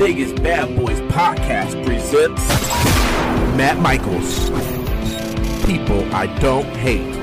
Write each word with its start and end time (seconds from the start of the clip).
Vegas 0.00 0.32
Badboyz 0.32 1.06
podcast 1.10 1.84
presents 1.84 2.48
Matt 3.54 3.78
Michaels. 3.80 4.48
People 5.66 6.02
I 6.14 6.26
don't 6.40 6.64
hate. 6.64 7.14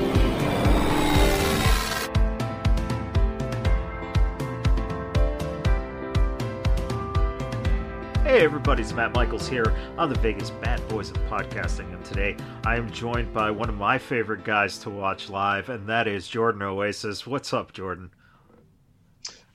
Hey 8.22 8.44
everybody, 8.44 8.84
it's 8.84 8.92
Matt 8.92 9.12
Michaels 9.12 9.48
here 9.48 9.74
on 9.96 10.08
the 10.08 10.18
Vegas 10.20 10.52
Badboyz 10.52 11.10
of 11.10 11.16
Podcasting, 11.24 11.92
and 11.92 12.04
today 12.04 12.36
I 12.64 12.76
am 12.76 12.88
joined 12.92 13.34
by 13.34 13.50
one 13.50 13.68
of 13.68 13.74
my 13.74 13.98
favorite 13.98 14.44
guys 14.44 14.78
to 14.78 14.90
watch 14.90 15.28
live, 15.28 15.68
and 15.68 15.84
that 15.88 16.06
is 16.06 16.28
Jordan 16.28 16.62
Oasis. 16.62 17.26
What's 17.26 17.52
up, 17.52 17.72
Jordan? 17.72 18.12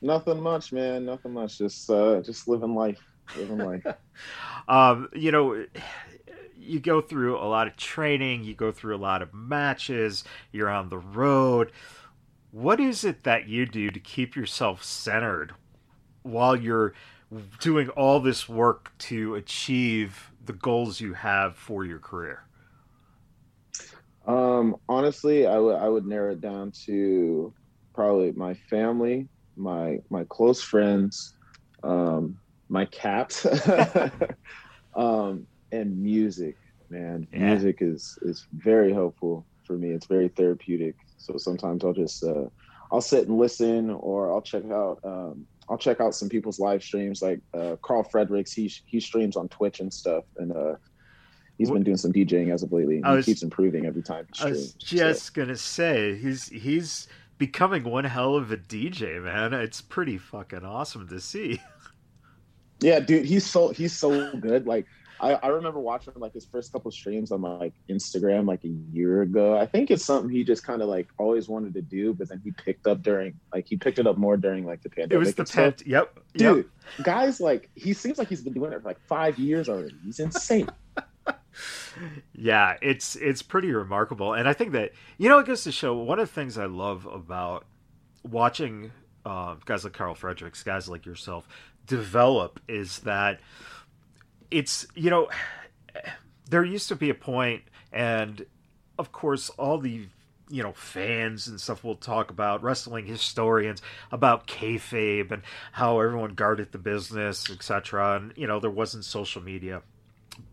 Nothing 0.02 0.44
much, 0.44 0.74
man. 0.74 1.06
Nothing 1.06 1.32
much. 1.32 1.60
Just 1.60 1.90
uh, 1.90 2.20
just 2.20 2.50
living 2.50 2.76
life, 2.76 3.00
um, 4.68 5.10
you 5.14 5.32
know, 5.32 5.66
you 6.58 6.80
go 6.80 7.02
through 7.02 7.38
a 7.38 7.46
lot 7.46 7.68
of 7.68 7.76
training, 7.76 8.44
you 8.44 8.54
go 8.54 8.72
through 8.72 8.96
a 8.96 8.98
lot 8.98 9.22
of 9.22 9.34
matches, 9.34 10.24
you're 10.52 10.70
on 10.70 10.90
the 10.90 10.98
road. 10.98 11.72
What 12.52 12.80
is 12.80 13.04
it 13.04 13.24
that 13.24 13.48
you 13.48 13.66
do 13.66 13.90
to 13.90 14.00
keep 14.00 14.36
yourself 14.36 14.84
centered 14.84 15.54
while 16.22 16.56
you're 16.56 16.94
doing 17.60 17.90
all 17.90 18.20
this 18.20 18.48
work 18.48 18.92
to 19.00 19.36
achieve 19.36 20.32
the 20.46 20.54
goals 20.54 21.02
you 21.02 21.14
have 21.14 21.56
for 21.56 21.86
your 21.86 22.00
career? 22.00 22.44
Um, 24.26 24.78
honestly, 24.88 25.48
I 25.48 25.58
would 25.58 25.76
would 25.90 26.06
narrow 26.06 26.32
it 26.32 26.42
down 26.42 26.72
to 26.86 27.54
probably 27.94 28.32
my 28.34 28.54
family, 28.54 29.28
my 29.56 30.00
my 30.10 30.24
close 30.26 30.62
friends, 30.62 31.34
um, 31.84 32.38
my 32.74 32.86
cat, 32.86 33.42
um, 34.96 35.48
and 35.72 35.98
music. 35.98 36.58
Man, 36.90 37.28
yeah. 37.32 37.40
music 37.40 37.78
is 37.80 38.20
is 38.24 38.48
very 38.54 38.92
helpful 38.92 39.46
for 39.66 39.78
me. 39.78 39.92
It's 39.92 40.08
very 40.08 40.28
therapeutic. 40.28 40.96
So 41.18 41.38
sometimes 41.38 41.86
I'll 41.86 41.94
just 41.94 42.24
uh, 42.24 42.46
I'll 42.92 43.02
sit 43.02 43.28
and 43.28 43.38
listen, 43.38 43.90
or 43.90 44.32
I'll 44.34 44.42
check 44.42 44.66
out 44.66 45.00
um, 45.04 45.48
I'll 45.70 45.78
check 45.78 46.02
out 46.02 46.14
some 46.14 46.28
people's 46.28 46.60
live 46.60 46.84
streams, 46.84 47.22
like 47.22 47.40
uh, 47.54 47.78
Karl 47.82 48.04
Fredericks. 48.04 48.52
He 48.52 48.72
he 48.86 49.00
streams 49.00 49.38
on 49.38 49.48
Twitch 49.48 49.80
and 49.80 49.94
stuff, 49.94 50.26
and 50.38 50.52
uh, 50.52 50.76
he's 51.58 51.72
been 51.72 51.84
doing 51.84 51.98
some 51.98 52.12
DJing 52.12 52.54
as 52.54 52.64
of 52.64 52.74
lately. 52.74 52.98
he 52.98 53.10
was, 53.10 53.26
keeps 53.26 53.44
improving 53.44 53.86
every 53.86 54.04
time. 54.04 54.26
He 54.28 54.36
streams, 54.36 54.58
I 54.58 54.60
was 54.60 54.74
just 54.74 55.26
so. 55.28 55.32
gonna 55.34 55.58
say 55.58 56.16
he's 56.18 56.50
he's 56.50 57.08
becoming 57.38 57.84
one 57.84 58.06
hell 58.06 58.36
of 58.36 58.52
a 58.52 58.58
DJ, 58.58 59.22
man. 59.24 59.54
It's 59.54 59.82
pretty 59.82 60.18
fucking 60.18 60.64
awesome 60.64 61.08
to 61.08 61.20
see. 61.20 61.62
Yeah, 62.84 63.00
dude, 63.00 63.26
he's 63.26 63.46
so 63.46 63.70
he's 63.70 63.94
so 63.94 64.36
good. 64.38 64.68
Like 64.68 64.86
I, 65.24 65.34
I 65.36 65.48
remember 65.48 65.80
watching 65.80 66.14
like 66.18 66.34
his 66.34 66.46
first 66.46 66.74
couple 66.74 66.92
streams 66.92 67.32
on 67.32 67.42
like 67.42 67.74
Instagram 67.90 68.46
like 68.46 68.66
a 68.66 68.68
year 68.92 69.22
ago. 69.22 69.58
I 69.58 69.66
think 69.66 69.90
it's 69.90 70.04
something 70.04 70.30
he 70.30 70.44
just 70.44 70.66
kind 70.66 70.82
of 70.82 70.90
like 70.90 71.08
always 71.18 71.48
wanted 71.48 71.74
to 71.76 71.82
do, 71.82 72.14
but 72.14 72.28
then 72.28 72.42
he 72.44 72.52
picked 72.52 72.88
up 72.88 73.02
during 73.02 73.40
like 73.54 73.66
he 73.66 73.78
picked 73.78 74.00
it 74.00 74.06
up 74.06 74.18
more 74.18 74.36
during 74.36 74.66
like 74.66 74.84
the 74.84 74.90
pandemic. 74.90 75.14
It 75.14 75.18
was 75.18 75.34
the 75.36 75.46
pet. 75.46 75.82
Yep, 75.86 76.20
dude. 76.36 76.70
Yep. 76.98 77.06
Guys, 77.06 77.40
like 77.40 77.70
he 77.74 77.94
seems 77.94 78.18
like 78.18 78.28
he's 78.28 78.42
been 78.42 78.54
doing 78.54 78.74
it 78.74 78.82
for 78.82 78.88
like 78.90 79.00
five 79.08 79.40
years 79.40 79.70
already. 79.70 79.96
He's 80.04 80.20
insane. 80.20 80.70
yeah, 82.34 82.76
it's 82.82 83.16
it's 83.16 83.42
pretty 83.42 83.72
remarkable, 83.72 84.34
and 84.34 84.50
I 84.50 84.52
think 84.52 84.74
that 84.74 84.92
you 85.18 85.30
know 85.30 85.40
it 85.40 85.46
goes 85.46 85.64
to 85.64 85.72
show 85.72 85.96
one 85.96 86.20
of 86.20 86.28
the 86.28 86.34
things 86.34 86.58
I 86.58 86.66
love 86.66 87.06
about 87.06 87.66
watching 88.24 88.92
uh, 89.26 89.56
guys 89.66 89.84
like 89.84 89.94
Karl 89.94 90.16
Fredericks, 90.16 90.64
guys 90.64 90.90
like 90.90 91.06
yourself, 91.06 91.48
develop 91.86 92.60
is 92.68 93.00
that 93.00 93.40
it's 94.52 94.86
you 94.96 95.10
know 95.10 95.28
there 96.50 96.64
used 96.64 96.88
to 96.88 96.96
be 96.96 97.10
a 97.10 97.16
point 97.16 97.64
and 97.92 98.46
of 98.98 99.12
course 99.12 99.50
all 99.52 99.78
the 99.78 100.08
you 100.50 100.62
know 100.62 100.74
fans 100.74 101.48
and 101.48 101.60
stuff 101.60 101.84
will 101.84 101.96
talk 101.96 102.30
about 102.30 102.62
wrestling 102.62 103.06
historians 103.06 103.82
about 104.12 104.48
kayfabe 104.48 105.32
and 105.32 105.42
how 105.72 106.00
everyone 106.00 106.34
guarded 106.34 106.72
the 106.72 106.78
business 106.78 107.50
etc 107.50 108.18
and 108.18 108.34
you 108.36 108.48
know 108.48 108.60
there 108.60 108.70
wasn't 108.70 109.04
social 109.04 109.42
media. 109.42 109.82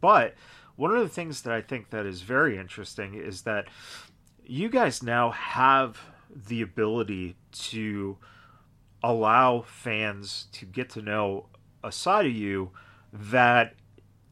But 0.01 0.35
one 0.77 0.95
of 0.95 1.01
the 1.01 1.09
things 1.09 1.43
that 1.43 1.53
i 1.53 1.61
think 1.61 1.91
that 1.91 2.07
is 2.07 2.23
very 2.23 2.57
interesting 2.57 3.15
is 3.15 3.43
that 3.43 3.67
you 4.45 4.69
guys 4.69 5.03
now 5.03 5.31
have 5.31 6.01
the 6.49 6.63
ability 6.63 7.37
to 7.53 8.17
allow 9.03 9.63
fans 9.63 10.47
to 10.53 10.67
get 10.67 10.91
to 10.91 11.03
know 11.03 11.47
a 11.83 11.91
side 11.91 12.27
of 12.27 12.33
you 12.33 12.71
that 13.13 13.75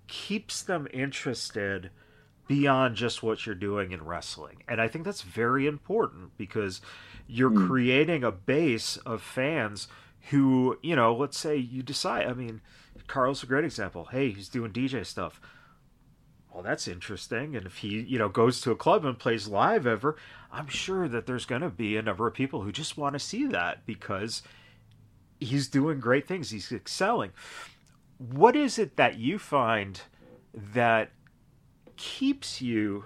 keeps 0.06 0.62
them 0.62 0.86
interested 0.92 1.90
beyond 2.46 2.96
just 2.96 3.22
what 3.22 3.44
you're 3.46 3.54
doing 3.54 3.92
in 3.92 4.04
wrestling. 4.04 4.62
And 4.66 4.80
I 4.80 4.88
think 4.88 5.04
that's 5.04 5.22
very 5.22 5.66
important 5.66 6.36
because 6.36 6.80
you're 7.26 7.50
mm. 7.50 7.66
creating 7.66 8.24
a 8.24 8.32
base 8.32 8.96
of 8.98 9.22
fans 9.22 9.88
who, 10.30 10.78
you 10.82 10.96
know, 10.96 11.14
let's 11.14 11.38
say 11.38 11.56
you 11.56 11.82
decide, 11.82 12.26
I 12.26 12.32
mean, 12.32 12.60
Karl's 13.06 13.42
a 13.42 13.46
great 13.46 13.64
example. 13.64 14.06
Hey, 14.06 14.30
he's 14.30 14.48
doing 14.48 14.72
DJ 14.72 15.04
stuff. 15.04 15.40
Well, 16.58 16.64
that's 16.64 16.88
interesting. 16.88 17.54
And 17.54 17.66
if 17.66 17.76
he, 17.76 18.00
you 18.00 18.18
know, 18.18 18.28
goes 18.28 18.60
to 18.62 18.72
a 18.72 18.76
club 18.76 19.04
and 19.04 19.16
plays 19.16 19.46
live 19.46 19.86
ever, 19.86 20.16
I'm 20.50 20.66
sure 20.66 21.06
that 21.06 21.24
there's 21.24 21.44
going 21.44 21.62
to 21.62 21.70
be 21.70 21.96
a 21.96 22.02
number 22.02 22.26
of 22.26 22.34
people 22.34 22.62
who 22.62 22.72
just 22.72 22.98
want 22.98 23.12
to 23.12 23.20
see 23.20 23.46
that 23.46 23.86
because 23.86 24.42
he's 25.38 25.68
doing 25.68 26.00
great 26.00 26.26
things. 26.26 26.50
He's 26.50 26.72
excelling 26.72 27.30
what 28.18 28.56
is 28.56 28.76
it 28.78 28.96
that 28.96 29.18
you 29.18 29.38
find 29.38 30.00
that 30.52 31.10
keeps 31.96 32.60
you 32.60 33.04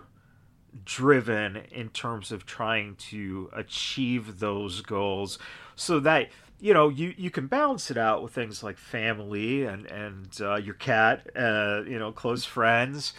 driven 0.87 1.57
in 1.71 1.91
terms 1.91 2.33
of 2.33 2.47
trying 2.47 2.97
to 2.97 3.51
achieve 3.53 4.39
those 4.39 4.81
goals 4.81 5.39
so 5.77 6.01
that 6.01 6.31
you 6.59 6.73
know 6.73 6.89
you, 6.89 7.13
you 7.19 7.31
can 7.31 7.47
balance 7.47 7.91
it 7.91 7.99
out 7.99 8.23
with 8.23 8.33
things 8.33 8.63
like 8.63 8.79
family 8.79 9.65
and 9.65 9.85
and 9.87 10.39
uh, 10.41 10.55
your 10.55 10.75
cat 10.75 11.29
uh, 11.37 11.83
you 11.87 11.99
know 11.99 12.11
close 12.11 12.47
friends 12.47 13.13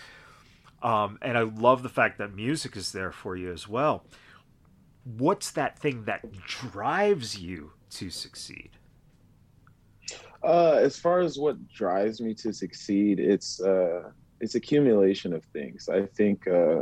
um, 0.84 1.18
and 1.22 1.38
i 1.38 1.42
love 1.42 1.82
the 1.84 1.90
fact 1.90 2.18
that 2.18 2.34
music 2.34 2.76
is 2.76 2.92
there 2.92 3.12
for 3.12 3.36
you 3.36 3.52
as 3.52 3.68
well 3.68 4.06
what's 5.04 5.52
that 5.52 5.78
thing 5.80 6.06
that 6.06 6.32
drives 6.32 7.40
you 7.40 7.72
to 7.90 8.10
succeed 8.10 8.72
uh, 10.44 10.78
as 10.82 10.98
far 10.98 11.22
as 11.22 11.40
what 11.40 11.68
drives 11.70 12.20
me 12.20 12.34
to 12.34 12.52
succeed, 12.52 13.20
it's 13.20 13.62
uh, 13.62 14.10
it's 14.42 14.56
accumulation 14.56 15.34
of 15.34 15.44
things. 15.46 15.88
I 15.88 16.06
think 16.06 16.48
uh, 16.48 16.82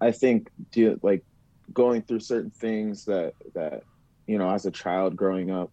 I 0.00 0.12
think 0.12 0.50
do, 0.70 1.00
like 1.02 1.24
going 1.72 2.02
through 2.02 2.20
certain 2.20 2.50
things 2.50 3.06
that 3.06 3.32
that 3.54 3.84
you 4.26 4.36
know 4.36 4.50
as 4.50 4.66
a 4.66 4.70
child 4.70 5.16
growing 5.16 5.50
up. 5.50 5.72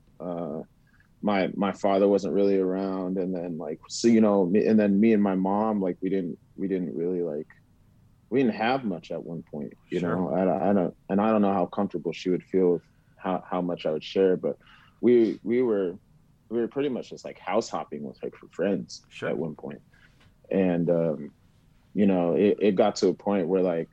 My 1.26 1.50
my 1.56 1.72
father 1.72 2.08
wasn't 2.08 2.36
really 2.36 2.58
around, 2.58 3.18
and 3.18 3.34
then 3.34 3.58
like 3.58 3.80
so 3.90 4.08
you 4.08 4.22
know, 4.22 4.44
and 4.54 4.80
then 4.80 5.00
me 5.00 5.14
and 5.14 5.24
my 5.24 5.34
mom 5.34 5.82
like 5.82 5.98
we 6.00 6.10
didn't 6.10 6.38
we 6.56 6.68
didn't 6.68 6.96
really 6.96 7.24
like 7.24 7.48
we 8.30 8.44
didn't 8.44 8.56
have 8.56 8.86
much 8.86 9.10
at 9.10 9.24
one 9.24 9.44
point. 9.52 9.74
You 9.90 10.02
sure. 10.02 10.16
know, 10.16 10.30
I, 10.30 10.70
I 10.70 10.74
don't 10.74 10.96
and 11.10 11.20
I 11.20 11.32
don't 11.32 11.42
know 11.42 11.54
how 11.54 11.66
comfortable 11.66 12.14
she 12.14 12.30
would 12.30 12.44
feel 12.44 12.74
with 12.74 12.84
how 13.18 13.44
how 13.50 13.62
much 13.62 13.88
I 13.88 13.92
would 13.92 14.04
share, 14.04 14.38
but 14.38 14.58
we 15.02 15.40
we 15.44 15.64
were 15.64 15.98
we 16.50 16.60
were 16.60 16.68
pretty 16.68 16.90
much 16.90 17.10
just 17.10 17.26
like 17.26 17.40
house 17.40 17.70
hopping 17.70 18.04
with 18.04 18.22
like 18.22 18.36
for 18.36 18.48
friends 18.52 19.02
sure. 19.10 19.30
at 19.30 19.38
one. 19.38 19.56
And 20.52 20.90
um, 20.92 21.32
you 21.96 22.06
know, 22.06 22.36
it, 22.36 22.58
it 22.62 22.76
got 22.76 22.98
to 22.98 23.08
a 23.08 23.14
point 23.16 23.48
where 23.48 23.64
like 23.64 23.90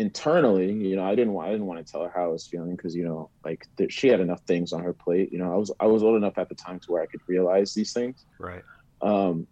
internally, 0.00 0.72
you 0.72 0.96
know, 0.96 1.04
I 1.04 1.14
didn't 1.14 1.34
want 1.34 1.48
I 1.48 1.52
didn't 1.52 1.66
want 1.66 1.84
to 1.84 1.90
tell 1.90 2.02
her 2.02 2.10
how 2.14 2.24
I 2.24 2.28
was 2.28 2.46
feeling 2.46 2.74
because 2.74 2.96
you 2.96 3.04
know, 3.04 3.30
like 3.44 3.66
th- 3.76 3.92
she 3.92 4.08
had 4.08 4.20
enough 4.20 4.40
things 4.46 4.72
on 4.72 4.82
her 4.82 4.94
plate. 4.94 5.30
You 5.30 5.38
know, 5.38 5.52
I 5.52 5.56
was 5.56 5.70
I 5.78 5.86
was 5.86 6.02
old 6.02 6.16
enough 6.16 6.38
at 6.38 6.48
the 6.48 6.54
time 6.54 6.80
to 6.80 6.92
where 6.92 7.02
I 7.02 7.06
could 7.06 7.20
realize 7.28 7.74
these 7.74 7.92
things. 7.92 8.24
Right. 8.38 8.62
Um, 9.02 9.46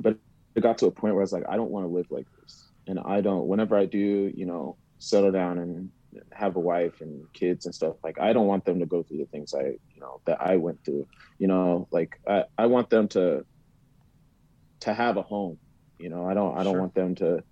but 0.00 0.16
it 0.54 0.60
got 0.62 0.78
to 0.78 0.86
a 0.86 0.92
point 0.92 1.14
where 1.14 1.22
I 1.22 1.24
was 1.24 1.32
like, 1.32 1.48
I 1.48 1.56
don't 1.56 1.72
want 1.72 1.86
to 1.86 1.92
live 1.92 2.06
like 2.08 2.28
this, 2.40 2.70
and 2.86 3.00
I 3.00 3.20
don't. 3.20 3.48
Whenever 3.48 3.76
I 3.76 3.86
do, 3.86 4.32
you 4.32 4.46
know, 4.46 4.78
settle 4.98 5.32
down 5.32 5.58
and 5.58 5.90
have 6.32 6.54
a 6.54 6.60
wife 6.60 7.00
and 7.00 7.26
kids 7.34 7.66
and 7.66 7.74
stuff 7.74 7.96
like 8.02 8.18
i 8.18 8.32
don't 8.32 8.46
want 8.46 8.64
them 8.64 8.80
to 8.80 8.86
go 8.86 9.02
through 9.02 9.18
the 9.18 9.26
things 9.26 9.52
i 9.52 9.60
you 9.60 10.00
know 10.00 10.22
that 10.24 10.40
i 10.40 10.56
went 10.56 10.82
through 10.82 11.06
you 11.38 11.46
know 11.46 11.86
like 11.90 12.18
i, 12.26 12.44
I 12.56 12.64
want 12.64 12.88
them 12.88 13.08
to 13.08 13.44
to 14.80 14.94
have 14.94 15.18
a 15.18 15.22
home 15.22 15.58
you 15.98 16.08
know 16.08 16.26
i 16.26 16.32
don't 16.32 16.56
i 16.56 16.64
don't 16.64 16.72
sure. 16.72 16.80
want 16.80 16.94
them 16.94 17.14
to 17.16 17.44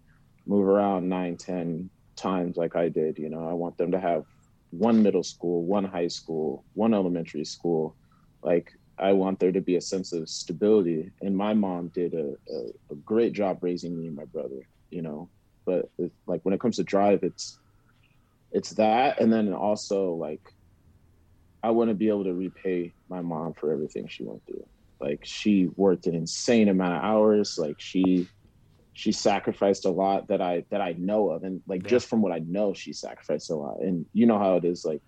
move 0.47 0.67
around 0.67 1.11
nine 1.11 1.37
ten 1.37 1.91
times 2.17 2.57
like 2.57 2.77
i 2.77 2.89
did 2.89 3.19
you 3.19 3.29
know 3.29 3.49
i 3.49 3.53
want 3.53 3.77
them 3.77 3.93
to 3.93 4.01
have 4.01 4.25
one 4.71 5.03
middle 5.03 5.23
school 5.23 5.65
one 5.65 5.85
high 5.85 6.09
school 6.09 6.65
one 6.75 6.95
elementary 6.95 7.45
school. 7.45 7.97
Like 8.43 8.71
i 8.99 9.13
want 9.13 9.39
there 9.39 9.53
to 9.53 9.61
be 9.61 9.77
a 9.77 9.81
sense 9.81 10.13
of 10.13 10.29
stability. 10.29 11.11
And 11.21 11.37
my 11.37 11.55
mom 11.55 11.89
did 11.89 12.15
a, 12.15 12.35
a, 12.51 12.59
a 12.93 12.95
great 13.05 13.33
job 13.33 13.59
raising 13.61 13.97
me 13.99 14.07
and 14.07 14.17
my 14.17 14.25
brother 14.25 14.69
you 14.91 15.03
know. 15.03 15.31
But 15.65 15.87
like 16.27 16.41
when 16.43 16.55
it 16.55 16.61
comes 16.61 16.77
to 16.77 16.85
drive 16.85 17.23
it's 17.23 17.59
it's 18.53 18.71
that. 18.71 19.21
And 19.21 19.33
then 19.33 19.53
also 19.53 20.15
like 20.15 20.43
i 21.63 21.71
want 21.71 21.91
to 21.91 21.95
be 21.95 22.09
able 22.09 22.25
to 22.25 22.35
repay 22.35 22.95
my 23.09 23.21
mom 23.21 23.55
for 23.55 23.73
everything 23.73 24.09
she 24.09 24.25
went 24.25 24.43
through. 24.47 24.67
Like 25.01 25.21
she 25.25 25.69
worked 25.77 26.07
an 26.07 26.15
insane 26.15 26.69
amount 26.69 26.97
of 26.97 27.03
hours. 27.03 27.57
Like 27.59 27.77
she 27.79 28.29
she 28.99 29.13
sacrificed 29.13 29.85
a 29.85 29.91
lot 29.91 30.29
that 30.29 30.41
I 30.41 30.65
that 30.71 30.81
I 30.81 30.95
know 30.97 31.29
of, 31.29 31.45
and 31.45 31.61
like 31.67 31.83
yeah. 31.83 31.91
just 31.91 32.09
from 32.09 32.23
what 32.23 32.33
I 32.33 32.39
know, 32.39 32.73
she 32.73 32.95
sacrificed 32.95 33.51
a 33.51 33.55
lot. 33.55 33.83
And 33.83 34.07
you 34.15 34.25
know 34.25 34.39
how 34.39 34.57
it 34.57 34.65
is, 34.65 34.87
like 34.87 35.03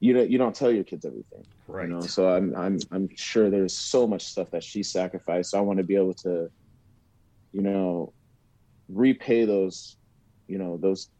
you 0.00 0.12
don't 0.12 0.28
you 0.28 0.38
don't 0.38 0.56
tell 0.56 0.72
your 0.72 0.82
kids 0.82 1.04
everything, 1.04 1.46
right? 1.68 1.88
You 1.88 1.94
know, 1.94 2.00
so 2.00 2.28
I'm 2.28 2.52
I'm 2.56 2.80
I'm 2.90 3.08
sure 3.14 3.48
there's 3.48 3.78
so 3.78 4.08
much 4.08 4.24
stuff 4.24 4.50
that 4.50 4.64
she 4.64 4.82
sacrificed. 4.82 5.52
So 5.52 5.58
I 5.58 5.60
want 5.60 5.78
to 5.78 5.84
be 5.84 5.94
able 5.94 6.14
to, 6.14 6.50
you 7.52 7.62
know, 7.62 8.12
repay 8.88 9.44
those, 9.44 9.96
you 10.48 10.58
know, 10.58 10.76
those 10.76 11.10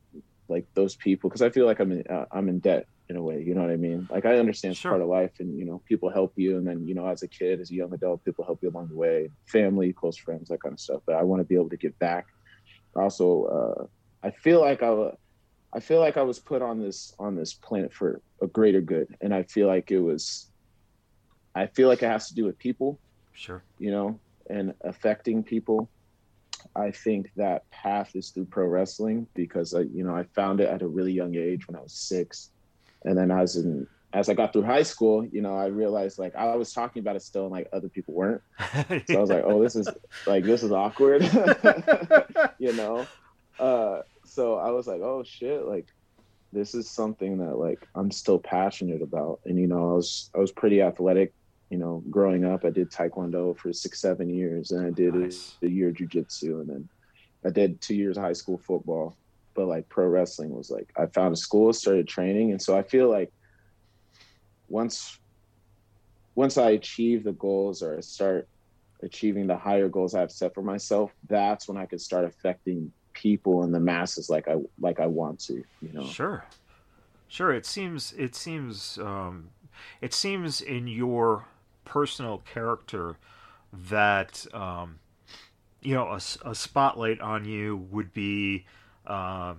like 0.48 0.66
those 0.74 0.96
people 0.96 1.30
because 1.30 1.42
I 1.42 1.50
feel 1.50 1.66
like 1.66 1.78
I'm 1.78 1.92
in, 1.92 2.02
uh, 2.10 2.24
I'm 2.32 2.48
in 2.48 2.58
debt 2.58 2.88
in 3.08 3.16
a 3.16 3.22
way. 3.22 3.42
You 3.42 3.54
know 3.54 3.62
what 3.62 3.70
I 3.70 3.76
mean? 3.76 4.08
Like 4.10 4.24
I 4.24 4.38
understand 4.38 4.72
it's 4.72 4.82
part 4.82 5.00
of 5.00 5.08
life, 5.08 5.32
and 5.38 5.58
you 5.58 5.64
know, 5.64 5.82
people 5.86 6.10
help 6.10 6.32
you, 6.36 6.56
and 6.56 6.66
then 6.66 6.86
you 6.86 6.94
know, 6.94 7.06
as 7.06 7.22
a 7.22 7.28
kid, 7.28 7.60
as 7.60 7.70
a 7.70 7.74
young 7.74 7.92
adult, 7.92 8.24
people 8.24 8.44
help 8.44 8.60
you 8.62 8.70
along 8.70 8.88
the 8.88 8.96
way, 8.96 9.30
family, 9.46 9.92
close 9.92 10.16
friends, 10.16 10.48
that 10.48 10.62
kind 10.62 10.72
of 10.72 10.80
stuff. 10.80 11.02
But 11.06 11.16
I 11.16 11.22
want 11.22 11.40
to 11.40 11.44
be 11.44 11.54
able 11.54 11.70
to 11.70 11.76
give 11.76 11.98
back. 11.98 12.26
Also, 12.96 13.44
uh, 13.44 14.26
I 14.26 14.30
feel 14.30 14.60
like 14.60 14.82
I, 14.82 15.10
I 15.72 15.80
feel 15.80 16.00
like 16.00 16.16
I 16.16 16.22
was 16.22 16.38
put 16.38 16.62
on 16.62 16.80
this 16.80 17.14
on 17.18 17.36
this 17.36 17.52
planet 17.52 17.92
for 17.92 18.20
a 18.40 18.46
greater 18.46 18.80
good, 18.80 19.16
and 19.20 19.34
I 19.34 19.42
feel 19.42 19.66
like 19.66 19.90
it 19.90 20.00
was. 20.00 20.50
I 21.56 21.66
feel 21.66 21.88
like 21.88 22.02
it 22.02 22.08
has 22.08 22.28
to 22.28 22.34
do 22.34 22.44
with 22.44 22.58
people. 22.58 22.98
Sure. 23.32 23.62
You 23.78 23.90
know, 23.90 24.20
and 24.48 24.74
affecting 24.82 25.42
people. 25.42 25.88
I 26.74 26.90
think 26.90 27.30
that 27.36 27.70
path 27.70 28.16
is 28.16 28.30
through 28.30 28.46
pro 28.46 28.66
wrestling 28.66 29.26
because 29.34 29.74
I, 29.74 29.80
you 29.80 30.02
know, 30.02 30.16
I 30.16 30.24
found 30.34 30.60
it 30.60 30.68
at 30.68 30.80
a 30.80 30.88
really 30.88 31.12
young 31.12 31.34
age 31.34 31.68
when 31.68 31.76
I 31.76 31.80
was 31.80 31.92
six 31.92 32.50
and 33.04 33.16
then 33.16 33.30
as 33.30 33.56
in 33.56 33.86
as 34.14 34.28
I 34.28 34.34
got 34.34 34.52
through 34.52 34.62
high 34.62 34.84
school, 34.84 35.26
you 35.26 35.42
know, 35.42 35.56
I 35.56 35.66
realized 35.66 36.18
like 36.18 36.36
I 36.36 36.54
was 36.54 36.72
talking 36.72 37.00
about 37.00 37.16
it 37.16 37.22
still, 37.22 37.42
and 37.42 37.52
like 37.52 37.68
other 37.72 37.88
people 37.88 38.14
weren't. 38.14 38.42
So 39.08 39.16
I 39.16 39.20
was 39.20 39.30
like, 39.30 39.44
oh, 39.44 39.62
this 39.62 39.74
is 39.74 39.88
like 40.26 40.44
this 40.44 40.62
is 40.62 40.70
awkward, 40.70 41.22
you 42.58 42.72
know. 42.74 43.06
Uh, 43.58 44.02
so 44.24 44.54
I 44.54 44.70
was 44.70 44.86
like, 44.86 45.00
oh 45.00 45.24
shit, 45.24 45.64
like 45.64 45.86
this 46.52 46.74
is 46.74 46.88
something 46.88 47.38
that 47.38 47.58
like 47.58 47.86
I'm 47.94 48.12
still 48.12 48.38
passionate 48.38 49.02
about, 49.02 49.40
and 49.44 49.58
you 49.58 49.66
know, 49.66 49.90
I 49.90 49.94
was 49.96 50.30
I 50.34 50.38
was 50.38 50.52
pretty 50.52 50.80
athletic, 50.80 51.34
you 51.70 51.78
know, 51.78 52.02
growing 52.08 52.44
up. 52.44 52.64
I 52.64 52.70
did 52.70 52.90
taekwondo 52.90 53.58
for 53.58 53.72
six 53.72 54.00
seven 54.00 54.30
years, 54.30 54.70
and 54.70 54.86
I 54.86 54.90
did 54.90 55.14
nice. 55.14 55.56
a, 55.60 55.66
a 55.66 55.68
year 55.68 55.90
jujitsu, 55.90 56.60
and 56.60 56.68
then 56.68 56.88
I 57.44 57.50
did 57.50 57.80
two 57.80 57.96
years 57.96 58.16
of 58.16 58.22
high 58.22 58.32
school 58.32 58.58
football 58.58 59.16
but 59.54 59.66
like 59.66 59.88
pro 59.88 60.06
wrestling 60.06 60.50
was 60.50 60.70
like 60.70 60.90
I 60.96 61.06
found 61.06 61.34
a 61.34 61.36
school, 61.36 61.72
started 61.72 62.08
training, 62.08 62.50
and 62.50 62.60
so 62.60 62.76
I 62.76 62.82
feel 62.82 63.10
like 63.10 63.32
once 64.68 65.18
once 66.34 66.58
I 66.58 66.70
achieve 66.70 67.24
the 67.24 67.32
goals 67.32 67.82
or 67.82 67.96
I 67.96 68.00
start 68.00 68.48
achieving 69.02 69.46
the 69.46 69.56
higher 69.56 69.88
goals 69.88 70.14
I've 70.14 70.32
set 70.32 70.54
for 70.54 70.62
myself, 70.62 71.12
that's 71.28 71.68
when 71.68 71.76
I 71.76 71.86
could 71.86 72.00
start 72.00 72.24
affecting 72.24 72.92
people 73.12 73.62
and 73.62 73.72
the 73.72 73.80
masses 73.80 74.28
like 74.28 74.48
I 74.48 74.56
like 74.80 75.00
I 75.00 75.06
want 75.06 75.40
to, 75.44 75.62
you 75.80 75.92
know. 75.92 76.04
Sure. 76.04 76.44
Sure, 77.28 77.52
it 77.52 77.66
seems 77.66 78.12
it 78.16 78.34
seems 78.34 78.98
um 78.98 79.50
it 80.00 80.12
seems 80.12 80.60
in 80.60 80.86
your 80.86 81.46
personal 81.84 82.38
character 82.38 83.16
that 83.72 84.46
um 84.54 84.98
you 85.82 85.94
know 85.94 86.08
a, 86.08 86.20
a 86.48 86.54
spotlight 86.54 87.20
on 87.20 87.44
you 87.44 87.76
would 87.90 88.12
be 88.12 88.64
uh, 89.06 89.54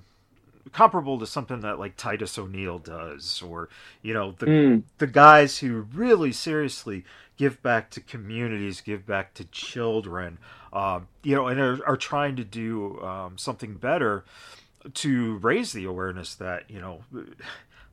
comparable 0.71 1.19
to 1.19 1.27
something 1.27 1.62
that 1.62 1.80
like 1.80 1.95
Titus 1.95 2.38
O'Neil 2.38 2.80
does, 2.80 3.42
or 3.42 3.69
you 4.01 4.13
know 4.13 4.33
the 4.38 4.45
mm. 4.45 4.83
the 4.97 5.07
guys 5.07 5.59
who 5.59 5.88
really 5.94 6.31
seriously 6.31 7.03
give 7.38 7.62
back 7.62 7.89
to 7.92 8.01
communities, 8.01 8.81
give 8.81 9.06
back 9.06 9.33
to 9.36 9.44
children, 9.45 10.38
um, 10.71 11.07
you 11.24 11.36
know, 11.36 11.47
and 11.47 11.59
are, 11.59 11.86
are 11.86 11.97
trying 11.97 12.36
to 12.38 12.44
do 12.44 13.00
um, 13.01 13.38
something 13.38 13.75
better 13.75 14.24
to 14.94 15.38
raise 15.38 15.74
the 15.74 15.86
awareness 15.86 16.36
that 16.36 16.69
you 16.69 16.80
know, 16.80 17.01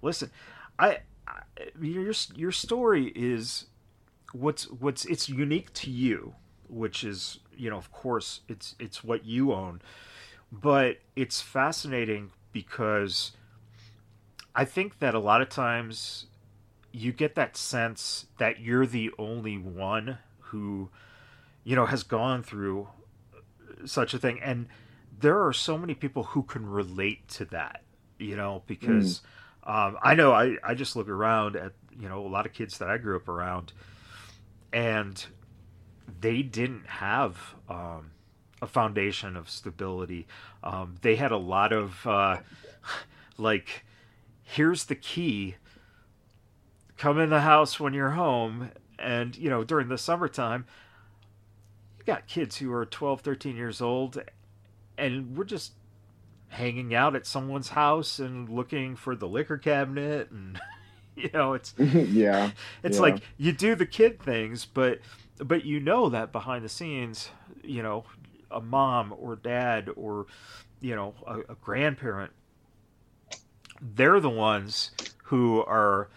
listen, 0.02 0.30
I, 0.78 0.98
I 1.26 1.42
your 1.80 2.12
your 2.34 2.52
story 2.52 3.12
is 3.14 3.66
what's 4.32 4.70
what's 4.70 5.04
it's 5.04 5.28
unique 5.28 5.72
to 5.74 5.90
you, 5.90 6.34
which 6.68 7.04
is 7.04 7.38
you 7.56 7.70
know 7.70 7.76
of 7.76 7.92
course 7.92 8.40
it's 8.48 8.74
it's 8.78 9.04
what 9.04 9.24
you 9.24 9.52
own 9.52 9.80
but 10.52 10.98
it's 11.16 11.40
fascinating 11.40 12.30
because 12.52 13.32
I 14.54 14.66
think 14.66 14.98
that 14.98 15.14
a 15.14 15.18
lot 15.18 15.40
of 15.40 15.48
times 15.48 16.26
you 16.92 17.10
get 17.10 17.34
that 17.36 17.56
sense 17.56 18.26
that 18.38 18.60
you're 18.60 18.86
the 18.86 19.10
only 19.18 19.56
one 19.56 20.18
who, 20.38 20.90
you 21.64 21.74
know, 21.74 21.86
has 21.86 22.02
gone 22.02 22.42
through 22.42 22.88
such 23.86 24.12
a 24.12 24.18
thing. 24.18 24.40
And 24.42 24.68
there 25.18 25.42
are 25.46 25.54
so 25.54 25.78
many 25.78 25.94
people 25.94 26.22
who 26.22 26.42
can 26.42 26.66
relate 26.66 27.26
to 27.28 27.46
that, 27.46 27.82
you 28.18 28.36
know, 28.36 28.62
because 28.66 29.22
mm. 29.66 29.88
um, 29.88 29.96
I 30.02 30.14
know 30.14 30.32
I, 30.32 30.56
I 30.62 30.74
just 30.74 30.96
look 30.96 31.08
around 31.08 31.56
at, 31.56 31.72
you 31.98 32.10
know, 32.10 32.26
a 32.26 32.28
lot 32.28 32.44
of 32.44 32.52
kids 32.52 32.76
that 32.78 32.90
I 32.90 32.98
grew 32.98 33.16
up 33.16 33.28
around 33.28 33.72
and 34.70 35.24
they 36.20 36.42
didn't 36.42 36.86
have 36.86 37.38
um, 37.70 38.10
a 38.62 38.66
foundation 38.66 39.36
of 39.36 39.50
stability. 39.50 40.26
Um, 40.62 40.94
they 41.02 41.16
had 41.16 41.32
a 41.32 41.36
lot 41.36 41.72
of 41.72 42.06
uh, 42.06 42.38
like, 43.36 43.84
here's 44.44 44.84
the 44.84 44.94
key. 44.94 45.56
Come 46.96 47.18
in 47.18 47.30
the 47.30 47.40
house 47.40 47.80
when 47.80 47.92
you're 47.92 48.10
home, 48.10 48.70
and 48.98 49.36
you 49.36 49.50
know 49.50 49.64
during 49.64 49.88
the 49.88 49.98
summertime, 49.98 50.64
you 51.98 52.04
got 52.04 52.28
kids 52.28 52.58
who 52.58 52.72
are 52.72 52.86
12, 52.86 53.20
13 53.20 53.56
years 53.56 53.80
old, 53.80 54.22
and 54.96 55.36
we're 55.36 55.44
just 55.44 55.72
hanging 56.50 56.94
out 56.94 57.16
at 57.16 57.26
someone's 57.26 57.70
house 57.70 58.18
and 58.18 58.48
looking 58.48 58.94
for 58.94 59.16
the 59.16 59.26
liquor 59.26 59.56
cabinet 59.56 60.30
and 60.30 60.60
you 61.16 61.30
know 61.32 61.54
it's 61.54 61.74
yeah 61.78 62.50
it's 62.82 62.98
yeah. 62.98 63.02
like 63.02 63.22
you 63.38 63.52
do 63.52 63.74
the 63.74 63.86
kid 63.86 64.20
things 64.20 64.66
but 64.66 65.00
but 65.38 65.64
you 65.64 65.80
know 65.80 66.10
that 66.10 66.30
behind 66.30 66.62
the 66.62 66.68
scenes 66.68 67.30
you 67.62 67.82
know 67.82 68.04
a 68.52 68.60
mom 68.60 69.14
or 69.18 69.36
dad 69.36 69.90
or 69.96 70.26
you 70.80 70.94
know 70.94 71.14
a, 71.26 71.40
a 71.52 71.54
grandparent 71.62 72.32
they're 73.80 74.20
the 74.20 74.30
ones 74.30 74.90
who 75.24 75.62
are 75.64 76.08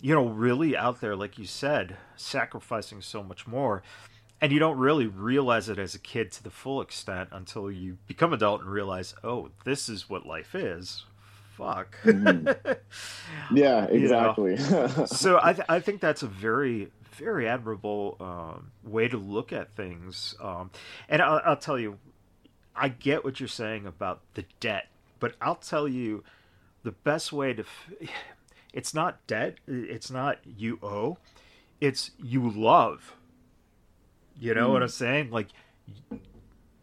you 0.00 0.14
know 0.14 0.26
really 0.26 0.76
out 0.76 1.00
there 1.00 1.16
like 1.16 1.38
you 1.38 1.46
said 1.46 1.96
sacrificing 2.16 3.00
so 3.00 3.22
much 3.22 3.46
more 3.46 3.82
and 4.40 4.50
you 4.50 4.58
don't 4.58 4.76
really 4.76 5.06
realize 5.06 5.68
it 5.68 5.78
as 5.78 5.94
a 5.94 5.98
kid 5.98 6.32
to 6.32 6.42
the 6.42 6.50
full 6.50 6.80
extent 6.80 7.28
until 7.32 7.70
you 7.70 7.96
become 8.06 8.32
adult 8.32 8.60
and 8.60 8.70
realize 8.70 9.14
oh 9.24 9.50
this 9.64 9.88
is 9.88 10.10
what 10.10 10.26
life 10.26 10.54
is 10.54 11.04
fuck 11.56 11.96
mm-hmm. 12.02 12.72
yeah 13.54 13.84
exactly 13.86 14.56
you 14.56 14.70
know? 14.70 14.88
so 15.06 15.38
I, 15.42 15.52
th- 15.52 15.66
I 15.68 15.80
think 15.80 16.00
that's 16.00 16.22
a 16.22 16.26
very 16.26 16.90
very 17.14 17.48
admirable 17.48 18.16
um, 18.20 18.72
way 18.84 19.08
to 19.08 19.16
look 19.16 19.52
at 19.52 19.74
things. 19.76 20.34
Um, 20.40 20.70
and 21.08 21.22
I'll, 21.22 21.40
I'll, 21.44 21.56
tell 21.56 21.78
you, 21.78 21.98
I 22.74 22.88
get 22.88 23.24
what 23.24 23.40
you're 23.40 23.48
saying 23.48 23.86
about 23.86 24.20
the 24.34 24.44
debt, 24.60 24.88
but 25.20 25.34
I'll 25.40 25.56
tell 25.56 25.86
you 25.86 26.24
the 26.82 26.92
best 26.92 27.32
way 27.32 27.52
to. 27.54 27.62
F- 27.62 28.08
it's 28.72 28.94
not 28.94 29.26
debt. 29.26 29.58
It's 29.66 30.10
not 30.10 30.38
you 30.44 30.78
owe. 30.82 31.18
It's 31.80 32.12
you 32.22 32.48
love. 32.48 33.16
You 34.38 34.54
know 34.54 34.68
mm. 34.68 34.72
what 34.72 34.82
I'm 34.82 34.88
saying? 34.88 35.30
Like, 35.30 35.48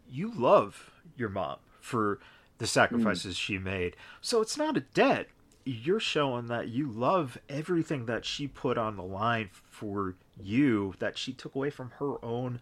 you 0.08 0.32
love 0.34 0.90
your 1.16 1.28
mom 1.28 1.58
for 1.80 2.20
the 2.58 2.66
sacrifices 2.66 3.34
mm. 3.34 3.38
she 3.38 3.58
made. 3.58 3.96
So 4.20 4.40
it's 4.40 4.56
not 4.56 4.76
a 4.76 4.80
debt 4.80 5.28
you're 5.70 6.00
showing 6.00 6.46
that 6.46 6.68
you 6.68 6.90
love 6.90 7.38
everything 7.48 8.06
that 8.06 8.24
she 8.24 8.48
put 8.48 8.76
on 8.76 8.96
the 8.96 9.02
line 9.02 9.50
for 9.52 10.14
you 10.40 10.94
that 10.98 11.16
she 11.16 11.32
took 11.32 11.54
away 11.54 11.70
from 11.70 11.92
her 11.98 12.22
own 12.24 12.60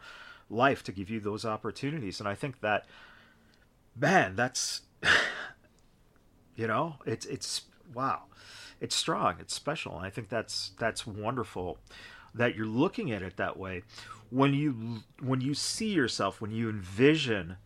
life 0.51 0.83
to 0.83 0.93
give 0.93 1.09
you 1.09 1.21
those 1.21 1.45
opportunities. 1.45 2.21
And 2.21 2.29
i 2.29 2.35
think 2.35 2.61
that 2.61 2.87
man 3.97 4.37
that's 4.37 4.83
you 6.57 6.67
know 6.67 6.97
it's 7.07 7.27
it's 7.27 7.63
wow 7.95 8.23
it's 8.81 8.95
strong 8.95 9.37
it's 9.41 9.55
special. 9.55 9.97
And 9.97 10.07
i 10.07 10.11
think 10.11 10.29
that's 10.29 10.73
that's 10.79 11.07
wonderful 11.07 11.79
that 12.35 12.55
you're 12.55 12.67
looking 12.67 13.11
at 13.11 13.23
it 13.23 13.37
that 13.39 13.57
way. 13.57 13.83
When 14.31 14.53
you 14.53 15.03
when 15.21 15.41
you 15.41 15.55
see 15.55 15.89
yourself 15.89 16.41
when 16.41 16.51
you 16.51 16.69
envision 16.69 17.57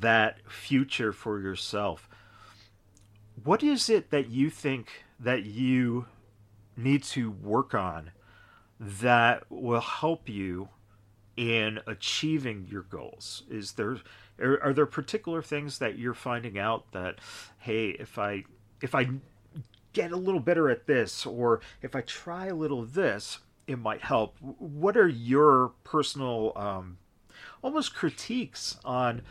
that 0.00 0.38
future 0.50 1.12
for 1.12 1.40
yourself 1.40 2.08
what 3.42 3.62
is 3.62 3.88
it 3.88 4.10
that 4.10 4.28
you 4.28 4.50
think 4.50 5.04
that 5.18 5.44
you 5.44 6.06
need 6.76 7.02
to 7.02 7.30
work 7.30 7.74
on 7.74 8.10
that 8.78 9.44
will 9.50 9.80
help 9.80 10.28
you 10.28 10.68
in 11.36 11.80
achieving 11.86 12.66
your 12.70 12.82
goals 12.82 13.42
is 13.50 13.72
there 13.72 13.98
are, 14.40 14.62
are, 14.62 14.72
there 14.72 14.86
particular 14.86 15.42
things 15.42 15.78
that 15.78 15.98
you're 15.98 16.14
finding 16.14 16.58
out 16.58 16.90
that 16.92 17.18
hey 17.58 17.88
if 17.90 18.18
i 18.18 18.42
if 18.82 18.94
i 18.94 19.06
get 19.92 20.12
a 20.12 20.16
little 20.16 20.40
better 20.40 20.70
at 20.70 20.86
this 20.86 21.26
or 21.26 21.60
if 21.82 21.94
i 21.94 22.00
try 22.02 22.46
a 22.46 22.54
little 22.54 22.80
of 22.80 22.94
this 22.94 23.38
it 23.66 23.78
might 23.78 24.02
help. 24.02 24.36
What 24.40 24.96
are 24.96 25.08
your 25.08 25.72
personal, 25.84 26.52
um, 26.56 26.98
almost 27.62 27.94
critiques 27.94 28.78
on, 28.84 29.22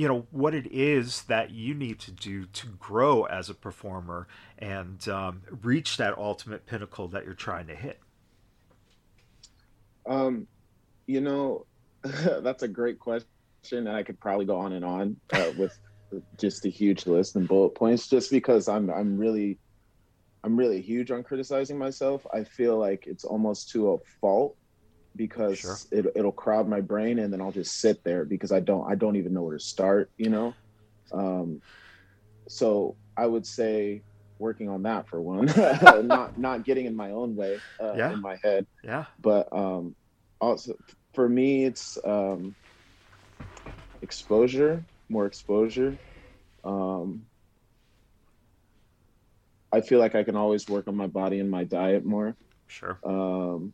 you 0.00 0.08
know, 0.08 0.26
what 0.30 0.54
it 0.54 0.66
is 0.72 1.24
that 1.24 1.50
you 1.50 1.74
need 1.74 1.98
to 1.98 2.10
do 2.10 2.46
to 2.46 2.68
grow 2.68 3.24
as 3.24 3.50
a 3.50 3.54
performer 3.54 4.26
and 4.58 5.06
um, 5.10 5.42
reach 5.60 5.98
that 5.98 6.16
ultimate 6.16 6.64
pinnacle 6.64 7.06
that 7.08 7.26
you're 7.26 7.34
trying 7.34 7.66
to 7.66 7.76
hit? 7.76 8.00
Um, 10.08 10.46
you 11.06 11.20
know, 11.20 11.66
that's 12.02 12.62
a 12.62 12.68
great 12.68 12.98
question, 12.98 13.26
and 13.72 13.90
I 13.90 14.02
could 14.02 14.18
probably 14.18 14.46
go 14.46 14.56
on 14.56 14.72
and 14.72 14.86
on 14.86 15.16
uh, 15.34 15.52
with 15.58 15.78
just 16.38 16.64
a 16.64 16.70
huge 16.70 17.06
list 17.06 17.36
and 17.36 17.46
bullet 17.46 17.74
points, 17.74 18.08
just 18.08 18.30
because 18.30 18.68
I'm 18.68 18.88
I'm 18.88 19.18
really 19.18 19.58
I'm 20.42 20.56
really 20.56 20.80
huge 20.80 21.10
on 21.10 21.22
criticizing 21.22 21.76
myself. 21.76 22.26
I 22.32 22.44
feel 22.44 22.78
like 22.78 23.06
it's 23.06 23.24
almost 23.24 23.68
to 23.72 23.92
a 23.92 23.98
fault 24.18 24.56
because 25.16 25.58
sure. 25.58 25.76
it, 25.90 26.06
it'll 26.14 26.32
crowd 26.32 26.68
my 26.68 26.80
brain 26.80 27.18
and 27.18 27.32
then 27.32 27.40
I'll 27.40 27.52
just 27.52 27.80
sit 27.80 28.02
there 28.04 28.24
because 28.24 28.52
I 28.52 28.60
don't 28.60 28.90
I 28.90 28.94
don't 28.94 29.16
even 29.16 29.32
know 29.32 29.42
where 29.42 29.56
to 29.56 29.62
start, 29.62 30.10
you 30.16 30.30
know. 30.30 30.54
Um, 31.12 31.60
so 32.48 32.96
I 33.16 33.26
would 33.26 33.46
say 33.46 34.02
working 34.38 34.68
on 34.68 34.84
that 34.84 35.08
for 35.08 35.20
one, 35.20 35.46
not 36.06 36.36
not 36.38 36.64
getting 36.64 36.86
in 36.86 36.96
my 36.96 37.10
own 37.10 37.36
way 37.36 37.58
uh, 37.80 37.94
yeah. 37.94 38.12
in 38.12 38.20
my 38.20 38.36
head. 38.42 38.66
Yeah. 38.82 39.06
But 39.20 39.48
um, 39.52 39.94
also 40.40 40.74
for 41.14 41.28
me, 41.28 41.64
it's 41.64 41.98
um, 42.04 42.54
exposure, 44.02 44.84
more 45.08 45.26
exposure. 45.26 45.98
Um, 46.64 47.22
I 49.72 49.80
feel 49.80 49.98
like 49.98 50.14
I 50.14 50.24
can 50.24 50.36
always 50.36 50.68
work 50.68 50.88
on 50.88 50.96
my 50.96 51.06
body 51.06 51.38
and 51.38 51.50
my 51.50 51.64
diet 51.64 52.04
more. 52.04 52.34
Sure. 52.66 52.98
Um, 53.04 53.72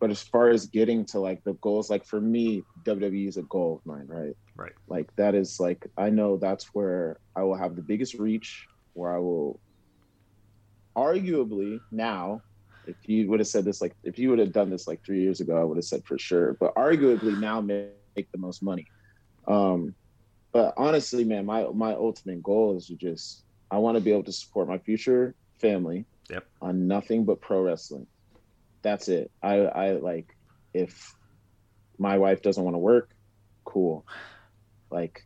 but 0.00 0.10
as 0.10 0.22
far 0.22 0.48
as 0.48 0.66
getting 0.66 1.04
to 1.04 1.20
like 1.20 1.44
the 1.44 1.52
goals, 1.54 1.90
like 1.90 2.06
for 2.06 2.20
me, 2.20 2.64
WWE 2.84 3.28
is 3.28 3.36
a 3.36 3.42
goal 3.42 3.76
of 3.76 3.86
mine, 3.86 4.06
right? 4.08 4.34
Right. 4.56 4.72
Like 4.88 5.14
that 5.16 5.34
is 5.34 5.60
like 5.60 5.86
I 5.98 6.08
know 6.08 6.38
that's 6.38 6.74
where 6.74 7.18
I 7.36 7.42
will 7.42 7.54
have 7.54 7.76
the 7.76 7.82
biggest 7.82 8.14
reach, 8.14 8.66
where 8.94 9.14
I 9.14 9.18
will 9.18 9.60
arguably 10.96 11.80
now, 11.90 12.42
if 12.86 12.96
you 13.04 13.28
would 13.28 13.40
have 13.40 13.46
said 13.46 13.66
this 13.66 13.82
like 13.82 13.94
if 14.02 14.18
you 14.18 14.30
would 14.30 14.38
have 14.38 14.52
done 14.52 14.70
this 14.70 14.88
like 14.88 15.04
three 15.04 15.20
years 15.20 15.40
ago, 15.40 15.60
I 15.60 15.64
would 15.64 15.76
have 15.76 15.84
said 15.84 16.02
for 16.04 16.18
sure. 16.18 16.54
But 16.54 16.74
arguably 16.74 17.38
now 17.38 17.60
make 17.60 17.92
the 18.32 18.38
most 18.38 18.62
money. 18.62 18.86
Um, 19.46 19.94
but 20.52 20.72
honestly, 20.78 21.24
man, 21.24 21.44
my 21.44 21.64
my 21.74 21.92
ultimate 21.92 22.42
goal 22.42 22.74
is 22.76 22.86
to 22.86 22.94
just 22.94 23.44
I 23.70 23.76
want 23.76 23.98
to 23.98 24.00
be 24.00 24.10
able 24.10 24.24
to 24.24 24.32
support 24.32 24.66
my 24.66 24.78
future 24.78 25.34
family 25.58 26.06
yep. 26.30 26.46
on 26.62 26.88
nothing 26.88 27.24
but 27.26 27.42
pro 27.42 27.60
wrestling. 27.60 28.06
That's 28.82 29.08
it. 29.08 29.30
I, 29.42 29.56
I 29.58 29.92
like 29.92 30.28
if 30.74 31.14
my 31.98 32.18
wife 32.18 32.42
doesn't 32.42 32.62
want 32.62 32.74
to 32.74 32.78
work, 32.78 33.10
cool. 33.64 34.06
Like 34.90 35.22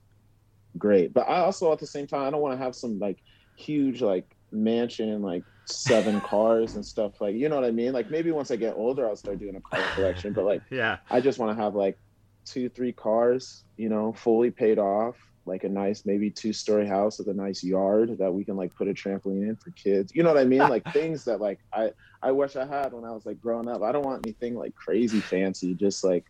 great. 0.76 1.14
But 1.14 1.28
I 1.28 1.40
also 1.40 1.72
at 1.72 1.78
the 1.78 1.86
same 1.86 2.06
time 2.06 2.22
I 2.22 2.30
don't 2.30 2.40
want 2.40 2.58
to 2.58 2.64
have 2.64 2.74
some 2.74 2.98
like 2.98 3.18
huge 3.56 4.02
like 4.02 4.26
mansion 4.50 5.22
like 5.22 5.44
seven 5.66 6.20
cars 6.24 6.74
and 6.74 6.84
stuff 6.84 7.20
like 7.20 7.36
you 7.36 7.48
know 7.48 7.56
what 7.56 7.64
I 7.64 7.70
mean? 7.70 7.92
Like 7.92 8.10
maybe 8.10 8.30
once 8.32 8.50
I 8.50 8.56
get 8.56 8.74
older 8.76 9.08
I'll 9.08 9.16
start 9.16 9.38
doing 9.38 9.56
a 9.56 9.60
car 9.60 9.84
collection. 9.94 10.32
But 10.32 10.44
like 10.44 10.62
yeah, 10.70 10.98
I 11.10 11.20
just 11.20 11.38
want 11.38 11.56
to 11.56 11.62
have 11.62 11.74
like 11.74 11.98
two, 12.44 12.68
three 12.68 12.92
cars, 12.92 13.64
you 13.76 13.88
know, 13.88 14.12
fully 14.12 14.50
paid 14.50 14.78
off 14.78 15.16
like 15.46 15.64
a 15.64 15.68
nice 15.68 16.04
maybe 16.06 16.30
two 16.30 16.52
story 16.52 16.86
house 16.86 17.18
with 17.18 17.28
a 17.28 17.34
nice 17.34 17.62
yard 17.62 18.16
that 18.18 18.32
we 18.32 18.44
can 18.44 18.56
like 18.56 18.74
put 18.74 18.88
a 18.88 18.94
trampoline 18.94 19.48
in 19.48 19.56
for 19.56 19.70
kids. 19.72 20.14
You 20.14 20.22
know 20.22 20.32
what 20.32 20.40
i 20.40 20.44
mean? 20.44 20.60
Like 20.60 20.84
things 20.92 21.24
that 21.24 21.40
like 21.40 21.60
i 21.72 21.90
i 22.22 22.30
wish 22.30 22.56
i 22.56 22.64
had 22.64 22.92
when 22.92 23.04
i 23.04 23.10
was 23.10 23.26
like 23.26 23.40
growing 23.40 23.68
up. 23.68 23.82
I 23.82 23.92
don't 23.92 24.04
want 24.04 24.26
anything 24.26 24.54
like 24.54 24.74
crazy 24.74 25.20
fancy 25.20 25.74
just 25.74 26.04
like 26.04 26.24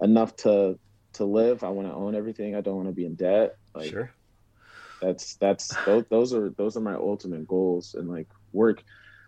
enough 0.00 0.36
to 0.36 0.78
to 1.14 1.24
live. 1.24 1.64
I 1.64 1.70
want 1.70 1.88
to 1.88 1.94
own 1.94 2.14
everything. 2.14 2.54
I 2.54 2.60
don't 2.60 2.76
want 2.76 2.88
to 2.88 2.94
be 2.94 3.06
in 3.06 3.14
debt. 3.14 3.56
Like 3.74 3.90
sure. 3.90 4.12
that's 5.00 5.34
that's 5.36 5.74
those, 5.84 6.04
those 6.10 6.34
are 6.34 6.50
those 6.50 6.76
are 6.76 6.80
my 6.80 6.94
ultimate 6.94 7.46
goals 7.46 7.94
and 7.94 8.08
like 8.08 8.28
work. 8.52 8.82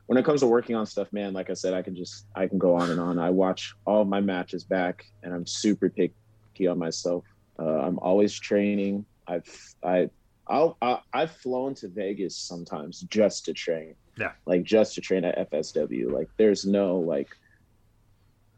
When 0.06 0.18
it 0.18 0.24
comes 0.24 0.40
to 0.40 0.48
working 0.48 0.74
on 0.74 0.86
stuff 0.86 1.12
man 1.12 1.32
like 1.32 1.50
i 1.50 1.54
said 1.54 1.72
i 1.72 1.82
can 1.82 1.94
just 1.94 2.26
i 2.34 2.48
can 2.48 2.58
go 2.58 2.74
on 2.74 2.90
and 2.90 2.98
on. 2.98 3.20
I 3.20 3.30
watch 3.30 3.74
all 3.86 4.04
my 4.04 4.20
matches 4.20 4.64
back 4.64 5.04
and 5.22 5.32
i'm 5.32 5.46
super 5.46 5.88
picky 5.88 6.66
on 6.66 6.80
myself 6.80 7.22
uh, 7.60 7.80
I'm 7.80 7.98
always 7.98 8.38
training. 8.38 9.04
I've 9.26 9.74
I 9.84 10.10
I'll, 10.48 10.76
I, 10.82 10.98
I've 11.12 11.30
flown 11.30 11.74
to 11.76 11.88
Vegas 11.88 12.36
sometimes 12.36 13.02
just 13.02 13.44
to 13.44 13.52
train. 13.52 13.94
Yeah. 14.18 14.32
Like 14.46 14.64
just 14.64 14.96
to 14.96 15.00
train 15.00 15.24
at 15.24 15.50
FSW. 15.50 16.10
Like 16.10 16.28
there's 16.36 16.66
no 16.66 16.98
like, 16.98 17.28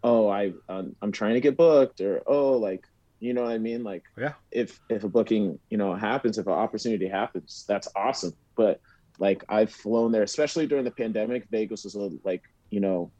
oh 0.02 0.28
I 0.28 0.52
I'm, 0.68 0.96
I'm 1.02 1.12
trying 1.12 1.34
to 1.34 1.40
get 1.40 1.56
booked 1.56 2.00
or 2.00 2.22
oh 2.26 2.52
like 2.52 2.86
you 3.20 3.34
know 3.34 3.42
what 3.42 3.52
I 3.52 3.58
mean 3.58 3.84
like 3.84 4.02
yeah 4.18 4.32
if 4.50 4.80
if 4.88 5.04
a 5.04 5.08
booking 5.08 5.60
you 5.70 5.78
know 5.78 5.94
happens 5.94 6.38
if 6.38 6.48
an 6.48 6.52
opportunity 6.52 7.06
happens 7.06 7.64
that's 7.68 7.86
awesome 7.94 8.34
but 8.56 8.80
like 9.20 9.44
I've 9.48 9.70
flown 9.70 10.10
there 10.10 10.24
especially 10.24 10.66
during 10.66 10.84
the 10.84 10.90
pandemic 10.90 11.46
Vegas 11.52 11.84
was 11.84 11.94
a 11.94 12.00
little, 12.00 12.18
like 12.24 12.42
you 12.70 12.80
know 12.80 13.12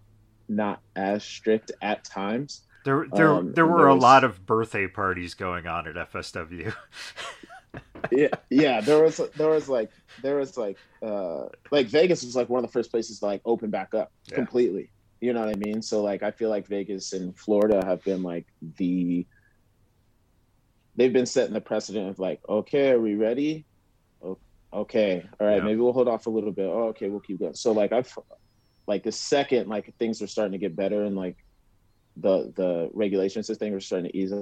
not 0.49 0.81
as 0.97 1.23
strict 1.23 1.71
at 1.83 2.03
times 2.03 2.63
there, 2.85 3.07
there, 3.13 3.29
um, 3.29 3.53
there 3.53 3.67
were 3.67 3.87
a 3.87 3.95
lot 3.95 4.25
of 4.25 4.45
birthday 4.45 4.87
parties 4.87 5.35
going 5.35 5.67
on 5.67 5.87
at 5.87 5.95
FSW. 6.13 6.75
yeah, 8.11 8.29
yeah. 8.51 8.81
There 8.81 9.03
was, 9.03 9.21
there 9.37 9.51
was 9.51 9.69
like, 9.69 9.91
there 10.23 10.37
was 10.37 10.57
like, 10.57 10.79
uh, 11.03 11.47
like 11.71 11.87
Vegas 11.87 12.25
was 12.25 12.35
like 12.35 12.49
one 12.49 12.65
of 12.65 12.69
the 12.69 12.73
first 12.73 12.91
places 12.91 13.21
to 13.21 13.27
like 13.27 13.43
open 13.45 13.71
back 13.71 13.95
up 13.95 14.13
yeah. 14.27 14.35
completely. 14.35 14.91
You 15.21 15.33
know 15.33 15.41
what 15.41 15.55
I 15.55 15.59
mean? 15.59 15.83
So 15.83 16.03
like, 16.03 16.23
I 16.23 16.33
feel 16.33 16.51
like 16.51 16.67
Vegas 16.67 17.13
and 17.13 17.37
Florida 17.39 17.85
have 17.85 18.03
been 18.03 18.23
like 18.23 18.47
the, 18.77 19.27
they've 20.97 21.13
been 21.13 21.27
setting 21.27 21.55
the 21.55 21.61
precedent 21.61 22.09
of 22.09 22.19
like, 22.19 22.41
okay, 22.49 22.91
are 22.91 23.01
we 23.01 23.15
ready? 23.15 23.65
Okay, 24.75 25.23
all 25.39 25.47
right, 25.47 25.57
yeah. 25.57 25.63
maybe 25.63 25.81
we'll 25.81 25.93
hold 25.93 26.09
off 26.09 26.27
a 26.27 26.31
little 26.31 26.51
bit. 26.51 26.65
Oh, 26.65 26.89
okay, 26.89 27.11
we'll 27.11 27.21
keep 27.21 27.39
going. 27.39 27.53
So 27.55 27.73
like, 27.73 27.93
I've, 27.93 28.11
like 28.87 29.03
the 29.03 29.13
second 29.13 29.69
like 29.69 29.95
things 29.99 30.23
are 30.23 30.27
starting 30.27 30.53
to 30.53 30.59
get 30.59 30.75
better 30.75 31.05
and 31.05 31.17
like 31.17 31.37
the 32.17 32.53
the 32.57 32.91
regulations 32.93 33.47
this 33.47 33.59
thing 33.59 33.73
were 33.73 33.81
starting 33.81 34.11
to 34.11 34.17
ease 34.17 34.33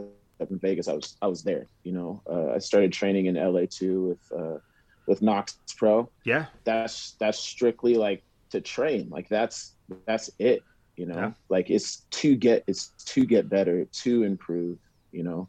up 0.41 0.51
in 0.51 0.59
Vegas, 0.59 0.89
I 0.89 0.95
was 0.95 1.17
I 1.23 1.27
was 1.27 1.43
there. 1.43 1.67
You 1.85 1.93
know, 1.93 2.23
uh, 2.29 2.55
I 2.55 2.59
started 2.59 2.93
training 2.93 3.27
in 3.27 3.35
LA 3.35 3.63
too 3.69 4.09
with 4.09 4.41
uh, 4.41 4.59
with 5.07 5.21
Knokx 5.21 5.55
Pro. 5.77 6.09
Yeah, 6.25 6.47
that's 6.65 7.13
that's 7.19 7.39
strictly 7.39 7.95
like 7.95 8.23
to 8.51 8.61
train. 8.61 9.09
Like 9.11 9.29
that's 9.29 9.75
that's 10.07 10.31
it. 10.39 10.63
You 10.97 11.07
know, 11.07 11.17
yeah. 11.17 11.33
like 11.49 11.71
it's 11.71 11.97
to 12.11 12.37
get 12.37 12.65
it's 12.67 12.89
to 13.07 13.25
get 13.25 13.49
better 13.49 13.85
to 13.85 14.23
improve. 14.23 14.79
You 15.13 15.23
know, 15.25 15.49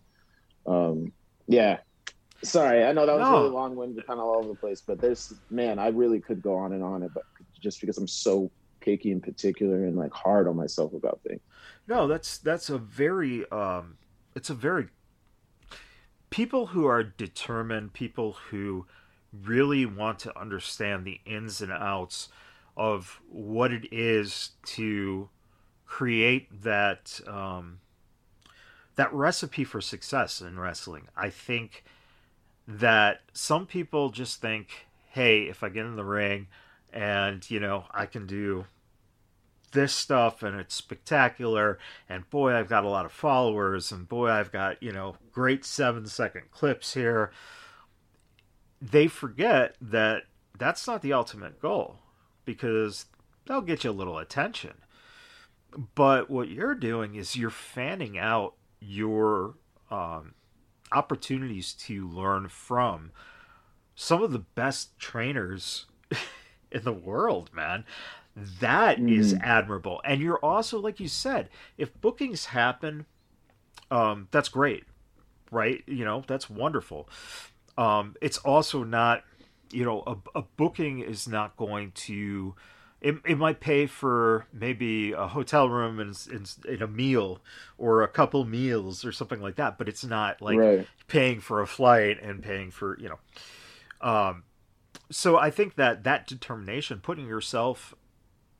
um, 0.65 1.11
yeah. 1.47 1.79
Sorry, 2.43 2.83
I 2.83 2.91
know 2.91 3.05
that 3.05 3.19
was 3.19 3.29
no. 3.29 3.37
really 3.37 3.49
long 3.51 3.75
winded, 3.75 4.07
kind 4.07 4.19
of 4.19 4.25
all 4.25 4.37
over 4.37 4.47
the 4.47 4.55
place, 4.55 4.81
but 4.81 4.99
there's 4.99 5.31
man, 5.51 5.77
I 5.77 5.89
really 5.89 6.19
could 6.19 6.41
go 6.41 6.55
on 6.55 6.73
and 6.73 6.83
on, 6.83 7.03
it 7.03 7.11
but 7.13 7.23
just 7.59 7.79
because 7.79 7.99
I'm 7.99 8.07
so 8.07 8.49
picky 8.79 9.11
in 9.11 9.21
particular 9.21 9.85
and 9.85 9.95
like 9.95 10.11
hard 10.11 10.47
on 10.47 10.55
myself 10.55 10.93
about 10.93 11.19
things. 11.27 11.39
No, 11.91 12.07
that's 12.07 12.37
that's 12.37 12.69
a 12.69 12.77
very 12.77 13.45
um, 13.51 13.97
it's 14.33 14.49
a 14.49 14.53
very 14.53 14.87
people 16.29 16.67
who 16.67 16.85
are 16.85 17.03
determined, 17.03 17.91
people 17.91 18.37
who 18.49 18.85
really 19.33 19.85
want 19.85 20.17
to 20.19 20.39
understand 20.39 21.03
the 21.03 21.19
ins 21.25 21.59
and 21.61 21.69
outs 21.69 22.29
of 22.77 23.19
what 23.29 23.73
it 23.73 23.91
is 23.91 24.51
to 24.67 25.27
create 25.85 26.63
that 26.63 27.19
um, 27.27 27.81
that 28.95 29.13
recipe 29.13 29.65
for 29.65 29.81
success 29.81 30.39
in 30.39 30.57
wrestling. 30.57 31.09
I 31.17 31.29
think 31.29 31.83
that 32.65 33.19
some 33.33 33.65
people 33.65 34.11
just 34.11 34.39
think, 34.39 34.87
"Hey, 35.09 35.41
if 35.49 35.61
I 35.61 35.67
get 35.67 35.85
in 35.85 35.97
the 35.97 36.05
ring 36.05 36.47
and 36.93 37.51
you 37.51 37.59
know 37.59 37.83
I 37.91 38.05
can 38.05 38.25
do 38.25 38.63
this 39.71 39.93
stuff 39.93 40.43
and 40.43 40.59
it's 40.59 40.75
spectacular 40.75 41.79
and 42.09 42.29
boy 42.29 42.53
i've 42.53 42.67
got 42.67 42.83
a 42.83 42.89
lot 42.89 43.05
of 43.05 43.11
followers 43.11 43.91
and 43.91 44.09
boy 44.09 44.29
i've 44.29 44.51
got 44.51 44.81
you 44.83 44.91
know 44.91 45.15
great 45.31 45.65
seven 45.65 46.05
second 46.05 46.51
clips 46.51 46.93
here. 46.93 47.31
They 48.81 49.07
forget 49.07 49.75
that 49.81 50.23
that's 50.57 50.87
not 50.87 51.01
the 51.01 51.13
ultimate 51.13 51.61
goal 51.61 51.99
because 52.45 53.05
they'll 53.45 53.61
get 53.61 53.83
you 53.83 53.91
a 53.91 53.93
little 53.93 54.17
attention. 54.17 54.73
But 55.95 56.29
what 56.29 56.49
you're 56.49 56.75
doing 56.75 57.15
is 57.15 57.35
you're 57.35 57.49
fanning 57.49 58.17
out 58.17 58.55
your 58.79 59.55
um, 59.89 60.33
opportunities 60.91 61.73
to 61.73 62.07
learn 62.07 62.49
from 62.49 63.11
some 63.95 64.21
of 64.21 64.31
the 64.31 64.39
best 64.39 64.97
trainers 64.99 65.85
in 66.71 66.83
the 66.83 66.91
world 66.91 67.51
man 67.53 67.85
that 68.35 68.97
mm. 68.97 69.17
is 69.17 69.33
admirable. 69.41 70.01
And 70.05 70.21
you're 70.21 70.39
also, 70.39 70.79
like 70.79 70.99
you 70.99 71.07
said, 71.07 71.49
if 71.77 71.99
bookings 71.99 72.45
happen, 72.45 73.05
um, 73.89 74.27
that's 74.31 74.49
great, 74.49 74.85
right? 75.51 75.83
You 75.87 76.05
know, 76.05 76.23
that's 76.27 76.49
wonderful. 76.49 77.09
Um, 77.77 78.15
it's 78.21 78.37
also 78.39 78.83
not, 78.83 79.23
you 79.71 79.83
know, 79.83 80.03
a, 80.07 80.39
a 80.39 80.43
booking 80.57 80.99
is 80.99 81.27
not 81.27 81.57
going 81.57 81.91
to 81.91 82.55
it, 83.01 83.15
it 83.25 83.37
might 83.37 83.59
pay 83.59 83.87
for 83.87 84.45
maybe 84.53 85.11
a 85.11 85.27
hotel 85.27 85.67
room 85.67 85.99
and, 85.99 86.15
and, 86.31 86.55
and, 86.69 86.81
a 86.83 86.87
meal 86.87 87.41
or 87.77 88.03
a 88.03 88.07
couple 88.07 88.45
meals 88.45 89.03
or 89.03 89.11
something 89.11 89.41
like 89.41 89.55
that 89.55 89.77
but 89.77 89.89
it's 89.89 90.05
not 90.05 90.41
like 90.41 90.57
right. 90.57 90.87
paying 91.07 91.39
for 91.39 91.61
a 91.61 91.67
flight 91.67 92.21
and 92.21 92.43
paying 92.43 92.69
for 92.69 92.97
you 92.99 93.09
know 93.09 93.19
um, 94.07 94.43
so 95.09 95.37
i 95.37 95.49
think 95.49 95.75
that 95.75 96.03
that 96.03 96.27
determination 96.27 96.99
putting 96.99 97.27
yourself 97.27 97.95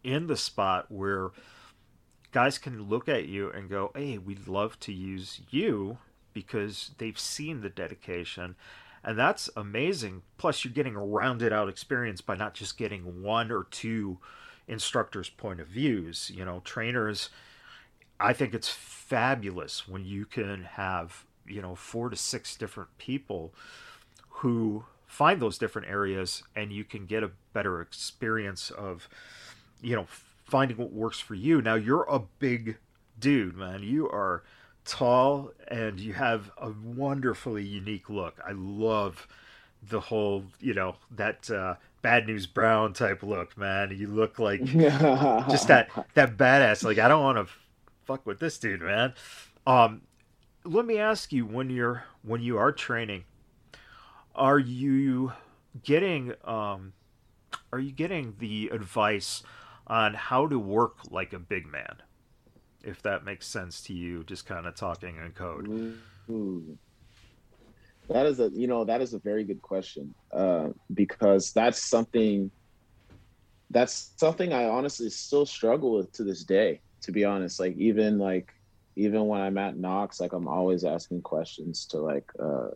in 0.04 0.28
the 0.28 0.38
spot 0.38 0.86
where 0.90 1.32
guys 2.32 2.58
can 2.58 2.84
look 2.84 3.10
at 3.10 3.28
you 3.28 3.50
and 3.52 3.70
go 3.70 3.92
hey 3.96 4.18
we'd 4.18 4.48
love 4.48 4.80
to 4.80 4.94
use 4.94 5.42
you 5.50 5.98
because 6.34 6.92
they've 6.98 7.20
seen 7.20 7.62
the 7.62 7.70
dedication 7.70 8.56
and 9.04 9.18
that's 9.18 9.50
amazing. 9.56 10.22
Plus, 10.38 10.64
you're 10.64 10.74
getting 10.74 10.96
a 10.96 11.04
rounded 11.04 11.52
out 11.52 11.70
experience 11.70 12.22
by 12.22 12.36
not 12.36 12.54
just 12.54 12.78
getting 12.78 13.24
one 13.24 13.52
or 13.52 13.66
two 13.72 14.20
instructors' 14.68 15.30
point 15.30 15.60
of 15.60 15.68
views. 15.68 16.32
You 16.34 16.46
know, 16.46 16.62
trainers, 16.64 17.30
I 18.20 18.34
think 18.34 18.54
it's 18.54 18.70
fabulous 18.70 19.88
when 19.88 20.06
you 20.06 20.26
can 20.26 20.64
have, 20.64 21.26
you 21.48 21.62
know, 21.62 21.76
four 21.76 22.10
to 22.10 22.16
six 22.16 22.56
different 22.56 22.96
people 23.00 23.54
who 24.30 24.86
find 25.08 25.42
those 25.42 25.58
different 25.58 25.90
areas 25.90 26.44
and 26.56 26.72
you 26.72 26.84
can 26.84 27.06
get 27.06 27.24
a 27.24 27.32
better 27.54 27.82
experience 27.82 28.70
of, 28.70 29.10
you 29.82 29.96
know, 29.96 30.06
finding 30.44 30.78
what 30.78 30.92
works 30.92 31.20
for 31.20 31.36
you. 31.36 31.62
Now, 31.62 31.76
you're 31.76 32.06
a 32.10 32.20
big 32.20 32.78
dude, 33.20 33.56
man. 33.56 33.84
You 33.84 34.10
are 34.10 34.44
tall 34.86 35.52
and 35.68 36.00
you 36.00 36.14
have 36.14 36.52
a 36.58 36.72
wonderfully 36.72 37.64
unique 37.64 38.10
look. 38.10 38.40
I 38.46 38.52
love 38.54 39.28
the 39.82 40.00
whole, 40.00 40.44
you 40.60 40.74
know, 40.74 40.96
that 41.12 41.50
uh, 41.50 41.76
bad 42.02 42.28
news 42.28 42.48
brown 42.48 42.94
type 42.94 43.24
look, 43.24 43.58
man. 43.58 43.96
You 43.96 44.08
look 44.08 44.40
like 44.40 44.64
just 44.66 45.68
that 45.68 45.90
that 46.14 46.38
badass. 46.38 46.84
Like 46.84 46.98
I 46.98 47.08
don't 47.08 47.24
want 47.24 47.48
to 47.48 47.54
fuck 48.06 48.26
with 48.26 48.40
this 48.40 48.58
dude, 48.58 48.82
man. 48.82 49.14
Um, 49.66 50.02
let 50.64 50.86
me 50.86 50.98
ask 50.98 51.32
you 51.32 51.46
when 51.46 51.70
you're 51.70 52.04
when 52.24 52.42
you 52.42 52.58
are 52.58 52.72
training, 52.72 53.24
are 54.36 54.60
you 54.60 55.34
getting 55.84 56.34
um, 56.44 56.94
are 57.72 57.80
you 57.80 57.92
getting 57.92 58.36
the 58.40 58.70
advice 58.70 59.44
on 59.92 60.16
how 60.16 60.48
to 60.48 60.58
work 60.58 61.12
like 61.12 61.34
a 61.34 61.40
big 61.40 61.68
man? 61.68 62.02
if 62.84 63.02
that 63.04 63.24
makes 63.24 63.48
sense 63.48 63.82
to 63.84 63.94
you, 63.94 64.24
just 64.24 64.46
kind 64.46 64.66
of 64.66 64.76
talking 64.76 65.18
in 65.18 65.32
code. 65.32 65.68
Mm-hmm. 65.68 66.74
That 68.10 68.26
is 68.26 68.40
a 68.40 68.50
you 68.50 68.68
know 68.68 68.84
that 68.86 69.02
is 69.02 69.14
a 69.14 69.20
very 69.20 69.44
good 69.44 69.62
question 69.62 70.14
uh, 70.34 70.70
because 70.94 71.52
that's 71.54 71.84
something 71.84 72.52
that's 73.70 74.12
something 74.18 74.52
I 74.52 74.66
honestly 74.66 75.10
still 75.10 75.46
struggle 75.46 75.98
with 75.98 76.12
to 76.14 76.24
this 76.24 76.44
day. 76.44 76.82
To 77.04 77.12
be 77.12 77.24
honest, 77.24 77.60
like 77.60 77.76
even 77.78 78.18
like 78.18 78.52
even 78.96 79.28
when 79.28 79.42
I'm 79.42 79.58
at 79.58 79.76
Knokx, 79.76 80.20
like 80.20 80.34
I'm 80.34 80.48
always 80.48 80.84
asking 80.84 81.22
questions 81.22 81.86
to 81.88 82.00
like 82.00 82.30
uh, 82.40 82.70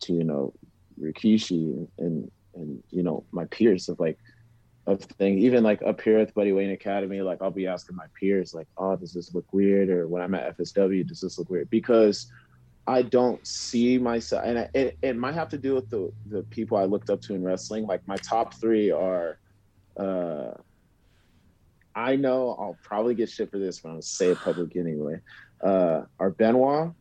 to 0.00 0.12
you 0.12 0.24
know 0.24 0.54
Rikishi 1.00 1.86
and 1.98 2.30
and 2.54 2.82
you 2.90 3.02
know 3.02 3.24
my 3.30 3.44
peers 3.46 3.88
of 3.88 4.00
like 4.00 4.18
of 4.88 5.02
thing. 5.02 5.38
Even 5.38 5.62
like 5.62 5.82
up 5.82 6.00
here 6.00 6.18
at 6.18 6.28
the 6.28 6.32
Buddy 6.32 6.52
Wayne 6.52 6.70
Academy, 6.70 7.20
like 7.20 7.42
I'll 7.42 7.50
be 7.50 7.66
asking 7.66 7.96
my 7.96 8.06
peers, 8.18 8.54
like, 8.54 8.66
"Oh, 8.76 8.96
does 8.96 9.12
this 9.12 9.34
look 9.34 9.52
weird?" 9.52 9.90
Or 9.90 10.08
when 10.08 10.22
I'm 10.22 10.34
at 10.34 10.56
FSW, 10.56 11.06
does 11.06 11.20
this 11.20 11.38
look 11.38 11.50
weird? 11.50 11.70
Because 11.70 12.32
I 12.86 13.02
don't 13.02 13.46
see 13.46 13.98
myself, 13.98 14.44
and 14.46 14.68
it, 14.74 14.96
it 15.02 15.16
might 15.16 15.34
have 15.34 15.50
to 15.50 15.58
do 15.58 15.74
with 15.74 15.90
the 15.90 16.10
the 16.26 16.42
people 16.44 16.78
I 16.78 16.84
looked 16.84 17.10
up 17.10 17.20
to 17.22 17.34
in 17.34 17.44
wrestling. 17.44 17.86
Like 17.86 18.06
my 18.08 18.16
top 18.16 18.54
three 18.54 18.90
are, 18.90 19.38
uh, 19.98 20.52
I 21.94 22.16
know 22.16 22.56
I'll 22.58 22.78
probably 22.82 23.14
get 23.14 23.28
shit 23.28 23.50
for 23.50 23.58
this, 23.58 23.80
but 23.80 23.90
I'll 23.90 24.02
say 24.02 24.28
it 24.28 24.38
public 24.38 24.74
anyway. 24.74 25.20
Uh, 25.62 26.02
are 26.18 26.30
Benoit 26.30 26.92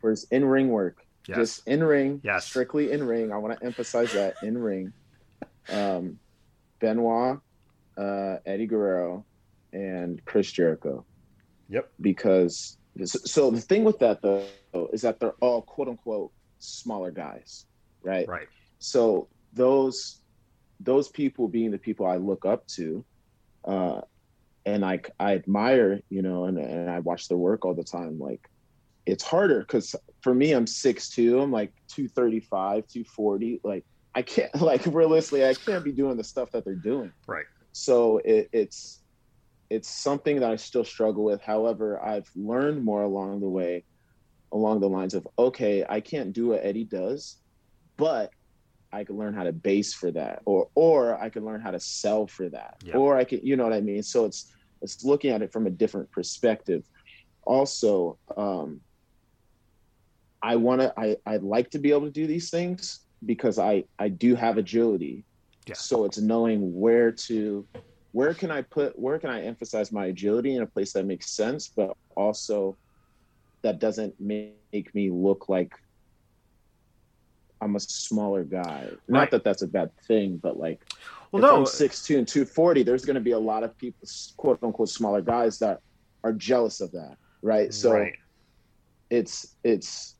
for 0.00 0.10
his 0.10 0.24
in 0.30 0.44
ring 0.44 0.70
work, 0.70 1.06
yes. 1.28 1.36
just 1.36 1.68
in 1.68 1.84
ring, 1.84 2.20
yes. 2.24 2.46
strictly 2.46 2.90
in 2.90 3.06
ring. 3.06 3.32
I 3.32 3.36
want 3.36 3.58
to 3.58 3.64
emphasize 3.64 4.12
that 4.14 4.34
in 4.42 4.58
ring. 4.58 4.92
Um, 5.70 6.18
Benoit, 6.78 7.38
uh, 7.96 8.36
Eddie 8.46 8.66
Guerrero, 8.66 9.24
and 9.72 10.24
Chris 10.24 10.50
Jericho. 10.50 11.04
Yep. 11.68 11.90
Because 12.00 12.78
so 13.04 13.50
the 13.50 13.60
thing 13.60 13.84
with 13.84 13.98
that 14.00 14.22
though 14.22 14.44
is 14.92 15.02
that 15.02 15.20
they're 15.20 15.34
all 15.40 15.62
quote 15.62 15.88
unquote 15.88 16.32
smaller 16.58 17.10
guys, 17.10 17.66
right? 18.02 18.26
Right. 18.26 18.48
So 18.78 19.28
those 19.52 20.20
those 20.80 21.08
people 21.08 21.48
being 21.48 21.70
the 21.70 21.78
people 21.78 22.06
I 22.06 22.16
look 22.16 22.44
up 22.44 22.66
to, 22.68 23.04
uh, 23.64 24.00
and 24.66 24.84
I 24.84 25.00
I 25.20 25.34
admire, 25.34 26.00
you 26.08 26.22
know, 26.22 26.44
and, 26.44 26.58
and 26.58 26.90
I 26.90 27.00
watch 27.00 27.28
their 27.28 27.38
work 27.38 27.64
all 27.64 27.74
the 27.74 27.84
time. 27.84 28.18
Like 28.18 28.48
it's 29.06 29.24
harder 29.24 29.60
because 29.60 29.94
for 30.22 30.34
me, 30.34 30.52
I'm 30.52 30.66
six 30.66 31.08
two. 31.10 31.40
I'm 31.40 31.52
like 31.52 31.72
235, 31.88 32.86
240. 32.88 33.60
Like 33.64 33.84
I 34.14 34.22
can't 34.22 34.54
like 34.60 34.84
realistically, 34.86 35.46
I 35.46 35.54
can't 35.54 35.84
be 35.84 35.92
doing 35.92 36.16
the 36.16 36.24
stuff 36.24 36.50
that 36.52 36.64
they're 36.64 36.74
doing. 36.74 37.12
Right. 37.26 37.46
So 37.72 38.18
it, 38.18 38.48
it's 38.52 39.00
it's 39.70 39.88
something 39.88 40.40
that 40.40 40.50
I 40.50 40.56
still 40.56 40.84
struggle 40.84 41.24
with. 41.24 41.42
However, 41.42 42.02
I've 42.02 42.30
learned 42.34 42.84
more 42.84 43.02
along 43.02 43.40
the 43.40 43.48
way, 43.48 43.84
along 44.52 44.80
the 44.80 44.88
lines 44.88 45.14
of 45.14 45.26
okay, 45.38 45.84
I 45.88 46.00
can't 46.00 46.32
do 46.32 46.48
what 46.48 46.64
Eddie 46.64 46.84
does, 46.84 47.36
but 47.96 48.30
I 48.92 49.04
can 49.04 49.16
learn 49.16 49.34
how 49.34 49.44
to 49.44 49.52
base 49.52 49.92
for 49.92 50.10
that, 50.12 50.40
or 50.46 50.68
or 50.74 51.20
I 51.20 51.28
can 51.28 51.44
learn 51.44 51.60
how 51.60 51.70
to 51.70 51.80
sell 51.80 52.26
for 52.26 52.48
that, 52.48 52.76
yep. 52.82 52.96
or 52.96 53.16
I 53.16 53.24
can, 53.24 53.40
you 53.42 53.56
know 53.56 53.64
what 53.64 53.72
I 53.72 53.80
mean. 53.80 54.02
So 54.02 54.24
it's 54.24 54.54
it's 54.80 55.04
looking 55.04 55.30
at 55.30 55.42
it 55.42 55.52
from 55.52 55.66
a 55.66 55.70
different 55.70 56.10
perspective. 56.10 56.88
Also, 57.44 58.18
um, 58.36 58.80
I 60.42 60.56
want 60.56 60.80
to, 60.80 60.92
I 60.98 61.16
I'd 61.26 61.42
like 61.42 61.70
to 61.70 61.78
be 61.78 61.90
able 61.90 62.06
to 62.06 62.10
do 62.10 62.26
these 62.26 62.50
things, 62.50 63.00
because 63.24 63.58
I 63.58 63.84
I 63.98 64.08
do 64.08 64.34
have 64.34 64.58
agility. 64.58 65.24
Yeah. 65.66 65.74
So 65.74 66.04
it's 66.04 66.18
knowing 66.18 66.78
where 66.78 67.12
to 67.12 67.66
where 68.12 68.34
can 68.34 68.50
I 68.50 68.62
put 68.62 68.98
where 68.98 69.18
can 69.18 69.30
I 69.30 69.42
emphasize 69.42 69.92
my 69.92 70.06
agility 70.06 70.54
in 70.56 70.62
a 70.62 70.66
place 70.66 70.92
that 70.92 71.04
makes 71.04 71.30
sense, 71.30 71.68
but 71.68 71.96
also 72.16 72.76
that 73.62 73.78
doesn't 73.78 74.14
make 74.20 74.94
me 74.94 75.10
look 75.10 75.48
like 75.48 75.72
I'm 77.60 77.76
a 77.76 77.80
smaller 77.80 78.44
guy. 78.44 78.84
Right. 78.84 78.98
Not 79.08 79.30
that 79.32 79.44
that's 79.44 79.62
a 79.62 79.66
bad 79.66 79.90
thing, 80.06 80.38
but 80.38 80.58
like 80.58 80.80
well, 81.32 81.44
if 81.44 81.50
no. 81.50 81.56
I'm 81.58 81.66
six 81.66 82.02
two 82.02 82.18
and 82.18 82.26
two 82.26 82.44
forty, 82.44 82.82
there's 82.82 83.04
going 83.04 83.14
to 83.14 83.20
be 83.20 83.32
a 83.32 83.38
lot 83.38 83.62
of 83.62 83.76
people, 83.76 84.08
quote 84.36 84.62
unquote, 84.62 84.88
smaller 84.88 85.20
guys 85.20 85.58
that 85.58 85.80
are 86.24 86.32
jealous 86.32 86.80
of 86.80 86.90
that, 86.92 87.16
right? 87.42 87.72
So 87.74 87.92
right. 87.92 88.14
it's 89.10 89.56
it's 89.64 90.14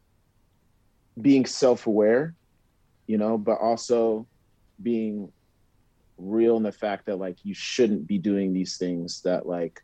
being 1.21 1.47
self 1.47 1.87
aware 1.87 2.35
you 3.09 3.19
know, 3.19 3.37
but 3.37 3.59
also 3.59 4.25
being 4.81 5.33
real 6.19 6.57
in 6.57 6.63
the 6.63 6.71
fact 6.71 7.07
that 7.07 7.17
like 7.17 7.39
you 7.43 7.55
shouldn't 7.55 8.07
be 8.07 8.19
doing 8.19 8.53
these 8.53 8.77
things 8.77 9.23
that 9.23 9.47
like 9.47 9.83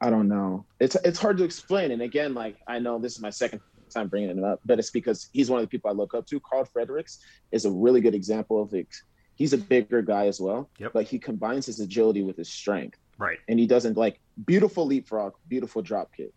I 0.00 0.10
don't 0.10 0.28
know. 0.28 0.64
It's 0.78 0.96
it's 1.04 1.18
hard 1.18 1.36
to 1.38 1.44
explain. 1.44 1.90
And 1.90 2.02
again, 2.02 2.34
like 2.34 2.56
I 2.68 2.78
know 2.78 2.98
this 2.98 3.14
is 3.14 3.20
my 3.20 3.30
second 3.30 3.60
time 3.90 4.08
bringing 4.08 4.30
it 4.30 4.44
up, 4.44 4.60
but 4.64 4.78
it's 4.78 4.90
because 4.90 5.28
he's 5.32 5.50
one 5.50 5.60
of 5.60 5.64
the 5.64 5.68
people 5.68 5.90
I 5.90 5.94
look 5.94 6.14
up 6.14 6.26
to. 6.28 6.40
Karl 6.40 6.64
Fredericks 6.64 7.18
is 7.52 7.64
a 7.64 7.70
really 7.70 8.00
good 8.00 8.14
example 8.14 8.62
of 8.62 8.72
it. 8.74 8.88
He's 9.36 9.52
a 9.52 9.58
bigger 9.58 10.00
guy 10.00 10.26
as 10.26 10.40
well, 10.40 10.70
yep. 10.78 10.92
but 10.92 11.06
he 11.06 11.18
combines 11.18 11.66
his 11.66 11.80
agility 11.80 12.22
with 12.22 12.36
his 12.36 12.48
strength. 12.48 12.98
Right. 13.18 13.38
And 13.48 13.58
he 13.58 13.66
doesn't 13.66 13.96
like 13.96 14.20
beautiful 14.46 14.86
leapfrog, 14.86 15.34
beautiful 15.48 15.82
drop 15.82 16.12
kick, 16.16 16.32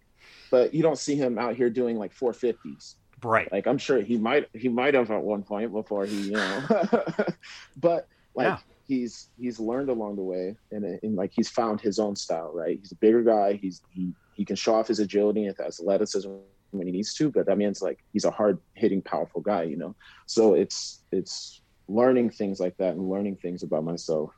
but 0.52 0.74
you 0.74 0.82
don't 0.82 0.98
see 0.98 1.16
him 1.16 1.38
out 1.38 1.56
here 1.56 1.70
doing 1.70 1.98
like 1.98 2.14
450s. 2.14 2.96
Right. 3.24 3.52
Like 3.52 3.68
I'm 3.68 3.78
sure 3.78 4.02
he 4.02 4.18
might 4.18 4.48
he 4.54 4.70
might 4.70 4.94
have 4.94 5.10
at 5.10 5.22
one 5.22 5.44
point 5.44 5.72
before 5.72 6.06
he, 6.06 6.30
you 6.30 6.32
know. 6.34 6.64
but 7.78 8.08
like 8.36 8.48
yeah. 8.48 8.58
he's 8.88 9.30
he's 9.40 9.60
learned 9.60 9.90
along 9.90 10.18
the 10.18 10.22
way 10.22 10.56
and, 10.72 10.86
and 10.86 11.16
like 11.16 11.32
he's 11.34 11.50
found 11.50 11.82
his 11.82 11.98
own 11.98 12.16
style, 12.16 12.52
right? 12.54 12.78
He's 12.80 12.92
a 12.92 12.96
bigger 12.96 13.24
guy. 13.24 13.54
He's 13.54 13.82
he 13.90 14.14
he 14.36 14.46
can 14.46 14.56
show 14.56 14.76
off 14.76 14.88
his 14.88 15.00
agility 15.00 15.46
and 15.46 15.60
athleticism 15.60 16.30
when 16.72 16.86
he 16.86 16.94
needs 16.94 17.14
to, 17.16 17.32
but 17.32 17.46
that 17.48 17.58
means 17.58 17.82
like 17.82 18.00
he's 18.14 18.26
a 18.26 18.32
hard 18.32 18.60
hitting, 18.76 19.02
powerful 19.02 19.42
guy, 19.42 19.64
you 19.64 19.78
know. 19.78 19.96
So 20.28 20.54
it's 20.54 21.02
it's 21.12 21.62
learning 21.88 22.30
things 22.30 22.60
like 22.60 22.78
that 22.78 22.94
and 22.94 23.10
learning 23.10 23.38
things 23.38 23.64
about 23.64 23.84
myself, 23.84 24.32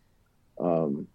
um, 0.59 1.07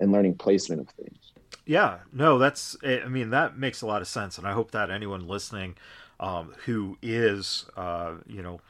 and 0.00 0.10
learning 0.10 0.36
placement 0.36 0.80
of 0.80 0.88
things. 0.88 1.32
Yeah, 1.66 1.98
no, 2.12 2.38
that's 2.38 2.76
I 2.82 3.06
mean 3.06 3.30
that 3.30 3.56
makes 3.56 3.82
a 3.82 3.86
lot 3.86 4.02
of 4.02 4.08
sense, 4.08 4.38
and 4.38 4.46
I 4.46 4.52
hope 4.52 4.72
that 4.72 4.90
anyone 4.90 5.28
listening 5.28 5.76
um, 6.20 6.54
who 6.64 6.98
is, 7.02 7.66
uh, 7.76 8.14
you 8.26 8.42
know, 8.42 8.60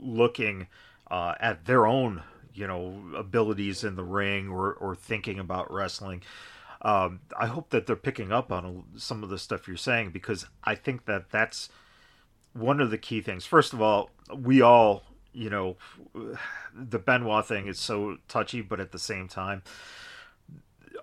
looking 0.00 0.68
uh, 1.10 1.34
at 1.40 1.64
their 1.64 1.86
own, 1.86 2.22
you 2.54 2.66
know, 2.66 3.00
abilities 3.16 3.84
in 3.84 3.96
the 3.96 4.04
ring 4.04 4.48
or, 4.48 4.72
or 4.74 4.94
thinking 4.94 5.38
about 5.38 5.72
wrestling. 5.72 6.22
Um, 6.82 7.20
I 7.36 7.46
hope 7.46 7.70
that 7.70 7.86
they're 7.86 7.96
picking 7.96 8.30
up 8.30 8.52
on 8.52 8.84
some 8.96 9.22
of 9.22 9.30
the 9.30 9.38
stuff 9.38 9.66
you're 9.66 9.76
saying 9.76 10.10
because 10.10 10.46
I 10.62 10.76
think 10.76 11.06
that 11.06 11.30
that's 11.30 11.68
one 12.52 12.80
of 12.80 12.90
the 12.90 12.98
key 12.98 13.20
things. 13.20 13.44
First 13.46 13.72
of 13.72 13.82
all, 13.82 14.10
we 14.36 14.60
all 14.60 15.02
you 15.38 15.50
know, 15.50 15.76
the 16.74 16.98
Benoit 16.98 17.46
thing 17.46 17.68
is 17.68 17.78
so 17.78 18.18
touchy, 18.26 18.60
but 18.60 18.80
at 18.80 18.90
the 18.90 18.98
same 18.98 19.28
time, 19.28 19.62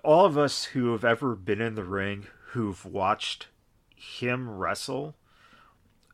all 0.02 0.26
of 0.26 0.36
us 0.36 0.64
who 0.64 0.92
have 0.92 1.04
ever 1.04 1.34
been 1.34 1.60
in 1.60 1.74
the 1.74 1.84
ring, 1.84 2.26
who've 2.48 2.84
watched 2.84 3.46
him 3.94 4.50
wrestle, 4.50 5.14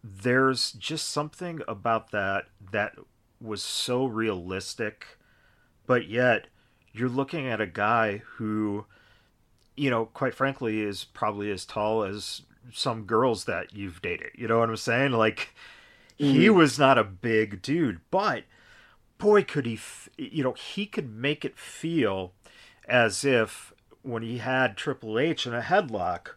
there's 0.03 0.73
just 0.73 1.11
something 1.11 1.61
about 1.69 2.11
that 2.11 2.47
that 2.73 2.95
was 3.41 3.62
so 3.62 4.05
realistic, 4.07 5.19
but 5.87 6.09
yet 6.09 6.47
you're 6.93 7.09
looking 7.09 7.47
at 7.47 7.61
a 7.61 7.67
guy 7.67 8.23
who, 8.37 8.87
you 9.77 9.91
know, 9.91 10.07
quite 10.07 10.35
frankly, 10.35 10.81
is 10.81 11.05
probably 11.05 11.51
as 11.51 11.65
tall 11.65 12.05
as 12.05 12.43
some 12.73 13.05
girls 13.05 13.45
that 13.45 13.75
you've 13.75 14.03
dated. 14.03 14.31
You 14.35 14.49
know 14.49 14.59
what 14.59 14.69
I'm 14.69 14.77
saying? 14.77 15.12
Like, 15.12 15.55
mm-hmm. 16.19 16.33
he 16.33 16.51
was 16.51 16.79
not 16.79 16.99
a 16.99 17.05
big 17.05 17.62
dude, 17.62 18.01
but 18.11 18.45
boy, 19.19 19.45
could 19.45 19.67
he, 19.67 19.75
f- 19.75 20.09
you 20.19 20.43
know, 20.43 20.53
he 20.53 20.87
could 20.87 21.15
make 21.15 21.45
it 21.45 21.57
feel 21.57 22.33
as 22.88 23.25
if 23.25 23.73
when 24.03 24.23
he 24.23 24.38
had 24.38 24.77
Triple 24.77 25.19
H 25.19 25.47
in 25.47 25.55
a 25.55 25.61
headlock, 25.61 26.31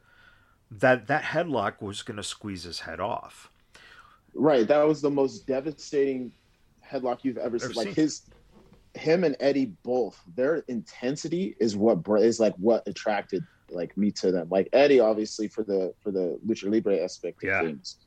that 0.69 1.07
that 1.07 1.23
headlock 1.23 1.81
was 1.81 2.03
going 2.03 2.17
to 2.17 2.23
squeeze 2.23 2.63
his 2.63 2.81
head 2.81 2.99
off. 2.99 3.49
Right. 4.35 4.67
That 4.67 4.85
was 4.85 5.01
the 5.01 5.09
most 5.09 5.47
devastating 5.47 6.31
headlock 6.85 7.19
you've 7.23 7.37
ever, 7.37 7.55
ever 7.55 7.73
seen. 7.73 7.85
Like 7.85 7.95
his, 7.95 8.23
him 8.93 9.23
and 9.23 9.35
Eddie 9.39 9.73
both, 9.83 10.19
their 10.35 10.57
intensity 10.67 11.55
is 11.59 11.75
what 11.75 11.99
is 12.19 12.39
like 12.39 12.53
what 12.57 12.83
attracted 12.87 13.43
like 13.71 13.95
me 13.97 14.11
to 14.11 14.31
them. 14.31 14.47
Like 14.49 14.69
Eddie, 14.73 14.99
obviously 14.99 15.47
for 15.47 15.63
the 15.63 15.93
for 16.01 16.11
the 16.11 16.39
lucha 16.45 16.71
libre 16.71 16.97
aspect 17.03 17.43
of 17.43 17.47
yeah. 17.47 17.61
things, 17.61 17.97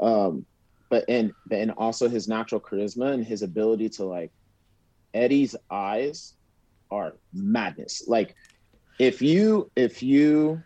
um, 0.00 0.44
but 0.90 1.04
and 1.08 1.32
and 1.50 1.70
also 1.72 2.08
his 2.08 2.28
natural 2.28 2.60
charisma 2.60 3.12
and 3.12 3.24
his 3.24 3.42
ability 3.42 3.88
to 3.90 4.04
like 4.04 4.32
Eddie's 5.12 5.54
eyes 5.70 6.34
are 6.90 7.14
madness. 7.32 8.04
Like 8.06 8.34
if 8.98 9.22
you 9.22 9.70
if 9.76 10.02
you 10.02 10.62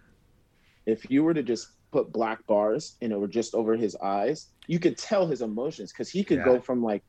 if 0.87 1.11
you 1.11 1.23
were 1.23 1.35
to 1.35 1.43
just 1.43 1.69
put 1.91 2.13
black 2.13 2.47
bars 2.47 2.97
and 3.01 3.13
it 3.13 3.19
were 3.19 3.29
just 3.29 3.55
over 3.55 3.77
his 3.77 3.97
eyes, 3.97 4.49
you 4.67 4.79
could 4.79 4.99
tell 4.99 5.27
his 5.27 5.43
emotions 5.43 5.93
because 5.93 6.11
he 6.11 6.23
could 6.23 6.39
yeah. 6.39 6.45
go 6.45 6.61
from 6.61 6.83
like 6.83 7.03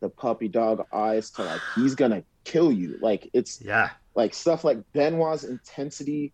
the 0.00 0.08
puppy 0.08 0.48
dog 0.48 0.84
eyes 0.92 1.30
to 1.30 1.44
like 1.44 1.60
he's 1.74 1.94
gonna 1.94 2.22
kill 2.44 2.70
you. 2.70 2.98
Like 3.00 3.30
it's 3.32 3.60
yeah, 3.60 3.90
like 4.14 4.34
stuff 4.34 4.64
like 4.64 4.78
Benoit's 4.92 5.44
intensity 5.44 6.32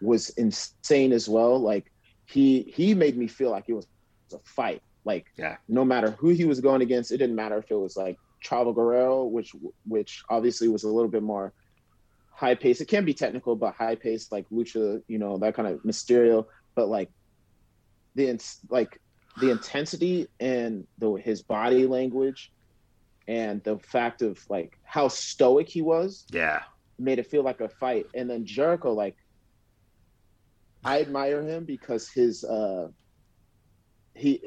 was 0.00 0.30
insane 0.30 1.12
as 1.12 1.28
well. 1.28 1.58
Like 1.58 1.92
he 2.26 2.62
he 2.62 2.94
made 2.94 3.16
me 3.16 3.26
feel 3.26 3.50
like 3.50 3.64
it 3.68 3.74
was 3.74 3.86
a 4.32 4.38
fight. 4.44 4.82
Like 5.04 5.26
yeah, 5.36 5.56
no 5.68 5.84
matter 5.84 6.12
who 6.12 6.28
he 6.30 6.44
was 6.44 6.60
going 6.60 6.82
against, 6.82 7.12
it 7.12 7.18
didn't 7.18 7.36
matter 7.36 7.58
if 7.58 7.70
it 7.70 7.76
was 7.76 7.96
like 7.96 8.18
Chavo 8.44 8.74
Guerrero, 8.74 9.24
which 9.24 9.52
which 9.86 10.22
obviously 10.28 10.68
was 10.68 10.84
a 10.84 10.88
little 10.88 11.10
bit 11.10 11.22
more 11.22 11.52
high 12.30 12.54
pace. 12.54 12.80
It 12.80 12.86
can 12.86 13.04
be 13.04 13.14
technical, 13.14 13.56
but 13.56 13.74
high 13.74 13.96
pace 13.96 14.30
like 14.32 14.48
lucha, 14.50 15.02
you 15.08 15.18
know, 15.18 15.38
that 15.38 15.54
kind 15.54 15.68
of 15.68 15.82
Mysterio. 15.82 16.46
But 16.74 16.88
like 16.88 17.10
the 18.14 18.38
like 18.68 19.00
the 19.40 19.50
intensity 19.50 20.28
and 20.40 20.86
the 20.98 21.14
his 21.14 21.42
body 21.42 21.86
language 21.86 22.52
and 23.28 23.62
the 23.64 23.78
fact 23.78 24.22
of 24.22 24.38
like 24.50 24.78
how 24.84 25.08
stoic 25.08 25.68
he 25.68 25.80
was 25.80 26.26
yeah. 26.30 26.62
made 26.98 27.18
it 27.18 27.26
feel 27.26 27.42
like 27.42 27.60
a 27.60 27.68
fight. 27.68 28.06
And 28.14 28.28
then 28.28 28.44
jericho 28.44 28.92
like 28.92 29.16
i 30.84 31.00
admire 31.00 31.42
him 31.42 31.64
because 31.64 32.08
his 32.08 32.44
uh 32.44 32.88
he 34.14 34.42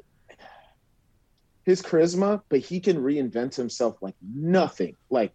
his 1.64 1.82
charisma 1.82 2.42
but 2.50 2.60
he 2.60 2.80
can 2.80 2.98
reinvent 2.98 3.56
himself 3.56 3.96
like 4.02 4.16
nothing. 4.22 4.96
Like 5.10 5.34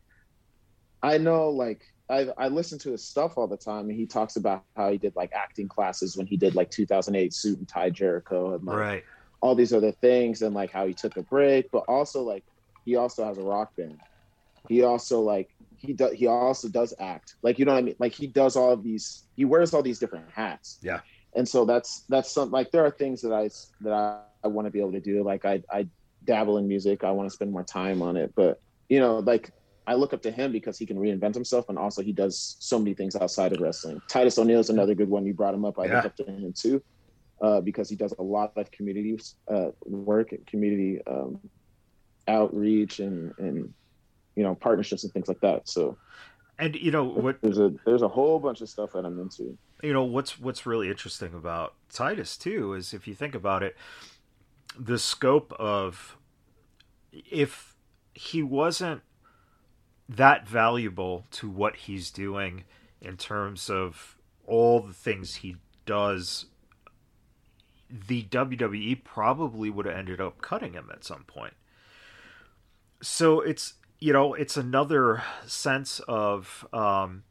i 1.02 1.18
know 1.18 1.48
like 1.48 1.82
I, 2.10 2.28
I 2.36 2.48
listen 2.48 2.78
to 2.80 2.92
his 2.92 3.04
stuff 3.04 3.38
all 3.38 3.46
the 3.46 3.56
time 3.56 3.88
and 3.88 3.92
he 3.92 4.04
talks 4.04 4.36
about 4.36 4.64
how 4.76 4.90
he 4.90 4.98
did 4.98 5.14
like 5.14 5.32
acting 5.32 5.68
classes 5.68 6.16
when 6.16 6.26
he 6.26 6.36
did 6.36 6.54
like 6.54 6.70
2008 6.70 7.32
suit 7.32 7.58
and 7.58 7.68
tie 7.68 7.90
jericho 7.90 8.54
and 8.54 8.64
like 8.64 8.76
right 8.76 9.04
all 9.40 9.54
these 9.54 9.72
other 9.72 9.92
things 9.92 10.42
and 10.42 10.54
like 10.54 10.70
how 10.70 10.86
he 10.86 10.94
took 10.94 11.16
a 11.16 11.22
break, 11.22 11.70
but 11.70 11.84
also 11.88 12.22
like 12.22 12.44
he 12.84 12.96
also 12.96 13.24
has 13.24 13.38
a 13.38 13.42
rock 13.42 13.74
band. 13.76 13.98
He 14.68 14.82
also 14.82 15.20
like 15.20 15.50
he 15.76 15.92
does 15.92 16.12
he 16.12 16.26
also 16.26 16.68
does 16.68 16.94
act. 16.98 17.36
Like 17.42 17.58
you 17.58 17.64
know 17.64 17.72
what 17.72 17.78
I 17.78 17.82
mean? 17.82 17.96
Like 17.98 18.12
he 18.12 18.26
does 18.26 18.56
all 18.56 18.72
of 18.72 18.82
these 18.82 19.24
he 19.36 19.44
wears 19.44 19.72
all 19.72 19.82
these 19.82 19.98
different 19.98 20.26
hats. 20.30 20.78
Yeah. 20.82 21.00
And 21.34 21.48
so 21.48 21.64
that's 21.64 22.00
that's 22.08 22.30
some 22.30 22.50
like 22.50 22.70
there 22.70 22.84
are 22.84 22.90
things 22.90 23.22
that 23.22 23.32
I 23.32 23.48
that 23.82 23.92
I, 23.92 24.20
I 24.44 24.48
want 24.48 24.66
to 24.66 24.70
be 24.70 24.80
able 24.80 24.92
to 24.92 25.00
do. 25.00 25.22
Like 25.22 25.44
I 25.44 25.62
I 25.72 25.88
dabble 26.24 26.58
in 26.58 26.68
music. 26.68 27.02
I 27.02 27.10
want 27.12 27.28
to 27.28 27.34
spend 27.34 27.52
more 27.52 27.64
time 27.64 28.02
on 28.02 28.16
it. 28.16 28.32
But 28.34 28.60
you 28.88 29.00
know, 29.00 29.20
like 29.20 29.52
I 29.90 29.94
look 29.94 30.14
up 30.14 30.22
to 30.22 30.30
him 30.30 30.52
because 30.52 30.78
he 30.78 30.86
can 30.86 30.96
reinvent 30.96 31.34
himself 31.34 31.68
and 31.68 31.76
also 31.76 32.00
he 32.00 32.12
does 32.12 32.56
so 32.60 32.78
many 32.78 32.94
things 32.94 33.16
outside 33.16 33.52
of 33.52 33.60
wrestling. 33.60 34.00
Titus 34.06 34.38
O'Neil 34.38 34.60
is 34.60 34.70
another 34.70 34.94
good 34.94 35.08
one. 35.08 35.26
You 35.26 35.34
brought 35.34 35.52
him 35.52 35.64
up. 35.64 35.80
I 35.80 35.86
yeah. 35.86 35.96
look 35.96 36.04
up 36.04 36.16
to 36.18 36.24
him 36.24 36.52
too 36.56 36.80
uh, 37.42 37.60
because 37.60 37.90
he 37.90 37.96
does 37.96 38.14
a 38.20 38.22
lot 38.22 38.52
of 38.54 38.70
community 38.70 39.18
uh, 39.52 39.70
work 39.84 40.30
and 40.30 40.46
community 40.46 41.00
um, 41.08 41.40
outreach 42.28 43.00
and 43.00 43.34
and 43.38 43.74
you 44.36 44.44
know 44.44 44.54
partnerships 44.54 45.02
and 45.02 45.12
things 45.12 45.26
like 45.26 45.40
that. 45.40 45.68
So, 45.68 45.98
and 46.60 46.76
you 46.76 46.92
know 46.92 47.02
what? 47.02 47.38
There's 47.42 47.58
a 47.58 47.72
there's 47.84 48.02
a 48.02 48.08
whole 48.08 48.38
bunch 48.38 48.60
of 48.60 48.68
stuff 48.68 48.92
that 48.92 49.04
I'm 49.04 49.18
into. 49.18 49.58
You 49.82 49.92
know 49.92 50.04
what's 50.04 50.38
what's 50.38 50.66
really 50.66 50.88
interesting 50.88 51.34
about 51.34 51.74
Titus 51.92 52.36
too 52.36 52.74
is 52.74 52.94
if 52.94 53.08
you 53.08 53.14
think 53.16 53.34
about 53.34 53.64
it, 53.64 53.76
the 54.78 55.00
scope 55.00 55.52
of 55.58 56.16
if 57.12 57.74
he 58.14 58.44
wasn't 58.44 59.02
that 60.10 60.48
valuable 60.48 61.24
to 61.30 61.48
what 61.48 61.76
he's 61.76 62.10
doing 62.10 62.64
in 63.00 63.16
terms 63.16 63.70
of 63.70 64.16
all 64.46 64.80
the 64.80 64.92
things 64.92 65.36
he 65.36 65.56
does 65.86 66.46
the 68.08 68.22
WWE 68.24 69.02
probably 69.02 69.68
would 69.68 69.86
have 69.86 69.96
ended 69.96 70.20
up 70.20 70.40
cutting 70.40 70.74
him 70.74 70.90
at 70.92 71.04
some 71.04 71.24
point. 71.24 71.54
So 73.02 73.40
it's 73.40 73.74
you 73.98 74.12
know 74.12 74.34
it's 74.34 74.56
another 74.56 75.22
sense 75.46 76.00
of 76.06 76.66
um, 76.72 77.24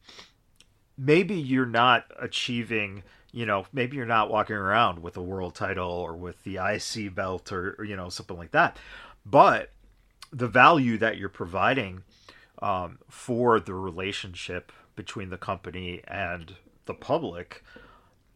maybe 0.97 1.35
you're 1.35 1.65
not 1.65 2.05
achieving 2.19 3.03
you 3.31 3.45
know 3.45 3.65
maybe 3.71 3.95
you're 3.97 4.05
not 4.05 4.29
walking 4.29 4.55
around 4.55 4.99
with 4.99 5.15
a 5.15 5.21
world 5.21 5.55
title 5.55 5.89
or 5.89 6.15
with 6.15 6.43
the 6.43 6.57
IC 6.57 7.15
belt 7.15 7.51
or, 7.51 7.75
or 7.79 7.85
you 7.85 7.95
know 7.95 8.09
something 8.09 8.37
like 8.37 8.51
that, 8.51 8.77
but 9.25 9.71
the 10.31 10.47
value 10.47 10.97
that 10.97 11.17
you're 11.17 11.29
providing 11.29 12.03
um, 12.61 12.99
for 13.09 13.59
the 13.59 13.73
relationship 13.73 14.71
between 14.95 15.29
the 15.29 15.37
company 15.37 16.01
and 16.07 16.55
the 16.85 16.93
public 16.93 17.63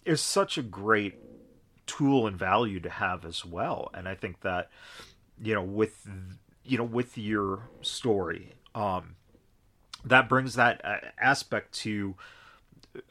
is 0.06 0.22
such 0.22 0.58
a 0.58 0.64
great 0.64 1.16
tool 1.86 2.26
and 2.28 2.38
value 2.38 2.80
to 2.80 2.90
have 2.90 3.26
as 3.26 3.46
well. 3.46 3.90
And 3.94 4.08
I 4.08 4.16
think 4.16 4.42
that 4.42 4.70
you 5.42 5.54
know 5.54 5.64
with 5.64 6.08
you 6.64 6.78
know 6.78 6.84
with 6.84 7.18
your 7.18 7.70
story, 7.82 8.54
um, 8.74 9.16
that 10.06 10.30
brings 10.30 10.56
that 10.56 10.82
uh, 10.84 10.98
aspect 11.20 11.74
to 11.80 12.16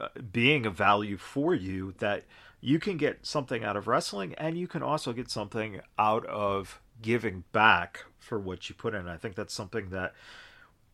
uh, 0.01 0.09
being 0.31 0.65
a 0.65 0.71
value 0.71 1.17
for 1.17 1.55
you 1.55 1.95
that 1.99 2.25
you 2.61 2.79
can 2.79 2.97
get 2.97 3.27
something 3.27 3.65
out 3.65 3.77
of 3.77 3.89
wrestling 3.89 4.35
and 4.39 4.57
you 4.57 4.69
can 4.69 4.83
also 4.83 5.13
get 5.13 5.29
something 5.29 5.81
out 5.99 6.25
of 6.27 6.81
giving 7.03 7.43
back 7.51 8.05
for 8.21 8.39
what 8.39 8.69
you 8.69 8.75
put 8.75 8.95
in. 8.95 9.09
I 9.09 9.17
think 9.17 9.35
that's 9.35 9.53
something 9.53 9.91
that 9.91 10.15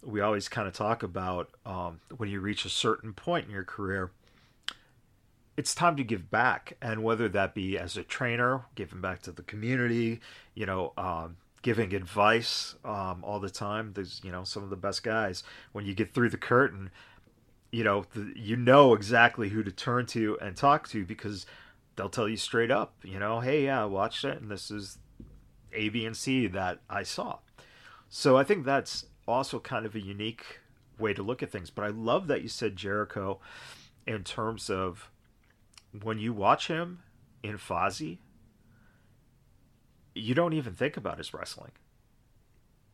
we 0.04 0.20
always 0.20 0.48
kind 0.48 0.68
of 0.68 0.74
talk 0.74 1.02
about 1.02 1.50
um, 1.66 2.00
when 2.16 2.28
you 2.28 2.40
reach 2.40 2.64
a 2.64 2.68
certain 2.68 3.12
point 3.12 3.46
in 3.46 3.52
your 3.52 3.64
career 3.64 4.10
it's 5.58 5.74
time 5.74 5.96
to 5.96 6.04
give 6.04 6.30
back. 6.30 6.74
And 6.80 7.02
whether 7.02 7.28
that 7.30 7.52
be 7.52 7.76
as 7.76 7.96
a 7.96 8.04
trainer 8.04 8.62
giving 8.76 9.00
back 9.00 9.22
to 9.22 9.32
the 9.32 9.42
community 9.42 10.20
you 10.54 10.64
know 10.64 10.92
um, 10.96 11.36
giving 11.62 11.92
advice 11.92 12.76
um, 12.84 13.24
all 13.24 13.40
the 13.40 13.50
time 13.50 13.92
there's 13.92 14.20
you 14.24 14.30
know 14.30 14.44
some 14.44 14.62
of 14.62 14.70
the 14.70 14.76
best 14.76 15.02
guys. 15.02 15.42
When 15.72 15.84
you 15.84 15.94
get 15.94 16.14
through 16.14 16.30
the 16.30 16.38
curtain 16.38 16.90
you 17.70 17.84
know 17.84 18.04
the, 18.14 18.32
you 18.36 18.56
know 18.56 18.94
exactly 18.94 19.48
who 19.50 19.62
to 19.62 19.72
turn 19.72 20.06
to 20.06 20.38
and 20.40 20.56
talk 20.56 20.88
to 20.88 21.04
because 21.04 21.44
they'll 21.96 22.08
tell 22.08 22.28
you 22.28 22.36
straight 22.36 22.70
up 22.70 22.94
you 23.02 23.18
know 23.18 23.40
hey 23.40 23.64
yeah 23.64 23.82
i 23.82 23.84
watched 23.84 24.24
it 24.24 24.40
and 24.40 24.50
this 24.50 24.70
is 24.70 24.96
a 25.74 25.90
b 25.90 26.06
and 26.06 26.16
c 26.16 26.46
that 26.46 26.78
i 26.88 27.02
saw. 27.02 27.38
So 28.08 28.38
i 28.38 28.44
think 28.44 28.64
that's 28.64 29.06
also 29.28 29.60
kind 29.60 29.86
of 29.86 29.94
a 29.94 30.00
unique 30.00 30.60
way 30.98 31.12
to 31.14 31.22
look 31.22 31.42
at 31.42 31.50
things 31.50 31.70
but 31.70 31.84
i 31.84 31.88
love 31.88 32.26
that 32.26 32.42
you 32.42 32.48
said 32.48 32.74
jericho 32.74 33.38
in 34.06 34.24
terms 34.24 34.70
of 34.70 35.10
when 36.02 36.18
you 36.18 36.32
watch 36.32 36.68
him 36.68 37.00
in 37.42 37.58
Fozzy, 37.58 38.18
you 40.14 40.34
don't 40.34 40.52
even 40.54 40.74
think 40.74 40.96
about 40.96 41.18
his 41.18 41.32
wrestling. 41.32 41.72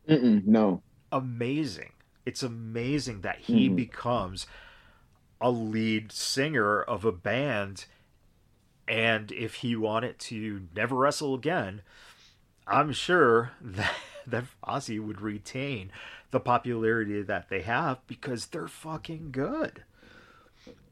Mm-mm, 0.07 0.45
no. 0.45 0.81
Amazing. 1.11 1.93
It's 2.25 2.43
amazing 2.43 3.21
that 3.21 3.39
he 3.39 3.69
mm. 3.69 3.75
becomes 3.75 4.45
a 5.41 5.49
lead 5.51 6.11
singer 6.11 6.81
of 6.81 7.05
a 7.05 7.11
band. 7.11 7.85
And 8.87 9.31
if 9.31 9.55
he 9.55 9.75
wanted 9.75 10.19
to 10.19 10.67
never 10.75 10.95
wrestle 10.95 11.33
again, 11.33 11.81
I'm 12.67 12.91
sure 12.91 13.51
that 13.61 13.95
that 14.27 14.45
Fozzy 14.63 14.99
would 14.99 15.21
retain 15.21 15.91
the 16.31 16.39
popularity 16.39 17.21
that 17.21 17.49
they 17.49 17.61
have 17.61 17.99
because 18.07 18.47
they're 18.47 18.67
fucking 18.67 19.29
good. 19.31 19.83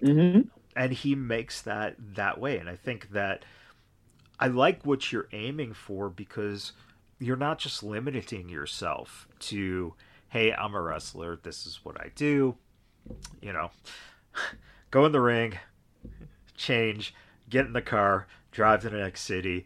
Mm-hmm. 0.01 0.41
And 0.75 0.93
he 0.93 1.15
makes 1.15 1.61
that 1.61 1.95
that 2.15 2.39
way. 2.39 2.57
And 2.57 2.69
I 2.69 2.75
think 2.75 3.11
that 3.11 3.45
I 4.39 4.47
like 4.47 4.85
what 4.85 5.11
you're 5.11 5.29
aiming 5.31 5.73
for 5.73 6.09
because 6.09 6.73
you're 7.19 7.35
not 7.37 7.59
just 7.59 7.83
limiting 7.83 8.49
yourself 8.49 9.27
to, 9.39 9.93
hey, 10.29 10.51
I'm 10.51 10.73
a 10.73 10.81
wrestler, 10.81 11.39
this 11.41 11.65
is 11.65 11.79
what 11.83 11.99
I 11.99 12.09
do. 12.15 12.55
You 13.41 13.53
know, 13.53 13.71
go 14.91 15.05
in 15.05 15.11
the 15.11 15.21
ring, 15.21 15.59
change, 16.57 17.13
get 17.49 17.65
in 17.65 17.73
the 17.73 17.81
car, 17.81 18.27
drive 18.51 18.81
to 18.81 18.89
the 18.89 18.97
next 18.97 19.21
city. 19.21 19.65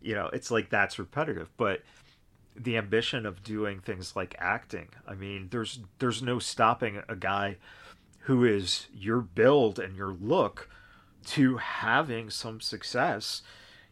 You 0.00 0.14
know, 0.14 0.30
it's 0.32 0.50
like 0.50 0.70
that's 0.70 0.98
repetitive. 0.98 1.48
But 1.56 1.82
the 2.56 2.76
ambition 2.76 3.26
of 3.26 3.42
doing 3.42 3.80
things 3.80 4.16
like 4.16 4.34
acting, 4.38 4.88
I 5.06 5.14
mean, 5.14 5.48
there's 5.50 5.80
there's 5.98 6.22
no 6.22 6.38
stopping 6.38 7.02
a 7.08 7.16
guy 7.16 7.56
who 8.20 8.44
is 8.44 8.86
your 8.94 9.20
build 9.20 9.78
and 9.78 9.96
your 9.96 10.12
look 10.12 10.68
to 11.26 11.56
having 11.58 12.30
some 12.30 12.60
success, 12.60 13.42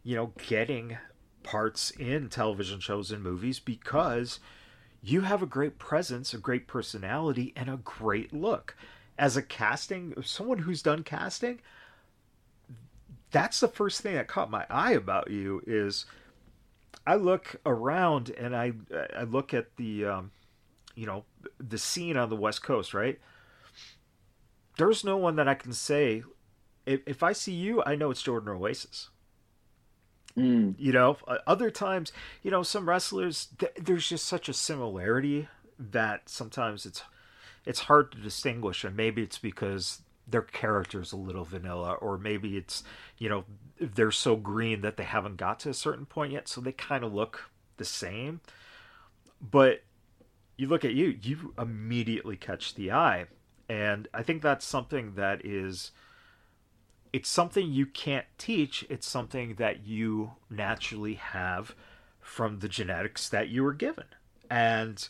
you 0.03 0.17
know, 0.17 0.33
getting 0.47 0.99
parts 1.43 1.91
in 1.93 2.29
television 2.29 2.81
shows 2.81 3.11
and 3.11 3.23
movies 3.23 3.59
because 3.59 4.41
you 5.03 5.23
have 5.23 5.43
a 5.43 5.47
great 5.47 5.79
presence, 5.79 6.35
a 6.35 6.39
great 6.39 6.67
personality, 6.67 7.53
and 7.57 7.71
a 7.71 7.79
great 7.79 8.33
look. 8.33 8.77
As 9.19 9.37
a 9.37 9.43
casting, 9.43 10.15
someone 10.23 10.59
who's 10.59 10.83
done 10.83 11.03
casting, 11.03 11.61
that's 13.31 13.61
the 13.61 13.69
first 13.69 14.01
thing 14.01 14.15
that 14.15 14.29
caught 14.29 14.51
my 14.51 14.67
eye 14.69 14.93
about 14.93 15.31
you 15.31 15.63
is 15.67 16.07
I 17.09 17.15
look 17.15 17.57
around 17.65 18.29
and 18.29 18.55
I 18.55 18.73
I 19.17 19.23
look 19.23 19.55
at 19.55 19.77
the 19.77 20.05
um, 20.05 20.31
you 20.95 21.07
know 21.07 21.25
the 21.59 21.79
scene 21.79 22.19
on 22.19 22.29
the 22.29 22.37
West 22.37 22.63
Coast, 22.63 22.93
right? 22.93 23.19
There's 24.77 25.05
no 25.05 25.17
one 25.17 25.37
that 25.37 25.49
I 25.49 25.55
can 25.55 25.73
say 25.73 26.23
if, 26.85 27.01
if 27.07 27.23
I 27.23 27.33
see 27.33 27.53
you, 27.53 27.83
I 27.85 27.95
know 27.95 28.11
it's 28.11 28.21
Jordan 28.21 28.51
Oasis. 28.51 29.09
Mm. 30.37 30.75
You 30.79 30.93
know, 30.93 31.17
other 31.47 31.71
times, 31.71 32.13
you 32.43 32.51
know, 32.51 32.63
some 32.63 32.87
wrestlers 32.87 33.49
th- 33.59 33.73
there's 33.81 34.07
just 34.07 34.27
such 34.27 34.51
a 34.51 34.53
similarity 34.53 35.49
that 35.79 36.29
sometimes 36.29 36.85
it's 36.85 37.03
it's 37.65 37.81
hard 37.81 38.13
to 38.13 38.19
distinguish, 38.19 38.85
and 38.85 38.95
maybe 38.95 39.23
it's 39.23 39.39
because 39.39 40.03
their 40.27 40.43
character's 40.43 41.13
a 41.13 41.17
little 41.17 41.45
vanilla, 41.45 41.95
or 41.95 42.19
maybe 42.19 42.59
it's 42.59 42.83
you 43.17 43.31
know 43.31 43.45
they're 43.81 44.11
so 44.11 44.37
green 44.37 44.81
that 44.83 44.97
they 44.97 45.05
haven't 45.05 45.37
got 45.37 45.61
to 45.61 45.71
a 45.71 45.75
certain 45.75 46.07
point 46.07 46.33
yet, 46.33 46.49
so 46.49 46.61
they 46.61 46.73
kind 46.73 47.05
of 47.05 47.13
look 47.13 47.51
the 47.77 47.85
same. 47.85 48.41
But 49.41 49.83
you 50.57 50.67
look 50.67 50.85
at 50.85 50.95
you, 50.95 51.17
you 51.21 51.55
immediately 51.59 52.37
catch 52.37 52.75
the 52.75 52.91
eye, 52.93 53.27
and 53.69 54.09
I 54.13 54.23
think 54.23 54.43
that's 54.43 54.67
something 54.67 55.15
that 55.15 55.45
is 55.45 55.93
it's 57.13 57.29
something 57.29 57.71
you 57.71 57.87
can't 57.87 58.27
teach. 58.37 58.85
It's 58.91 59.09
something 59.09 59.55
that 59.55 59.87
you 59.87 60.33
naturally 60.51 61.15
have 61.15 61.75
from 62.21 62.59
the 62.59 62.69
genetics 62.69 63.29
that 63.29 63.49
you 63.49 63.63
were 63.65 63.73
given. 63.73 64.05
And 64.51 65.09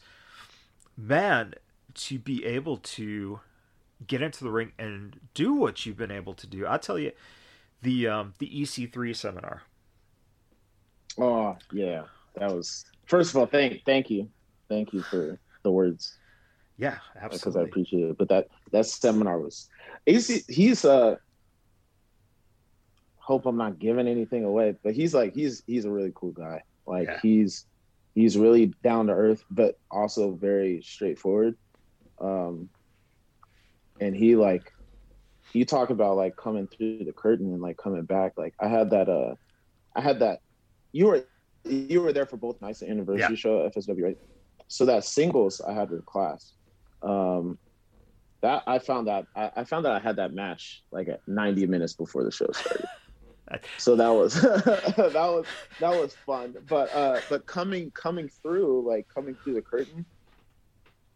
man, 0.96 1.54
to 1.94 2.18
be 2.18 2.44
able 2.44 2.76
to 2.76 3.40
get 4.06 4.22
into 4.22 4.44
the 4.44 4.50
ring 4.50 4.72
and 4.78 5.18
do 5.34 5.54
what 5.54 5.84
you've 5.84 5.96
been 5.96 6.10
able 6.10 6.34
to 6.34 6.46
do, 6.46 6.66
I 6.66 6.78
tell 6.78 6.98
you, 6.98 7.12
the 7.82 8.08
um, 8.08 8.34
the 8.38 8.48
EC3 8.48 9.14
seminar. 9.14 9.62
Oh 11.18 11.56
yeah, 11.72 12.04
that 12.36 12.50
was. 12.52 12.84
First 13.06 13.30
of 13.30 13.36
all, 13.36 13.46
thank 13.46 13.84
thank 13.84 14.10
you, 14.10 14.28
thank 14.68 14.92
you 14.92 15.02
for 15.02 15.38
the 15.62 15.70
words. 15.70 16.16
Yeah, 16.76 16.98
absolutely. 17.16 17.38
Because. 17.38 17.56
I 17.56 17.62
appreciate 17.62 18.10
it. 18.10 18.18
But 18.18 18.28
that 18.28 18.48
that 18.72 18.86
seminar 18.86 19.38
was. 19.38 19.68
He's 20.06 20.46
he's 20.46 20.84
uh 20.84 21.16
hope 23.16 23.46
I'm 23.46 23.56
not 23.56 23.78
giving 23.78 24.08
anything 24.08 24.44
away, 24.44 24.76
but 24.82 24.94
he's 24.94 25.14
like 25.14 25.34
he's 25.34 25.62
he's 25.66 25.84
a 25.84 25.90
really 25.90 26.12
cool 26.14 26.32
guy. 26.32 26.62
Like 26.86 27.08
Yeah. 27.08 27.18
he's 27.20 27.66
he's 28.14 28.36
really 28.36 28.72
down 28.82 29.08
to 29.08 29.12
earth, 29.12 29.44
but 29.50 29.78
also 29.90 30.32
very 30.32 30.80
straightforward. 30.82 31.56
Um, 32.20 32.68
and 34.00 34.14
he 34.14 34.36
like 34.36 34.72
you 35.54 35.64
talk 35.64 35.90
about 35.90 36.16
like 36.16 36.36
coming 36.36 36.68
through 36.68 37.04
the 37.04 37.12
curtain 37.12 37.52
and 37.52 37.62
like 37.62 37.76
coming 37.76 38.04
back. 38.04 38.32
Like 38.36 38.54
I 38.60 38.68
had 38.68 38.90
that 38.90 39.08
uh, 39.08 39.34
I 39.96 40.00
had 40.00 40.20
that. 40.20 40.40
You 40.92 41.06
were 41.06 41.24
you 41.64 42.00
were 42.00 42.12
there 42.12 42.26
for 42.26 42.36
both 42.36 42.60
nights 42.60 42.82
of 42.82 42.88
anniversary 42.88 43.34
Yeah. 43.34 43.36
show 43.36 43.64
at 43.66 43.74
FSW, 43.74 44.02
right? 44.02 44.16
So 44.68 44.86
that 44.86 45.04
singles 45.04 45.60
I 45.60 45.72
had 45.72 45.90
with 45.90 46.04
class. 46.06 46.52
Um, 47.02 47.58
that 48.42 48.62
I 48.66 48.78
found 48.78 49.08
that 49.08 49.26
I, 49.34 49.50
I 49.56 49.64
found 49.64 49.84
that 49.84 49.92
I 49.92 49.98
had 49.98 50.16
that 50.16 50.32
match 50.32 50.82
like 50.92 51.08
at 51.08 51.20
90 51.26 51.66
minutes 51.66 51.94
before 51.94 52.24
the 52.24 52.30
show 52.30 52.46
started. 52.52 52.86
so 53.78 53.96
that 53.96 54.08
was 54.10 54.34
that 54.40 55.12
was 55.14 55.46
that 55.80 55.90
was 55.90 56.16
fun. 56.26 56.54
But 56.68 56.94
uh, 56.94 57.20
but 57.28 57.46
coming 57.46 57.90
coming 57.92 58.28
through 58.42 58.88
like 58.88 59.06
coming 59.12 59.36
through 59.42 59.54
the 59.54 59.62
curtain, 59.62 60.06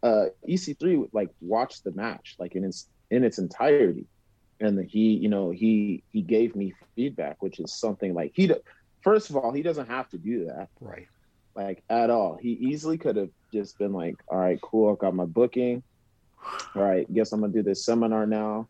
uh, 0.01 0.25
EC3 0.49 1.09
like 1.13 1.29
watched 1.39 1.83
the 1.83 1.91
match 1.93 2.35
like 2.39 2.55
in 2.55 2.65
its 2.65 2.89
in 3.11 3.23
its 3.23 3.37
entirety, 3.37 4.07
and 4.59 4.89
he 4.89 5.13
you 5.13 5.29
know 5.29 5.51
he 5.51 6.03
he 6.11 6.21
gave 6.21 6.55
me 6.55 6.73
feedback, 6.95 7.41
which 7.41 7.59
is 7.59 7.73
something 7.73 8.13
like 8.13 8.31
he. 8.35 8.51
First 9.01 9.29
of 9.29 9.35
all, 9.35 9.51
he 9.51 9.61
doesn't 9.61 9.87
have 9.87 10.09
to 10.09 10.17
do 10.17 10.45
that 10.45 10.69
right. 10.79 11.07
like 11.55 11.83
at 11.89 12.09
all. 12.09 12.37
He 12.41 12.51
easily 12.51 12.97
could 12.97 13.17
have 13.17 13.29
just 13.51 13.77
been 13.77 13.91
like, 13.91 14.15
"All 14.29 14.37
right, 14.37 14.59
cool, 14.61 14.93
I 14.93 14.95
got 14.95 15.13
my 15.13 15.25
booking. 15.25 15.83
All 16.75 16.83
right, 16.83 17.11
guess 17.13 17.31
I'm 17.31 17.41
gonna 17.41 17.53
do 17.53 17.63
this 17.63 17.85
seminar 17.85 18.25
now. 18.25 18.67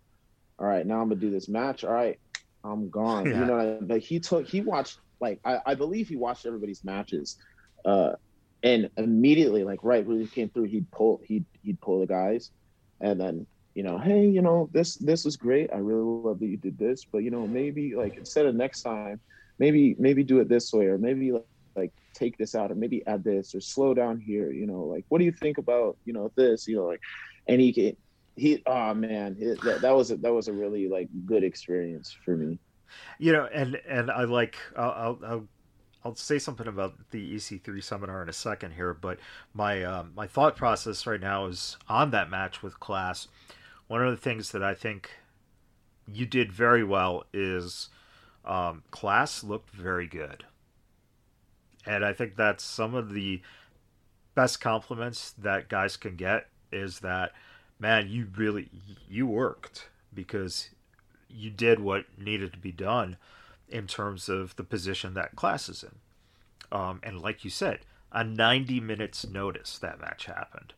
All 0.59 0.67
right, 0.67 0.85
now 0.85 1.01
I'm 1.01 1.09
gonna 1.09 1.21
do 1.21 1.29
this 1.29 1.47
match. 1.47 1.83
All 1.83 1.93
right, 1.93 2.19
I'm 2.63 2.89
gone." 2.89 3.25
Yeah. 3.25 3.39
You 3.39 3.45
know, 3.45 3.57
I 3.57 3.65
mean? 3.65 3.87
but 3.87 3.99
he 3.99 4.19
took 4.19 4.47
he 4.47 4.61
watched 4.61 4.99
like 5.19 5.39
I, 5.45 5.59
I 5.65 5.75
believe 5.75 6.09
he 6.09 6.15
watched 6.15 6.45
everybody's 6.45 6.83
matches, 6.83 7.37
uh, 7.85 8.13
and 8.63 8.89
immediately 8.97 9.63
like 9.63 9.79
right 9.83 10.05
when 10.05 10.19
he 10.19 10.27
came 10.27 10.49
through, 10.49 10.63
he'd 10.63 10.89
pull 10.91 11.21
he'd 11.25 11.45
he'd 11.63 11.79
pull 11.79 11.99
the 11.99 12.07
guys, 12.07 12.51
and 13.01 13.19
then 13.19 13.45
you 13.75 13.83
know, 13.83 13.97
hey, 13.97 14.27
you 14.27 14.41
know, 14.41 14.69
this 14.71 14.95
this 14.95 15.25
was 15.25 15.37
great. 15.37 15.69
I 15.73 15.77
really 15.77 16.03
love 16.03 16.39
that 16.39 16.47
you 16.47 16.57
did 16.57 16.77
this, 16.77 17.05
but 17.05 17.19
you 17.19 17.31
know, 17.31 17.47
maybe 17.47 17.95
like 17.95 18.17
instead 18.17 18.45
of 18.45 18.55
next 18.55 18.81
time, 18.83 19.19
maybe 19.59 19.95
maybe 19.99 20.23
do 20.23 20.39
it 20.39 20.49
this 20.49 20.71
way, 20.73 20.85
or 20.85 20.97
maybe 20.97 21.31
like 21.31 21.45
like 21.75 21.91
take 22.13 22.37
this 22.37 22.53
out 22.53 22.71
or 22.71 22.75
maybe 22.75 23.05
add 23.07 23.23
this 23.23 23.55
or 23.55 23.59
slow 23.59 23.95
down 23.95 24.19
here 24.19 24.51
you 24.51 24.67
know 24.67 24.83
like 24.83 25.03
what 25.09 25.17
do 25.17 25.25
you 25.25 25.31
think 25.31 25.57
about 25.57 25.97
you 26.05 26.13
know 26.13 26.31
this 26.35 26.67
you 26.67 26.75
know 26.75 26.85
like 26.85 27.01
and 27.47 27.59
he 27.59 27.97
he 28.35 28.61
oh 28.67 28.93
man 28.93 29.35
it, 29.39 29.59
that, 29.63 29.81
that 29.81 29.95
was 29.95 30.11
a, 30.11 30.17
that 30.17 30.31
was 30.31 30.47
a 30.47 30.53
really 30.53 30.87
like 30.87 31.07
good 31.25 31.43
experience 31.43 32.15
for 32.23 32.37
me 32.37 32.59
You 33.19 33.33
know, 33.33 33.47
and 33.53 33.79
and 33.87 34.11
I 34.11 34.23
like 34.23 34.57
I'll 34.75 34.91
I'll, 34.91 35.19
I'll 35.25 35.47
I'll 36.05 36.15
say 36.15 36.37
something 36.37 36.67
about 36.67 37.11
the 37.11 37.35
EC3 37.35 37.81
seminar 37.81 38.21
in 38.23 38.29
a 38.29 38.33
second 38.33 38.73
here, 38.73 38.93
but 38.93 39.19
my 39.53 39.83
um, 39.83 40.11
my 40.15 40.27
thought 40.27 40.55
process 40.55 41.07
right 41.07 41.21
now 41.21 41.45
is 41.45 41.77
on 41.87 42.11
that 42.11 42.29
match 42.29 42.61
with 42.61 42.79
class. 42.79 43.27
One 43.93 44.01
of 44.01 44.09
the 44.09 44.17
things 44.17 44.53
that 44.53 44.63
I 44.63 44.73
think 44.73 45.11
you 46.11 46.25
did 46.25 46.51
very 46.51 46.83
well 46.83 47.25
is 47.31 47.89
um, 48.43 48.81
class 48.89 49.43
looked 49.43 49.69
very 49.69 50.07
good, 50.07 50.45
and 51.85 52.03
I 52.03 52.11
think 52.11 52.35
that's 52.35 52.63
some 52.63 52.95
of 52.95 53.13
the 53.13 53.43
best 54.33 54.59
compliments 54.59 55.35
that 55.37 55.69
guys 55.69 55.95
can 55.95 56.15
get 56.15 56.47
is 56.71 57.01
that 57.01 57.33
man 57.77 58.09
you 58.09 58.29
really 58.35 58.71
you 59.07 59.27
worked 59.27 59.89
because 60.11 60.71
you 61.29 61.51
did 61.51 61.79
what 61.79 62.05
needed 62.17 62.51
to 62.53 62.57
be 62.57 62.71
done 62.71 63.17
in 63.69 63.85
terms 63.85 64.27
of 64.27 64.55
the 64.55 64.63
position 64.63 65.13
that 65.13 65.35
class 65.35 65.69
is 65.69 65.83
in. 65.83 66.75
Um, 66.75 66.99
and 67.03 67.21
like 67.21 67.43
you 67.43 67.51
said, 67.51 67.81
a 68.11 68.23
90 68.23 68.79
minutes 68.79 69.23
notice 69.23 69.77
that 69.77 70.01
match 70.01 70.25
happened, 70.25 70.73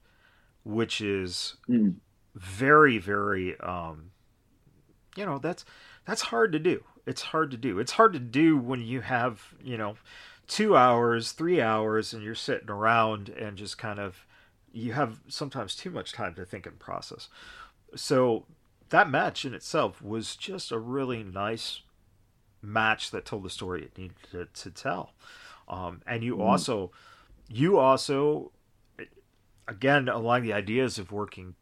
which 0.65 0.99
is 0.99 1.55
Mm. 1.69 1.95
Very, 2.35 2.97
very, 2.97 3.59
um, 3.59 4.11
you 5.15 5.25
know, 5.25 5.39
that's 5.39 5.65
that's 6.05 6.23
hard 6.23 6.51
to 6.51 6.59
do. 6.59 6.83
It's 7.05 7.21
hard 7.21 7.49
to 7.51 7.57
do. 7.57 7.79
It's 7.79 7.93
hard 7.93 8.13
to 8.13 8.19
do 8.19 8.57
when 8.57 8.81
you 8.81 9.01
have, 9.01 9.53
you 9.63 9.77
know, 9.77 9.95
two 10.47 10.75
hours, 10.75 11.31
three 11.31 11.61
hours, 11.61 12.13
and 12.13 12.21
you're 12.23 12.35
sitting 12.35 12.69
around 12.69 13.29
and 13.29 13.57
just 13.57 13.77
kind 13.77 13.99
of, 13.99 14.25
you 14.73 14.93
have 14.93 15.19
sometimes 15.27 15.75
too 15.75 15.89
much 15.89 16.13
time 16.13 16.35
to 16.35 16.45
think 16.45 16.65
and 16.65 16.77
process. 16.79 17.29
So 17.95 18.45
that 18.89 19.09
match 19.09 19.45
in 19.45 19.53
itself 19.53 20.01
was 20.01 20.35
just 20.35 20.71
a 20.71 20.79
really 20.79 21.23
nice 21.23 21.81
match 22.61 23.11
that 23.11 23.25
told 23.25 23.43
the 23.43 23.49
story 23.49 23.83
it 23.83 23.97
needed 23.97 24.17
to, 24.31 24.45
to 24.45 24.71
tell. 24.71 25.13
Um, 25.67 26.01
and 26.05 26.23
you 26.23 26.35
Mhm. 26.35 26.41
also, 26.41 26.91
you 27.47 27.77
also, 27.77 28.51
again, 29.67 30.09
along 30.09 30.43
the 30.43 30.53
ideas 30.53 30.99
of 30.99 31.11
working 31.11 31.55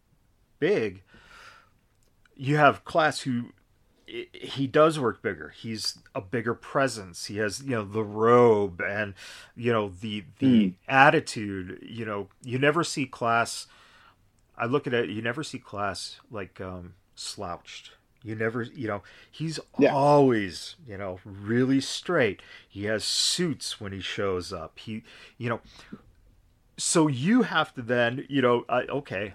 big, 0.64 1.02
you 2.38 2.56
have 2.56 2.86
class 2.86 3.22
who 3.22 3.52
he 4.34 4.66
does 4.66 4.98
work 4.98 5.22
bigger. 5.22 5.50
He's 5.50 6.00
a 6.16 6.22
bigger 6.22 6.54
presence. 6.54 7.26
He 7.26 7.38
has, 7.38 7.62
you 7.64 7.72
know, 7.72 7.84
the 7.84 8.04
robe 8.04 8.82
and, 8.82 9.14
you 9.58 9.74
know, 9.74 9.90
the 9.90 10.24
the 10.40 10.68
mm. 10.68 10.74
attitude. 10.88 11.80
You 11.82 12.06
know, 12.06 12.30
you 12.42 12.58
never 12.60 12.84
see 12.84 13.06
class. 13.06 13.68
I 14.58 14.66
look 14.66 14.88
at 14.88 14.94
it. 14.94 15.10
You 15.10 15.22
never 15.22 15.44
see 15.44 15.60
class 15.60 16.20
like 16.32 16.62
um, 16.62 16.94
slouched. 17.16 17.92
You 18.24 18.36
never, 18.36 18.62
you 18.62 18.88
know, 18.88 19.04
he's 19.30 19.60
yeah. 19.78 19.94
always, 19.94 20.78
you 20.88 20.98
know, 20.98 21.20
really 21.26 21.82
straight. 21.82 22.42
He 22.70 22.86
has 22.86 23.04
suits 23.04 23.82
when 23.82 23.92
he 23.92 24.00
shows 24.00 24.54
up. 24.54 24.80
He, 24.80 25.04
you 25.38 25.50
know, 25.50 25.60
so 26.78 27.08
you 27.08 27.42
have 27.42 27.74
to 27.74 27.82
then, 27.82 28.26
you 28.30 28.42
know, 28.42 28.64
I, 28.70 28.84
okay, 28.84 29.34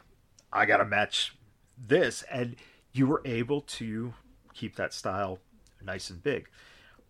I 0.53 0.67
got 0.67 0.79
to 0.79 0.85
match 0.85 1.37
this, 1.77 2.25
and 2.31 2.57
you 2.93 3.07
were 3.07 3.23
able 3.25 3.61
to 3.63 4.15
keep 4.55 4.77
that 4.77 4.93
style 4.93 5.39
nice 5.85 6.11
and 6.11 6.23
big. 6.23 6.49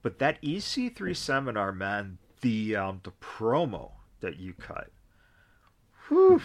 But 0.03 0.18
that 0.18 0.40
EC3 0.42 1.16
seminar, 1.16 1.72
man, 1.72 2.18
the 2.40 2.77
um, 2.77 3.01
the 3.03 3.12
promo 3.12 3.92
that 4.20 4.38
you 4.38 4.53
cut, 4.53 4.90
whew, 6.09 6.40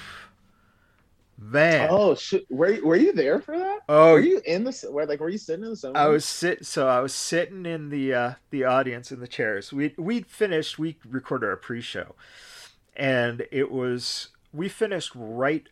man. 1.37 1.87
Oh, 1.91 2.15
were 2.49 2.79
were 2.83 2.95
you 2.95 3.13
there 3.13 3.39
for 3.39 3.57
that? 3.57 3.81
Oh, 3.89 4.13
were 4.13 4.19
you 4.19 4.41
in 4.45 4.63
the 4.63 4.87
where 4.89 5.05
like 5.05 5.19
were 5.19 5.29
you 5.29 5.37
sitting 5.37 5.63
in 5.63 5.71
the 5.71 5.75
seminar? 5.75 6.03
I 6.03 6.07
was 6.07 6.25
sit 6.25 6.65
so 6.65 6.87
I 6.87 6.99
was 6.99 7.13
sitting 7.13 7.65
in 7.65 7.89
the 7.89 8.13
uh, 8.13 8.33
the 8.49 8.63
audience 8.63 9.11
in 9.11 9.19
the 9.19 9.27
chairs. 9.27 9.71
We 9.71 9.93
we 9.97 10.21
finished. 10.21 10.79
We 10.79 10.97
recorded 11.07 11.47
our 11.47 11.55
pre-show, 11.55 12.15
and 12.95 13.45
it 13.51 13.71
was 13.71 14.29
we 14.51 14.69
finished 14.69 15.11
right 15.15 15.67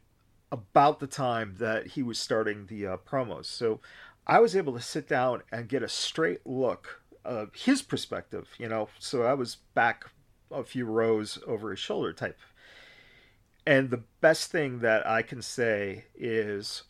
about 0.52 1.00
the 1.00 1.08
time 1.08 1.56
that 1.60 1.88
he 1.88 2.04
was 2.04 2.20
starting 2.20 2.66
the 2.66 2.86
uh, 2.86 2.98
promos. 2.98 3.46
So 3.46 3.80
I 4.28 4.40
was 4.40 4.56
able 4.56 4.74
to 4.74 4.82
sit 4.82 5.08
down 5.08 5.44
and 5.52 5.70
get 5.70 5.84
a 5.84 5.90
straight 5.90 6.46
look 6.46 7.02
of 7.24 7.54
his 7.54 7.82
perspective, 7.82 8.50
you 8.58 8.68
know. 8.68 8.90
So 9.00 9.24
I 9.24 9.34
was 9.34 9.58
back 9.74 10.06
a 10.52 10.64
few 10.64 10.86
rows 10.86 11.40
over 11.48 11.72
his 11.72 11.80
shoulder 11.80 12.14
type. 12.14 12.38
And 13.66 13.90
the 13.90 14.04
best 14.22 14.52
thing 14.52 14.80
that 14.80 15.08
I 15.08 15.22
can 15.22 15.42
say 15.42 16.06
is, 16.16 16.84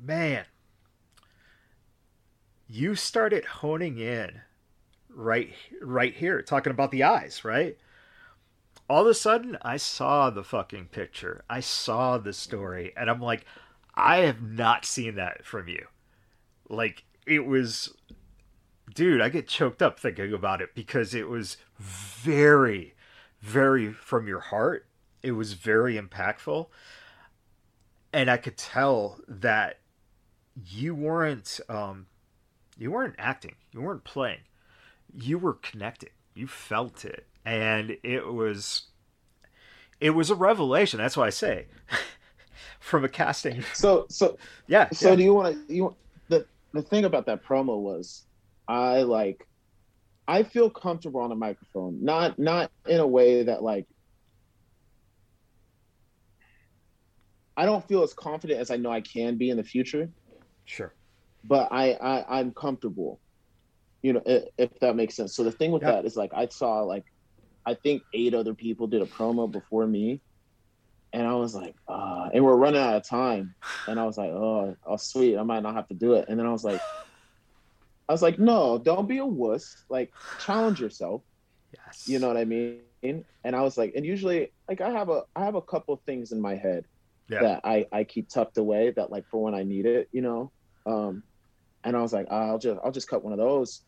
man, 0.00 0.44
you 2.68 2.94
started 2.94 3.44
honing 3.44 3.98
in 3.98 4.40
right 5.12 5.52
right 5.82 6.14
here 6.14 6.40
talking 6.40 6.70
about 6.70 6.92
the 6.92 7.02
eyes, 7.02 7.44
right? 7.44 7.76
All 8.90 9.02
of 9.02 9.06
a 9.06 9.14
sudden 9.14 9.56
I 9.62 9.76
saw 9.76 10.30
the 10.30 10.42
fucking 10.42 10.86
picture. 10.86 11.44
I 11.48 11.60
saw 11.60 12.18
the 12.18 12.32
story 12.32 12.92
and 12.96 13.08
I'm 13.08 13.20
like 13.20 13.44
I 13.94 14.22
have 14.22 14.42
not 14.42 14.84
seen 14.84 15.14
that 15.14 15.44
from 15.44 15.68
you. 15.68 15.86
Like 16.68 17.04
it 17.24 17.46
was 17.46 17.94
dude, 18.92 19.20
I 19.20 19.28
get 19.28 19.46
choked 19.46 19.80
up 19.80 20.00
thinking 20.00 20.32
about 20.32 20.60
it 20.60 20.74
because 20.74 21.14
it 21.14 21.28
was 21.28 21.56
very 21.78 22.94
very 23.40 23.92
from 23.92 24.26
your 24.26 24.40
heart. 24.40 24.86
It 25.22 25.32
was 25.32 25.52
very 25.52 25.96
impactful. 25.96 26.66
And 28.12 28.28
I 28.28 28.38
could 28.38 28.56
tell 28.56 29.20
that 29.28 29.78
you 30.66 30.96
weren't 30.96 31.60
um 31.68 32.08
you 32.76 32.90
weren't 32.90 33.14
acting. 33.18 33.54
You 33.70 33.82
weren't 33.82 34.02
playing. 34.02 34.40
You 35.14 35.38
were 35.38 35.54
connected. 35.54 36.10
You 36.34 36.48
felt 36.48 37.04
it. 37.04 37.28
And 37.50 37.96
it 38.04 38.32
was 38.32 38.82
it 39.98 40.10
was 40.10 40.30
a 40.30 40.36
revelation. 40.36 40.98
That's 40.98 41.16
why 41.16 41.26
I 41.26 41.30
say 41.30 41.66
from 42.80 43.04
a 43.04 43.08
casting. 43.08 43.64
So 43.74 44.06
so 44.08 44.38
yeah. 44.68 44.88
So 44.90 45.10
yeah. 45.10 45.16
do 45.16 45.22
you 45.24 45.34
want 45.34 45.68
to 45.68 45.74
you 45.74 45.96
the 46.28 46.46
the 46.72 46.82
thing 46.82 47.06
about 47.06 47.26
that 47.26 47.44
promo 47.44 47.80
was 47.80 48.24
I 48.68 49.02
like 49.02 49.48
I 50.28 50.44
feel 50.44 50.70
comfortable 50.70 51.20
on 51.20 51.32
a 51.32 51.34
microphone. 51.34 52.04
Not 52.04 52.38
not 52.38 52.70
in 52.86 53.00
a 53.00 53.06
way 53.06 53.42
that 53.42 53.64
like 53.64 53.86
I 57.56 57.66
don't 57.66 57.86
feel 57.88 58.04
as 58.04 58.14
confident 58.14 58.60
as 58.60 58.70
I 58.70 58.76
know 58.76 58.92
I 58.92 59.00
can 59.00 59.36
be 59.36 59.50
in 59.50 59.56
the 59.56 59.64
future. 59.64 60.08
Sure. 60.66 60.94
But 61.42 61.66
I, 61.72 61.94
I 61.94 62.38
I'm 62.38 62.52
comfortable. 62.52 63.18
You 64.02 64.12
know, 64.12 64.22
if, 64.24 64.44
if 64.56 64.78
that 64.78 64.94
makes 64.94 65.16
sense. 65.16 65.34
So 65.34 65.42
the 65.42 65.50
thing 65.50 65.72
with 65.72 65.82
that 65.82 66.04
is 66.04 66.16
like 66.16 66.30
I 66.32 66.46
saw 66.46 66.82
like 66.82 67.06
I 67.66 67.74
think 67.74 68.02
eight 68.12 68.34
other 68.34 68.54
people 68.54 68.86
did 68.86 69.02
a 69.02 69.06
promo 69.06 69.50
before 69.50 69.86
me 69.86 70.20
and 71.12 71.26
I 71.26 71.34
was 71.34 71.54
like, 71.54 71.74
uh, 71.88 72.28
and 72.32 72.44
we're 72.44 72.56
running 72.56 72.80
out 72.80 72.94
of 72.94 73.04
time. 73.04 73.54
And 73.86 73.98
I 73.98 74.04
was 74.04 74.16
like, 74.16 74.30
oh, 74.30 74.76
oh, 74.86 74.96
sweet, 74.96 75.36
I 75.36 75.42
might 75.42 75.62
not 75.62 75.74
have 75.74 75.88
to 75.88 75.94
do 75.94 76.14
it. 76.14 76.26
And 76.28 76.38
then 76.38 76.46
I 76.46 76.52
was 76.52 76.64
like, 76.64 76.80
I 78.08 78.12
was 78.12 78.22
like, 78.22 78.38
no, 78.38 78.78
don't 78.78 79.08
be 79.08 79.18
a 79.18 79.26
wuss. 79.26 79.84
Like, 79.88 80.12
challenge 80.40 80.80
yourself. 80.80 81.22
Yes. 81.74 82.08
You 82.08 82.18
know 82.18 82.28
what 82.28 82.36
I 82.36 82.44
mean? 82.44 82.80
And 83.02 83.56
I 83.56 83.62
was 83.62 83.76
like, 83.76 83.94
and 83.96 84.04
usually, 84.04 84.52
like, 84.68 84.80
I 84.80 84.90
have 84.90 85.08
a, 85.08 85.22
I 85.34 85.44
have 85.44 85.54
a 85.54 85.62
couple 85.62 86.00
things 86.06 86.32
in 86.32 86.40
my 86.40 86.54
head 86.54 86.84
yeah. 87.28 87.40
that 87.40 87.60
I, 87.64 87.86
I 87.92 88.04
keep 88.04 88.28
tucked 88.28 88.58
away 88.58 88.90
that, 88.90 89.10
like, 89.10 89.26
for 89.26 89.42
when 89.42 89.54
I 89.54 89.64
need 89.64 89.86
it, 89.86 90.08
you 90.12 90.22
know. 90.22 90.52
Um, 90.86 91.22
and 91.82 91.96
I 91.96 92.02
was 92.02 92.12
like, 92.12 92.30
I'll 92.30 92.58
just, 92.58 92.78
I'll 92.84 92.92
just 92.92 93.08
cut 93.08 93.24
one 93.24 93.32
of 93.32 93.38
those. 93.38 93.82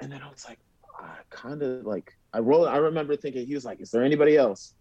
And 0.00 0.12
then 0.12 0.20
I 0.22 0.28
was 0.28 0.44
like, 0.48 0.58
I 0.98 1.16
kind 1.30 1.62
of 1.62 1.84
like, 1.84 2.16
I 2.32 2.38
rolled. 2.38 2.68
I 2.68 2.76
remember 2.78 3.16
thinking, 3.16 3.46
he 3.46 3.54
was 3.54 3.64
like, 3.64 3.80
is 3.80 3.90
there 3.90 4.04
anybody 4.04 4.36
else? 4.36 4.74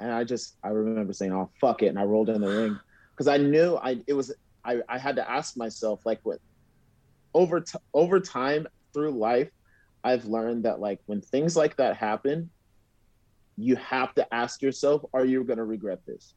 and 0.00 0.12
I 0.12 0.24
just 0.24 0.56
I 0.62 0.68
remember 0.68 1.12
saying, 1.12 1.32
"Oh 1.32 1.50
fuck 1.60 1.82
it," 1.82 1.88
and 1.88 1.98
I 1.98 2.04
rolled 2.04 2.28
in 2.28 2.40
the 2.40 2.48
ring 2.48 2.78
because 3.12 3.28
I 3.28 3.36
knew 3.36 3.76
I 3.76 4.00
it 4.06 4.12
was 4.12 4.34
I 4.64 4.80
I 4.88 4.98
had 4.98 5.16
to 5.16 5.30
ask 5.30 5.56
myself 5.56 6.00
like 6.04 6.20
what 6.22 6.38
over 7.34 7.60
t- 7.60 7.78
over 7.94 8.20
time 8.20 8.66
through 8.94 9.12
life 9.12 9.50
I've 10.04 10.24
learned 10.24 10.64
that 10.64 10.80
like 10.80 11.00
when 11.06 11.20
things 11.20 11.56
like 11.56 11.76
that 11.76 11.96
happen, 11.96 12.50
you 13.56 13.76
have 13.76 14.14
to 14.14 14.34
ask 14.34 14.62
yourself, 14.62 15.04
"Are 15.12 15.24
you 15.24 15.42
gonna 15.44 15.64
regret 15.64 16.00
this?" 16.06 16.34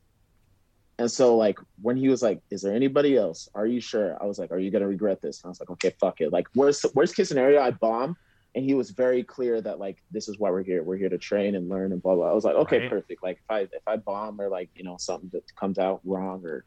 And 0.97 1.09
so 1.09 1.35
like 1.35 1.59
when 1.81 1.97
he 1.97 2.09
was 2.09 2.21
like, 2.23 2.41
"Is 2.49 2.61
there 2.61 2.73
anybody 2.73 3.15
else? 3.15 3.47
Are 3.53 3.67
you 3.67 3.79
sure?" 3.79 4.17
I 4.21 4.25
was 4.25 4.39
like, 4.39 4.51
"Are 4.51 4.59
you 4.59 4.71
gonna 4.71 4.87
regret 4.87 5.21
this?" 5.21 5.41
And 5.41 5.49
I 5.49 5.51
was 5.51 5.59
like, 5.59 5.69
"Okay, 5.71 5.93
fuck 5.99 6.21
it." 6.21 6.31
Like 6.31 6.47
worst 6.55 6.85
worst 6.95 7.15
case 7.15 7.29
scenario, 7.29 7.61
I 7.61 7.71
bomb 7.71 8.15
and 8.53 8.65
he 8.65 8.73
was 8.73 8.91
very 8.91 9.23
clear 9.23 9.61
that 9.61 9.79
like 9.79 10.03
this 10.11 10.27
is 10.27 10.37
why 10.37 10.49
we're 10.49 10.63
here 10.63 10.83
we're 10.83 10.97
here 10.97 11.09
to 11.09 11.17
train 11.17 11.55
and 11.55 11.69
learn 11.69 11.91
and 11.91 12.01
blah 12.01 12.15
blah. 12.15 12.29
I 12.29 12.33
was 12.33 12.43
like 12.43 12.55
okay 12.55 12.79
right. 12.79 12.89
perfect. 12.89 13.23
Like 13.23 13.37
if 13.37 13.49
i 13.49 13.59
if 13.61 13.87
i 13.87 13.95
bomb 13.95 14.39
or 14.41 14.49
like 14.49 14.69
you 14.75 14.83
know 14.83 14.97
something 14.97 15.29
that 15.33 15.43
comes 15.55 15.77
out 15.79 16.01
wrong 16.03 16.45
or 16.45 16.65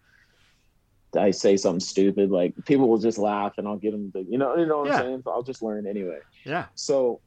i 1.16 1.30
say 1.30 1.56
something 1.56 1.78
stupid 1.78 2.28
like 2.28 2.52
people 2.64 2.88
will 2.88 2.98
just 2.98 3.18
laugh 3.18 3.52
and 3.58 3.68
i'll 3.68 3.76
give 3.76 3.92
them 3.92 4.10
the 4.12 4.24
you 4.24 4.36
know 4.36 4.56
you 4.56 4.66
know 4.66 4.78
what 4.78 4.88
yeah. 4.88 4.96
i'm 4.96 5.02
saying? 5.02 5.22
So 5.22 5.30
i'll 5.30 5.44
just 5.44 5.62
learn 5.62 5.86
anyway. 5.86 6.18
Yeah. 6.44 6.66
So 6.74 7.20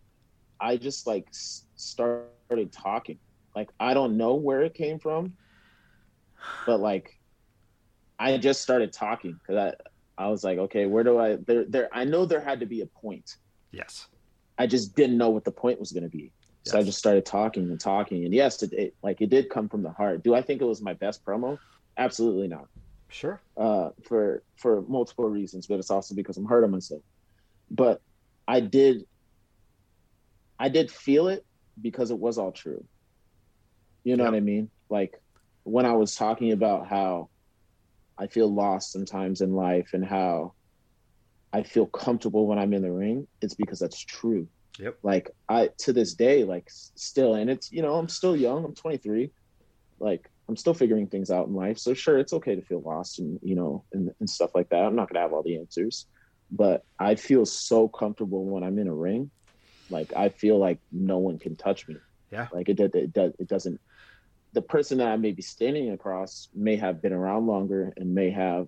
i 0.60 0.76
just 0.76 1.08
like 1.08 1.28
started 1.32 2.72
talking. 2.72 3.20
Like 3.56 3.70
i 3.80 3.93
don't 3.93 4.17
know 4.17 4.36
where 4.36 4.62
it 4.62 4.74
came 4.74 5.00
from 5.00 5.34
but 6.65 6.80
like 6.80 7.17
i 8.20 8.38
just 8.38 8.62
started 8.62 8.93
talking 8.93 9.34
because 9.34 9.74
i 10.20 10.24
i 10.24 10.28
was 10.28 10.43
like 10.43 10.60
okay 10.60 10.86
where 10.86 11.04
do 11.04 11.17
i 11.17 11.38
there 11.38 11.63
there 11.65 11.89
i 11.91 12.04
know 12.04 12.26
there 12.26 12.39
had 12.41 12.60
to 12.60 12.65
be 12.65 12.82
a 12.82 12.86
point. 12.86 13.38
Yes 13.72 14.08
I 14.58 14.67
just 14.67 14.96
didn't 14.96 15.17
know 15.17 15.30
what 15.30 15.43
the 15.46 15.52
point 15.52 15.80
was 15.80 15.91
going 15.91 16.04
to 16.04 16.10
be. 16.10 16.32
Yes. 16.65 16.74
So 16.74 16.80
I 16.80 16.84
just 16.84 16.98
started 16.98 17.26
talking 17.26 17.63
and 17.63 17.80
talking. 17.80 18.26
And 18.26 18.34
yes, 18.34 18.63
it, 18.63 18.74
it, 18.74 18.96
like 19.04 19.22
it 19.22 19.30
did 19.30 19.50
come 19.50 19.70
from 19.70 19.84
the 19.84 19.91
heart. 19.91 20.24
Do 20.24 20.36
I 20.36 20.41
think 20.41 20.62
it 20.62 20.65
was 20.65 20.82
my 20.82 20.93
best 20.93 21.24
promo? 21.24 21.58
Absolutely 21.98 22.48
not. 22.48 22.67
Sure. 23.10 23.39
Uh, 23.56 23.89
for 24.04 24.43
for 24.58 24.82
multiple 24.84 25.30
reasons, 25.30 25.67
but 25.67 25.80
it's 25.80 25.89
also 25.89 26.13
because 26.13 26.38
I'm 26.38 26.46
hard 26.46 26.63
on 26.63 26.72
myself. 26.72 27.02
But 27.72 28.02
I 28.48 28.60
did 28.60 29.06
I 30.60 30.70
did 30.70 30.91
feel 30.91 31.28
it 31.28 31.46
because 31.82 32.12
it 32.12 32.20
was 32.20 32.38
all 32.38 32.52
true. 32.52 32.84
You 34.04 34.17
know 34.17 34.24
yep. 34.24 34.34
what 34.34 34.38
I 34.38 34.41
mean? 34.41 34.70
Like 34.89 35.22
when 35.63 35.86
I 35.86 35.93
was 35.93 36.15
talking 36.15 36.52
about 36.52 36.88
how 36.88 37.30
I 38.17 38.28
feel 38.28 38.54
lost 38.54 38.91
sometimes 38.91 39.41
in 39.41 39.54
life 39.54 39.89
and 39.93 40.04
how 40.04 40.54
I 41.58 41.64
feel 41.64 41.88
comfortable 41.88 42.46
when 42.46 42.60
I'm 42.60 42.72
in 42.72 42.84
the 42.84 42.92
ring, 42.92 43.28
it's 43.42 43.56
because 43.56 43.80
that's 43.80 44.00
true. 44.00 44.48
Yep. 44.78 45.00
Like 45.02 45.32
I 45.50 45.72
to 45.80 45.92
this 45.92 46.14
day, 46.14 46.44
like 46.44 46.68
still, 46.70 47.34
and 47.34 47.50
it's 47.50 47.72
you 47.72 47.82
know 47.82 47.96
I'm 47.96 48.08
still 48.10 48.36
young. 48.36 48.64
I'm 48.64 48.76
23. 48.76 49.32
Like 50.00 50.30
I'm 50.48 50.56
still 50.56 50.76
figuring 50.76 51.08
things 51.08 51.32
out 51.32 51.48
in 51.48 51.56
life. 51.56 51.80
So 51.80 51.96
sure, 51.96 52.20
it's 52.20 52.32
okay 52.34 52.54
to 52.54 52.62
feel 52.62 52.82
lost 52.82 53.18
and 53.18 53.40
you 53.42 53.56
know 53.56 53.84
and, 53.92 54.14
and 54.20 54.30
stuff 54.30 54.52
like 54.54 54.70
that. 54.70 54.86
I'm 54.86 54.96
not 54.96 55.10
gonna 55.10 55.22
have 55.22 55.34
all 55.34 55.42
the 55.42 55.58
answers, 55.58 56.06
but 56.52 56.86
I 57.00 57.16
feel 57.16 57.44
so 57.44 57.88
comfortable 57.88 58.46
when 58.46 58.64
I'm 58.64 58.78
in 58.78 58.88
a 58.88 58.94
ring. 58.94 59.32
Like 59.90 60.14
I 60.16 60.30
feel 60.30 60.60
like 60.60 60.78
no 60.92 61.18
one 61.18 61.40
can 61.40 61.56
touch 61.56 61.88
me. 61.88 61.96
Yeah. 62.32 62.50
Like 62.54 62.70
it, 62.70 62.80
it, 62.80 62.94
it 62.94 63.14
does 63.14 63.34
it 63.40 63.48
doesn't. 63.48 63.82
The 64.54 64.62
person 64.62 65.00
that 65.00 65.08
I 65.08 65.18
may 65.18 65.32
be 65.32 65.42
standing 65.42 65.90
across 65.90 66.50
may 66.54 66.76
have 66.76 67.02
been 67.02 67.14
around 67.14 67.48
longer 67.48 67.94
and 67.98 68.14
may 68.14 68.30
have 68.30 68.68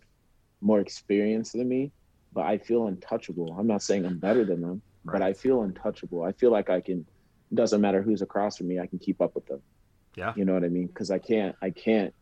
more 0.60 0.80
experience 0.80 1.52
than 1.52 1.70
me, 1.70 1.92
but 2.34 2.46
I 2.46 2.58
feel 2.58 2.88
untouchable. 2.88 3.56
I'm 3.58 3.68
not 3.68 3.82
saying 3.82 4.06
I'm 4.06 4.20
better 4.20 4.46
than 4.46 4.62
them, 4.62 4.82
right. 5.04 5.14
but 5.14 5.22
I 5.22 5.34
feel 5.34 5.62
untouchable. 5.64 6.24
I 6.24 6.32
feel 6.34 6.52
like 6.52 6.70
I 6.70 6.82
can. 6.82 7.06
Doesn't 7.52 7.82
matter 7.82 8.04
who's 8.04 8.22
across 8.22 8.58
from 8.58 8.68
me, 8.68 8.80
I 8.80 8.86
can 8.86 9.00
keep 9.00 9.22
up 9.22 9.34
with 9.34 9.48
them. 9.48 9.62
Yeah, 10.16 10.34
you 10.36 10.46
know 10.46 10.54
what 10.54 10.64
I 10.64 10.70
mean? 10.70 10.88
Because 10.88 11.10
I 11.10 11.20
can't. 11.20 11.56
I 11.62 11.72
can't. 11.72 12.14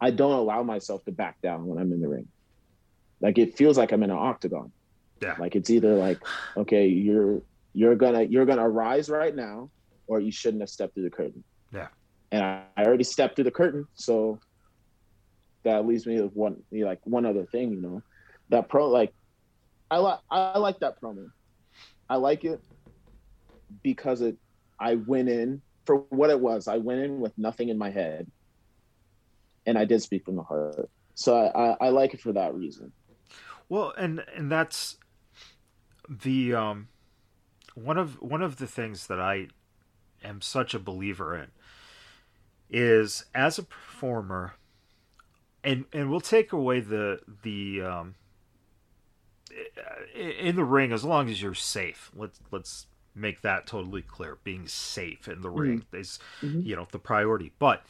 I 0.00 0.10
don't 0.10 0.32
allow 0.32 0.62
myself 0.62 1.04
to 1.04 1.12
back 1.12 1.40
down 1.42 1.66
when 1.66 1.78
I'm 1.78 1.92
in 1.92 2.00
the 2.00 2.08
ring. 2.08 2.28
Like 3.20 3.38
it 3.38 3.56
feels 3.56 3.78
like 3.78 3.92
I'm 3.92 4.02
in 4.02 4.10
an 4.10 4.18
octagon. 4.18 4.72
Yeah. 5.22 5.36
Like 5.38 5.56
it's 5.56 5.70
either 5.70 5.94
like, 5.94 6.18
okay, 6.56 6.86
you're 6.86 7.40
you're 7.72 7.96
gonna 7.96 8.22
you're 8.22 8.46
gonna 8.46 8.68
rise 8.68 9.08
right 9.08 9.34
now, 9.34 9.70
or 10.06 10.20
you 10.20 10.32
shouldn't 10.32 10.62
have 10.62 10.70
stepped 10.70 10.94
through 10.94 11.04
the 11.04 11.10
curtain. 11.10 11.44
Yeah. 11.72 11.88
And 12.32 12.44
I, 12.44 12.64
I 12.76 12.84
already 12.84 13.04
stepped 13.04 13.36
through 13.36 13.44
the 13.44 13.50
curtain, 13.50 13.86
so 13.94 14.40
that 15.62 15.86
leaves 15.86 16.06
me 16.06 16.20
with 16.20 16.32
one 16.34 16.62
like 16.70 17.00
one 17.04 17.26
other 17.26 17.44
thing, 17.46 17.72
you 17.72 17.80
know. 17.80 18.02
That 18.50 18.68
pro 18.68 18.88
like 18.88 19.14
I 19.94 19.98
like 19.98 20.18
I 20.28 20.58
like 20.58 20.80
that 20.80 21.00
promo. 21.00 21.30
I 22.10 22.16
like 22.16 22.44
it 22.44 22.60
because 23.84 24.22
it 24.22 24.36
I 24.80 24.96
went 24.96 25.28
in 25.28 25.62
for 25.86 25.98
what 26.08 26.30
it 26.30 26.40
was. 26.40 26.66
I 26.66 26.78
went 26.78 27.00
in 27.00 27.20
with 27.20 27.36
nothing 27.38 27.68
in 27.68 27.78
my 27.78 27.90
head. 27.90 28.28
And 29.66 29.78
I 29.78 29.84
did 29.84 30.02
speak 30.02 30.24
from 30.24 30.34
the 30.34 30.42
heart. 30.42 30.90
So 31.14 31.36
I, 31.36 31.46
I, 31.70 31.76
I 31.80 31.88
like 31.90 32.12
it 32.12 32.20
for 32.20 32.32
that 32.32 32.54
reason. 32.54 32.90
Well, 33.68 33.94
and 33.96 34.24
and 34.34 34.50
that's 34.50 34.96
the 36.08 36.54
um 36.54 36.88
one 37.76 37.96
of 37.96 38.20
one 38.20 38.42
of 38.42 38.56
the 38.56 38.66
things 38.66 39.06
that 39.06 39.20
I 39.20 39.46
am 40.24 40.40
such 40.40 40.74
a 40.74 40.80
believer 40.80 41.36
in 41.36 41.52
is 42.68 43.26
as 43.32 43.60
a 43.60 43.62
performer 43.62 44.54
and 45.62 45.84
and 45.92 46.10
we'll 46.10 46.20
take 46.20 46.52
away 46.52 46.80
the 46.80 47.20
the 47.44 47.80
um 47.80 48.16
in 50.14 50.56
the 50.56 50.64
ring 50.64 50.92
as 50.92 51.04
long 51.04 51.28
as 51.28 51.40
you're 51.42 51.54
safe. 51.54 52.10
Let's 52.14 52.40
let's 52.50 52.86
make 53.14 53.42
that 53.42 53.66
totally 53.66 54.02
clear. 54.02 54.38
Being 54.44 54.66
safe 54.66 55.28
in 55.28 55.40
the 55.42 55.50
ring 55.50 55.84
is 55.92 56.18
Mhm. 56.42 56.64
you 56.64 56.74
know 56.76 56.86
the 56.90 56.98
priority. 56.98 57.52
But 57.58 57.84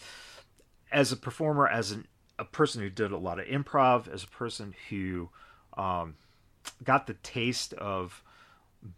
as 0.92 1.10
a 1.12 1.16
performer, 1.16 1.66
as 1.66 1.90
an, 1.92 2.06
a 2.38 2.44
person 2.44 2.82
who 2.82 2.90
did 2.90 3.10
a 3.12 3.16
lot 3.16 3.38
of 3.40 3.46
improv, 3.46 4.06
as 4.08 4.22
a 4.24 4.28
person 4.28 4.74
who 4.90 5.30
um, 5.76 6.16
got 6.84 7.06
the 7.06 7.14
taste 7.14 7.72
of 7.74 8.22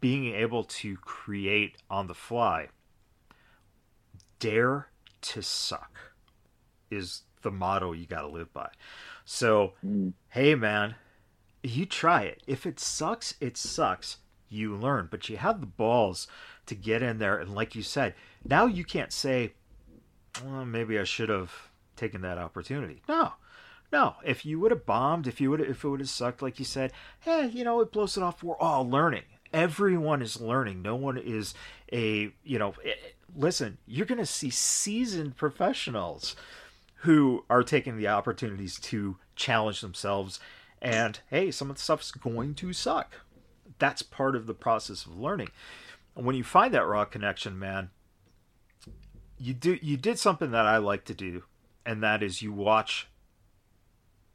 being 0.01 0.35
able 0.35 0.65
to 0.65 0.97
create 0.97 1.77
on 1.89 2.07
the 2.07 2.15
fly, 2.15 2.69
dare 4.39 4.89
to 5.23 5.43
suck 5.43 5.97
is 6.91 7.23
the 7.43 7.51
motto 7.51 7.93
you 7.93 8.07
got 8.07 8.23
to 8.23 8.29
live 8.29 8.53
by. 8.53 8.69
So, 9.25 9.75
Mm. 9.85 10.13
hey 10.31 10.55
man, 10.55 10.97
you 11.67 11.87
try 11.87 12.23
it. 12.23 12.43
If 12.47 12.67
it 12.67 12.79
sucks, 12.79 13.35
it 13.41 13.57
sucks. 13.57 14.19
You 14.49 14.77
learn, 14.77 15.09
but 15.11 15.29
you 15.29 15.37
have 15.37 15.61
the 15.61 15.67
balls 15.67 16.29
to 16.67 16.75
get 16.75 17.03
in 17.03 17.19
there 17.19 17.39
and 17.39 17.55
like 17.55 17.75
you 17.75 17.83
said, 17.83 18.15
now 18.45 18.67
you 18.67 18.85
can't 18.85 19.13
say, 19.13 19.53
well, 20.45 20.65
maybe 20.65 20.99
I 20.99 21.05
should 21.05 21.29
have 21.29 21.53
taken 21.97 22.21
that 22.23 22.39
opportunity. 22.39 23.03
No. 23.09 23.33
No, 23.93 24.17
if 24.25 24.45
you 24.45 24.59
would 24.61 24.73
have 24.73 24.85
bombed, 24.85 25.27
if 25.27 25.41
you 25.41 25.51
would 25.51 25.61
if 25.61 25.85
it 25.85 25.89
would 25.89 26.01
have 26.01 26.09
sucked 26.09 26.43
like 26.43 26.59
you 26.59 26.65
said, 26.65 26.93
hey, 27.21 27.47
you 27.47 27.65
know, 27.65 27.81
it 27.81 27.93
blows 27.93 28.17
it 28.17 28.23
off. 28.23 28.43
We're 28.43 28.59
all 28.59 28.89
learning. 28.89 29.23
Everyone 29.53 30.23
is 30.23 30.41
learning. 30.41 30.83
No 30.83 30.97
one 30.97 31.17
is 31.17 31.55
a, 31.93 32.33
you 32.43 32.59
know, 32.59 32.75
eh, 32.85 32.95
listen, 33.35 33.79
you're 33.87 34.07
going 34.07 34.19
to 34.19 34.27
see 34.27 34.51
seasoned 34.51 35.37
professionals 35.37 36.35
who 37.01 37.45
are 37.49 37.63
taking 37.63 37.97
the 37.97 38.09
opportunities 38.09 38.79
to 38.81 39.17
challenge 39.37 39.81
themselves 39.81 40.41
and 40.81 41.21
hey, 41.31 41.51
some 41.51 41.71
of 41.71 41.77
the 41.77 41.83
stuff's 41.83 42.11
going 42.11 42.55
to 42.57 42.73
suck. 42.73 43.21
That's 43.79 44.03
part 44.03 44.37
of 44.37 44.47
the 44.47 44.55
process 44.55 45.05
of 45.05 45.19
learning. 45.19 45.51
And 46.15 46.25
when 46.25 46.37
you 46.37 46.45
find 46.45 46.73
that 46.75 46.87
raw 46.87 47.05
connection, 47.05 47.59
man, 47.59 47.91
you 49.39 49.53
do 49.53 49.79
you 49.83 49.97
did 49.97 50.19
something 50.19 50.51
that 50.53 50.67
I 50.67 50.79
like 50.79 51.05
to 51.07 51.15
do, 51.15 51.45
and 51.85 52.03
that 52.03 52.23
is 52.23 52.43
you 52.43 52.53
watch 52.53 53.09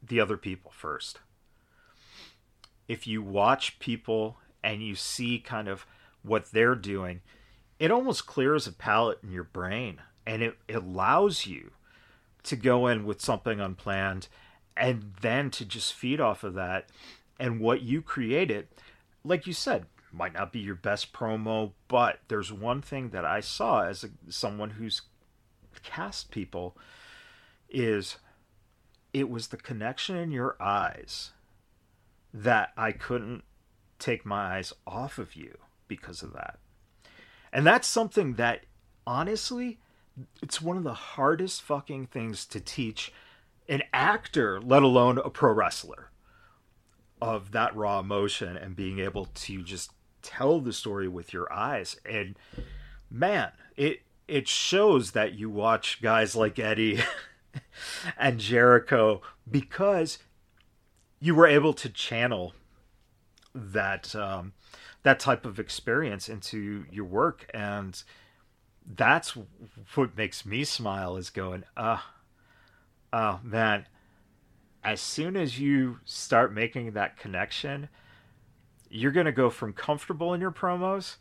the 0.02 0.20
other 0.20 0.36
people 0.36 0.72
first. 0.74 1.20
If 2.88 3.06
you 3.06 3.22
watch 3.22 3.78
people 3.78 4.38
and 4.62 4.82
you 4.82 4.94
see 4.94 5.38
kind 5.38 5.68
of 5.68 5.86
what 6.22 6.50
they're 6.52 6.74
doing, 6.74 7.20
it 7.78 7.90
almost 7.90 8.26
clears 8.26 8.66
a 8.66 8.72
palette 8.72 9.18
in 9.22 9.32
your 9.32 9.44
brain 9.44 10.00
and 10.26 10.42
it, 10.42 10.56
it 10.68 10.76
allows 10.76 11.46
you 11.46 11.72
to 12.44 12.56
go 12.56 12.86
in 12.86 13.04
with 13.04 13.20
something 13.20 13.60
unplanned 13.60 14.28
and 14.76 15.12
then 15.20 15.50
to 15.50 15.64
just 15.64 15.92
feed 15.92 16.20
off 16.20 16.44
of 16.44 16.54
that 16.54 16.88
and 17.38 17.60
what 17.60 17.82
you 17.82 18.02
created 18.02 18.68
like 19.24 19.46
you 19.46 19.52
said 19.52 19.86
might 20.12 20.34
not 20.34 20.52
be 20.52 20.60
your 20.60 20.74
best 20.74 21.12
promo 21.12 21.72
but 21.88 22.20
there's 22.28 22.52
one 22.52 22.82
thing 22.82 23.10
that 23.10 23.24
i 23.24 23.40
saw 23.40 23.84
as 23.84 24.04
a, 24.04 24.08
someone 24.28 24.70
who's 24.70 25.02
cast 25.82 26.30
people 26.30 26.76
is 27.68 28.16
it 29.12 29.28
was 29.28 29.48
the 29.48 29.56
connection 29.56 30.16
in 30.16 30.30
your 30.30 30.56
eyes 30.60 31.30
that 32.32 32.70
i 32.76 32.92
couldn't 32.92 33.42
take 34.02 34.26
my 34.26 34.56
eyes 34.56 34.72
off 34.86 35.18
of 35.18 35.36
you 35.36 35.56
because 35.86 36.22
of 36.22 36.32
that. 36.32 36.58
And 37.52 37.64
that's 37.64 37.86
something 37.86 38.34
that 38.34 38.64
honestly 39.06 39.78
it's 40.42 40.60
one 40.60 40.76
of 40.76 40.84
the 40.84 40.92
hardest 40.92 41.62
fucking 41.62 42.06
things 42.06 42.44
to 42.46 42.60
teach 42.60 43.12
an 43.72 43.82
actor, 43.94 44.60
let 44.60 44.82
alone 44.82 45.16
a 45.16 45.30
pro 45.30 45.50
wrestler, 45.50 46.10
of 47.22 47.52
that 47.52 47.74
raw 47.74 48.00
emotion 48.00 48.54
and 48.54 48.76
being 48.76 48.98
able 48.98 49.24
to 49.26 49.62
just 49.62 49.92
tell 50.20 50.60
the 50.60 50.74
story 50.74 51.08
with 51.08 51.32
your 51.32 51.50
eyes. 51.50 51.96
And 52.04 52.36
man, 53.10 53.52
it 53.76 54.02
it 54.28 54.46
shows 54.46 55.12
that 55.12 55.32
you 55.34 55.48
watch 55.48 56.02
guys 56.02 56.36
like 56.36 56.58
Eddie 56.58 57.00
and 58.18 58.38
Jericho 58.38 59.22
because 59.50 60.18
you 61.18 61.34
were 61.34 61.46
able 61.46 61.72
to 61.72 61.88
channel 61.88 62.52
that 63.54 64.14
um, 64.14 64.52
that 65.02 65.18
type 65.18 65.46
of 65.46 65.58
experience 65.58 66.28
into 66.28 66.84
your 66.90 67.06
work 67.06 67.50
and 67.54 68.02
that's 68.84 69.36
what 69.94 70.16
makes 70.16 70.44
me 70.44 70.64
smile 70.64 71.16
is 71.16 71.30
going 71.30 71.62
uh 71.76 71.98
oh 73.12 73.40
man 73.42 73.86
as 74.84 75.00
soon 75.00 75.36
as 75.36 75.58
you 75.58 75.98
start 76.04 76.52
making 76.52 76.92
that 76.92 77.16
connection 77.16 77.88
you're 78.90 79.12
going 79.12 79.26
to 79.26 79.32
go 79.32 79.48
from 79.48 79.72
comfortable 79.72 80.34
in 80.34 80.40
your 80.40 80.50
promos 80.50 81.16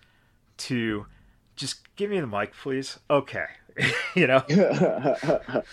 to 0.58 1.06
just 1.56 1.96
give 1.96 2.10
me 2.10 2.20
the 2.20 2.28
mic 2.28 2.54
please 2.54 3.00
okay 3.10 3.46
you 4.16 4.28
know 4.28 4.44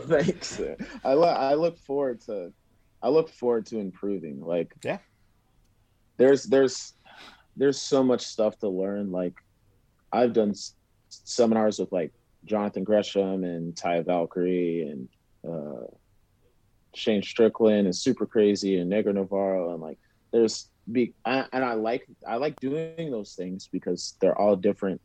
Thanks. 0.00 0.60
I 1.04 1.14
look 1.14 1.36
I 1.36 1.54
look 1.54 1.78
forward 1.78 2.20
to 2.22 2.52
I 3.02 3.08
look 3.08 3.28
forward 3.30 3.66
to 3.66 3.78
improving. 3.78 4.40
Like 4.40 4.74
Yeah. 4.84 4.98
There's 6.16 6.44
there's 6.44 6.94
there's 7.56 7.80
so 7.80 8.02
much 8.02 8.22
stuff 8.26 8.58
to 8.58 8.68
learn. 8.68 9.10
Like 9.10 9.34
I've 10.12 10.32
done 10.32 10.50
s- 10.50 10.74
seminars 11.08 11.78
with 11.78 11.92
like 11.92 12.12
Jonathan 12.48 12.84
Gresham 12.84 13.44
and 13.44 13.74
Taya 13.74 14.04
Valkyrie 14.04 14.82
and 14.82 15.08
uh, 15.48 15.86
Shane 16.94 17.22
Strickland 17.22 17.86
and 17.86 17.94
Super 17.94 18.26
Crazy 18.26 18.78
and 18.78 18.90
Negro 18.90 19.14
Navarro 19.14 19.72
and 19.72 19.80
like 19.80 19.98
there's 20.32 20.70
be 20.90 21.14
I, 21.24 21.46
and 21.52 21.64
I 21.64 21.74
like 21.74 22.06
I 22.26 22.36
like 22.36 22.58
doing 22.60 23.10
those 23.10 23.34
things 23.34 23.68
because 23.70 24.16
they're 24.20 24.38
all 24.38 24.56
different. 24.56 25.00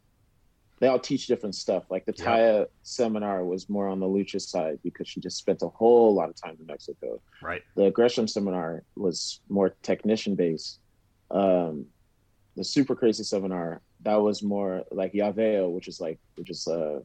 They 0.80 0.88
all 0.88 1.00
teach 1.00 1.28
different 1.28 1.56
stuff. 1.56 1.84
Like 1.90 2.06
the 2.06 2.14
Yeah. 2.18 2.26
Taya 2.26 2.66
seminar 2.82 3.46
was 3.46 3.70
more 3.70 3.88
on 3.88 4.00
the 4.00 4.06
lucha 4.06 4.42
side 4.42 4.80
because 4.84 5.08
she 5.08 5.20
just 5.20 5.38
spent 5.38 5.62
a 5.62 5.70
whole 5.70 6.14
lot 6.14 6.30
of 6.30 6.36
time 6.36 6.58
in 6.60 6.66
Mexico. 6.66 7.22
right 7.42 7.62
The 7.76 7.92
Gresham 7.92 8.28
seminar 8.28 8.84
was 8.96 9.42
more 9.50 9.76
technician 9.82 10.36
based. 10.36 10.80
Um, 11.32 11.86
the 12.56 12.64
Super 12.64 12.96
Crazy 12.96 13.24
seminar 13.24 13.82
that 14.04 14.22
was 14.22 14.44
more 14.44 14.84
like 14.92 15.14
llaveo, 15.14 15.72
which 15.72 15.88
is 15.88 16.00
like 16.00 16.20
which 16.36 16.50
is 16.50 16.68
uh, 16.68 17.00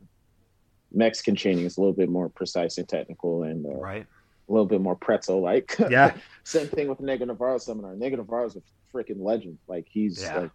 Mexican 0.93 1.37
chaining. 1.37 1.65
is 1.65 1.77
a 1.77 1.81
little 1.81 1.95
bit 1.95 2.09
more 2.09 2.29
precise 2.29 2.79
and 2.79 2.89
technical 2.89 3.43
and 3.43 3.67
uh, 3.67 3.71
right 3.71 4.07
a 4.49 4.53
little 4.53 4.67
bit 4.67 4.81
more 4.81 4.97
pretzel 4.97 5.43
like. 5.43 5.77
yeah 5.91 6.15
Same 6.45 6.67
thing 6.69 6.89
with 6.89 6.99
Negro 7.01 7.27
Navarro 7.27 7.59
seminar. 7.59 7.95
Negro 7.95 8.47
is 8.47 8.57
a 8.57 8.63
freaking 8.97 9.21
legend. 9.23 9.59
Like 9.69 9.87
he's 9.91 10.23
Yeah. 10.23 10.39
like 10.41 10.51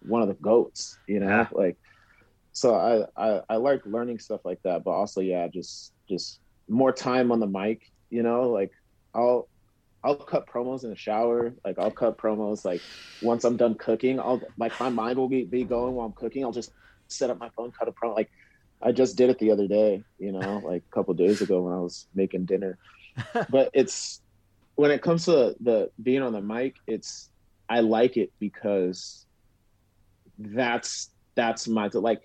one 0.00 0.22
of 0.22 0.28
the 0.28 0.34
goats, 0.34 0.98
you 1.06 1.20
know. 1.20 1.26
Yeah. 1.28 1.48
Like 1.52 1.76
so 2.52 2.74
I, 2.74 3.04
I 3.22 3.42
I 3.50 3.56
like 3.56 3.84
learning 3.84 4.18
stuff 4.18 4.40
like 4.44 4.62
that, 4.62 4.84
but 4.84 4.92
also 4.92 5.20
yeah, 5.20 5.46
just 5.48 5.92
just 6.08 6.40
more 6.68 6.92
time 6.92 7.30
on 7.30 7.38
the 7.40 7.46
mic, 7.46 7.82
you 8.10 8.22
know, 8.22 8.48
like 8.48 8.72
I'll 9.14 9.48
I'll 10.02 10.14
cut 10.16 10.46
promos 10.46 10.84
in 10.84 10.90
the 10.90 10.96
shower. 10.96 11.52
Like 11.64 11.78
I'll 11.78 11.90
cut 11.90 12.16
promos 12.16 12.64
like 12.64 12.80
once 13.20 13.44
I'm 13.44 13.56
done 13.58 13.74
cooking, 13.74 14.18
I'll 14.18 14.40
like 14.56 14.78
my 14.80 14.88
mind 14.88 15.18
will 15.18 15.28
be, 15.28 15.44
be 15.44 15.64
going 15.64 15.94
while 15.94 16.06
I'm 16.06 16.12
cooking. 16.12 16.44
I'll 16.44 16.52
just 16.52 16.72
set 17.08 17.28
up 17.28 17.38
my 17.38 17.50
phone, 17.50 17.72
cut 17.72 17.88
a 17.88 17.92
promo. 17.92 18.14
Like 18.14 18.30
I 18.82 18.92
just 18.92 19.16
did 19.16 19.30
it 19.30 19.38
the 19.38 19.50
other 19.50 19.66
day, 19.66 20.04
you 20.18 20.32
know, 20.32 20.58
like 20.64 20.82
a 20.90 20.94
couple 20.94 21.14
days 21.14 21.40
ago 21.40 21.62
when 21.62 21.72
I 21.72 21.80
was 21.80 22.06
making 22.14 22.46
dinner. 22.46 22.78
but 23.50 23.70
it's 23.72 24.20
when 24.74 24.90
it 24.90 25.02
comes 25.02 25.24
to 25.24 25.56
the 25.60 25.90
being 26.02 26.22
on 26.22 26.32
the 26.32 26.42
mic, 26.42 26.76
it's 26.86 27.30
I 27.68 27.80
like 27.80 28.16
it 28.16 28.32
because 28.38 29.26
that's 30.38 31.10
that's 31.34 31.66
my 31.66 31.90
like 31.92 32.20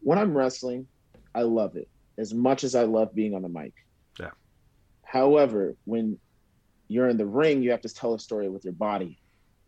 when 0.00 0.18
I'm 0.18 0.36
wrestling, 0.36 0.88
I 1.34 1.42
love 1.42 1.76
it 1.76 1.88
as 2.18 2.32
much 2.34 2.64
as 2.64 2.74
I 2.74 2.84
love 2.84 3.14
being 3.14 3.34
on 3.34 3.42
the 3.42 3.48
mic. 3.48 3.74
Yeah. 4.18 4.30
However, 5.04 5.76
when 5.84 6.18
you're 6.88 7.08
in 7.08 7.16
the 7.16 7.26
ring, 7.26 7.62
you 7.62 7.70
have 7.70 7.82
to 7.82 7.88
tell 7.88 8.14
a 8.14 8.18
story 8.18 8.48
with 8.48 8.64
your 8.64 8.74
body. 8.74 9.18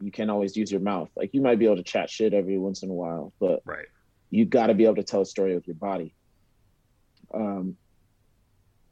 You 0.01 0.11
can't 0.11 0.31
always 0.31 0.57
use 0.57 0.71
your 0.71 0.81
mouth. 0.81 1.09
Like 1.17 1.31
you 1.33 1.41
might 1.41 1.59
be 1.59 1.65
able 1.65 1.77
to 1.77 1.83
chat 1.83 2.11
shit 2.11 2.35
every 2.35 2.59
once 2.59 2.83
in 2.83 2.91
a 2.91 2.95
while, 2.95 3.33
but 3.41 3.61
Right. 3.65 3.87
You 4.31 4.45
got 4.45 4.67
to 4.69 4.75
be 4.75 4.85
able 4.85 4.97
to 4.97 5.05
tell 5.05 5.23
a 5.23 5.27
story 5.27 5.55
with 5.55 5.67
your 5.67 5.77
body. 5.77 6.15
Um, 7.33 7.77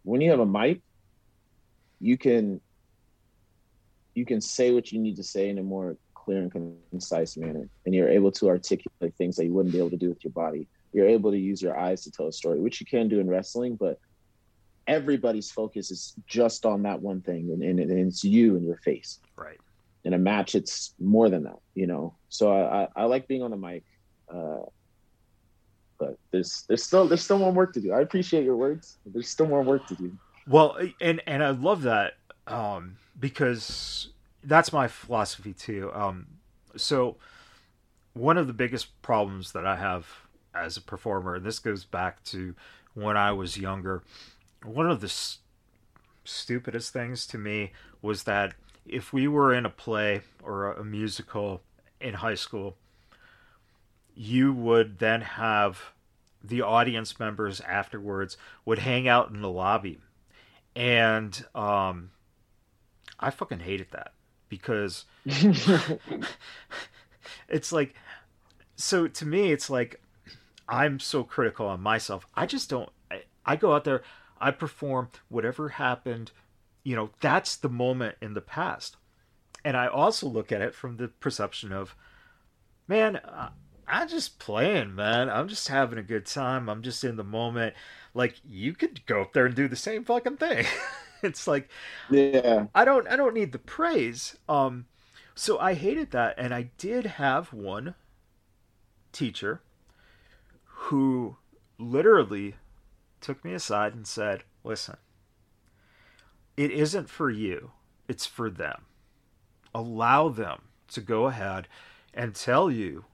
when 0.02 0.20
you 0.20 0.30
have 0.30 0.40
a 0.40 0.46
mic, 0.46 0.80
you 2.00 2.18
can 2.18 2.60
you 4.14 4.24
can 4.24 4.40
say 4.40 4.70
what 4.70 4.92
you 4.92 5.00
need 5.00 5.16
to 5.16 5.24
say 5.24 5.48
in 5.48 5.58
a 5.58 5.62
more 5.62 5.96
clear 6.14 6.38
and 6.40 6.52
concise 6.90 7.36
manner, 7.36 7.68
and 7.84 7.94
you're 7.94 8.08
able 8.08 8.30
to 8.32 8.48
articulate 8.48 9.14
things 9.18 9.36
that 9.36 9.44
you 9.44 9.52
wouldn't 9.52 9.72
be 9.72 9.78
able 9.78 9.90
to 9.90 9.96
do 9.96 10.08
with 10.08 10.22
your 10.24 10.32
body. 10.32 10.68
You're 10.92 11.08
able 11.08 11.32
to 11.32 11.38
use 11.38 11.60
your 11.60 11.76
eyes 11.78 12.02
to 12.04 12.10
tell 12.12 12.28
a 12.28 12.32
story, 12.32 12.60
which 12.60 12.80
you 12.80 12.86
can 12.86 13.08
do 13.08 13.18
in 13.18 13.28
wrestling, 13.28 13.76
but 13.78 13.98
everybody's 14.86 15.50
focus 15.50 15.90
is 15.90 16.14
just 16.28 16.64
on 16.64 16.82
that 16.82 17.00
one 17.00 17.22
thing, 17.22 17.50
and, 17.52 17.62
and, 17.62 17.80
and 17.80 18.08
it's 18.08 18.22
you 18.22 18.56
and 18.56 18.64
your 18.64 18.76
face 18.78 19.18
Right. 19.36 19.58
in 20.04 20.12
a 20.14 20.18
match 20.18 20.54
it's 20.54 20.94
more 21.00 21.28
than 21.28 21.44
that 21.44 21.58
you 21.74 21.86
know 21.86 22.16
so 22.28 22.52
i 22.52 22.82
i, 22.82 22.88
I 22.94 23.04
like 23.06 23.26
being 23.26 23.42
on 23.42 23.50
the 23.50 23.56
mic 23.56 23.84
uh 24.32 24.60
but 25.98 26.18
there's 26.30 26.64
there's 26.68 26.82
still 26.82 27.06
there's 27.06 27.22
still 27.22 27.38
more 27.38 27.52
work 27.52 27.72
to 27.74 27.80
do. 27.80 27.92
I 27.92 28.00
appreciate 28.00 28.44
your 28.44 28.56
words. 28.56 28.98
There's 29.06 29.28
still 29.28 29.46
more 29.46 29.62
work 29.62 29.86
to 29.88 29.94
do. 29.94 30.16
Well, 30.46 30.76
and 31.00 31.22
and 31.26 31.42
I 31.42 31.50
love 31.50 31.82
that 31.82 32.14
um, 32.46 32.96
because 33.18 34.08
that's 34.42 34.72
my 34.72 34.88
philosophy 34.88 35.52
too. 35.52 35.90
Um, 35.94 36.26
so 36.76 37.16
one 38.12 38.36
of 38.36 38.46
the 38.46 38.52
biggest 38.52 39.00
problems 39.02 39.52
that 39.52 39.66
I 39.66 39.76
have 39.76 40.06
as 40.54 40.76
a 40.76 40.80
performer, 40.80 41.36
and 41.36 41.44
this 41.44 41.58
goes 41.58 41.84
back 41.84 42.22
to 42.24 42.54
when 42.94 43.16
I 43.16 43.32
was 43.32 43.58
younger, 43.58 44.02
one 44.64 44.88
of 44.88 45.00
the 45.00 45.08
s- 45.08 45.38
stupidest 46.24 46.92
things 46.92 47.26
to 47.28 47.38
me 47.38 47.72
was 48.02 48.22
that 48.24 48.54
if 48.86 49.12
we 49.12 49.26
were 49.26 49.52
in 49.52 49.66
a 49.66 49.70
play 49.70 50.22
or 50.42 50.72
a 50.72 50.84
musical 50.84 51.62
in 52.00 52.14
high 52.14 52.34
school, 52.34 52.76
you 54.14 54.52
would 54.52 54.98
then 54.98 55.20
have 55.20 55.92
the 56.42 56.62
audience 56.62 57.18
members 57.18 57.60
afterwards 57.62 58.36
would 58.64 58.78
hang 58.80 59.08
out 59.08 59.30
in 59.30 59.40
the 59.40 59.50
lobby. 59.50 59.98
And 60.76 61.44
um 61.54 62.10
i 63.20 63.30
fucking 63.30 63.60
hated 63.60 63.86
that 63.92 64.12
because 64.48 65.04
it's 67.48 67.72
like 67.72 67.94
so 68.74 69.06
to 69.06 69.24
me 69.24 69.52
it's 69.52 69.70
like 69.70 70.00
i'm 70.68 70.98
so 70.98 71.22
critical 71.22 71.66
on 71.66 71.80
myself. 71.80 72.26
I 72.34 72.46
just 72.46 72.68
don't 72.68 72.90
I, 73.10 73.22
I 73.46 73.56
go 73.56 73.72
out 73.72 73.84
there 73.84 74.02
i 74.40 74.50
perform 74.50 75.10
whatever 75.28 75.70
happened 75.70 76.32
you 76.82 76.96
know 76.96 77.10
that's 77.20 77.56
the 77.56 77.68
moment 77.68 78.16
in 78.20 78.34
the 78.34 78.40
past. 78.40 78.96
And 79.64 79.76
i 79.76 79.86
also 79.86 80.26
look 80.26 80.52
at 80.52 80.60
it 80.60 80.74
from 80.74 80.96
the 80.96 81.08
perception 81.08 81.72
of 81.72 81.96
man 82.88 83.16
uh, 83.16 83.50
i'm 83.88 84.08
just 84.08 84.38
playing 84.38 84.94
man 84.94 85.28
i'm 85.28 85.48
just 85.48 85.68
having 85.68 85.98
a 85.98 86.02
good 86.02 86.26
time 86.26 86.68
i'm 86.68 86.82
just 86.82 87.04
in 87.04 87.16
the 87.16 87.24
moment 87.24 87.74
like 88.14 88.36
you 88.48 88.72
could 88.72 89.04
go 89.06 89.22
up 89.22 89.32
there 89.32 89.46
and 89.46 89.54
do 89.54 89.68
the 89.68 89.76
same 89.76 90.04
fucking 90.04 90.36
thing 90.36 90.64
it's 91.24 91.46
like 91.46 91.68
yeah 92.10 92.66
I 92.74 92.84
don't 92.84 93.08
I 93.08 93.16
don't 93.16 93.34
need 93.34 93.52
the 93.52 93.58
praise. 93.58 94.36
Um 94.48 94.86
so 95.34 95.58
I 95.58 95.74
hated 95.74 96.10
that 96.12 96.34
and 96.38 96.54
I 96.54 96.70
did 96.78 97.06
have 97.06 97.52
one 97.52 97.94
teacher 99.10 99.62
who 100.64 101.36
literally 101.78 102.54
took 103.20 103.44
me 103.44 103.54
aside 103.54 103.94
and 103.94 104.06
said, 104.06 104.44
"Listen, 104.62 104.96
it 106.56 106.70
isn't 106.70 107.08
for 107.08 107.30
you. 107.30 107.72
It's 108.06 108.26
for 108.26 108.50
them. 108.50 108.82
Allow 109.74 110.28
them 110.28 110.62
to 110.88 111.00
go 111.00 111.26
ahead 111.26 111.66
and 112.12 112.34
tell 112.34 112.70
you 112.70 113.06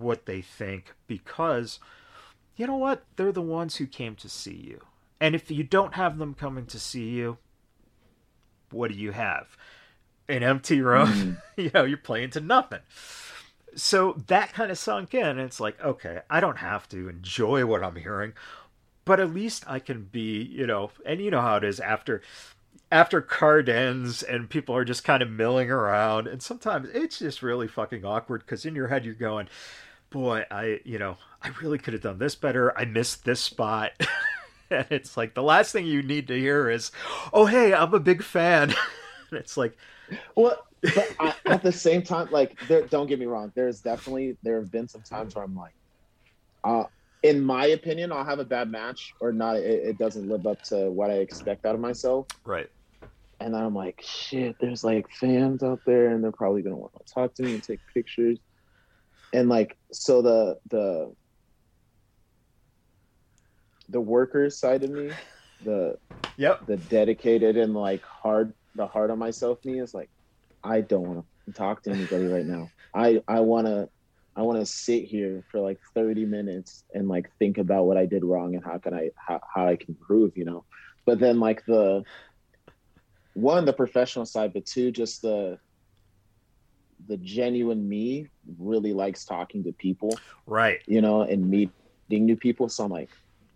what 0.00 0.26
they 0.26 0.40
think 0.40 0.94
because 1.06 1.78
you 2.58 2.66
know 2.66 2.76
what? 2.76 3.04
They're 3.16 3.32
the 3.32 3.40
ones 3.40 3.76
who 3.76 3.86
came 3.86 4.16
to 4.16 4.28
see 4.28 4.54
you. 4.54 4.80
And 5.20 5.34
if 5.34 5.50
you 5.50 5.62
don't 5.62 5.94
have 5.94 6.18
them 6.18 6.34
coming 6.34 6.66
to 6.66 6.78
see 6.78 7.10
you, 7.10 7.38
what 8.70 8.90
do 8.90 8.98
you 8.98 9.12
have? 9.12 9.56
An 10.28 10.42
empty 10.42 10.80
room. 10.80 11.08
Hmm. 11.08 11.32
you 11.60 11.70
know, 11.72 11.84
you're 11.84 11.96
playing 11.96 12.30
to 12.30 12.40
nothing. 12.40 12.80
So 13.74 14.20
that 14.26 14.52
kind 14.52 14.70
of 14.70 14.78
sunk 14.78 15.14
in. 15.14 15.24
And 15.24 15.40
it's 15.40 15.60
like, 15.60 15.82
okay, 15.82 16.20
I 16.28 16.40
don't 16.40 16.58
have 16.58 16.88
to 16.90 17.08
enjoy 17.08 17.64
what 17.64 17.84
I'm 17.84 17.96
hearing, 17.96 18.32
but 19.04 19.20
at 19.20 19.32
least 19.32 19.64
I 19.68 19.78
can 19.78 20.04
be, 20.04 20.42
you 20.42 20.66
know, 20.66 20.90
and 21.06 21.20
you 21.20 21.30
know 21.30 21.40
how 21.40 21.56
it 21.56 21.64
is 21.64 21.80
after 21.80 22.22
after 22.90 23.20
card 23.20 23.68
ends 23.68 24.22
and 24.22 24.48
people 24.48 24.74
are 24.74 24.84
just 24.84 25.04
kind 25.04 25.22
of 25.22 25.30
milling 25.30 25.70
around 25.70 26.26
and 26.26 26.42
sometimes 26.42 26.88
it's 26.94 27.18
just 27.18 27.42
really 27.42 27.68
fucking 27.68 28.02
awkward 28.02 28.40
because 28.40 28.64
in 28.64 28.74
your 28.74 28.88
head 28.88 29.04
you're 29.04 29.12
going 29.12 29.46
boy 30.10 30.44
i 30.50 30.80
you 30.84 30.98
know 30.98 31.16
i 31.42 31.50
really 31.60 31.78
could 31.78 31.92
have 31.92 32.02
done 32.02 32.18
this 32.18 32.34
better. 32.34 32.76
I 32.78 32.84
missed 32.84 33.24
this 33.24 33.40
spot. 33.40 33.92
And 34.70 34.86
it's 34.90 35.16
like 35.16 35.32
the 35.32 35.42
last 35.42 35.72
thing 35.72 35.86
you 35.86 36.02
need 36.02 36.28
to 36.28 36.38
hear 36.38 36.68
is 36.68 36.92
oh 37.32 37.46
hey 37.46 37.72
i'm 37.72 37.94
a 37.94 37.98
big 37.98 38.22
fan. 38.22 38.74
And 39.30 39.32
it's 39.40 39.56
like 39.56 39.74
well 40.34 40.58
but 40.82 41.16
I, 41.18 41.34
at 41.46 41.62
the 41.62 41.72
same 41.72 42.02
time 42.02 42.28
like 42.30 42.58
there, 42.68 42.82
don't 42.82 43.06
get 43.06 43.18
me 43.18 43.24
wrong. 43.24 43.50
There's 43.54 43.80
definitely 43.80 44.36
there 44.42 44.60
have 44.60 44.70
been 44.70 44.86
some 44.86 45.00
times 45.00 45.34
where 45.34 45.44
i'm 45.44 45.56
like 45.56 45.72
uh 46.64 46.84
in 47.22 47.42
my 47.42 47.68
opinion 47.68 48.12
i'll 48.12 48.24
have 48.24 48.40
a 48.40 48.44
bad 48.44 48.70
match 48.70 49.14
or 49.20 49.32
not 49.32 49.56
it, 49.56 49.64
it 49.64 49.98
doesn't 49.98 50.28
live 50.28 50.46
up 50.46 50.62
to 50.64 50.90
what 50.90 51.10
i 51.10 51.14
expect 51.14 51.64
out 51.64 51.74
of 51.74 51.80
myself. 51.80 52.26
Right. 52.44 52.68
And 53.40 53.56
I'm 53.56 53.74
like, 53.74 54.02
shit, 54.04 54.56
there's 54.60 54.82
like 54.82 55.08
fans 55.10 55.62
out 55.62 55.80
there 55.86 56.08
and 56.08 56.22
they're 56.22 56.32
probably 56.32 56.62
gonna 56.62 56.76
want 56.76 56.92
to 56.94 57.12
talk 57.12 57.34
to 57.34 57.42
me 57.42 57.54
and 57.54 57.62
take 57.62 57.80
pictures. 57.94 58.38
And 59.32 59.48
like 59.48 59.76
so 59.92 60.22
the 60.22 60.56
the 60.70 61.14
the 63.88 64.00
workers 64.00 64.58
side 64.58 64.84
of 64.84 64.90
me, 64.90 65.10
the 65.62 65.96
yep 66.36 66.66
the 66.66 66.76
dedicated 66.76 67.56
and 67.56 67.74
like 67.74 68.04
hard 68.04 68.54
the 68.74 68.86
hard 68.86 69.10
on 69.10 69.18
myself 69.18 69.58
me 69.64 69.80
is 69.80 69.92
like, 69.94 70.10
I 70.62 70.80
don't 70.80 71.02
want 71.02 71.24
to 71.46 71.52
talk 71.52 71.82
to 71.82 71.90
anybody 71.90 72.26
right 72.26 72.46
now. 72.46 72.68
I 72.94 73.22
I 73.26 73.40
wanna 73.40 73.88
I 74.36 74.42
wanna 74.42 74.66
sit 74.66 75.04
here 75.04 75.44
for 75.50 75.60
like 75.60 75.78
30 75.94 76.26
minutes 76.26 76.84
and 76.94 77.08
like 77.08 77.30
think 77.38 77.58
about 77.58 77.86
what 77.86 77.96
I 77.96 78.06
did 78.06 78.24
wrong 78.24 78.54
and 78.54 78.64
how 78.64 78.78
can 78.78 78.94
I 78.94 79.10
how, 79.16 79.40
how 79.54 79.66
I 79.66 79.76
can 79.76 79.90
improve, 79.90 80.36
you 80.36 80.44
know. 80.44 80.64
But 81.06 81.18
then 81.18 81.40
like 81.40 81.64
the 81.66 82.04
one 83.34 83.64
the 83.64 83.72
professional 83.72 84.26
side 84.26 84.52
but 84.52 84.66
two 84.66 84.90
just 84.90 85.22
the 85.22 85.58
the 87.06 87.16
genuine 87.18 87.88
me 87.88 88.28
really 88.58 88.92
likes 88.92 89.24
talking 89.24 89.64
to 89.64 89.72
people 89.72 90.18
right. 90.46 90.80
you 90.86 91.00
know 91.00 91.22
and 91.22 91.48
meeting 91.48 91.72
new 92.10 92.36
people. 92.36 92.68
So 92.68 92.84
i'm 92.84 92.90
like 92.90 93.10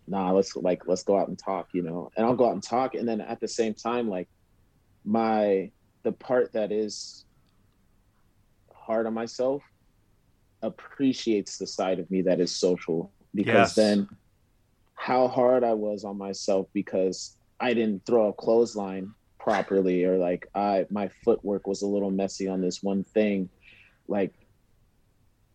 nah 0.06 0.32
let's 0.32 0.54
like 0.56 0.82
let's 0.86 1.02
go 1.02 1.16
out 1.18 1.28
and 1.28 1.38
talk 1.38 1.68
you 1.72 1.82
know. 1.82 2.10
And 2.16 2.26
i'll 2.26 2.36
go 2.36 2.46
out 2.46 2.52
and 2.52 2.62
talk 2.62 2.94
and 2.94 3.08
then 3.08 3.20
at 3.20 3.40
the 3.40 3.48
same 3.48 3.74
time 3.74 4.08
like 4.08 4.28
my 5.04 5.70
the 6.04 6.12
part 6.12 6.52
that 6.52 6.72
is 6.72 7.24
hard 8.74 9.06
on 9.06 9.14
myself 9.14 9.62
appreciates 10.62 11.58
the 11.58 11.66
side 11.66 11.98
of 11.98 12.10
me 12.10 12.22
that 12.22 12.40
is 12.40 12.54
social. 12.54 13.12
Because 13.34 13.54
Yes. 13.54 13.74
then 13.74 14.08
how 14.94 15.26
hard 15.26 15.64
i 15.64 15.72
was 15.72 16.04
on 16.04 16.16
myself 16.16 16.68
because 16.72 17.36
i 17.58 17.74
didn't 17.74 18.06
throw 18.06 18.28
a 18.28 18.32
clothesline 18.32 19.12
properly 19.42 20.04
or 20.04 20.18
like 20.18 20.46
I 20.54 20.86
my 20.90 21.10
footwork 21.24 21.66
was 21.66 21.82
a 21.82 21.86
little 21.86 22.10
messy 22.10 22.48
on 22.48 22.60
this 22.60 22.82
one 22.82 23.04
thing, 23.04 23.50
like 24.06 24.32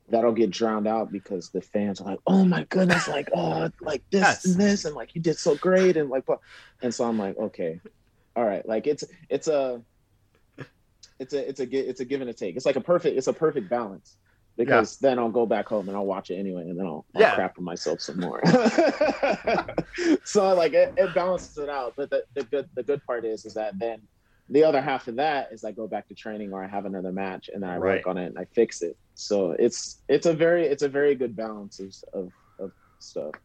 that'll 0.09 0.33
get 0.33 0.49
drowned 0.51 0.87
out 0.87 1.11
because 1.11 1.49
the 1.51 1.61
fans 1.61 2.01
are 2.01 2.05
like, 2.05 2.19
"Oh 2.27 2.45
my 2.45 2.65
goodness, 2.69 3.07
like 3.07 3.29
oh 3.33 3.69
like 3.81 4.03
this 4.11 4.21
Yes. 4.21 4.45
and 4.45 4.55
this 4.59 4.85
and 4.85 4.95
like 4.95 5.15
you 5.15 5.21
did 5.21 5.37
so 5.37 5.55
great 5.55 5.97
and 5.97 6.09
like 6.09 6.27
what," 6.27 6.39
and 6.81 6.93
so 6.93 7.05
I'm 7.05 7.17
like, 7.17 7.37
okay, 7.37 7.79
all 8.35 8.45
right, 8.45 8.67
like 8.67 8.87
it's 8.87 9.03
it's 9.29 9.47
a 9.47 9.81
it's 11.19 11.33
a 11.33 11.49
it's 11.49 11.59
a 11.59 11.89
it's 11.89 11.99
a 12.01 12.05
give 12.05 12.21
and 12.21 12.29
a 12.29 12.33
take. 12.33 12.55
It's 12.55 12.65
like 12.65 12.75
a 12.75 12.81
perfect 12.81 13.17
it's 13.17 13.27
a 13.27 13.33
perfect 13.33 13.69
balance 13.69 14.17
because 14.57 14.97
then 14.99 15.19
I'll 15.19 15.29
go 15.31 15.45
back 15.45 15.67
home 15.67 15.87
and 15.87 15.97
I'll 15.97 16.05
watch 16.05 16.29
it 16.31 16.35
anyway 16.35 16.63
and 16.63 16.77
then 16.79 16.85
I'll, 16.85 17.05
I'll 17.15 17.21
Yeah. 17.21 17.35
crap 17.35 17.57
on 17.59 17.63
myself 17.65 18.01
some 18.01 18.19
more. 18.19 18.41
so 20.23 20.53
like 20.55 20.73
it, 20.73 20.93
it 20.97 21.13
balances 21.13 21.57
it 21.57 21.69
out. 21.69 21.93
But 21.97 22.09
the, 22.09 22.23
the 22.35 22.43
good 22.43 22.69
the 22.75 22.83
good 22.83 23.03
part 23.05 23.25
is 23.25 23.45
is 23.45 23.53
that 23.55 23.75
then 23.79 24.01
the 24.49 24.63
other 24.63 24.81
half 24.81 25.07
of 25.07 25.17
that 25.17 25.49
is 25.51 25.63
I 25.63 25.71
go 25.71 25.87
back 25.87 26.07
to 26.07 26.15
training 26.15 26.53
or 26.53 26.63
I 26.63 26.67
have 26.67 26.85
another 26.85 27.11
match 27.11 27.49
and 27.53 27.63
then 27.63 27.69
I 27.69 27.79
Right. 27.79 27.79
work 27.79 28.07
on 28.07 28.17
it 28.17 28.27
and 28.27 28.39
I 28.39 28.45
fix 28.55 28.81
it. 28.81 28.97
So 29.15 29.51
it's 29.51 30.03
it's 30.07 30.25
a 30.25 30.33
very 30.33 30.65
it's 30.65 30.83
a 30.83 30.89
very 30.89 31.15
good 31.15 31.35
balance 31.35 31.79
of 31.79 31.93
of, 32.13 32.31
of 32.59 32.71
stuff. 32.99 33.35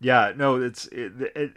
Yeah, 0.00 0.32
no, 0.36 0.60
it's 0.62 0.86
it, 0.88 1.12
it, 1.34 1.56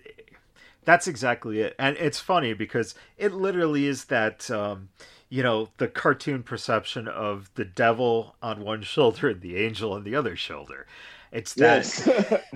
that's 0.83 1.07
exactly 1.07 1.61
it, 1.61 1.75
and 1.77 1.95
it's 1.97 2.19
funny 2.19 2.53
because 2.53 2.95
it 3.17 3.33
literally 3.33 3.85
is 3.85 4.05
that 4.05 4.49
um, 4.49 4.89
you 5.31 5.41
know 5.41 5.69
the 5.77 5.87
cartoon 5.87 6.43
perception 6.43 7.07
of 7.07 7.49
the 7.55 7.65
devil 7.65 8.35
on 8.43 8.63
one 8.63 8.83
shoulder 8.83 9.29
and 9.29 9.41
the 9.41 9.57
angel 9.57 9.93
on 9.93 10.03
the 10.03 10.13
other 10.13 10.35
shoulder, 10.35 10.85
it's 11.31 11.53
that 11.53 11.77
yes. 11.77 12.07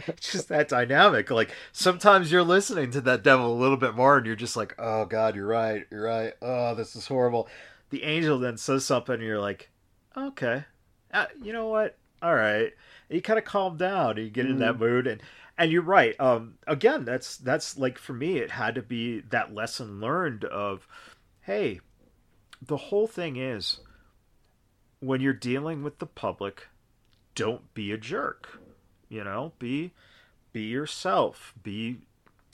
it's 0.08 0.32
just 0.32 0.50
that 0.50 0.68
dynamic 0.68 1.32
like 1.32 1.52
sometimes 1.72 2.32
you're 2.32 2.44
listening 2.44 2.92
to 2.92 3.02
that 3.02 3.24
devil 3.24 3.52
a 3.52 3.56
little 3.56 3.78
bit 3.78 3.96
more 3.96 4.18
and 4.18 4.26
you're 4.26 4.36
just 4.36 4.58
like 4.58 4.76
oh 4.78 5.06
god 5.06 5.36
you're 5.36 5.48
right 5.48 5.86
you're 5.90 6.04
right 6.04 6.34
oh 6.42 6.76
this 6.76 6.96
is 6.96 7.08
horrible 7.08 7.48
the 7.90 8.04
angel 8.04 8.38
then 8.38 8.58
says 8.58 8.86
something 8.86 9.16
and 9.16 9.24
you're 9.24 9.40
like 9.40 9.70
okay 10.18 10.66
uh, 11.14 11.26
you 11.42 11.54
know 11.54 11.68
what 11.68 11.98
all 12.22 12.36
right 12.36 12.74
and 13.10 13.16
you 13.16 13.22
kind 13.22 13.40
of 13.40 13.46
calm 13.46 13.78
down 13.78 14.12
and 14.12 14.26
you 14.26 14.30
get 14.30 14.44
mm-hmm. 14.44 14.54
in 14.54 14.60
that 14.60 14.74
mm-hmm. 14.74 14.84
mood 14.84 15.08
and 15.08 15.22
and 15.58 15.72
you're 15.72 15.82
right 15.82 16.20
um 16.20 16.56
again 16.68 17.06
that's 17.06 17.38
that's 17.38 17.78
like 17.78 17.98
for 17.98 18.14
me 18.14 18.38
it 18.38 18.52
had 18.52 18.76
to 18.76 18.82
be 18.82 19.22
that 19.22 19.54
lesson 19.54 20.02
learned 20.02 20.44
of 20.46 20.86
hey 21.42 21.80
the 22.62 22.78
whole 22.78 23.08
thing 23.08 23.36
is 23.36 23.80
when 25.00 25.22
you're 25.22 25.34
dealing 25.34 25.84
with 25.84 26.00
the 26.00 26.06
public 26.06 26.68
don't 27.36 27.74
be 27.74 27.92
a 27.92 27.98
jerk 27.98 28.60
you 29.10 29.24
know? 29.24 29.54
Be 29.60 29.92
be 30.52 30.64
yourself. 30.64 31.54
Be 31.62 32.00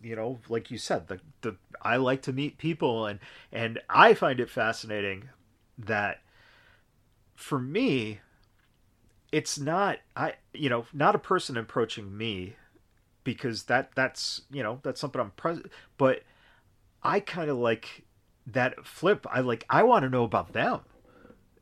you 0.01 0.15
know 0.15 0.39
like 0.49 0.71
you 0.71 0.77
said 0.77 1.07
the 1.07 1.19
the 1.41 1.55
I 1.81 1.97
like 1.97 2.23
to 2.23 2.33
meet 2.33 2.57
people 2.57 3.05
and 3.05 3.19
and 3.51 3.79
I 3.89 4.13
find 4.13 4.39
it 4.39 4.49
fascinating 4.49 5.29
that 5.77 6.21
for 7.35 7.59
me 7.59 8.19
it's 9.31 9.59
not 9.59 9.99
I 10.15 10.33
you 10.53 10.69
know 10.69 10.85
not 10.91 11.15
a 11.15 11.19
person 11.19 11.55
approaching 11.55 12.17
me 12.17 12.55
because 13.23 13.63
that 13.63 13.91
that's 13.93 14.41
you 14.51 14.63
know 14.63 14.79
that's 14.81 14.99
something 14.99 15.21
I'm 15.21 15.31
present 15.31 15.67
but 15.97 16.23
I 17.03 17.19
kind 17.19 17.51
of 17.51 17.57
like 17.57 18.03
that 18.47 18.85
flip 18.85 19.25
I 19.31 19.41
like 19.41 19.65
I 19.69 19.83
want 19.83 20.03
to 20.03 20.09
know 20.09 20.23
about 20.23 20.53
them. 20.53 20.81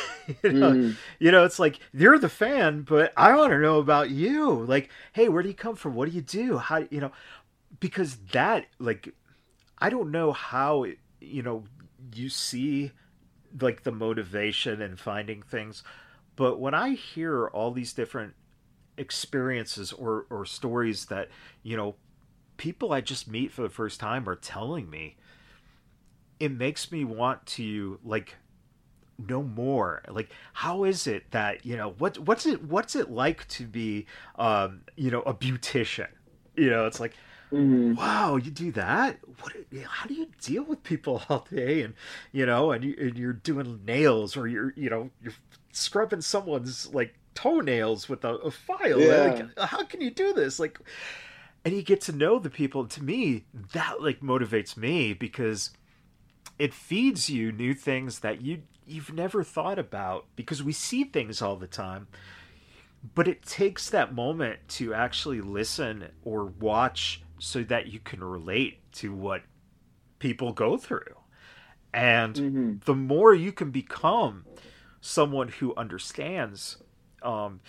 You, 0.45 0.53
know, 0.53 0.71
mm. 0.71 0.97
you 1.19 1.33
know 1.33 1.45
it's 1.45 1.59
like 1.59 1.81
you're 1.93 2.17
the 2.17 2.29
fan 2.29 2.83
but 2.83 3.13
I 3.17 3.35
want 3.35 3.51
to 3.51 3.59
know 3.59 3.79
about 3.79 4.09
you. 4.11 4.53
Like 4.53 4.89
hey 5.13 5.29
where 5.29 5.43
do 5.43 5.49
you 5.49 5.55
come 5.55 5.75
from? 5.75 5.97
What 5.97 6.09
do 6.09 6.15
you 6.15 6.23
do? 6.23 6.59
How 6.59 6.87
you 6.91 7.01
know 7.01 7.11
because 7.81 8.17
that 8.33 8.67
like 8.79 9.13
I 9.79 9.91
don't 9.91 10.13
know 10.13 10.31
how 10.31 10.87
you 11.21 11.43
know 11.43 11.65
you 12.15 12.29
see 12.29 12.93
like 13.61 13.83
the 13.83 13.91
motivation 13.91 14.81
and 14.81 14.99
finding 14.99 15.43
things 15.43 15.83
but 16.37 16.59
when 16.59 16.75
I 16.75 16.91
hear 16.91 17.49
all 17.49 17.73
these 17.73 17.93
different 17.93 18.35
experiences 18.97 19.93
or, 19.93 20.27
or 20.31 20.45
stories 20.45 21.07
that, 21.07 21.29
you 21.63 21.77
know, 21.77 21.97
people 22.57 22.93
I 22.93 23.01
just 23.01 23.29
meet 23.29 23.53
for 23.53 23.63
the 23.63 23.69
first 23.69 24.01
time 24.01 24.29
are 24.29 24.37
telling 24.37 24.89
me, 24.89 25.17
it 26.43 26.51
makes 26.51 26.91
me 26.91 27.05
want 27.05 27.45
to 27.47 27.99
like 28.05 28.37
know 29.29 29.43
more 29.43 30.03
like 30.09 30.31
how 30.53 30.85
is 30.85 31.07
it 31.07 31.31
that 31.31 31.65
you 31.65 31.77
know 31.77 31.95
what 31.99 32.19
what's 32.19 32.47
it 32.47 32.65
what's 32.65 32.97
it 32.97 33.11
like 33.11 33.47
to 33.47 33.65
be 33.65 34.07
um 34.37 34.81
you 34.97 35.11
know 35.11 35.21
a 35.23 35.33
beautician 35.33 36.09
you 36.57 36.69
know 36.69 36.87
it's 36.87 36.99
like 36.99 37.13
mm-hmm. 37.53 37.95
wow 37.95 38.35
you 38.37 38.51
do 38.51 38.73
that 38.73 39.19
what 39.41 39.53
how 39.87 40.07
do 40.07 40.15
you 40.15 40.27
deal 40.41 40.65
with 40.65 40.83
people 40.83 41.23
all 41.29 41.47
day 41.53 41.83
and 41.83 41.95
you 42.33 42.45
know 42.45 42.73
and, 42.73 42.83
you, 42.83 42.97
and 42.99 43.17
you're 43.17 43.33
doing 43.33 43.81
nails 43.85 44.37
or 44.37 44.49
you're 44.49 44.73
you 44.77 44.91
know 44.91 45.11
you're 45.23 45.35
scrubbing 45.71 46.21
someone's 46.21 46.93
like 46.93 47.15
toenails 47.35 48.09
with 48.09 48.25
a, 48.25 48.35
a 48.37 48.51
file. 48.51 49.01
Yeah. 49.01 49.47
Like, 49.57 49.59
how 49.69 49.85
can 49.85 50.01
you 50.01 50.11
do 50.11 50.33
this? 50.33 50.59
Like, 50.59 50.79
and 51.65 51.75
you 51.75 51.83
get 51.83 52.01
to 52.03 52.13
know 52.13 52.39
the 52.39 52.51
people. 52.51 52.87
To 52.87 53.03
me, 53.03 53.45
that 53.73 54.03
like 54.03 54.21
motivates 54.21 54.77
me 54.77 55.13
because 55.13 55.71
it 56.59 56.73
feeds 56.73 57.29
you 57.29 57.53
new 57.53 57.75
things 57.75 58.21
that 58.21 58.43
you 58.43 58.63
you've 58.87 59.13
never 59.13 59.43
thought 59.43 59.79
about 59.79 60.27
because 60.37 60.63
we 60.63 60.73
see 60.73 61.05
things 61.05 61.41
all 61.41 61.57
the 61.57 61.67
time 61.67 62.09
but 63.15 63.27
it 63.27 63.43
takes 63.43 63.91
that 63.91 64.15
moment 64.15 64.59
to 64.69 64.95
actually 64.95 65.41
listen 65.41 66.09
or 66.25 66.45
watch 66.45 67.23
so 67.39 67.63
that 67.65 67.89
you 67.89 67.99
can 67.99 68.23
relate 68.23 68.79
to 68.93 69.13
what 69.13 69.43
people 70.19 70.53
go 70.53 70.77
through 70.77 71.17
and 71.93 72.35
mm-hmm. 72.35 72.73
the 72.85 72.95
more 72.95 73.35
you 73.35 73.53
can 73.53 73.71
become 73.71 74.45
someone 75.03 75.49
who 75.49 75.75
understands. 75.75 76.79
Um, 77.23 77.61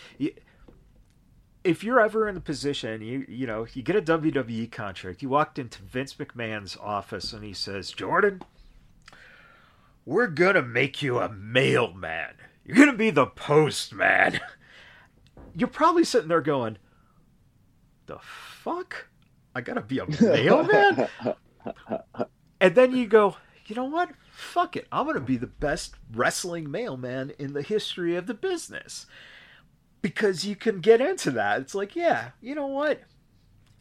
if 1.63 1.83
you're 1.83 1.99
ever 1.99 2.29
in 2.29 2.35
the 2.35 2.41
position, 2.41 3.01
you 3.01 3.25
you 3.27 3.45
know, 3.45 3.67
you 3.73 3.81
get 3.81 3.95
a 3.97 4.01
WWE 4.01 4.71
contract, 4.71 5.21
you 5.21 5.29
walked 5.29 5.59
into 5.59 5.81
Vince 5.81 6.13
McMahon's 6.13 6.77
office 6.77 7.33
and 7.33 7.43
he 7.43 7.53
says, 7.53 7.91
Jordan, 7.91 8.41
we're 10.05 10.27
gonna 10.27 10.61
make 10.61 11.01
you 11.01 11.19
a 11.19 11.29
mailman. 11.29 12.35
You're 12.65 12.77
gonna 12.77 12.93
be 12.93 13.09
the 13.09 13.27
postman. 13.27 14.39
You're 15.55 15.67
probably 15.67 16.03
sitting 16.03 16.29
there 16.29 16.41
going, 16.41 16.77
the 18.05 18.17
fuck? 18.19 19.07
I 19.55 19.61
gotta 19.61 19.81
be 19.81 19.99
a 19.99 20.05
mailman? 20.21 21.07
and 22.59 22.75
then 22.75 22.95
you 22.95 23.07
go, 23.07 23.37
you 23.67 23.75
know 23.75 23.85
what? 23.85 24.09
fuck 24.33 24.75
it, 24.75 24.87
I'm 24.91 25.05
going 25.05 25.15
to 25.15 25.21
be 25.21 25.37
the 25.37 25.47
best 25.47 25.95
wrestling 26.11 26.69
mailman 26.69 27.33
in 27.37 27.53
the 27.53 27.61
history 27.61 28.15
of 28.15 28.27
the 28.27 28.33
business. 28.33 29.05
Because 30.01 30.45
you 30.45 30.55
can 30.55 30.81
get 30.81 30.99
into 30.99 31.31
that. 31.31 31.61
It's 31.61 31.75
like, 31.75 31.95
yeah, 31.95 32.31
you 32.41 32.55
know 32.55 32.67
what? 32.67 33.01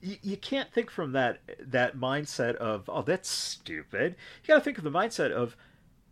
You, 0.01 0.17
you 0.23 0.37
can't 0.37 0.73
think 0.73 0.89
from 0.91 1.13
that 1.13 1.41
that 1.59 1.97
mindset 1.97 2.55
of, 2.57 2.89
oh, 2.89 3.03
that's 3.03 3.29
stupid. 3.29 4.15
You 4.43 4.49
got 4.49 4.55
to 4.55 4.61
think 4.61 4.79
of 4.79 4.85
the 4.85 4.91
mindset 4.91 5.33
of, 5.33 5.57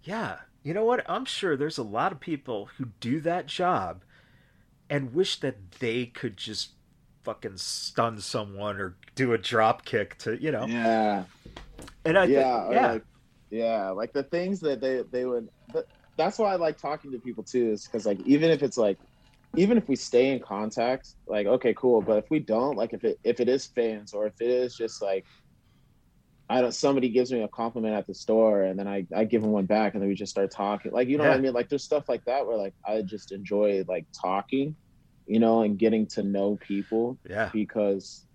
yeah, 0.03 0.37
you 0.63 0.75
know 0.75 0.85
what? 0.85 1.09
I'm 1.09 1.25
sure 1.25 1.57
there's 1.57 1.79
a 1.79 1.83
lot 1.83 2.13
of 2.13 2.21
people 2.21 2.69
who 2.77 2.87
do 3.01 3.21
that 3.21 3.47
job 3.47 4.03
and 4.89 5.15
wish 5.15 5.41
that 5.41 5.73
they 5.79 6.07
could 6.07 6.37
just 6.37 6.71
fucking 7.23 7.57
stun 7.57 8.19
someone 8.19 8.81
or 8.81 8.97
do 9.15 9.33
a 9.33 9.39
drop 9.39 9.85
kick 9.85 10.19
to, 10.19 10.41
you 10.43 10.51
know. 10.51 10.67
Yeah. 10.67 11.25
And 12.05 12.19
I 12.19 12.25
yeah, 12.25 12.61
think, 12.63 12.75
yeah. 12.75 12.93
Like, 12.93 13.05
yeah, 13.51 13.91
like 13.91 14.13
the 14.13 14.23
things 14.23 14.61
that 14.61 14.81
they 14.81 15.03
they 15.11 15.25
would. 15.27 15.49
That's 16.17 16.39
why 16.39 16.53
I 16.53 16.57
like 16.57 16.79
talking 16.79 17.11
to 17.13 17.19
people 17.19 17.43
too, 17.43 17.71
is 17.71 17.85
because 17.85 18.07
like 18.07 18.21
even 18.27 18.51
if 18.51 18.63
it's 18.63 18.77
like, 18.77 18.99
even 19.57 19.77
if 19.77 19.89
we 19.89 19.97
stay 19.97 20.33
in 20.33 20.41
contact, 20.41 21.15
like 21.27 21.47
okay, 21.47 21.75
cool. 21.75 22.01
But 22.01 22.19
if 22.19 22.31
we 22.31 22.39
don't, 22.39 22.77
like 22.77 22.93
if 22.93 23.05
it 23.05 23.19
if 23.25 23.41
it 23.41 23.49
is 23.49 23.67
fans 23.67 24.13
or 24.13 24.27
if 24.27 24.41
it 24.41 24.51
is 24.51 24.77
just 24.77 25.03
like, 25.03 25.25
I 26.51 26.61
don't. 26.61 26.73
Somebody 26.73 27.09
gives 27.09 27.33
me 27.33 27.43
a 27.43 27.49
compliment 27.49 27.95
at 27.95 28.09
the 28.09 28.15
store, 28.15 28.65
and 28.65 28.77
then 28.77 28.89
I 28.89 29.07
I 29.15 29.25
give 29.25 29.41
them 29.41 29.53
one 29.53 29.67
back, 29.67 29.95
and 29.95 30.03
then 30.03 30.09
we 30.09 30.17
just 30.17 30.33
start 30.33 30.51
talking. 30.51 30.91
Like 30.91 31.07
you 31.07 31.17
know 31.17 31.25
yeah. 31.25 31.31
what 31.31 31.39
I 31.39 31.41
mean? 31.41 31.53
Like 31.53 31.69
there's 31.69 31.85
stuff 31.85 32.09
like 32.09 32.25
that 32.25 32.45
where 32.45 32.57
like 32.57 32.75
I 32.87 33.03
just 33.03 33.31
enjoy 33.31 33.85
like 33.87 34.05
talking, 34.13 34.75
you 35.27 35.39
know, 35.39 35.63
and 35.63 35.79
getting 35.79 36.07
to 36.09 36.25
know 36.25 36.59
people. 36.61 37.17
Yeah. 37.29 37.51
Because 37.53 38.27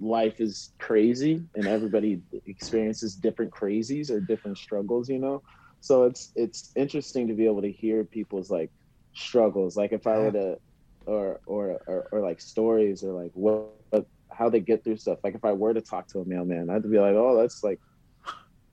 life 0.00 0.40
is 0.40 0.72
crazy 0.78 1.42
and 1.54 1.66
everybody 1.66 2.20
experiences 2.46 3.14
different 3.14 3.52
crazies 3.52 4.10
or 4.10 4.18
different 4.18 4.58
struggles 4.58 5.08
you 5.08 5.20
know 5.20 5.40
so 5.80 6.06
it's 6.06 6.32
it's 6.34 6.72
interesting 6.74 7.28
to 7.28 7.34
be 7.34 7.46
able 7.46 7.62
to 7.62 7.70
hear 7.70 8.02
people's 8.02 8.50
like 8.50 8.68
struggles 9.14 9.76
like 9.76 9.92
if 9.92 10.08
i 10.08 10.18
were 10.18 10.32
to 10.32 10.58
or 11.06 11.40
or 11.46 11.80
or, 11.86 12.08
or 12.10 12.20
like 12.20 12.40
stories 12.40 13.04
or 13.04 13.12
like 13.12 13.30
what, 13.34 13.68
what 13.90 14.06
how 14.40 14.48
they 14.48 14.58
get 14.58 14.82
through 14.82 14.96
stuff 14.96 15.18
like 15.22 15.34
if 15.34 15.44
i 15.44 15.52
were 15.52 15.74
to 15.74 15.82
talk 15.82 16.08
to 16.08 16.20
a 16.20 16.24
mailman 16.24 16.70
i'd 16.70 16.90
be 16.90 16.98
like 16.98 17.14
oh 17.14 17.36
that's 17.36 17.62
like 17.62 17.78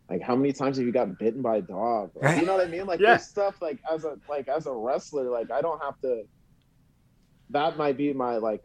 like 0.09 0.21
how 0.21 0.33
many 0.33 0.53
times 0.53 0.77
have 0.77 0.85
you 0.85 0.93
gotten 0.93 1.15
bitten 1.19 1.41
by 1.41 1.57
a 1.57 1.61
dog 1.61 2.09
like, 2.15 2.39
you 2.39 2.45
know 2.45 2.55
what 2.55 2.65
i 2.65 2.69
mean 2.69 2.85
like 2.85 2.99
yeah. 3.01 3.17
stuff 3.17 3.61
like 3.61 3.77
as 3.91 4.05
a 4.05 4.17
like 4.29 4.47
as 4.47 4.65
a 4.65 4.71
wrestler 4.71 5.29
like 5.29 5.51
i 5.51 5.59
don't 5.59 5.83
have 5.83 5.99
to 5.99 6.23
that 7.49 7.77
might 7.77 7.97
be 7.97 8.13
my 8.13 8.37
like 8.37 8.63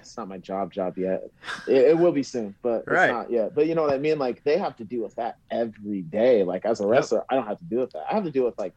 it's 0.00 0.16
not 0.16 0.28
my 0.28 0.38
job 0.38 0.72
job 0.72 0.96
yet. 0.96 1.24
It, 1.66 1.88
it 1.88 1.98
will 1.98 2.12
be 2.12 2.22
soon, 2.22 2.54
but 2.62 2.84
right. 2.86 3.06
it's 3.06 3.12
not 3.12 3.30
yet. 3.30 3.56
But 3.56 3.66
you 3.66 3.74
know 3.74 3.82
what 3.82 3.92
I 3.92 3.98
mean? 3.98 4.20
Like 4.20 4.44
they 4.44 4.56
have 4.56 4.76
to 4.76 4.84
deal 4.84 5.02
with 5.02 5.16
that 5.16 5.38
every 5.50 6.02
day. 6.02 6.44
Like 6.44 6.64
as 6.64 6.80
a 6.80 6.86
wrestler, 6.86 7.18
yep. 7.18 7.26
I 7.30 7.34
don't 7.34 7.46
have 7.46 7.58
to 7.58 7.64
deal 7.64 7.80
with 7.80 7.90
that. 7.90 8.04
I 8.08 8.14
have 8.14 8.22
to 8.22 8.30
deal 8.30 8.44
with 8.44 8.56
like 8.56 8.72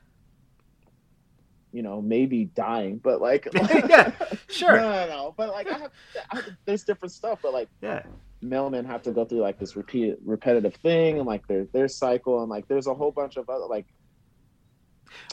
you 1.72 1.82
know, 1.82 2.02
maybe 2.02 2.46
dying, 2.46 2.98
but 2.98 3.22
like, 3.22 3.48
yeah, 3.54 4.12
sure, 4.50 4.78
no, 4.78 4.92
no, 4.92 5.08
no, 5.08 5.34
but 5.38 5.50
like, 5.50 5.68
I 5.68 5.78
have, 5.78 5.92
I 6.32 6.36
have, 6.38 6.46
there's 6.66 6.84
different 6.84 7.12
stuff, 7.12 7.40
but 7.42 7.54
like, 7.54 7.70
yeah, 7.82 8.04
mailmen 8.44 8.86
have 8.86 9.02
to 9.04 9.12
go 9.12 9.26
through 9.26 9.42
like 9.42 9.60
this 9.60 9.76
repeated, 9.76 10.18
repetitive 10.26 10.76
thing, 10.76 11.18
and 11.18 11.28
like 11.28 11.48
their 11.48 11.66
their 11.74 11.88
cycle, 11.88 12.42
and 12.42 12.50
like 12.50 12.68
there's 12.68 12.88
a 12.88 12.94
whole 12.94 13.12
bunch 13.12 13.38
of 13.38 13.50
other 13.50 13.66
like 13.66 13.86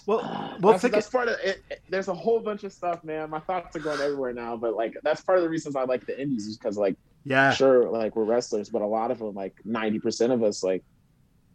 well, 0.06 0.56
well, 0.60 0.72
that's, 0.72 0.82
that's 0.82 1.10
part 1.10 1.28
of 1.28 1.38
it, 1.42 1.62
it, 1.70 1.82
There's 1.88 2.08
a 2.08 2.14
whole 2.14 2.40
bunch 2.40 2.64
of 2.64 2.72
stuff, 2.72 3.04
man. 3.04 3.30
My 3.30 3.40
thoughts 3.40 3.76
are 3.76 3.80
going 3.80 4.00
everywhere 4.00 4.32
now, 4.32 4.56
but 4.56 4.74
like 4.74 4.94
that's 5.02 5.20
part 5.20 5.38
of 5.38 5.44
the 5.44 5.50
reasons 5.50 5.76
I 5.76 5.84
like 5.84 6.06
the 6.06 6.20
indies 6.20 6.46
is 6.46 6.56
because 6.56 6.76
like, 6.76 6.96
yeah, 7.24 7.52
sure, 7.52 7.88
like 7.90 8.16
we're 8.16 8.24
wrestlers, 8.24 8.68
but 8.68 8.82
a 8.82 8.86
lot 8.86 9.10
of 9.10 9.18
them, 9.18 9.34
like 9.34 9.54
ninety 9.64 9.98
percent 9.98 10.32
of 10.32 10.42
us, 10.42 10.62
like 10.62 10.82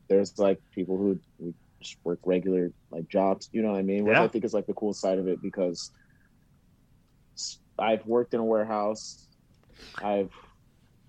there's 0.07 0.37
like 0.39 0.59
people 0.73 0.97
who, 0.97 1.19
who 1.39 1.53
just 1.81 1.97
work 2.03 2.19
regular 2.25 2.71
like 2.91 3.07
jobs. 3.07 3.49
You 3.51 3.61
know 3.61 3.71
what 3.71 3.79
I 3.79 3.83
mean? 3.83 4.05
Which 4.05 4.15
yeah. 4.15 4.23
I 4.23 4.27
think 4.27 4.45
is 4.45 4.53
like 4.53 4.67
the 4.67 4.73
cool 4.73 4.93
side 4.93 5.17
of 5.17 5.27
it 5.27 5.41
because 5.41 5.91
I've 7.77 8.05
worked 8.05 8.33
in 8.33 8.39
a 8.39 8.43
warehouse, 8.43 9.27
I've 10.03 10.31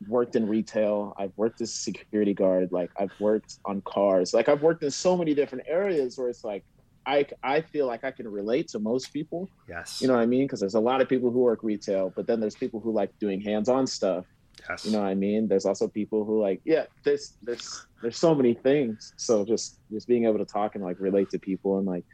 worked 0.08 0.36
in 0.36 0.48
retail, 0.48 1.14
I've 1.18 1.32
worked 1.36 1.60
as 1.60 1.70
a 1.70 1.76
security 1.76 2.34
guard, 2.34 2.70
like 2.72 2.90
I've 2.98 3.12
worked 3.18 3.58
on 3.64 3.82
cars, 3.82 4.32
like 4.32 4.48
I've 4.48 4.62
worked 4.62 4.82
in 4.82 4.90
so 4.90 5.16
many 5.16 5.34
different 5.34 5.64
areas 5.68 6.16
where 6.16 6.28
it's 6.28 6.44
like 6.44 6.64
I 7.06 7.26
I 7.42 7.60
feel 7.60 7.86
like 7.86 8.04
I 8.04 8.10
can 8.10 8.28
relate 8.28 8.68
to 8.68 8.78
most 8.78 9.12
people. 9.12 9.48
Yes. 9.68 10.00
You 10.00 10.08
know 10.08 10.14
what 10.14 10.22
I 10.22 10.26
mean? 10.26 10.44
Because 10.44 10.60
there's 10.60 10.74
a 10.74 10.80
lot 10.80 11.00
of 11.00 11.08
people 11.08 11.30
who 11.30 11.40
work 11.40 11.60
retail, 11.62 12.12
but 12.14 12.26
then 12.26 12.40
there's 12.40 12.54
people 12.54 12.80
who 12.80 12.92
like 12.92 13.10
doing 13.18 13.40
hands-on 13.40 13.86
stuff. 13.86 14.24
Yes. 14.68 14.84
You 14.84 14.92
know 14.92 15.00
what 15.00 15.08
I 15.08 15.14
mean? 15.14 15.48
There's 15.48 15.64
also 15.66 15.88
people 15.88 16.24
who 16.24 16.40
like, 16.40 16.60
yeah, 16.64 16.84
there's 17.04 17.34
there's 17.42 17.86
there's 18.02 18.16
so 18.18 18.34
many 18.34 18.54
things. 18.54 19.12
So 19.16 19.44
just 19.44 19.78
just 19.90 20.06
being 20.08 20.24
able 20.24 20.38
to 20.38 20.44
talk 20.44 20.74
and 20.74 20.84
like 20.84 20.98
relate 21.00 21.30
to 21.30 21.38
people 21.38 21.78
and 21.78 21.86
like 21.86 22.04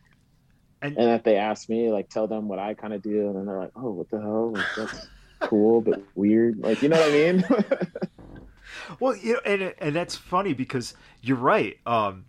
And- 0.82 0.96
and, 0.98 1.10
if 1.10 1.22
they 1.22 1.36
ask 1.36 1.68
me, 1.68 1.90
like 1.90 2.08
tell 2.10 2.26
them 2.26 2.48
what 2.48 2.58
I 2.58 2.74
kind 2.74 2.92
of 2.92 3.02
do, 3.02 3.28
and 3.28 3.36
then 3.36 3.46
they're 3.46 3.58
like, 3.58 3.72
oh, 3.76 3.90
what 3.92 4.10
the 4.10 4.20
hell? 4.20 4.52
Like, 4.52 4.66
that's 4.76 5.08
cool, 5.40 5.80
but 5.80 6.02
weird. 6.14 6.58
Like, 6.58 6.82
you 6.82 6.88
know 6.88 6.98
what 7.00 7.08
I 7.08 7.12
mean? 7.12 7.44
Well, 9.00 9.16
you 9.16 9.34
know, 9.34 9.40
and 9.44 9.74
and 9.78 9.96
that's 9.96 10.14
funny 10.16 10.52
because 10.52 10.94
you're 11.22 11.36
right. 11.36 11.76
Um, 11.86 12.26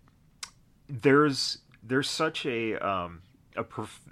there's 0.87 1.59
there's 1.83 2.09
such 2.09 2.45
a 2.45 2.75
um, 2.75 3.21
a 3.57 3.65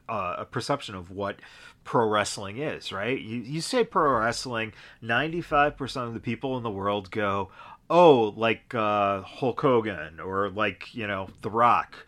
uh, 0.09 0.35
a 0.39 0.45
perception 0.45 0.95
of 0.95 1.11
what 1.11 1.37
pro 1.83 2.07
wrestling 2.07 2.57
is, 2.57 2.91
right? 2.91 3.19
You 3.19 3.37
you 3.41 3.61
say 3.61 3.83
pro 3.83 4.19
wrestling, 4.19 4.73
ninety 5.01 5.41
five 5.41 5.77
percent 5.77 6.07
of 6.07 6.13
the 6.13 6.19
people 6.19 6.57
in 6.57 6.63
the 6.63 6.71
world 6.71 7.11
go, 7.11 7.49
oh, 7.89 8.33
like 8.35 8.73
uh, 8.75 9.21
Hulk 9.21 9.61
Hogan 9.61 10.19
or 10.19 10.49
like 10.49 10.93
you 10.95 11.07
know 11.07 11.29
The 11.41 11.49
Rock, 11.51 12.05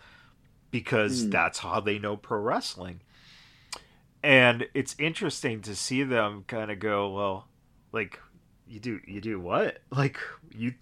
because 0.71 1.23
Hmm. 1.23 1.29
that's 1.29 1.59
how 1.59 1.79
they 1.79 1.99
know 1.99 2.17
pro 2.17 2.39
wrestling. 2.39 3.01
And 4.23 4.67
it's 4.73 4.95
interesting 4.99 5.61
to 5.61 5.75
see 5.75 6.03
them 6.03 6.43
kind 6.47 6.71
of 6.71 6.79
go, 6.79 7.11
well, 7.13 7.47
like 7.91 8.19
you 8.67 8.79
do 8.79 8.99
you 9.07 9.21
do 9.21 9.39
what? 9.39 9.79
Like 9.91 10.17
you 10.55 10.73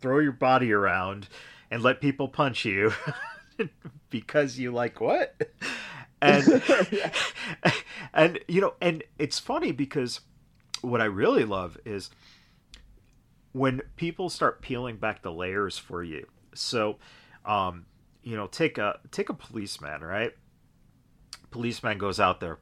throw 0.00 0.18
your 0.18 0.32
body 0.32 0.72
around 0.72 1.28
and 1.70 1.82
let 1.82 2.00
people 2.00 2.28
punch 2.28 2.64
you 2.64 2.92
because 4.10 4.58
you 4.58 4.72
like 4.72 5.00
what? 5.00 5.36
And 6.22 6.62
and 8.14 8.38
you 8.48 8.62
know, 8.62 8.72
and 8.80 9.04
it's 9.18 9.38
funny 9.38 9.70
because 9.70 10.20
what 10.80 11.02
I 11.02 11.04
really 11.04 11.44
love 11.44 11.76
is 11.84 12.10
when 13.52 13.82
people 13.96 14.30
start 14.30 14.62
peeling 14.62 14.96
back 14.96 15.22
the 15.22 15.30
layers 15.32 15.76
for 15.76 16.02
you. 16.02 16.26
So, 16.54 16.96
um, 17.44 17.86
you 18.22 18.34
know, 18.34 18.46
take 18.46 18.78
a 18.78 18.98
take 19.10 19.28
a 19.28 19.34
policeman, 19.34 20.02
right? 20.02 20.32
Policeman 21.50 21.98
goes 21.98 22.18
out 22.18 22.40
there. 22.40 22.58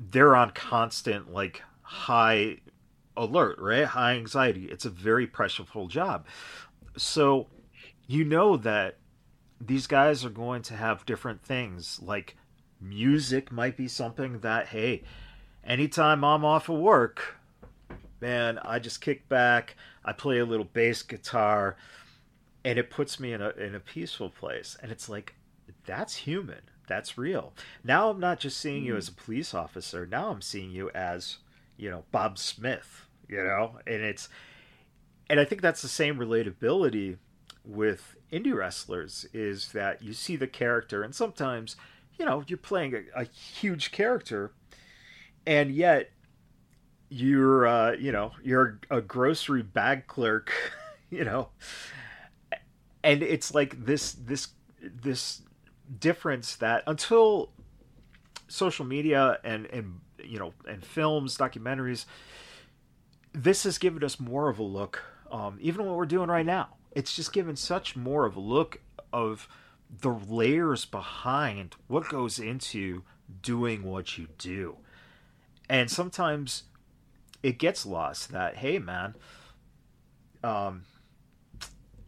They're 0.00 0.34
on 0.34 0.50
constant 0.50 1.32
like 1.32 1.62
high 1.82 2.60
alert, 3.16 3.58
right? 3.58 3.84
High 3.84 4.14
anxiety. 4.14 4.66
It's 4.66 4.84
a 4.84 4.90
very 4.90 5.26
pressureful 5.26 5.88
job. 5.88 6.26
So 6.96 7.48
you 8.06 8.24
know 8.24 8.56
that 8.58 8.98
these 9.60 9.86
guys 9.86 10.24
are 10.24 10.30
going 10.30 10.62
to 10.62 10.74
have 10.74 11.06
different 11.06 11.42
things. 11.42 12.00
Like 12.02 12.36
music 12.80 13.52
might 13.52 13.76
be 13.76 13.88
something 13.88 14.40
that, 14.40 14.68
hey, 14.68 15.02
anytime 15.64 16.24
I'm 16.24 16.44
off 16.44 16.68
of 16.68 16.78
work, 16.78 17.36
man, 18.20 18.58
I 18.58 18.78
just 18.78 19.00
kick 19.00 19.28
back, 19.28 19.76
I 20.04 20.12
play 20.12 20.38
a 20.38 20.44
little 20.44 20.66
bass 20.66 21.02
guitar, 21.02 21.76
and 22.64 22.78
it 22.78 22.90
puts 22.90 23.20
me 23.20 23.32
in 23.32 23.42
a 23.42 23.50
in 23.50 23.74
a 23.74 23.80
peaceful 23.80 24.30
place. 24.30 24.76
And 24.82 24.90
it's 24.90 25.08
like, 25.08 25.34
that's 25.84 26.14
human. 26.14 26.62
That's 26.86 27.16
real. 27.16 27.54
Now 27.82 28.10
I'm 28.10 28.20
not 28.20 28.40
just 28.40 28.58
seeing 28.58 28.84
you 28.84 28.96
as 28.96 29.08
a 29.08 29.12
hmm. 29.12 29.24
police 29.24 29.54
officer. 29.54 30.06
Now 30.06 30.30
I'm 30.30 30.42
seeing 30.42 30.70
you 30.70 30.90
as, 30.90 31.38
you 31.76 31.90
know, 31.90 32.04
Bob 32.12 32.38
Smith, 32.38 33.06
you 33.28 33.42
know? 33.42 33.78
And 33.86 34.02
it's 34.02 34.28
and 35.30 35.40
I 35.40 35.44
think 35.44 35.62
that's 35.62 35.82
the 35.82 35.88
same 35.88 36.16
relatability 36.16 37.16
with 37.64 38.16
indie 38.32 38.54
wrestlers 38.54 39.26
is 39.32 39.72
that 39.72 40.02
you 40.02 40.12
see 40.12 40.36
the 40.36 40.46
character 40.46 41.02
and 41.02 41.14
sometimes, 41.14 41.76
you 42.18 42.24
know, 42.24 42.44
you're 42.46 42.58
playing 42.58 42.94
a, 42.94 43.22
a 43.22 43.24
huge 43.24 43.90
character 43.92 44.52
and 45.46 45.70
yet 45.70 46.10
you're 47.08 47.66
uh, 47.66 47.92
you 47.92 48.12
know, 48.12 48.32
you're 48.42 48.80
a 48.90 49.00
grocery 49.00 49.62
bag 49.62 50.06
clerk, 50.06 50.52
you 51.10 51.24
know. 51.24 51.48
And 53.02 53.22
it's 53.22 53.54
like 53.54 53.84
this 53.84 54.12
this 54.12 54.48
this 54.80 55.42
difference 56.00 56.56
that 56.56 56.82
until 56.86 57.50
social 58.48 58.84
media 58.84 59.38
and 59.44 59.66
and 59.66 60.00
you 60.22 60.38
know 60.38 60.52
and 60.66 60.84
films 60.84 61.36
documentaries 61.36 62.06
this 63.32 63.64
has 63.64 63.78
given 63.78 64.02
us 64.04 64.18
more 64.20 64.48
of 64.48 64.58
a 64.58 64.62
look 64.62 65.02
um, 65.30 65.58
even 65.60 65.84
what 65.86 65.96
we're 65.96 66.06
doing 66.06 66.28
right 66.28 66.46
now 66.46 66.68
it's 66.94 67.14
just 67.14 67.32
given 67.32 67.56
such 67.56 67.96
more 67.96 68.26
of 68.26 68.36
a 68.36 68.40
look 68.40 68.80
of 69.12 69.48
the 70.00 70.10
layers 70.10 70.84
behind 70.84 71.76
what 71.86 72.08
goes 72.08 72.38
into 72.38 73.02
doing 73.42 73.82
what 73.84 74.18
you 74.18 74.28
do 74.38 74.76
and 75.68 75.90
sometimes 75.90 76.64
it 77.42 77.58
gets 77.58 77.86
lost 77.86 78.30
that 78.32 78.56
hey 78.56 78.78
man 78.78 79.14
um 80.42 80.82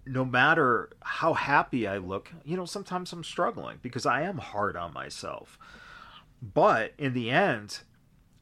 no 0.07 0.25
matter 0.25 0.91
how 1.03 1.35
happy 1.35 1.87
I 1.87 1.99
look, 1.99 2.33
you 2.45 2.57
know, 2.57 2.65
sometimes 2.65 3.13
I'm 3.13 3.25
struggling 3.25 3.79
because 3.83 4.07
I 4.07 4.23
am 4.23 4.39
hard 4.39 4.77
on 4.77 4.93
myself. 4.93 5.59
But 6.41 6.93
in 6.97 7.13
the 7.13 7.31
end, 7.31 7.81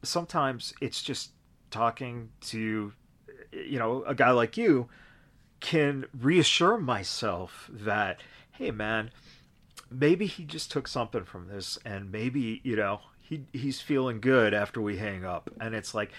sometimes 0.02 0.74
it's 0.82 1.02
just 1.02 1.30
talking 1.70 2.28
to, 2.42 2.92
you 3.50 3.78
know, 3.78 4.04
a 4.04 4.14
guy 4.14 4.30
like 4.32 4.58
you 4.58 4.88
can 5.64 6.04
reassure 6.12 6.76
myself 6.76 7.70
that, 7.72 8.20
hey, 8.52 8.70
man, 8.70 9.10
maybe 9.90 10.26
he 10.26 10.44
just 10.44 10.70
took 10.70 10.86
something 10.86 11.24
from 11.24 11.48
this 11.48 11.78
and 11.86 12.12
maybe, 12.12 12.60
you 12.62 12.76
know, 12.76 13.00
he, 13.18 13.46
he's 13.54 13.80
feeling 13.80 14.20
good 14.20 14.52
after 14.52 14.82
we 14.82 14.98
hang 14.98 15.24
up. 15.24 15.48
And 15.58 15.74
it's 15.74 15.94
like, 15.94 16.12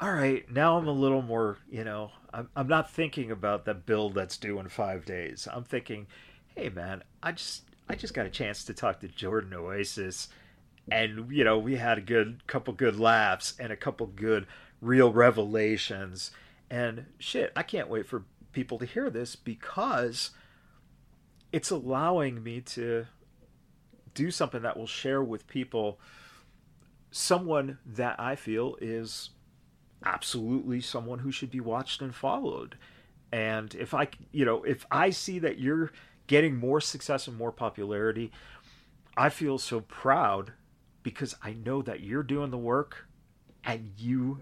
all 0.00 0.12
right, 0.12 0.48
now 0.48 0.78
I'm 0.78 0.86
a 0.86 0.92
little 0.92 1.20
more, 1.20 1.58
you 1.68 1.82
know, 1.82 2.12
I'm, 2.32 2.48
I'm 2.54 2.68
not 2.68 2.92
thinking 2.92 3.32
about 3.32 3.64
that 3.64 3.86
bill 3.86 4.10
that's 4.10 4.36
due 4.36 4.60
in 4.60 4.68
five 4.68 5.04
days. 5.04 5.48
I'm 5.52 5.64
thinking, 5.64 6.06
hey 6.54 6.68
man, 6.68 7.02
I 7.24 7.32
just 7.32 7.64
I 7.88 7.96
just 7.96 8.14
got 8.14 8.26
a 8.26 8.30
chance 8.30 8.64
to 8.64 8.74
talk 8.74 9.00
to 9.00 9.08
Jordan 9.08 9.52
Oasis, 9.52 10.28
and 10.92 11.32
you 11.32 11.42
know 11.42 11.58
we 11.58 11.74
had 11.74 11.98
a 11.98 12.02
good 12.02 12.46
couple 12.46 12.72
good 12.72 13.00
laughs 13.00 13.54
and 13.58 13.72
a 13.72 13.76
couple 13.76 14.06
good 14.06 14.46
real 14.80 15.12
revelations, 15.12 16.30
and 16.70 17.06
shit, 17.18 17.52
I 17.56 17.64
can't 17.64 17.88
wait 17.88 18.06
for 18.06 18.22
people 18.52 18.78
to 18.78 18.86
hear 18.86 19.10
this 19.10 19.36
because 19.36 20.30
it's 21.52 21.70
allowing 21.70 22.42
me 22.42 22.60
to 22.60 23.06
do 24.14 24.30
something 24.30 24.62
that 24.62 24.76
will 24.76 24.86
share 24.86 25.22
with 25.22 25.46
people 25.46 25.98
someone 27.10 27.78
that 27.84 28.18
I 28.18 28.36
feel 28.36 28.76
is 28.80 29.30
absolutely 30.04 30.80
someone 30.80 31.18
who 31.18 31.32
should 31.32 31.50
be 31.50 31.60
watched 31.60 32.00
and 32.00 32.14
followed. 32.14 32.76
And 33.32 33.74
if 33.74 33.94
I, 33.94 34.08
you 34.32 34.44
know, 34.44 34.62
if 34.64 34.86
I 34.90 35.10
see 35.10 35.38
that 35.40 35.58
you're 35.58 35.92
getting 36.26 36.56
more 36.56 36.80
success 36.80 37.26
and 37.26 37.36
more 37.36 37.52
popularity, 37.52 38.30
I 39.16 39.28
feel 39.28 39.58
so 39.58 39.80
proud 39.80 40.52
because 41.02 41.34
I 41.42 41.52
know 41.52 41.82
that 41.82 42.00
you're 42.00 42.22
doing 42.22 42.50
the 42.50 42.58
work 42.58 43.06
and 43.64 43.92
you, 43.96 44.40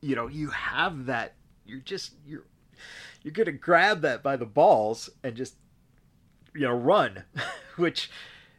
you 0.00 0.14
know, 0.14 0.26
you 0.26 0.48
have 0.50 1.06
that. 1.06 1.34
You're 1.66 1.80
just, 1.80 2.14
you're, 2.26 2.44
you're 3.22 3.32
going 3.32 3.46
to 3.46 3.52
grab 3.52 4.02
that 4.02 4.22
by 4.22 4.36
the 4.36 4.46
balls 4.46 5.10
and 5.22 5.36
just, 5.36 5.56
you 6.54 6.62
know, 6.62 6.74
run, 6.74 7.24
which 7.76 8.10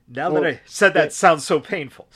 now 0.07 0.31
Well, 0.31 0.43
that 0.43 0.45
I 0.45 0.61
said 0.65 0.93
that 0.95 1.05
yeah. 1.05 1.09
sounds 1.09 1.45
so 1.45 1.59
painful. 1.59 2.09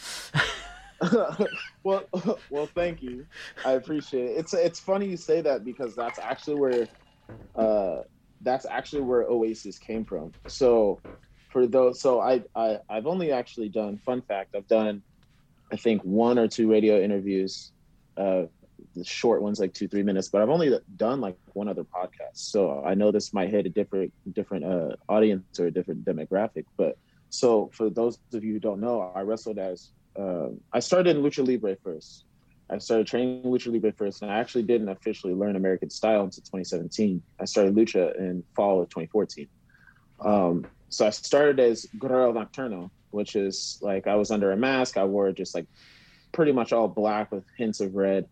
well, 1.83 2.03
well, 2.49 2.67
thank 2.67 3.01
you. 3.01 3.25
I 3.63 3.73
appreciate 3.73 4.25
it. 4.25 4.37
It's 4.37 4.53
it's 4.53 4.79
funny 4.79 5.07
you 5.07 5.17
say 5.17 5.41
that 5.41 5.63
because 5.65 5.95
that's 5.95 6.19
actually 6.19 6.55
where, 6.55 6.87
uh, 7.55 8.01
that's 8.41 8.65
actually 8.65 9.01
where 9.01 9.23
Oasis 9.23 9.77
came 9.77 10.05
from. 10.05 10.31
So, 10.47 11.01
for 11.49 11.67
those, 11.67 11.99
so 12.01 12.21
I 12.21 12.43
I 12.55 12.79
I've 12.89 13.07
only 13.07 13.31
actually 13.31 13.69
done. 13.69 13.97
Fun 13.97 14.21
fact: 14.21 14.55
I've 14.55 14.67
done, 14.67 15.01
I 15.71 15.75
think 15.77 16.01
one 16.03 16.39
or 16.39 16.47
two 16.47 16.69
radio 16.69 17.01
interviews, 17.01 17.71
uh, 18.17 18.43
the 18.95 19.03
short 19.03 19.41
ones 19.41 19.59
like 19.59 19.73
two 19.73 19.87
three 19.87 20.03
minutes. 20.03 20.29
But 20.29 20.41
I've 20.41 20.49
only 20.49 20.77
done 20.95 21.21
like 21.21 21.37
one 21.53 21.67
other 21.67 21.83
podcast. 21.83 22.35
So 22.35 22.83
I 22.85 22.93
know 22.93 23.11
this 23.11 23.33
might 23.33 23.49
hit 23.49 23.65
a 23.65 23.69
different 23.69 24.13
different 24.33 24.65
uh, 24.65 24.95
audience 25.09 25.59
or 25.59 25.67
a 25.67 25.71
different 25.71 26.05
demographic. 26.05 26.65
But 26.77 26.97
so 27.29 27.69
for 27.73 27.89
those 27.89 28.17
of 28.33 28.43
you 28.43 28.53
who 28.53 28.59
don't 28.59 28.79
know, 28.79 29.11
I 29.15 29.21
wrestled 29.21 29.59
as 29.59 29.89
um, 30.17 30.61
I 30.71 30.79
started 30.79 31.15
in 31.15 31.23
lucha 31.23 31.45
libre 31.45 31.75
first. 31.83 32.25
I 32.69 32.79
started 32.79 33.05
training 33.05 33.43
lucha 33.43 33.71
libre 33.71 33.91
first, 33.91 34.21
and 34.21 34.31
I 34.31 34.39
actually 34.39 34.63
didn't 34.63 34.89
officially 34.89 35.33
learn 35.33 35.55
American 35.55 35.89
style 35.89 36.23
until 36.23 36.41
2017. 36.41 37.21
I 37.39 37.45
started 37.45 37.75
lucha 37.75 38.17
in 38.17 38.43
fall 38.55 38.81
of 38.81 38.89
2014. 38.89 39.47
Um, 40.21 40.65
so 40.89 41.05
I 41.05 41.09
started 41.09 41.59
as 41.59 41.85
Guerrero 41.99 42.33
Nocturno, 42.33 42.89
which 43.11 43.35
is 43.35 43.77
like 43.81 44.07
I 44.07 44.15
was 44.15 44.31
under 44.31 44.51
a 44.51 44.57
mask. 44.57 44.97
I 44.97 45.03
wore 45.03 45.31
just 45.31 45.53
like 45.53 45.67
pretty 46.31 46.51
much 46.51 46.73
all 46.73 46.87
black 46.87 47.31
with 47.31 47.43
hints 47.57 47.79
of 47.81 47.95
red, 47.95 48.27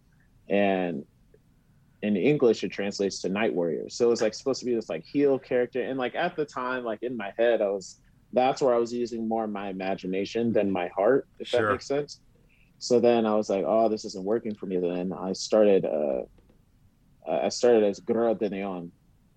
and 0.49 1.05
in 2.01 2.17
English 2.17 2.63
it 2.63 2.69
translates 2.71 3.21
to 3.21 3.29
Night 3.29 3.53
Warrior. 3.53 3.89
So 3.89 4.05
it 4.05 4.09
was 4.09 4.21
like 4.21 4.33
supposed 4.33 4.59
to 4.59 4.65
be 4.65 4.75
this 4.75 4.89
like 4.89 5.05
heel 5.05 5.39
character, 5.39 5.81
and 5.81 5.97
like 5.97 6.15
at 6.15 6.35
the 6.35 6.45
time, 6.45 6.83
like 6.83 7.01
in 7.01 7.15
my 7.15 7.33
head, 7.37 7.61
I 7.61 7.69
was 7.69 7.99
that's 8.33 8.61
where 8.61 8.73
I 8.73 8.77
was 8.77 8.91
using 8.91 9.27
more 9.27 9.47
my 9.47 9.69
imagination 9.69 10.51
than 10.51 10.71
my 10.71 10.87
heart, 10.89 11.27
if 11.39 11.47
Sure. 11.47 11.67
that 11.67 11.71
makes 11.71 11.87
sense. 11.87 12.19
So 12.79 12.99
then 12.99 13.25
I 13.25 13.35
was 13.35 13.49
like, 13.49 13.63
oh, 13.65 13.87
this 13.87 14.03
isn't 14.05 14.25
working 14.25 14.55
for 14.55 14.65
me. 14.65 14.77
Then 14.77 15.13
I 15.13 15.33
started, 15.33 15.85
uh, 15.85 16.23
I 17.29 17.49
started 17.49 17.83
as 17.83 17.99
Guerra 17.99 18.33
de 18.33 18.49
Neon. 18.49 18.91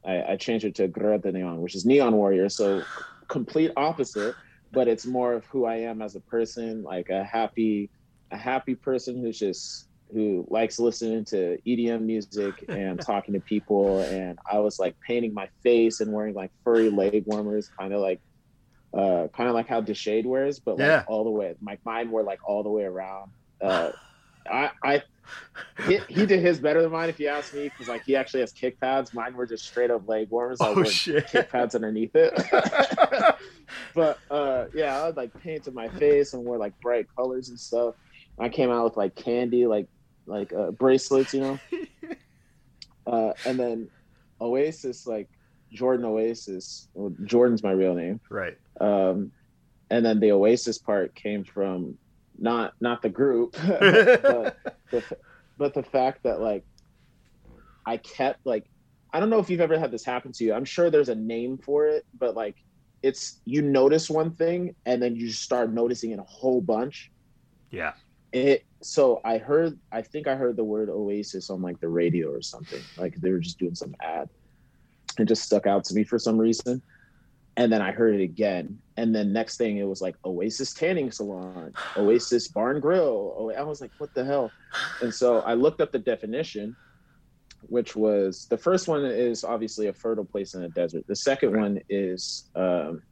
I, 0.05 0.33
I 0.33 0.37
changed 0.37 0.65
it 0.65 0.75
to 0.77 0.89
Guerra 0.89 1.19
de 1.19 1.31
Neon, 1.31 1.61
which 1.61 1.75
is 1.75 1.85
Neon 1.85 2.17
Warrior. 2.17 2.49
So 2.49 2.83
complete 3.29 3.71
opposite, 3.77 4.35
but 4.73 4.89
it's 4.89 5.05
more 5.07 5.35
of 5.35 5.45
who 5.47 5.67
I 5.67 5.77
am 5.77 6.01
as 6.01 6.17
a 6.17 6.21
person, 6.21 6.83
like 6.83 7.11
a 7.11 7.23
happy, 7.23 7.91
a 8.31 8.37
happy 8.37 8.75
person 8.75 9.21
who's 9.21 9.39
just 9.39 9.89
who 10.13 10.47
likes 10.51 10.79
listening 10.79 11.25
to 11.27 11.59
EDM 11.67 12.03
music 12.03 12.65
and 12.69 13.01
talking 13.05 13.35
to 13.35 13.41
people. 13.41 14.01
And 14.01 14.39
I 14.51 14.59
was 14.61 14.79
like 14.79 14.97
painting 15.07 15.35
my 15.35 15.49
face 15.63 16.01
and 16.01 16.13
wearing 16.13 16.35
like 16.35 16.51
furry 16.65 16.91
leg 16.91 17.25
warmers, 17.27 17.69
kind 17.79 17.93
of 17.93 18.01
like, 18.01 18.21
uh, 18.97 19.29
kind 19.37 19.49
of 19.49 19.55
like 19.55 19.69
how 19.69 19.81
Deshade 19.83 20.25
wears, 20.25 20.61
but 20.61 20.79
like 20.79 20.87
Yeah. 20.87 21.05
all 21.09 21.25
the 21.25 21.31
way. 21.31 21.55
My 21.61 21.79
mine 21.85 22.11
were 22.11 22.23
like 22.23 22.39
all 22.49 22.63
the 22.63 22.71
way 22.71 22.85
around. 22.85 23.33
Uh, 23.61 23.91
I, 24.51 24.71
I, 24.85 25.03
he, 25.89 25.99
he 26.09 26.25
did 26.25 26.39
his 26.39 26.61
better 26.61 26.81
than 26.83 26.93
mine 26.93 27.09
if 27.09 27.19
you 27.19 27.27
ask 27.27 27.53
me, 27.53 27.65
because 27.65 27.89
like 27.89 28.05
he 28.05 28.15
actually 28.15 28.41
has 28.41 28.53
kick 28.53 28.79
pads. 28.81 29.13
Mine 29.13 29.35
were 29.35 29.45
just 29.45 29.65
straight 29.67 29.91
up 29.91 30.09
leg 30.09 30.29
warmers. 30.31 30.61
I 30.61 30.69
Oh 30.69 30.85
shit! 30.85 31.27
kick 31.29 31.51
pads 31.51 31.75
underneath 31.75 32.13
it. 32.15 32.33
but 33.95 34.19
uh 34.31 34.67
yeah, 34.73 34.97
I 35.03 35.07
would 35.07 35.17
like 35.17 35.33
painted 35.43 35.75
my 35.75 35.89
face 35.89 36.33
and 36.33 36.45
wore 36.45 36.59
like 36.59 36.75
bright 36.81 37.07
colors 37.17 37.49
and 37.49 37.59
stuff. 37.59 37.95
I 38.39 38.49
came 38.51 38.71
out 38.71 38.85
with 38.85 38.97
like 38.97 39.17
candy, 39.17 39.67
like 39.67 39.89
like 40.27 40.53
uh, 40.53 40.71
bracelets, 40.73 41.35
you 41.35 41.41
know. 41.41 41.59
Uh, 43.07 43.33
and 43.45 43.59
then 43.59 43.89
Oasis, 44.41 45.07
like 45.07 45.29
Jordan 45.73 46.05
Oasis. 46.05 46.89
Well, 46.95 47.15
Jordan's 47.25 47.63
my 47.63 47.71
real 47.71 47.95
name. 47.95 48.21
right. 48.29 48.57
Um, 48.81 49.33
and 49.91 50.05
then 50.05 50.19
the 50.19 50.33
Oasis 50.33 50.79
part 50.79 51.15
came 51.15 51.45
from 51.45 51.97
not 52.39 52.75
not 52.81 53.03
the 53.03 53.09
group, 53.09 53.55
but 53.67 54.57
the, 54.91 55.03
but 55.57 55.75
the 55.75 55.83
fact 55.83 56.25
that 56.25 56.41
like 56.41 56.65
I 57.87 57.97
kept 57.99 58.45
like 58.45 58.67
I 59.13 59.21
don't 59.21 59.31
know 59.31 59.39
if 59.39 59.49
you've 59.49 59.61
ever 59.61 59.79
had 59.79 59.93
this 59.93 60.05
happen 60.05 60.33
to 60.33 60.45
you. 60.45 60.53
I'm 60.53 60.65
sure 60.65 60.91
there's 60.91 61.09
a 61.09 61.15
name 61.15 61.59
for 61.59 61.87
it, 61.87 62.05
but 62.19 62.35
like 62.35 62.57
it's 63.03 63.41
you 63.45 63.63
notice 63.63 64.11
one 64.11 64.33
thing 64.33 64.75
and 64.85 65.01
then 65.01 65.15
you 65.15 65.31
start 65.31 65.73
noticing 65.73 66.11
it 66.11 66.19
a 66.19 66.25
whole 66.25 66.61
bunch. 66.61 67.13
yeah. 67.71 67.93
It 68.33 68.65
so 68.87 69.21
I 69.25 69.39
heard 69.39 69.79
I 69.91 70.03
think 70.03 70.29
I 70.29 70.37
heard 70.37 70.57
the 70.57 70.65
word 70.65 70.89
Oasis 70.89 71.51
on 71.51 71.61
like 71.61 71.81
the 71.81 71.89
radio 71.89 72.31
or 72.31 72.41
something. 72.41 72.81
Like 72.97 73.17
they 73.17 73.31
were 73.31 73.41
just 73.41 73.59
doing 73.59 73.75
some 73.75 73.95
ad. 74.01 74.29
It 75.19 75.25
just 75.25 75.43
stuck 75.43 75.67
out 75.67 75.85
to 75.85 75.95
me 75.95 76.05
for 76.05 76.19
some 76.19 76.39
reason. 76.39 76.81
And 77.57 77.73
then 77.73 77.81
I 77.81 77.91
heard 77.91 78.15
it 78.15 78.23
again. 78.23 78.79
And 78.97 79.15
then 79.15 79.33
next 79.33 79.57
thing 79.57 79.79
it 79.79 79.85
was 79.85 80.03
like 80.03 80.15
Oasis 80.25 80.73
Tanning 80.75 81.11
Salon, 81.11 81.73
Oasis 81.97 82.49
Barn 82.49 82.81
Grill. 82.81 83.35
Oh, 83.39 83.51
I 83.51 83.63
was 83.63 83.81
like, 83.81 83.91
what 83.99 84.15
the 84.15 84.25
hell? 84.25 84.51
And 85.03 85.13
so 85.13 85.41
I 85.41 85.55
looked 85.55 85.81
up 85.81 85.91
the 85.91 85.99
definition, 85.99 86.77
which 87.63 87.97
was 87.97 88.47
the 88.47 88.59
first 88.59 88.89
one 88.89 89.05
is 89.05 89.43
obviously 89.43 89.89
a 89.89 89.93
fertile 89.93 90.25
place 90.25 90.55
in 90.55 90.63
a 90.65 90.69
desert. 90.69 91.07
The 91.07 91.17
second 91.17 91.57
one 91.57 91.81
is 91.89 92.51
um, 92.55 93.03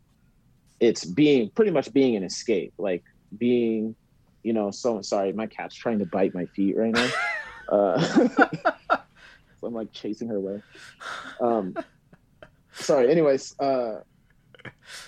it's 0.78 1.04
being 1.04 1.50
pretty 1.50 1.70
much 1.70 1.92
being 1.92 2.14
an 2.14 2.22
escape, 2.22 2.74
like 2.76 3.02
being, 3.38 3.96
you 4.44 4.52
know, 4.52 4.70
so 4.70 5.00
sorry, 5.02 5.32
my 5.32 5.46
cat's 5.46 5.74
trying 5.74 5.98
to 5.98 6.06
bite 6.06 6.34
my 6.34 6.46
feet 6.46 6.76
right 6.76 6.92
now. 6.92 7.08
Uh, 7.66 7.98
so 9.58 9.66
I'm 9.66 9.72
like 9.72 9.90
chasing 9.90 10.28
her 10.28 10.36
away. 10.36 10.62
Um, 11.40 11.74
sorry. 12.72 13.10
Anyways, 13.10 13.58
uh, 13.58 14.00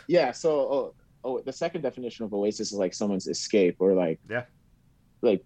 yeah. 0.08 0.32
So, 0.32 0.50
oh, 0.50 0.94
oh, 1.22 1.40
the 1.42 1.52
second 1.52 1.82
definition 1.82 2.24
of 2.24 2.32
oasis 2.32 2.72
is 2.72 2.78
like 2.78 2.94
someone's 2.94 3.26
escape 3.26 3.76
or 3.78 3.92
like, 3.92 4.20
Yeah. 4.30 4.44
like, 5.20 5.44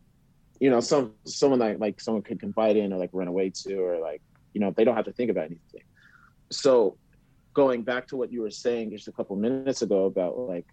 you 0.61 0.70
know, 0.70 0.78
some 0.78 1.14
someone 1.24 1.59
that 1.59 1.80
like 1.80 2.01
someone 2.01 2.22
could 2.22 2.38
confide 2.38 2.76
in 2.76 2.93
or 2.93 2.97
like 2.97 3.11
run 3.12 3.26
away 3.26 3.51
to 3.64 3.74
or 3.74 3.99
like, 3.99 4.22
you 4.55 4.61
know, 4.61 4.70
they 4.70 4.84
don't 4.84 4.95
have 4.95 5.07
to 5.07 5.12
think 5.12 5.32
about 5.32 5.47
anything. 5.47 5.82
So, 6.53 6.97
going 7.55 7.82
back 7.82 8.07
to 8.07 8.16
what 8.16 8.30
you 8.32 8.43
were 8.43 8.53
saying 8.53 8.93
just 8.93 9.09
a 9.09 9.12
couple 9.12 9.34
minutes 9.34 9.82
ago 9.82 10.05
about 10.05 10.38
like, 10.38 10.66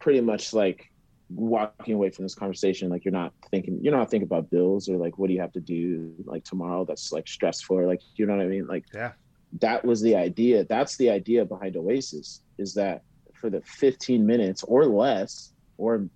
pretty 0.00 0.20
much 0.20 0.52
like 0.52 0.90
walking 1.30 1.94
away 1.94 2.10
from 2.10 2.24
this 2.24 2.34
conversation 2.34 2.88
like 2.88 3.04
you're 3.04 3.12
not 3.12 3.34
thinking 3.50 3.78
you're 3.82 3.96
not 3.96 4.10
thinking 4.10 4.26
about 4.26 4.50
bills 4.50 4.88
or 4.88 4.96
like 4.96 5.18
what 5.18 5.28
do 5.28 5.34
you 5.34 5.40
have 5.40 5.52
to 5.52 5.60
do 5.60 6.14
like 6.24 6.42
tomorrow 6.44 6.84
that's 6.86 7.12
like 7.12 7.28
stressful 7.28 7.76
or 7.78 7.86
like 7.86 8.00
you 8.16 8.24
know 8.26 8.34
what 8.34 8.42
i 8.44 8.48
mean? 8.48 8.66
Like 8.66 8.84
Yeah. 8.94 9.12
that 9.60 9.84
was 9.84 10.00
the 10.00 10.16
idea 10.16 10.64
that's 10.64 10.96
the 10.96 11.10
idea 11.10 11.44
behind 11.44 11.76
oasis 11.76 12.40
is 12.58 12.74
that 12.74 13.02
for 13.34 13.50
the 13.50 13.62
15 13.62 14.24
minutes 14.26 14.62
or 14.64 14.86
less 14.86 15.52
or 15.76 16.08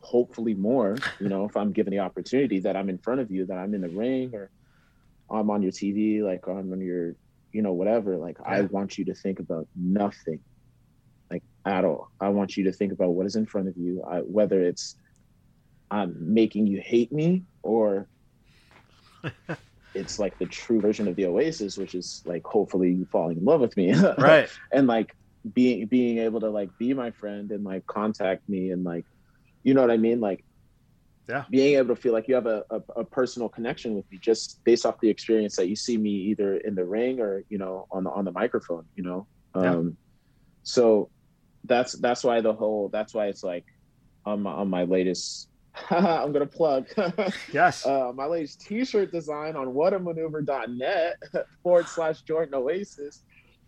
hopefully 0.00 0.54
more 0.54 0.96
you 1.20 1.28
know 1.28 1.44
if 1.44 1.56
i'm 1.56 1.72
given 1.72 1.90
the 1.90 1.98
opportunity 1.98 2.60
that 2.60 2.76
i'm 2.76 2.88
in 2.88 2.98
front 2.98 3.20
of 3.20 3.30
you 3.30 3.46
that 3.46 3.58
i'm 3.58 3.74
in 3.74 3.80
the 3.80 3.88
ring 3.90 4.34
or 4.34 4.50
i'm 5.30 5.50
on 5.50 5.62
your 5.62 5.72
tv 5.72 6.22
like 6.22 6.46
i'm 6.46 6.72
on 6.72 6.80
your 6.80 7.14
you 7.52 7.62
know 7.62 7.72
whatever 7.72 8.16
like 8.16 8.36
i 8.46 8.62
want 8.62 8.96
you 8.96 9.04
to 9.04 9.14
think 9.14 9.38
about 9.38 9.66
nothing 9.76 10.40
at 11.64 11.84
all 11.84 12.10
i 12.20 12.28
want 12.28 12.56
you 12.56 12.64
to 12.64 12.72
think 12.72 12.92
about 12.92 13.10
what 13.10 13.26
is 13.26 13.36
in 13.36 13.46
front 13.46 13.68
of 13.68 13.76
you 13.76 14.02
I, 14.02 14.18
whether 14.18 14.62
it's 14.62 14.96
i'm 15.90 16.14
making 16.34 16.66
you 16.66 16.80
hate 16.84 17.12
me 17.12 17.44
or 17.62 18.08
it's 19.94 20.18
like 20.18 20.38
the 20.38 20.46
true 20.46 20.80
version 20.80 21.06
of 21.08 21.16
the 21.16 21.26
oasis 21.26 21.76
which 21.76 21.94
is 21.94 22.22
like 22.24 22.42
hopefully 22.44 22.90
you 22.90 23.06
falling 23.12 23.38
in 23.38 23.44
love 23.44 23.60
with 23.60 23.76
me 23.76 23.94
Right. 24.18 24.48
and 24.72 24.86
like 24.86 25.14
being 25.54 25.86
being 25.86 26.18
able 26.18 26.40
to 26.40 26.50
like 26.50 26.70
be 26.78 26.94
my 26.94 27.10
friend 27.12 27.50
and 27.52 27.64
like 27.64 27.86
contact 27.86 28.48
me 28.48 28.70
and 28.70 28.84
like 28.84 29.04
you 29.62 29.74
know 29.74 29.80
what 29.80 29.90
i 29.90 29.96
mean 29.96 30.20
like 30.20 30.44
Yeah. 31.28 31.44
being 31.50 31.76
able 31.76 31.94
to 31.94 32.00
feel 32.00 32.12
like 32.12 32.26
you 32.28 32.34
have 32.34 32.46
a, 32.46 32.64
a, 32.70 32.80
a 32.96 33.04
personal 33.04 33.48
connection 33.48 33.94
with 33.94 34.04
me 34.10 34.18
just 34.20 34.60
based 34.64 34.84
off 34.86 34.96
the 35.00 35.08
experience 35.10 35.54
that 35.56 35.68
you 35.68 35.76
see 35.76 35.96
me 35.96 36.10
either 36.10 36.56
in 36.56 36.74
the 36.74 36.84
ring 36.84 37.20
or 37.20 37.44
you 37.48 37.58
know 37.58 37.86
on 37.92 38.02
the 38.04 38.10
on 38.10 38.24
the 38.24 38.32
microphone 38.32 38.86
you 38.96 39.04
know 39.04 39.26
Yeah. 39.54 39.70
um 39.70 39.96
so 40.64 41.10
that's 41.64 41.92
that's 42.00 42.24
why 42.24 42.40
the 42.40 42.52
whole 42.52 42.88
that's 42.92 43.14
why 43.14 43.26
it's 43.26 43.42
like 43.44 43.64
on 44.24 44.42
my, 44.42 44.52
on 44.52 44.68
my 44.68 44.84
latest 44.84 45.48
i'm 45.90 46.32
gonna 46.32 46.46
plug 46.46 46.86
Yes. 47.52 47.86
uh, 47.86 48.12
my 48.14 48.26
latest 48.26 48.60
t-shirt 48.62 49.10
design 49.12 49.56
on 49.56 49.68
whatamaneuver.net 49.68 51.16
forward 51.62 51.88
slash 51.88 52.22
Jordan 52.22 52.54
Oasis. 52.54 53.22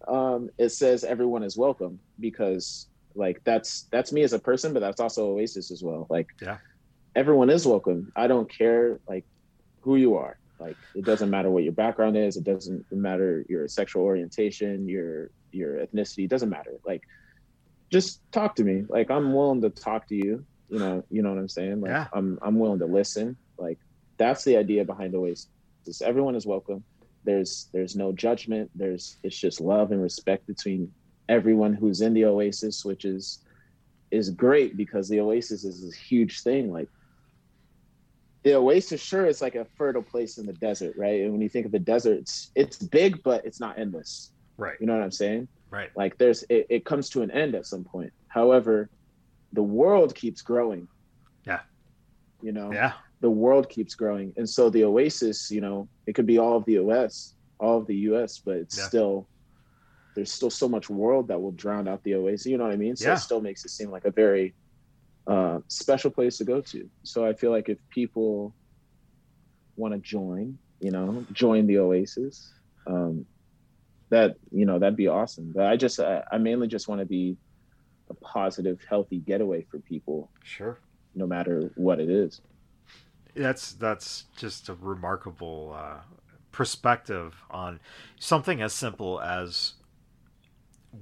Um, 0.07 0.51
it 0.59 0.69
says 0.71 1.03
everyone 1.05 1.43
is 1.43 1.57
welcome 1.57 2.01
because 2.21 2.89
like 3.15 3.41
that's 3.45 3.87
that's 3.91 4.13
me 4.13 4.23
as 4.23 4.33
a 4.35 4.39
person, 4.39 4.73
but 4.75 4.81
that's 4.81 5.01
also 5.01 5.29
Oasis 5.31 5.71
as 5.71 5.83
well. 5.83 6.07
Like 6.11 6.27
Yeah. 6.43 6.59
everyone 7.17 7.49
is 7.49 7.67
welcome. 7.67 8.13
I 8.17 8.27
don't 8.27 8.51
care 8.51 9.01
like 9.09 9.25
who 9.83 9.97
you 9.97 10.17
are. 10.17 10.37
Like 10.61 10.77
it 10.95 11.05
doesn't 11.07 11.31
matter 11.31 11.51
what 11.51 11.63
your 11.65 11.73
background 11.73 12.17
is, 12.19 12.37
it 12.37 12.45
doesn't 12.45 12.85
matter 12.91 13.47
your 13.49 13.67
sexual 13.69 14.03
orientation, 14.05 14.89
your 14.89 15.31
your 15.53 15.77
ethnicity, 15.87 16.25
it 16.25 16.31
doesn't 16.31 16.51
matter. 16.51 16.73
Like 16.87 17.01
just 17.91 18.21
talk 18.33 18.57
to 18.57 18.65
me. 18.65 18.85
Like 18.89 19.11
I'm 19.11 19.33
willing 19.33 19.63
to 19.63 19.71
talk 19.71 20.09
to 20.09 20.15
you. 20.15 20.45
You 20.69 20.79
know, 20.79 21.05
you 21.11 21.23
know 21.23 21.31
what 21.31 21.39
I'm 21.39 21.49
saying? 21.49 21.81
Like 21.81 21.91
Yeah. 21.91 22.07
I'm 22.13 22.39
I'm 22.43 22.59
willing 22.59 22.81
to 22.81 22.87
listen. 22.87 23.37
Like 23.59 23.79
that's 24.17 24.45
the 24.45 24.57
idea 24.57 24.85
behind 24.85 25.15
Oasis. 25.15 25.49
Everyone 26.03 26.35
is 26.35 26.47
welcome. 26.47 26.83
There's 27.25 27.69
there's 27.73 27.97
no 27.97 28.13
judgment. 28.13 28.71
There's 28.75 29.17
it's 29.23 29.39
just 29.39 29.61
love 29.61 29.93
and 29.93 30.03
respect 30.03 30.47
between 30.47 30.93
everyone 31.29 31.75
who's 31.75 32.01
in 32.01 32.15
the 32.15 32.25
Oasis, 32.25 32.85
which 32.85 33.05
is 33.05 33.41
is 34.11 34.31
great 34.31 34.77
because 34.77 35.09
the 35.09 35.21
Oasis 35.21 35.65
is 35.65 35.83
this 35.85 35.95
huge 35.95 36.43
thing. 36.43 36.73
Like 36.73 36.89
the 38.43 38.55
Oasis, 38.55 39.01
sure, 39.01 39.25
it's 39.25 39.41
like 39.41 39.55
a 39.55 39.65
fertile 39.77 40.03
place 40.03 40.37
in 40.39 40.47
the 40.47 40.53
desert, 40.53 40.95
right? 40.99 41.23
And 41.23 41.33
when 41.33 41.41
you 41.41 41.49
think 41.49 41.67
of 41.67 41.73
the 41.73 41.79
desert, 41.79 42.19
it's 42.19 42.51
it's 42.55 42.77
big, 42.79 43.23
but 43.23 43.45
it's 43.45 43.61
not 43.61 43.79
endless. 43.79 44.31
right. 44.57 44.77
You 44.81 44.87
know 44.87 44.95
what 44.95 45.03
I'm 45.03 45.11
saying? 45.11 45.49
Right. 45.75 45.91
Like 45.97 46.17
there's 46.19 46.45
it, 46.49 46.67
it 46.71 46.85
comes 46.85 47.11
to 47.11 47.23
an 47.23 47.33
end 47.33 47.57
at 47.57 47.67
some 47.67 47.83
point. 47.83 48.13
However, 48.29 48.89
the 49.53 49.63
world 49.63 50.15
keeps 50.15 50.41
growing. 50.41 50.87
Yeah. 51.45 51.61
You 52.41 52.53
know, 52.53 52.73
Yeah. 52.73 52.93
the 53.21 53.31
world 53.31 53.69
keeps 53.69 53.97
growing. 53.97 54.33
And 54.37 54.49
so 54.49 54.71
the 54.71 54.85
Oasis, 54.85 55.51
you 55.51 55.61
know, 55.61 55.89
it 56.07 56.15
could 56.15 56.27
be 56.27 56.39
all 56.39 56.57
of 56.57 56.65
the 56.65 56.75
US, 56.75 57.35
all 57.59 57.79
of 57.79 57.87
the 57.89 57.97
US, 58.11 58.41
but 58.47 58.57
it's 58.59 58.79
Yeah. 58.79 58.87
still 58.87 59.29
there's 60.15 60.33
still 60.33 60.51
so 60.51 60.69
much 60.69 60.89
world 60.89 61.27
that 61.27 61.43
will 61.43 61.51
drown 61.51 61.89
out 61.89 62.05
the 62.05 62.15
Oasis. 62.15 62.47
You 62.47 62.57
know 62.57 62.65
what 62.65 62.73
I 62.73 62.77
mean? 62.77 62.95
So 62.95 63.07
Yeah. 63.09 63.15
it 63.15 63.19
still 63.19 63.41
makes 63.41 63.65
it 63.65 63.71
seem 63.71 63.91
like 63.91 64.05
a 64.05 64.13
very 64.13 64.55
uh, 65.27 65.59
special 65.69 66.13
place 66.13 66.37
to 66.39 66.45
go 66.45 66.61
to. 66.61 66.89
So 67.03 67.27
I 67.27 67.33
feel 67.33 67.51
like 67.51 67.69
if 67.69 67.79
people 67.91 68.55
want 69.75 69.93
to 69.95 69.99
join, 69.99 70.61
you 70.79 70.93
know, 70.93 71.27
join 71.33 71.67
the 71.67 71.79
Oasis, 71.79 72.53
um, 72.87 73.27
that 74.11 74.37
you 74.51 74.67
know 74.67 74.79
that'd 74.79 74.97
be 74.97 75.09
awesome. 75.09 75.53
But 75.55 75.67
I 75.67 75.77
just 75.77 76.01
I, 76.01 76.23
I 76.31 76.39
mainly 76.39 76.69
just 76.69 76.89
want 76.89 77.01
to 77.01 77.07
be 77.07 77.37
a 78.11 78.15
positive, 78.15 78.81
healthy 78.89 79.19
getaway 79.19 79.63
for 79.71 79.79
people, 79.79 80.31
Sure. 80.43 80.79
no 81.15 81.27
matter 81.27 81.71
what 81.77 82.01
it 82.01 82.11
is. 82.11 82.41
That's 83.35 83.73
that's 83.73 84.25
just 84.37 84.69
a 84.69 84.75
remarkable 84.75 85.75
uh, 85.77 86.01
perspective 86.53 87.43
on 87.51 87.81
something 88.19 88.61
as 88.63 88.73
simple 88.73 89.21
as 89.21 89.75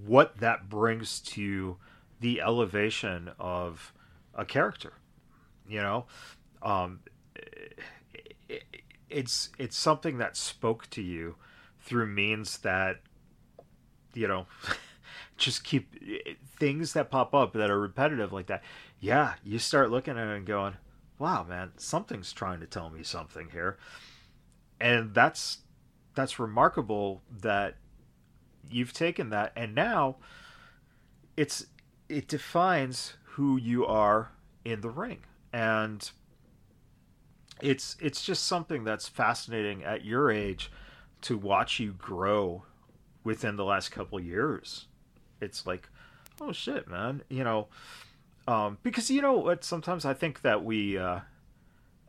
what 0.07 0.39
that 0.39 0.69
brings 0.71 1.21
to 1.21 1.77
the 2.21 2.41
elevation 2.41 3.31
of 3.39 3.93
a 4.35 4.45
character. 4.45 4.95
You 5.69 5.83
know, 5.83 6.07
um, 6.63 7.01
it, 8.49 8.65
it's 9.11 9.51
it's 9.59 9.77
something 9.77 10.19
that 10.19 10.37
spoke 10.37 10.89
to 10.91 11.03
you 11.03 11.37
through 11.83 12.07
means 12.07 12.59
that 12.59 13.01
you 14.15 14.29
know 14.29 14.47
just 15.37 15.65
keep 15.65 15.95
things 16.59 16.93
that 16.93 17.11
pop 17.11 17.35
up 17.35 17.53
that 17.53 17.71
are 17.71 17.81
repetitive 17.81 18.33
like 18.33 18.47
that. 18.47 18.63
Yeah, 19.01 19.35
you 19.45 19.59
start 19.59 19.91
looking 19.91 20.19
at 20.19 20.27
it 20.27 20.37
and 20.37 20.47
going, 20.47 20.77
"Wow, 21.19 21.45
man, 21.45 21.73
something's 21.77 22.33
trying 22.33 22.61
to 22.61 22.67
tell 22.67 22.91
me 22.91 23.03
something 23.03 23.51
here," 23.51 23.79
and 24.81 25.15
that's 25.15 25.59
that's 26.15 26.39
remarkable 26.39 27.23
that 27.41 27.77
you've 28.71 28.93
taken 28.93 29.31
that. 29.31 29.53
And 29.57 29.75
now 29.75 30.17
it's 31.37 31.67
it 32.09 32.29
defines 32.29 33.15
who 33.25 33.57
you 33.57 33.87
are 33.87 34.33
in 34.65 34.81
the 34.81 34.91
ring. 34.91 35.21
And 35.53 36.11
it's 37.61 37.97
it's 38.01 38.25
just 38.25 38.45
something 38.45 38.85
that's 38.85 39.09
fascinating 39.09 39.85
at 39.85 40.05
your 40.05 40.31
age 40.31 40.71
to 41.23 41.39
watch 41.39 41.81
you 41.81 41.93
grow 41.93 42.65
within 43.25 43.57
the 43.57 43.65
last 43.65 43.91
couple 43.91 44.21
years 44.21 44.87
it's 45.41 45.67
like 45.67 45.89
oh 46.41 46.53
shit 46.53 46.89
man 46.89 47.23
you 47.29 47.45
know 47.45 47.69
um, 48.49 48.79
because 48.83 49.11
you 49.11 49.23
know 49.23 49.35
what 49.35 49.65
sometimes 49.65 50.05
i 50.05 50.13
think 50.13 50.43
that 50.43 50.65
we 50.65 50.99
uh, 50.99 51.21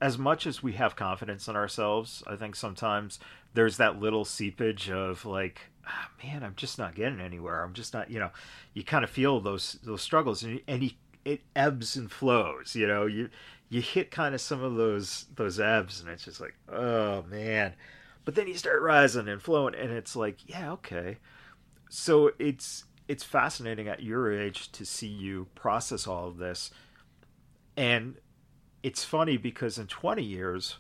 as 0.02 0.18
much 0.18 0.48
as 0.48 0.64
we 0.64 0.74
have 0.74 0.96
confidence 0.96 1.48
in 1.48 1.56
ourselves 1.56 2.24
i 2.28 2.36
think 2.36 2.56
sometimes 2.56 3.20
there's 3.54 3.78
that 3.78 4.00
little 4.00 4.26
seepage 4.26 4.90
of 4.90 5.26
like 5.26 5.62
oh, 5.88 6.08
man 6.24 6.44
i'm 6.44 6.56
just 6.56 6.80
not 6.80 6.96
getting 6.96 7.22
anywhere. 7.22 7.64
I'm 7.64 7.74
just 7.74 7.94
not 7.94 8.10
you 8.10 8.20
know 8.20 8.32
you 8.74 8.84
kind 8.84 9.04
of 9.04 9.10
feel 9.10 9.40
those 9.40 9.78
those 9.84 10.02
struggles 10.02 10.44
and, 10.44 10.62
and 10.68 10.92
it 11.26 11.42
ebbs 11.56 11.96
and 11.96 12.12
flows 12.12 12.76
you 12.76 12.88
know 12.88 13.06
you 13.06 13.30
you 13.70 13.82
hit 13.82 14.12
kind 14.12 14.36
of 14.36 14.42
some 14.42 14.62
of 14.62 14.76
those 14.76 15.26
those 15.36 15.60
ebbs 15.60 16.02
and 16.02 16.10
it's 16.10 16.26
just 16.26 16.42
like 16.42 16.56
oh 16.72 17.24
man 17.30 17.74
but 18.26 18.36
then 18.36 18.48
you 18.48 18.56
start 18.56 18.82
rising 18.82 19.28
and 19.28 19.42
flowing 19.42 19.76
and 19.76 19.92
it's 19.92 20.16
like 20.16 20.38
yeah 20.48 20.72
okay. 20.74 21.18
So 21.90 22.32
it's 22.40 22.86
it's 23.08 23.24
fascinating 23.24 23.88
at 23.88 24.02
your 24.02 24.32
age 24.32 24.72
to 24.72 24.86
see 24.86 25.08
you 25.08 25.48
process 25.56 26.08
all 26.08 26.28
of 26.28 26.38
this. 26.38 26.72
And 27.76 28.16
it's 28.82 29.04
funny 29.04 29.38
because 29.38 29.78
in 29.78 29.88
20 29.88 30.24
years 30.24 30.78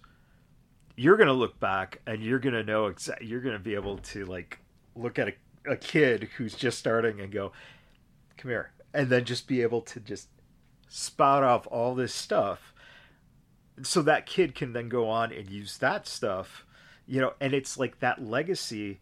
you're 0.95 1.17
going 1.17 1.27
to 1.27 1.33
look 1.33 1.59
back 1.59 2.01
and 2.05 2.21
you're 2.21 2.39
going 2.39 2.53
to 2.53 2.63
know 2.63 2.85
exactly 2.85 3.27
you're 3.27 3.41
going 3.41 3.57
to 3.57 3.63
be 3.63 3.73
able 3.73 3.97
to 3.97 4.25
like 4.25 4.59
look 4.95 5.17
at 5.17 5.29
a, 5.29 5.71
a 5.71 5.75
kid 5.75 6.29
who's 6.37 6.53
just 6.53 6.77
starting 6.77 7.19
and 7.19 7.31
go 7.31 7.51
come 8.37 8.51
here 8.51 8.71
and 8.93 9.09
then 9.09 9.25
just 9.25 9.47
be 9.47 9.61
able 9.61 9.81
to 9.81 9.99
just 9.99 10.27
spout 10.87 11.43
off 11.43 11.67
all 11.67 11.95
this 11.95 12.13
stuff. 12.13 12.73
So 13.81 14.03
that 14.03 14.27
kid 14.27 14.53
can 14.53 14.73
then 14.73 14.87
go 14.87 15.09
on 15.09 15.33
and 15.33 15.49
use 15.49 15.77
that 15.79 16.07
stuff 16.07 16.65
you 17.07 17.19
know 17.19 17.33
and 17.39 17.53
it's 17.53 17.77
like 17.77 17.99
that 17.99 18.23
legacy 18.23 18.99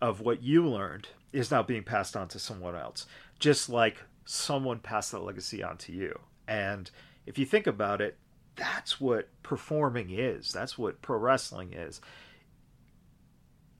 of 0.00 0.20
what 0.20 0.42
you 0.42 0.66
learned 0.66 1.08
is 1.32 1.50
now 1.50 1.62
being 1.62 1.82
passed 1.82 2.16
on 2.16 2.28
to 2.28 2.38
someone 2.38 2.76
else 2.76 3.06
just 3.38 3.68
like 3.68 3.98
someone 4.24 4.78
passed 4.78 5.12
that 5.12 5.20
legacy 5.20 5.62
on 5.62 5.76
to 5.76 5.92
you 5.92 6.18
and 6.46 6.90
if 7.26 7.38
you 7.38 7.44
think 7.44 7.66
about 7.66 8.00
it 8.00 8.16
that's 8.56 9.00
what 9.00 9.28
performing 9.42 10.10
is. 10.10 10.52
That's 10.52 10.76
what 10.76 11.02
pro 11.02 11.18
wrestling 11.18 11.72
is. 11.72 12.00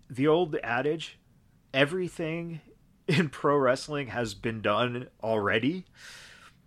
The 0.09 0.27
old 0.27 0.57
adage, 0.63 1.19
everything 1.73 2.61
in 3.09 3.29
pro 3.29 3.57
wrestling 3.57 4.09
has 4.09 4.35
been 4.35 4.61
done 4.61 5.09
already, 5.23 5.85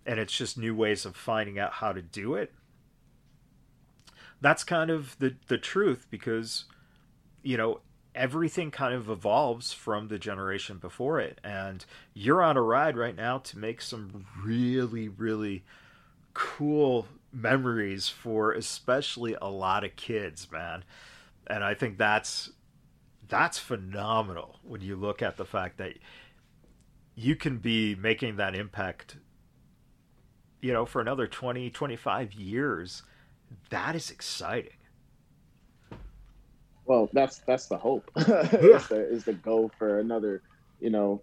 and 0.04 0.20
it's 0.20 0.36
just 0.36 0.58
new 0.58 0.74
ways 0.74 1.04
of 1.04 1.16
finding 1.16 1.58
out 1.58 1.74
how 1.74 1.92
to 1.92 2.02
do 2.02 2.34
it. 2.34 2.52
That's 4.40 4.64
kind 4.64 4.90
of 4.90 5.18
the 5.18 5.36
the 5.48 5.58
truth 5.58 6.06
because 6.10 6.66
you 7.46 7.56
know, 7.56 7.78
everything 8.12 8.72
kind 8.72 8.92
of 8.92 9.08
evolves 9.08 9.72
from 9.72 10.08
the 10.08 10.18
generation 10.18 10.78
before 10.78 11.20
it. 11.20 11.40
And 11.44 11.84
you're 12.12 12.42
on 12.42 12.56
a 12.56 12.62
ride 12.62 12.96
right 12.96 13.14
now 13.14 13.38
to 13.38 13.58
make 13.58 13.80
some 13.80 14.26
really 14.44 15.08
really 15.08 15.64
cool 16.34 17.06
memories 17.32 18.08
for 18.08 18.52
especially 18.52 19.36
a 19.40 19.48
lot 19.48 19.84
of 19.84 19.94
kids, 19.94 20.50
man. 20.50 20.82
And 21.46 21.62
I 21.62 21.74
think 21.74 21.98
that's 21.98 22.50
that's 23.28 23.58
phenomenal 23.58 24.58
when 24.64 24.80
you 24.80 24.96
look 24.96 25.22
at 25.22 25.36
the 25.36 25.44
fact 25.44 25.78
that 25.78 25.94
you 27.14 27.36
can 27.36 27.58
be 27.58 27.94
making 27.94 28.36
that 28.36 28.54
impact 28.56 29.16
you 30.60 30.72
know 30.72 30.84
for 30.84 31.00
another 31.00 31.28
20 31.28 31.70
25 31.70 32.32
years. 32.32 33.04
That 33.70 33.94
is 33.94 34.10
exciting 34.10 34.72
well 36.86 37.08
that's 37.12 37.38
that's 37.46 37.66
the 37.66 37.76
hope 37.76 38.10
is, 38.16 38.86
the, 38.88 39.08
is 39.10 39.24
the 39.24 39.32
goal 39.32 39.70
for 39.78 40.00
another 40.00 40.42
you 40.80 40.90
know 40.90 41.22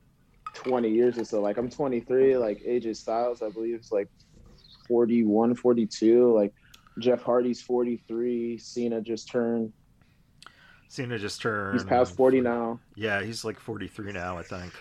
20 0.53 0.89
years 0.89 1.18
or 1.18 1.26
so 1.26 1.41
like 1.41 1.57
i'm 1.57 1.70
23 1.70 2.38
like 2.38 2.61
AJ 2.64 2.95
Styles 2.95 3.41
i 3.41 3.49
believe 3.49 3.80
is 3.80 3.91
like 3.91 4.07
41, 4.88 5.55
42. 5.55 6.34
Like 6.34 6.53
Jeff 6.99 7.24
Hardy's 7.24 7.61
43. 7.61 8.57
Cena 8.57 9.01
just 9.01 9.30
turned. 9.30 9.74
Cena 10.88 11.18
just 11.18 11.41
turned. 11.41 11.80
He's 11.80 11.84
past 11.84 12.16
40 12.16 12.41
now. 12.41 12.80
Yeah, 12.95 13.24
he's 13.24 13.43
like 13.43 13.59
43 13.59 14.11
now, 14.11 14.38
I 14.38 14.43
think. 14.43 14.72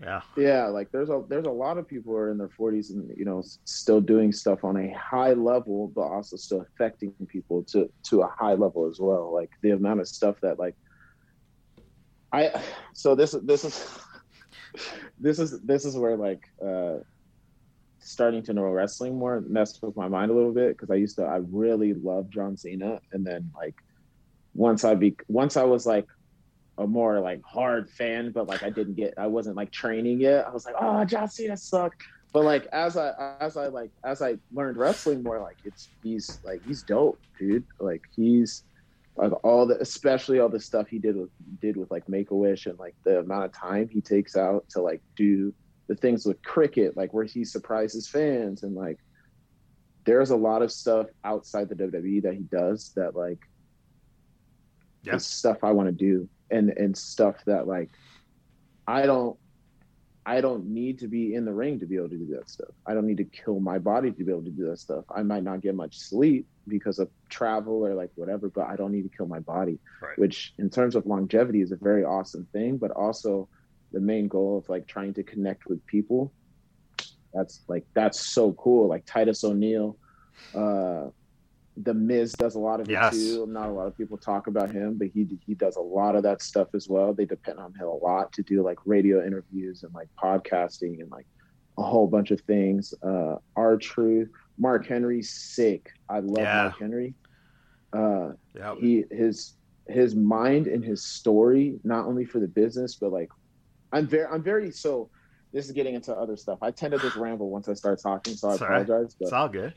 Yeah. 0.00 0.20
Yeah, 0.36 0.66
like 0.66 0.90
there's 0.92 1.10
a 1.10 1.24
there's 1.28 1.46
a 1.46 1.50
lot 1.50 1.76
of 1.76 1.88
people 1.88 2.12
who 2.12 2.18
are 2.18 2.30
in 2.30 2.38
their 2.38 2.48
40s 2.48 2.90
and 2.90 3.10
you 3.16 3.24
know 3.24 3.42
still 3.64 4.00
doing 4.00 4.32
stuff 4.32 4.64
on 4.64 4.76
a 4.76 4.92
high 4.92 5.32
level, 5.32 5.88
but 5.94 6.02
also 6.02 6.36
still 6.36 6.60
affecting 6.60 7.12
people 7.26 7.64
to 7.64 7.90
to 8.04 8.22
a 8.22 8.32
high 8.38 8.54
level 8.54 8.86
as 8.88 8.98
well. 9.00 9.34
Like 9.34 9.50
the 9.62 9.70
amount 9.70 10.00
of 10.00 10.08
stuff 10.08 10.36
that 10.42 10.58
like 10.58 10.76
I 12.32 12.62
so 12.94 13.14
this 13.14 13.34
is 13.34 13.42
this 13.42 13.64
is 13.64 13.98
this 15.18 15.38
is 15.38 15.60
this 15.62 15.84
is 15.84 15.96
where 15.96 16.16
like 16.16 16.42
uh 16.64 16.98
starting 18.00 18.42
to 18.44 18.52
know 18.52 18.62
wrestling 18.62 19.18
more 19.18 19.40
messed 19.48 19.80
with 19.82 19.96
my 19.96 20.08
mind 20.08 20.30
a 20.30 20.34
little 20.34 20.52
bit 20.52 20.76
because 20.76 20.90
I 20.90 20.94
used 20.94 21.16
to 21.16 21.24
I 21.24 21.40
really 21.50 21.94
loved 21.94 22.32
John 22.32 22.56
Cena 22.56 23.00
and 23.12 23.26
then 23.26 23.50
like 23.56 23.74
once 24.54 24.84
I 24.84 24.94
be 24.94 25.16
once 25.28 25.56
I 25.56 25.64
was 25.64 25.86
like 25.86 26.06
a 26.78 26.86
more 26.86 27.20
like 27.20 27.42
hard 27.42 27.90
fan 27.90 28.30
but 28.30 28.46
like 28.46 28.62
I 28.62 28.70
didn't 28.70 28.94
get 28.94 29.14
I 29.18 29.26
wasn't 29.26 29.56
like 29.56 29.70
training 29.70 30.20
yet 30.20 30.46
I 30.46 30.50
was 30.50 30.64
like 30.64 30.76
oh 30.80 31.04
John 31.04 31.28
Cena 31.28 31.56
sucked 31.56 32.02
but 32.32 32.44
like 32.44 32.66
as 32.72 32.96
I 32.96 33.36
as 33.40 33.56
I 33.56 33.68
like 33.68 33.90
as 34.04 34.20
I 34.22 34.36
learned 34.52 34.76
wrestling 34.76 35.22
more 35.22 35.40
like 35.40 35.56
it's 35.64 35.88
he's 36.02 36.40
like 36.44 36.64
he's 36.66 36.82
dope 36.82 37.18
dude. 37.38 37.64
Like 37.80 38.02
he's 38.14 38.64
like 39.16 39.32
all 39.44 39.66
the 39.66 39.80
especially 39.80 40.38
all 40.38 40.48
the 40.48 40.60
stuff 40.60 40.88
he 40.88 40.98
did 40.98 41.16
with 41.16 41.30
did 41.60 41.76
with 41.76 41.90
like 41.90 42.08
Make 42.08 42.30
a 42.30 42.34
Wish 42.34 42.66
and 42.66 42.78
like 42.78 42.94
the 43.04 43.20
amount 43.20 43.46
of 43.46 43.52
time 43.52 43.88
he 43.88 44.00
takes 44.00 44.36
out 44.36 44.68
to 44.70 44.82
like 44.82 45.00
do 45.16 45.52
the 45.88 45.94
things 45.94 46.26
with 46.26 46.42
cricket, 46.42 46.96
like 46.96 47.14
where 47.14 47.24
he 47.24 47.44
surprises 47.44 48.06
fans 48.06 48.62
and 48.62 48.74
like 48.74 48.98
there's 50.04 50.30
a 50.30 50.36
lot 50.36 50.62
of 50.62 50.70
stuff 50.70 51.06
outside 51.24 51.68
the 51.68 51.74
WWE 51.74 52.22
that 52.22 52.34
he 52.34 52.40
does 52.40 52.92
that 52.94 53.16
like 53.16 53.38
yeah. 55.02 55.16
stuff 55.16 55.58
I 55.62 55.70
want 55.70 55.88
to 55.88 55.92
do 55.92 56.28
and 56.50 56.70
and 56.70 56.96
stuff 56.96 57.36
that 57.46 57.66
like 57.66 57.90
I 58.86 59.06
don't 59.06 59.38
I 60.26 60.40
don't 60.42 60.66
need 60.66 60.98
to 60.98 61.08
be 61.08 61.34
in 61.34 61.44
the 61.44 61.52
ring 61.52 61.78
to 61.80 61.86
be 61.86 61.96
able 61.96 62.10
to 62.10 62.18
do 62.18 62.26
that 62.36 62.50
stuff. 62.50 62.68
I 62.86 62.92
don't 62.92 63.06
need 63.06 63.16
to 63.16 63.24
kill 63.24 63.60
my 63.60 63.78
body 63.78 64.10
to 64.10 64.24
be 64.24 64.30
able 64.30 64.44
to 64.44 64.50
do 64.50 64.68
that 64.68 64.78
stuff. 64.78 65.04
I 65.14 65.22
might 65.22 65.42
not 65.42 65.62
get 65.62 65.74
much 65.74 65.98
sleep 65.98 66.46
because 66.66 66.98
of 66.98 67.08
travel 67.30 67.86
or 67.86 67.94
like 67.94 68.10
whatever, 68.14 68.50
but 68.50 68.66
I 68.66 68.76
don't 68.76 68.92
need 68.92 69.10
to 69.10 69.16
kill 69.16 69.26
my 69.26 69.40
body, 69.40 69.78
right. 70.02 70.18
which 70.18 70.52
in 70.58 70.68
terms 70.68 70.96
of 70.96 71.06
longevity 71.06 71.62
is 71.62 71.72
a 71.72 71.76
very 71.76 72.04
awesome 72.04 72.46
thing, 72.52 72.76
but 72.76 72.90
also 72.90 73.48
the 73.92 74.00
main 74.00 74.28
goal 74.28 74.58
of 74.58 74.68
like 74.68 74.86
trying 74.86 75.14
to 75.14 75.22
connect 75.22 75.66
with 75.66 75.84
people 75.86 76.30
that's 77.32 77.60
like 77.68 77.84
that's 77.94 78.26
so 78.26 78.52
cool 78.52 78.88
like 78.88 79.04
titus 79.06 79.44
o'neill 79.44 79.96
uh 80.54 81.06
the 81.82 81.94
miz 81.94 82.32
does 82.32 82.54
a 82.54 82.58
lot 82.58 82.80
of 82.80 82.88
yes. 82.88 83.14
it 83.14 83.18
too 83.18 83.46
not 83.46 83.68
a 83.68 83.72
lot 83.72 83.86
of 83.86 83.96
people 83.96 84.16
talk 84.16 84.46
about 84.46 84.70
him 84.70 84.96
but 84.98 85.08
he 85.08 85.26
he 85.46 85.54
does 85.54 85.76
a 85.76 85.80
lot 85.80 86.16
of 86.16 86.22
that 86.22 86.42
stuff 86.42 86.68
as 86.74 86.88
well 86.88 87.12
they 87.12 87.24
depend 87.24 87.58
on 87.58 87.72
him 87.74 87.86
a 87.86 87.94
lot 87.94 88.32
to 88.32 88.42
do 88.42 88.62
like 88.62 88.78
radio 88.84 89.24
interviews 89.24 89.82
and 89.82 89.94
like 89.94 90.08
podcasting 90.22 91.00
and 91.00 91.10
like 91.10 91.26
a 91.78 91.82
whole 91.82 92.06
bunch 92.06 92.30
of 92.30 92.40
things 92.42 92.94
uh 93.02 93.36
R-Truth 93.56 94.30
mark 94.58 94.86
henry's 94.86 95.30
sick 95.30 95.92
i 96.08 96.18
love 96.18 96.38
yeah. 96.38 96.62
mark 96.62 96.78
henry 96.78 97.14
uh 97.92 98.30
yep. 98.54 98.76
he 98.80 99.04
his 99.10 99.54
his 99.86 100.14
mind 100.14 100.66
and 100.66 100.84
his 100.84 101.02
story 101.04 101.78
not 101.84 102.06
only 102.06 102.24
for 102.24 102.40
the 102.40 102.48
business 102.48 102.96
but 102.96 103.12
like 103.12 103.30
I'm 103.92 104.06
very, 104.06 104.26
I'm 104.26 104.42
very 104.42 104.70
so. 104.70 105.10
This 105.52 105.64
is 105.64 105.72
getting 105.72 105.94
into 105.94 106.12
other 106.12 106.36
stuff. 106.36 106.58
I 106.60 106.70
tend 106.70 106.92
to 106.92 106.98
just 106.98 107.16
ramble 107.16 107.48
once 107.48 107.68
I 107.68 107.74
start 107.74 108.00
talking, 108.02 108.34
so 108.34 108.50
I 108.50 108.56
Sorry. 108.56 108.82
apologize. 108.82 109.16
But 109.18 109.24
it's 109.24 109.32
all 109.32 109.48
good. 109.48 109.72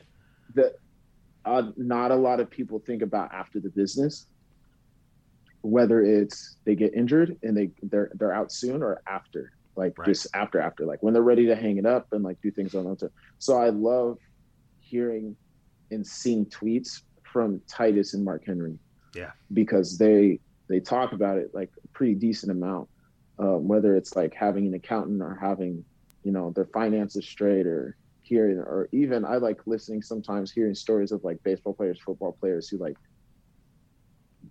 The, 0.54 0.74
uh, 1.44 1.62
not 1.76 2.10
a 2.10 2.16
lot 2.16 2.40
of 2.40 2.50
people 2.50 2.78
think 2.86 3.02
about 3.02 3.32
after 3.32 3.60
the 3.60 3.70
business, 3.70 4.26
whether 5.62 6.02
it's 6.02 6.56
they 6.64 6.74
get 6.74 6.94
injured 6.94 7.36
and 7.42 7.56
they 7.56 7.70
they're 7.82 8.10
they're 8.14 8.32
out 8.34 8.50
soon 8.52 8.82
or 8.82 9.00
after. 9.06 9.52
like 9.76 9.96
Right. 9.98 10.06
just 10.06 10.26
after 10.34 10.60
after 10.60 10.84
like 10.84 11.02
when 11.02 11.14
they're 11.14 11.22
ready 11.22 11.46
to 11.46 11.56
hang 11.56 11.76
it 11.78 11.86
up 11.86 12.06
and 12.12 12.22
like 12.22 12.38
do 12.42 12.50
things 12.50 12.74
on 12.74 12.84
their 12.84 12.90
own. 12.92 13.10
So 13.38 13.56
I 13.56 13.70
love 13.70 14.18
hearing 14.80 15.36
and 15.90 16.06
seeing 16.06 16.46
tweets 16.46 17.02
from 17.32 17.60
Titus 17.68 18.14
and 18.14 18.24
Mark 18.24 18.42
Henry. 18.46 18.78
Yeah. 19.14 19.32
because 19.52 19.98
they 19.98 20.40
they 20.68 20.80
talk 20.80 21.12
about 21.12 21.36
it 21.38 21.50
like 21.54 21.70
a 21.84 21.88
pretty 21.88 22.14
decent 22.14 22.50
amount. 22.52 22.88
Um, 23.38 23.66
whether 23.68 23.96
it's 23.96 24.14
like 24.14 24.34
having 24.34 24.66
an 24.66 24.74
accountant 24.74 25.20
or 25.22 25.34
having 25.40 25.84
you 26.22 26.32
know 26.32 26.50
their 26.50 26.66
finances 26.66 27.26
straight 27.26 27.66
or 27.66 27.96
hearing 28.32 28.58
or 28.58 28.88
even 28.92 29.24
I 29.24 29.36
like 29.36 29.60
listening 29.66 30.02
sometimes 30.02 30.52
hearing 30.52 30.74
stories 30.74 31.12
of 31.12 31.22
like 31.22 31.38
baseball 31.44 31.74
players, 31.74 32.00
football 32.04 32.36
players 32.40 32.68
who 32.68 32.78
like 32.78 32.96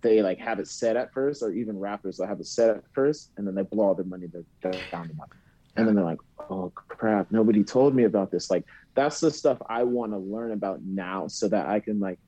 they 0.02 0.22
like 0.22 0.38
have 0.38 0.58
it 0.58 0.68
set 0.68 0.96
at 0.96 1.12
first, 1.12 1.42
or 1.42 1.52
even 1.52 1.78
rappers 1.78 2.16
that 2.16 2.28
have 2.28 2.40
it 2.40 2.46
set 2.46 2.70
at 2.70 2.84
first, 2.94 3.30
and 3.36 3.46
then 3.46 3.54
they 3.54 3.62
blow 3.62 3.86
all 3.88 3.94
their 3.94 4.06
money, 4.06 4.26
they're 4.32 4.84
down 4.90 5.08
the 5.08 5.14
money. 5.14 5.30
And 5.76 5.86
then 5.86 5.94
they're 5.94 6.04
like, 6.04 6.20
oh 6.50 6.70
crap, 6.74 7.30
nobody 7.30 7.64
told 7.64 7.94
me 7.94 8.04
about 8.04 8.30
this. 8.30 8.50
Like, 8.50 8.64
that's 8.94 9.20
the 9.20 9.30
stuff 9.30 9.58
I 9.68 9.84
want 9.84 10.12
to 10.12 10.18
learn 10.18 10.52
about 10.52 10.80
now 10.84 11.28
so 11.28 11.48
that 11.48 11.66
I 11.66 11.80
can, 11.80 11.98
like, 11.98 12.18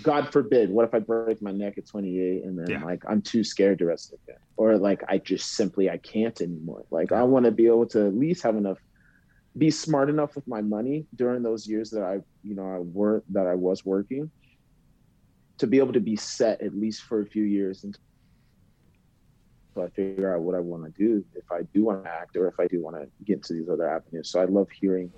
God 0.00 0.32
forbid, 0.32 0.70
what 0.70 0.86
if 0.86 0.94
I 0.94 1.00
break 1.00 1.42
my 1.42 1.52
neck 1.52 1.76
at 1.76 1.86
28 1.86 2.44
and 2.44 2.58
then, 2.58 2.70
Yeah. 2.70 2.84
like, 2.84 3.02
I'm 3.08 3.20
too 3.20 3.44
scared 3.44 3.78
to 3.80 3.86
wrestle 3.86 4.18
again? 4.26 4.40
Or, 4.56 4.78
like, 4.78 5.02
I 5.08 5.18
just 5.18 5.54
simply, 5.54 5.90
I 5.90 5.98
can't 5.98 6.40
anymore. 6.40 6.84
Like, 6.90 7.12
I 7.12 7.22
want 7.24 7.44
to 7.44 7.52
be 7.52 7.66
able 7.66 7.86
to 7.88 8.06
at 8.06 8.14
least 8.14 8.42
have 8.42 8.56
enough, 8.56 8.78
be 9.58 9.70
smart 9.70 10.08
enough 10.08 10.34
with 10.36 10.46
my 10.46 10.62
money 10.62 11.06
during 11.14 11.42
those 11.42 11.66
years 11.66 11.90
that 11.90 12.02
I, 12.02 12.20
you 12.42 12.54
know, 12.54 12.70
I 12.70 12.78
work, 12.78 13.24
that 13.30 13.46
I 13.46 13.54
was 13.54 13.84
working 13.84 14.30
to 15.58 15.66
be 15.66 15.78
able 15.78 15.92
to 15.92 16.00
be 16.00 16.16
set 16.16 16.62
at 16.62 16.74
least 16.74 17.02
for 17.02 17.20
a 17.20 17.26
few 17.26 17.42
years 17.42 17.84
until 17.84 18.00
I 19.76 19.88
figure 19.90 20.34
out 20.34 20.42
what 20.42 20.54
I 20.54 20.60
want 20.60 20.84
to 20.84 20.90
do 20.90 21.24
if 21.34 21.50
I 21.50 21.62
do 21.74 21.84
want 21.84 22.04
to 22.04 22.10
act 22.10 22.36
or 22.36 22.48
if 22.48 22.58
I 22.58 22.66
do 22.66 22.82
want 22.82 22.96
to 22.96 23.08
get 23.24 23.36
into 23.36 23.54
these 23.54 23.68
other 23.68 23.88
avenues. 23.88 24.30
So 24.30 24.40
I 24.40 24.44
love 24.44 24.68
hearing 24.80 25.12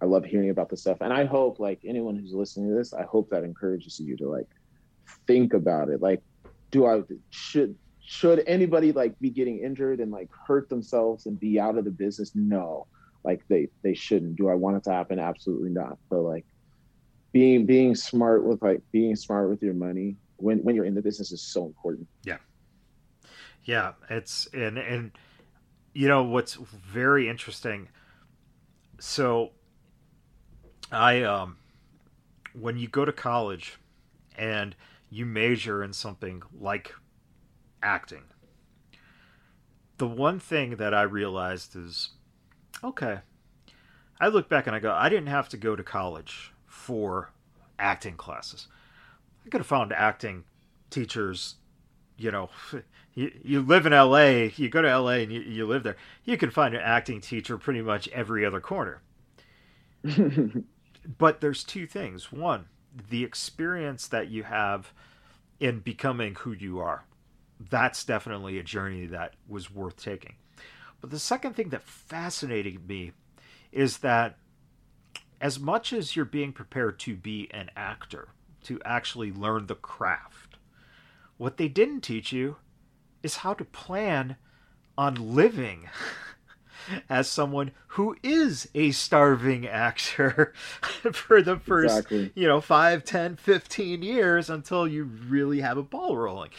I 0.00 0.04
love 0.04 0.26
hearing 0.26 0.50
about 0.50 0.68
the 0.68 0.76
stuff. 0.76 0.98
And 1.00 1.12
I 1.12 1.24
hope 1.24 1.58
like 1.58 1.80
anyone 1.84 2.16
who's 2.16 2.34
listening 2.34 2.68
to 2.68 2.74
this, 2.74 2.92
I 2.92 3.04
hope 3.04 3.30
that 3.30 3.44
encourages 3.44 3.98
you 3.98 4.16
to 4.18 4.28
like 4.28 4.48
think 5.26 5.54
about 5.54 5.88
it. 5.88 6.02
Like, 6.02 6.22
do 6.70 6.86
I 6.86 7.02
should 7.30 7.76
should 8.00 8.44
anybody 8.46 8.92
like 8.92 9.18
be 9.18 9.30
getting 9.30 9.60
injured 9.60 10.00
and 10.00 10.12
like 10.12 10.28
hurt 10.46 10.68
themselves 10.68 11.26
and 11.26 11.40
be 11.40 11.58
out 11.58 11.78
of 11.78 11.84
the 11.84 11.90
business? 11.90 12.32
No. 12.34 12.86
Like 13.26 13.42
they 13.50 13.68
they 13.84 13.94
shouldn't. 13.94 14.36
Do 14.36 14.48
I 14.50 14.54
want 14.56 14.78
it 14.78 14.84
to 14.86 14.92
happen? 14.92 15.20
Absolutely 15.20 15.70
not. 15.70 15.98
But 16.10 16.22
like 16.22 16.46
being 17.32 17.66
being 17.66 17.94
smart 17.96 18.44
with 18.46 18.62
like 18.62 18.82
being 18.92 19.16
smart 19.16 19.50
with 19.50 19.62
your 19.62 19.74
money 19.74 20.16
when 20.38 20.60
when 20.60 20.76
you're 20.76 20.86
in 20.86 20.94
the 20.94 21.02
business 21.02 21.32
is 21.32 21.42
so 21.44 21.66
important. 21.66 22.08
Yeah, 22.24 22.38
Yeah. 23.64 23.94
it's 24.10 24.46
and 24.54 24.78
and 24.78 25.12
you 25.94 26.08
know 26.08 26.24
what's 26.24 26.54
very 26.54 27.28
interesting. 27.28 27.88
So, 28.98 29.52
I 30.92 31.22
um, 31.22 31.58
when 32.54 32.78
you 32.78 32.88
go 32.88 33.04
to 33.04 33.12
college, 33.12 33.78
and 34.36 34.76
you 35.10 35.26
major 35.26 35.82
in 35.84 35.92
something 35.92 36.42
like 36.58 36.94
acting, 37.82 38.24
the 39.98 40.06
one 40.08 40.38
thing 40.38 40.76
that 40.76 40.94
I 40.94 41.02
realized 41.02 41.74
is, 41.76 42.10
okay, 42.82 43.18
I 44.20 44.28
look 44.28 44.48
back 44.48 44.66
and 44.66 44.74
I 44.74 44.78
go, 44.78 44.92
I 44.92 45.08
didn't 45.08 45.28
have 45.28 45.48
to 45.50 45.56
go 45.56 45.76
to 45.76 45.82
college 45.82 46.52
for 46.66 47.30
acting 47.78 48.16
classes. 48.16 48.68
I 49.44 49.48
could 49.50 49.60
have 49.60 49.66
found 49.66 49.92
acting 49.92 50.44
teachers, 50.90 51.56
you 52.16 52.30
know, 52.30 52.50
you, 53.14 53.32
you 53.42 53.62
live 53.62 53.86
in 53.86 53.92
LA, 53.92 54.48
you 54.56 54.68
go 54.68 54.82
to 54.82 54.98
LA 54.98 55.10
and 55.10 55.32
you, 55.32 55.40
you 55.40 55.66
live 55.66 55.82
there, 55.82 55.96
you 56.24 56.36
can 56.36 56.50
find 56.50 56.74
an 56.74 56.80
acting 56.82 57.20
teacher 57.20 57.58
pretty 57.58 57.82
much 57.82 58.08
every 58.08 58.44
other 58.44 58.60
corner. 58.60 59.02
But 61.18 61.40
there's 61.40 61.62
two 61.62 61.86
things. 61.86 62.32
One, 62.32 62.66
the 63.10 63.24
experience 63.24 64.08
that 64.08 64.28
you 64.28 64.42
have 64.44 64.92
in 65.60 65.80
becoming 65.80 66.34
who 66.34 66.52
you 66.52 66.80
are. 66.80 67.04
That's 67.58 68.04
definitely 68.04 68.58
a 68.58 68.62
journey 68.62 69.06
that 69.06 69.34
was 69.48 69.70
worth 69.70 69.96
taking. 69.96 70.34
But 71.00 71.10
the 71.10 71.18
second 71.18 71.54
thing 71.54 71.68
that 71.70 71.82
fascinated 71.82 72.88
me 72.88 73.12
is 73.72 73.98
that 73.98 74.38
as 75.40 75.60
much 75.60 75.92
as 75.92 76.16
you're 76.16 76.24
being 76.24 76.52
prepared 76.52 76.98
to 77.00 77.14
be 77.14 77.48
an 77.52 77.70
actor, 77.76 78.28
to 78.64 78.80
actually 78.84 79.30
learn 79.32 79.66
the 79.66 79.74
craft, 79.74 80.56
what 81.36 81.56
they 81.56 81.68
didn't 81.68 82.00
teach 82.00 82.32
you 82.32 82.56
is 83.22 83.36
how 83.36 83.54
to 83.54 83.64
plan 83.64 84.36
on 84.98 85.34
living 85.34 85.88
as 87.08 87.28
someone 87.28 87.72
who 87.88 88.16
is 88.22 88.68
a 88.74 88.90
starving 88.92 89.66
actor 89.66 90.52
for 91.12 91.42
the 91.42 91.56
first 91.56 91.96
Exactly. 91.98 92.32
you 92.34 92.46
know 92.46 92.60
5 92.60 93.04
10 93.04 93.36
15 93.36 94.02
years 94.02 94.48
until 94.48 94.86
you 94.86 95.04
really 95.04 95.60
have 95.60 95.76
a 95.76 95.82
ball 95.82 96.16
rolling 96.16 96.50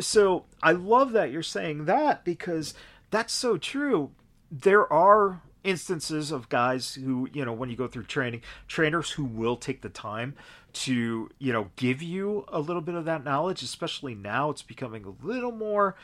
so 0.00 0.44
i 0.62 0.72
love 0.72 1.12
that 1.12 1.30
you're 1.30 1.42
saying 1.42 1.84
that 1.84 2.24
because 2.24 2.74
that's 3.10 3.32
so 3.32 3.56
true. 3.56 4.10
There 4.50 4.90
are 4.92 5.42
instances 5.64 6.30
of 6.30 6.48
guys 6.48 6.94
who 6.94 7.28
you 7.32 7.44
know 7.44 7.52
when 7.52 7.68
you 7.68 7.76
go 7.76 7.88
through 7.88 8.04
training 8.04 8.40
trainers 8.68 9.10
who 9.10 9.24
will 9.24 9.56
take 9.56 9.82
the 9.82 9.88
time 9.88 10.34
to 10.72 11.28
you 11.38 11.52
know 11.52 11.68
give 11.76 12.00
you 12.00 12.44
a 12.48 12.60
little 12.60 12.80
bit 12.80 12.94
of 12.94 13.04
that 13.04 13.24
knowledge 13.24 13.62
especially 13.62 14.14
now 14.14 14.50
it's 14.50 14.62
becoming 14.62 15.04
a 15.04 15.26
little 15.26 15.50
more 15.50 15.96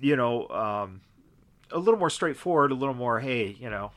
you 0.00 0.14
know 0.14 0.48
um, 0.48 1.00
a 1.72 1.78
little 1.78 1.98
more 1.98 2.10
straightforward 2.10 2.70
a 2.70 2.74
little 2.74 2.94
more 2.94 3.18
hey 3.18 3.56
you 3.58 3.68
know 3.68 3.90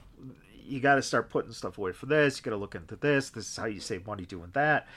you 0.65 0.79
got 0.79 0.95
to 0.95 1.01
start 1.03 1.29
putting 1.29 1.51
stuff 1.51 1.77
away 1.77 1.91
for 1.91 2.07
this 2.07 2.37
you 2.37 2.43
got 2.43 2.51
to 2.51 2.57
look 2.57 2.75
into 2.75 2.95
this 2.95 3.29
this 3.29 3.47
is 3.47 3.55
how 3.55 3.65
you 3.65 3.79
save 3.79 4.05
money 4.07 4.25
doing 4.25 4.49
that. 4.53 4.87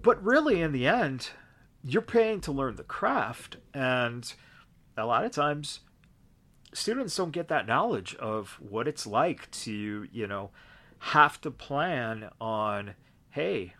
But 0.00 0.22
really 0.22 0.62
in 0.62 0.72
the 0.72 0.86
end 0.86 1.30
you're 1.82 2.02
paying 2.02 2.40
to 2.42 2.52
learn 2.52 2.76
the 2.76 2.84
craft 2.84 3.56
and 3.74 4.32
a 4.96 5.04
lot 5.04 5.24
of 5.24 5.32
times 5.32 5.80
students 6.72 7.16
don't 7.16 7.32
get 7.32 7.48
that 7.48 7.66
knowledge 7.66 8.14
of 8.16 8.58
what 8.60 8.86
it's 8.86 9.06
like 9.06 9.50
to 9.50 10.06
you 10.12 10.26
know 10.26 10.50
have 10.98 11.40
to 11.40 11.50
plan 11.50 12.30
on 12.40 12.94
hey 13.30 13.74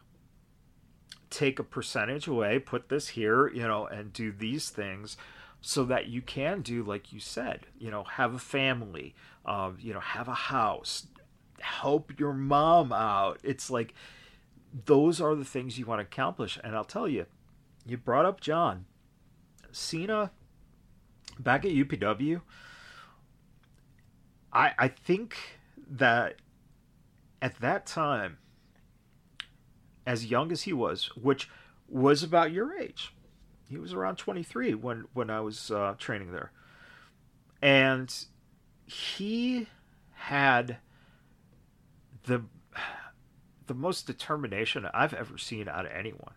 take 1.28 1.58
a 1.58 1.64
percentage 1.64 2.26
away 2.26 2.58
put 2.58 2.88
this 2.88 3.08
here 3.08 3.48
you 3.48 3.66
know 3.66 3.86
and 3.86 4.12
do 4.12 4.32
these 4.32 4.70
things 4.70 5.16
so 5.60 5.84
that 5.84 6.06
you 6.06 6.22
can 6.22 6.62
do 6.62 6.82
like 6.82 7.12
you 7.12 7.20
said 7.20 7.66
you 7.78 7.90
know 7.90 8.02
have 8.02 8.34
a 8.34 8.38
family 8.38 9.14
um, 9.46 9.76
you 9.80 9.92
know 9.92 10.00
have 10.00 10.26
a 10.26 10.34
house 10.34 11.06
help 11.60 12.18
your 12.18 12.32
mom 12.32 12.92
out. 12.92 13.38
It's 13.42 13.70
like 13.70 13.94
those 14.86 15.20
are 15.20 15.34
the 15.34 15.44
things 15.44 15.78
you 15.78 15.86
want 15.86 16.00
to 16.00 16.04
accomplish. 16.04 16.58
And 16.62 16.74
i'll 16.74 16.84
tell 16.84 17.08
you 17.08 17.26
you 17.86 17.96
brought 17.96 18.26
up 18.26 18.40
john. 18.40 18.86
Cena 19.72 20.30
back 21.38 21.64
at 21.64 21.70
upw 21.70 22.40
i 24.52 24.72
i 24.78 24.88
think 24.88 25.36
that 25.88 26.36
at 27.42 27.58
that 27.60 27.86
time 27.86 28.38
as 30.06 30.26
young 30.26 30.50
as 30.52 30.62
he 30.62 30.72
was 30.72 31.10
which 31.16 31.48
was 31.88 32.22
about 32.22 32.52
your 32.52 32.76
age 32.76 33.12
he 33.70 33.78
was 33.78 33.92
around 33.92 34.16
23 34.16 34.74
when 34.74 35.04
when 35.14 35.30
I 35.30 35.40
was 35.40 35.70
uh, 35.70 35.94
training 35.96 36.32
there, 36.32 36.50
and 37.62 38.12
he 38.84 39.68
had 40.12 40.78
the 42.24 42.42
the 43.68 43.74
most 43.74 44.08
determination 44.08 44.88
I've 44.92 45.14
ever 45.14 45.38
seen 45.38 45.68
out 45.68 45.86
of 45.86 45.92
anyone. 45.92 46.34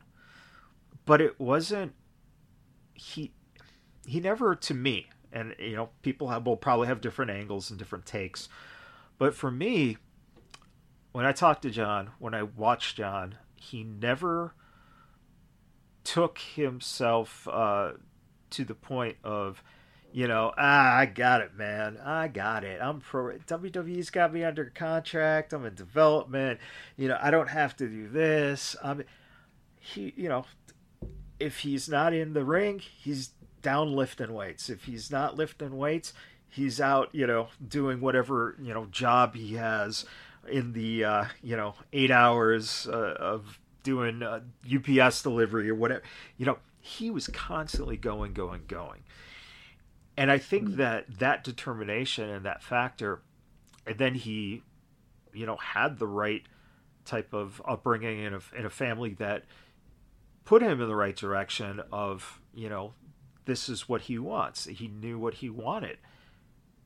But 1.06 1.22
it 1.22 1.40
wasn't 1.40 1.96
he 2.94 3.34
he 4.06 4.20
never 4.20 4.54
to 4.54 4.76
me 4.76 5.08
and 5.34 5.56
you 5.60 5.76
know 5.76 5.90
people 6.02 6.30
have, 6.30 6.46
will 6.46 6.56
probably 6.56 6.88
have 6.88 7.02
different 7.02 7.32
angles 7.32 7.70
and 7.70 7.80
different 7.80 8.06
takes 8.06 8.48
but 9.18 9.34
for 9.34 9.52
me 9.52 9.98
when 11.12 11.26
i 11.26 11.32
talked 11.32 11.64
to 11.64 11.70
john 11.70 12.12
when 12.20 12.34
i 12.34 12.44
watched 12.44 12.98
john 12.98 13.36
he 13.56 13.84
never 13.84 14.54
took 16.04 16.40
himself 16.40 17.48
uh, 17.52 17.94
to 18.52 18.66
the 18.66 18.76
point 18.76 19.18
of, 19.24 19.64
you 20.12 20.28
know, 20.28 20.54
ah, 20.58 20.98
I 20.98 21.06
got 21.06 21.42
it, 21.42 21.56
man. 21.56 21.98
I 22.04 22.28
got 22.28 22.64
it. 22.64 22.80
I'm 22.82 23.00
pro. 23.00 23.38
WWE's 23.38 24.10
got 24.10 24.34
me 24.34 24.44
under 24.44 24.66
contract. 24.66 25.54
I'm 25.54 25.66
in 25.66 25.76
development. 25.76 26.60
You 26.98 27.08
know, 27.08 27.18
I 27.22 27.32
don't 27.32 27.50
have 27.50 27.76
to 27.78 27.88
do 27.88 28.08
this. 28.10 28.76
I'm, 28.84 29.04
he, 29.80 30.14
you 30.16 30.30
know, 30.30 30.46
if 31.40 31.60
he's 31.60 31.90
not 31.90 32.14
in 32.14 32.34
the 32.34 32.46
ring, 32.46 32.80
he's 32.80 33.32
down 33.64 33.94
lifting 33.94 34.34
weights. 34.34 34.70
If 34.70 34.84
he's 34.84 35.10
not 35.10 35.36
lifting 35.36 35.76
weights, 35.78 36.14
he's 36.48 36.80
out, 36.80 37.10
you 37.12 37.26
know, 37.26 37.48
doing 37.68 38.00
whatever 38.00 38.56
you 38.62 38.74
know 38.74 38.86
job 38.86 39.36
he 39.36 39.56
has 39.56 40.06
in 40.48 40.74
the 40.74 41.04
uh, 41.04 41.26
you 41.42 41.58
know 41.58 41.74
eight 41.92 42.12
hours 42.12 42.88
uh, 42.88 43.16
of 43.18 43.60
doing 43.82 44.24
uh, 44.24 44.42
UPS 44.72 45.24
delivery 45.24 45.70
or 45.70 45.76
whatever. 45.76 46.04
You 46.38 46.46
know, 46.46 46.58
he 46.80 47.10
was 47.10 47.28
constantly 47.28 47.98
going, 47.98 48.34
going, 48.34 48.64
going. 48.68 49.04
And 50.18 50.32
I 50.32 50.38
think 50.38 50.70
mm. 50.70 50.76
that 50.78 51.20
that 51.20 51.44
determination 51.44 52.30
and 52.30 52.46
that 52.46 52.62
factor, 52.62 53.22
and 53.86 53.98
then 53.98 54.16
he, 54.16 54.64
you 55.34 55.46
know, 55.46 55.58
had 55.58 56.00
the 56.00 56.08
right 56.08 56.44
type 57.06 57.34
of 57.34 57.62
upbringing 57.66 58.20
in 58.20 58.34
a, 58.34 58.42
in 58.58 58.66
a 58.66 58.70
family 58.70 59.14
that 59.16 59.44
put 60.46 60.62
him 60.62 60.82
in 60.82 60.88
the 60.88 60.96
right 60.96 61.16
direction 61.16 61.82
of, 61.92 62.40
you 62.54 62.70
know, 62.70 62.94
this 63.46 63.70
is 63.70 63.90
what 63.90 64.02
he 64.02 64.18
wants. 64.18 64.66
He 64.66 64.88
knew 64.88 65.20
what 65.20 65.36
he 65.36 65.50
wanted. 65.50 65.98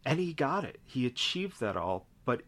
And 0.05 0.19
he 0.19 0.33
got 0.33 0.63
it. 0.63 0.79
He 0.85 1.05
achieved 1.05 1.59
that 1.59 1.77
all. 1.77 2.07
But 2.25 2.41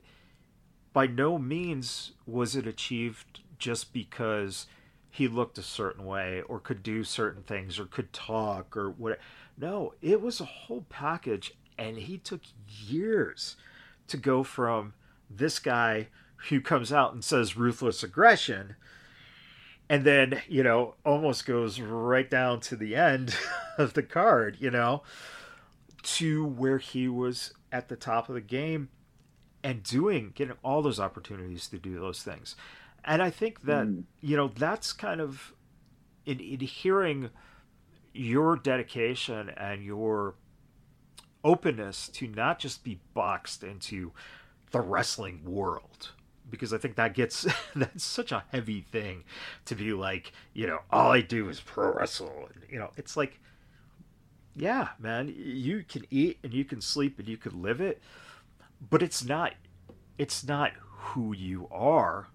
by 0.93 1.07
no 1.07 1.37
means 1.37 2.13
was 2.25 2.55
it 2.55 2.65
achieved 2.67 3.41
just 3.57 3.93
because 3.93 4.67
he 5.09 5.27
looked 5.27 5.57
a 5.57 5.63
certain 5.63 6.05
way 6.05 6.41
or 6.47 6.59
could 6.59 6.83
do 6.83 7.03
certain 7.03 7.43
things 7.43 7.79
or 7.79 7.85
could 7.85 8.13
talk 8.13 8.77
or 8.77 8.89
what. 8.89 9.19
No, 9.57 9.93
it 10.01 10.21
was 10.21 10.39
a 10.39 10.45
whole 10.45 10.85
package. 10.89 11.53
And 11.77 11.97
he 11.97 12.17
took 12.17 12.41
years 12.67 13.55
to 14.07 14.17
go 14.17 14.43
from 14.43 14.93
this 15.29 15.59
guy 15.59 16.07
who 16.49 16.61
comes 16.61 16.91
out 16.91 17.13
and 17.13 17.23
says 17.23 17.57
ruthless 17.57 18.03
aggression 18.03 18.75
and 19.89 20.03
then 20.03 20.41
you 20.47 20.63
know 20.63 20.95
almost 21.05 21.45
goes 21.45 21.81
right 21.81 22.29
down 22.29 22.59
to 22.59 22.75
the 22.75 22.95
end 22.95 23.35
of 23.77 23.93
the 23.93 24.03
card 24.03 24.57
you 24.59 24.69
know 24.69 25.01
to 26.01 26.45
where 26.45 26.77
he 26.77 27.07
was 27.07 27.53
at 27.71 27.89
the 27.89 27.95
top 27.95 28.29
of 28.29 28.35
the 28.35 28.41
game 28.41 28.89
and 29.63 29.83
doing 29.83 30.31
getting 30.35 30.55
all 30.63 30.81
those 30.81 30.99
opportunities 30.99 31.67
to 31.67 31.77
do 31.77 31.99
those 31.99 32.23
things 32.23 32.55
and 33.03 33.21
i 33.21 33.29
think 33.29 33.63
that 33.63 33.85
mm. 33.85 34.03
you 34.21 34.37
know 34.37 34.47
that's 34.47 34.93
kind 34.93 35.19
of 35.19 35.53
in, 36.25 36.39
in 36.39 36.59
hearing 36.59 37.29
your 38.13 38.55
dedication 38.55 39.49
and 39.49 39.83
your 39.83 40.35
openness 41.43 42.09
to 42.09 42.27
not 42.27 42.59
just 42.59 42.83
be 42.83 42.99
boxed 43.13 43.63
into 43.63 44.11
the 44.71 44.81
wrestling 44.81 45.41
world 45.45 46.11
because 46.49 46.73
I 46.73 46.77
think 46.77 46.95
that 46.95 47.13
gets 47.13 47.45
that's 47.75 48.03
such 48.03 48.31
a 48.31 48.43
heavy 48.51 48.81
thing 48.81 49.23
to 49.65 49.75
be 49.75 49.93
like, 49.93 50.31
you 50.53 50.67
know, 50.67 50.79
all 50.91 51.11
I 51.11 51.21
do 51.21 51.49
is 51.49 51.59
pro 51.59 51.93
wrestle. 51.93 52.49
And, 52.53 52.63
you 52.69 52.79
know, 52.79 52.91
it's 52.97 53.15
like, 53.15 53.39
yeah, 54.55 54.89
man, 54.99 55.33
you 55.35 55.83
can 55.87 56.05
eat 56.09 56.39
and 56.43 56.53
you 56.53 56.65
can 56.65 56.81
sleep 56.81 57.19
and 57.19 57.27
you 57.27 57.37
can 57.37 57.61
live 57.61 57.81
it, 57.81 58.01
but 58.89 59.01
it's 59.01 59.23
not, 59.23 59.53
it's 60.17 60.45
not 60.45 60.71
who 60.81 61.33
you 61.33 61.67
are. 61.71 62.27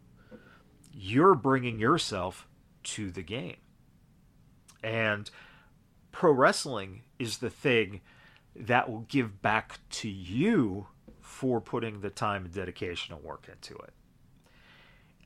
You're 0.92 1.34
bringing 1.34 1.78
yourself 1.78 2.46
to 2.84 3.10
the 3.10 3.22
game, 3.22 3.56
and 4.82 5.28
pro 6.12 6.30
wrestling 6.30 7.02
is 7.18 7.38
the 7.38 7.50
thing 7.50 8.00
that 8.54 8.88
will 8.88 9.00
give 9.00 9.42
back 9.42 9.80
to 9.90 10.08
you 10.08 10.86
for 11.20 11.60
putting 11.60 12.00
the 12.00 12.10
time 12.10 12.44
and 12.44 12.54
dedication 12.54 13.12
and 13.12 13.24
work 13.24 13.48
into 13.50 13.74
it 13.74 13.92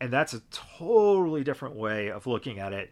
and 0.00 0.12
that's 0.12 0.32
a 0.32 0.40
totally 0.50 1.44
different 1.44 1.76
way 1.76 2.10
of 2.10 2.26
looking 2.26 2.58
at 2.58 2.72
it 2.72 2.90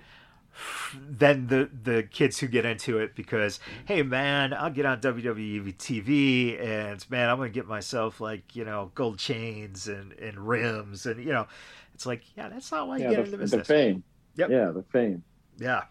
than 1.09 1.49
the 1.49 1.69
the 1.83 2.03
kids 2.03 2.39
who 2.39 2.47
get 2.47 2.65
into 2.65 2.99
it 2.99 3.15
because 3.15 3.61
hey 3.85 4.03
man 4.03 4.55
I'll 4.55 4.71
get 4.71 4.87
on 4.87 5.01
WWE 5.01 5.75
TV 5.77 6.63
and 6.63 7.05
man 7.11 7.29
I'm 7.29 7.37
gonna 7.37 7.51
get 7.51 7.67
myself 7.67 8.21
like 8.21 8.57
you 8.57 8.65
know 8.65 8.91
gold 8.95 9.19
chains 9.19 9.89
and 9.89 10.13
and 10.15 10.39
rims 10.39 11.07
and 11.07 11.23
you 11.23 11.33
know 11.33 11.47
it's 11.95 12.07
like 12.07 12.23
yeah 12.37 12.49
that's 12.49 12.73
not 12.73 12.89
why 12.89 12.99
you 12.99 13.05
yeah, 13.05 13.11
get 13.11 13.17
the, 13.17 13.25
into 13.25 13.39
business 13.39 13.67
the 13.67 13.75
fame. 13.75 14.05
Yep. 14.37 14.51
Yeah 14.51 14.71
the 14.71 14.83
fame. 14.83 15.23
Yeah. 15.59 15.85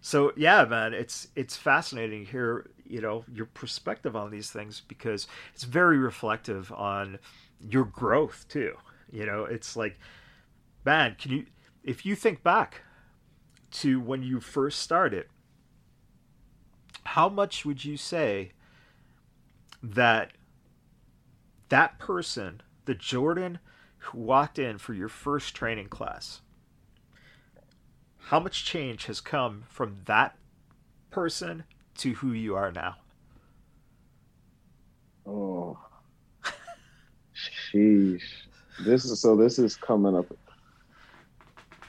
So 0.00 0.32
yeah 0.36 0.64
man 0.64 0.94
it's 0.94 1.28
it's 1.34 1.56
fascinating 1.56 2.24
to 2.24 2.30
hear 2.30 2.70
you 2.84 3.00
know 3.00 3.24
your 3.32 3.46
perspective 3.46 4.14
on 4.14 4.30
these 4.30 4.50
things 4.50 4.82
because 4.86 5.26
it's 5.52 5.64
very 5.64 5.98
reflective 5.98 6.72
on 6.72 7.18
your 7.60 7.84
growth 7.84 8.46
too. 8.48 8.74
You 9.10 9.26
know 9.26 9.44
it's 9.44 9.74
like 9.74 9.98
man, 10.86 11.16
can 11.20 11.32
you, 11.32 11.46
if 11.82 12.06
you 12.06 12.14
think 12.14 12.42
back 12.42 12.82
to 13.72 14.00
when 14.00 14.22
you 14.22 14.40
first 14.40 14.78
started, 14.78 15.26
how 17.04 17.28
much 17.28 17.66
would 17.66 17.84
you 17.84 17.96
say 17.96 18.52
that 19.82 20.32
that 21.68 21.98
person, 21.98 22.62
the 22.84 22.94
Jordan 22.94 23.58
who 23.98 24.20
walked 24.20 24.58
in 24.58 24.78
for 24.78 24.94
your 24.94 25.08
first 25.08 25.54
training 25.54 25.88
class, 25.88 26.40
how 28.16 28.38
much 28.38 28.64
change 28.64 29.06
has 29.06 29.20
come 29.20 29.64
from 29.68 29.98
that 30.04 30.36
person 31.10 31.64
to 31.98 32.14
who 32.14 32.32
you 32.32 32.54
are 32.54 32.70
now? 32.70 32.94
Oh, 35.26 35.78
sheesh. 37.74 38.22
This 38.84 39.04
is 39.04 39.20
so. 39.20 39.34
This 39.34 39.58
is 39.58 39.74
coming 39.74 40.14
up 40.14 40.26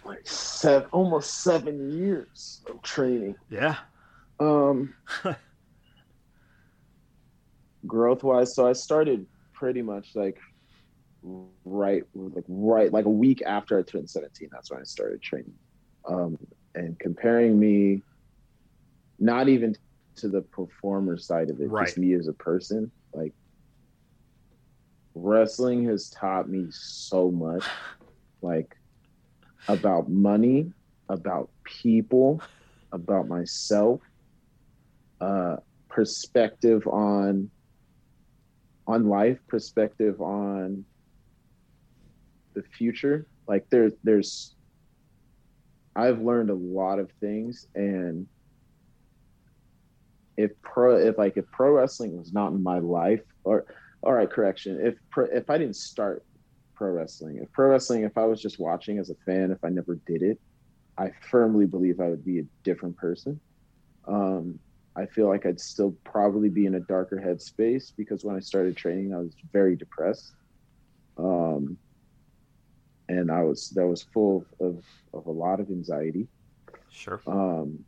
like 0.07 0.27
seven, 0.27 0.87
almost 0.91 1.41
seven 1.41 1.91
years 1.91 2.61
of 2.69 2.81
training. 2.81 3.35
Yeah. 3.49 3.75
Um, 4.39 4.93
growth 7.87 8.23
wise, 8.23 8.55
so 8.55 8.67
I 8.67 8.73
started 8.73 9.25
pretty 9.53 9.81
much 9.81 10.15
like 10.15 10.39
right, 11.65 12.03
like 12.13 12.45
right, 12.47 12.91
like 12.91 13.05
a 13.05 13.09
week 13.09 13.41
after 13.45 13.77
I 13.77 13.81
turned 13.81 14.09
17. 14.09 14.49
That's 14.51 14.71
when 14.71 14.79
I 14.79 14.83
started 14.83 15.21
training. 15.21 15.53
Um, 16.07 16.37
and 16.75 16.97
comparing 16.99 17.59
me, 17.59 18.01
not 19.19 19.49
even 19.49 19.75
to 20.17 20.29
the 20.29 20.41
performer 20.41 21.17
side 21.17 21.49
of 21.49 21.59
it, 21.59 21.69
right. 21.69 21.85
just 21.85 21.97
me 21.97 22.13
as 22.13 22.27
a 22.27 22.33
person, 22.33 22.91
like 23.13 23.33
wrestling 25.15 25.85
has 25.85 26.09
taught 26.09 26.49
me 26.49 26.67
so 26.69 27.31
much. 27.31 27.63
Like 28.43 28.77
about 29.67 30.09
money, 30.09 30.71
about 31.09 31.49
people, 31.63 32.41
about 32.91 33.27
myself, 33.27 34.01
uh, 35.21 35.57
perspective 35.89 36.87
on 36.87 37.49
on 38.87 39.09
life, 39.09 39.37
perspective 39.47 40.21
on 40.21 40.85
the 42.53 42.63
future. 42.77 43.27
Like 43.47 43.69
there, 43.69 43.91
there's 44.03 44.55
I've 45.95 46.21
learned 46.21 46.49
a 46.49 46.55
lot 46.55 46.99
of 46.99 47.11
things 47.19 47.67
and 47.75 48.27
if 50.37 50.51
pro 50.61 50.97
if 50.97 51.17
like 51.17 51.35
if 51.37 51.49
pro 51.51 51.71
wrestling 51.71 52.15
was 52.17 52.31
not 52.31 52.51
in 52.51 52.61
my 52.61 52.77
life 52.77 53.23
or 53.43 53.65
all 54.03 54.13
right 54.13 54.29
correction 54.29 54.79
if 54.81 54.95
pro, 55.09 55.25
if 55.25 55.49
i 55.49 55.57
didn't 55.57 55.75
start 55.75 56.23
pro 56.77 56.91
wrestling. 56.91 57.39
If 57.41 57.51
pro 57.51 57.69
wrestling, 57.69 58.03
if 58.03 58.17
I 58.17 58.25
was 58.25 58.41
just 58.41 58.59
watching 58.59 58.99
as 58.99 59.09
a 59.09 59.15
fan, 59.25 59.51
if 59.51 59.63
I 59.63 59.69
never 59.69 59.95
did 59.95 60.21
it, 60.21 60.39
I 60.97 61.11
firmly 61.29 61.65
believe 61.65 61.99
I 61.99 62.07
would 62.09 62.23
be 62.23 62.39
a 62.39 62.43
different 62.63 62.95
person. 62.97 63.39
Um, 64.07 64.59
I 64.95 65.05
feel 65.05 65.27
like 65.27 65.45
I'd 65.45 65.59
still 65.59 65.95
probably 66.03 66.49
be 66.49 66.65
in 66.65 66.75
a 66.75 66.79
darker 66.79 67.17
headspace 67.17 67.91
because 67.95 68.23
when 68.23 68.35
I 68.35 68.39
started 68.39 68.75
training, 68.75 69.13
I 69.13 69.19
was 69.19 69.33
very 69.51 69.75
depressed. 69.75 70.33
Um, 71.17 71.77
and 73.09 73.31
I 73.31 73.41
was 73.43 73.69
that 73.71 73.87
was 73.87 74.03
full 74.13 74.45
of, 74.59 74.83
of 75.13 75.25
a 75.25 75.31
lot 75.31 75.59
of 75.59 75.69
anxiety. 75.69 76.27
Sure. 76.89 77.21
Um, 77.27 77.83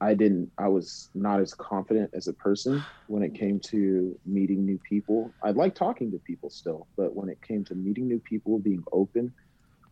I 0.00 0.14
didn't, 0.14 0.50
I 0.56 0.68
was 0.68 1.10
not 1.14 1.40
as 1.40 1.52
confident 1.52 2.10
as 2.14 2.26
a 2.26 2.32
person 2.32 2.82
when 3.06 3.22
it 3.22 3.34
came 3.34 3.60
to 3.60 4.18
meeting 4.24 4.64
new 4.64 4.78
people. 4.78 5.30
I 5.42 5.50
like 5.50 5.74
talking 5.74 6.10
to 6.12 6.18
people 6.18 6.48
still, 6.48 6.86
but 6.96 7.14
when 7.14 7.28
it 7.28 7.40
came 7.42 7.64
to 7.66 7.74
meeting 7.74 8.08
new 8.08 8.18
people, 8.18 8.58
being 8.58 8.82
open, 8.92 9.32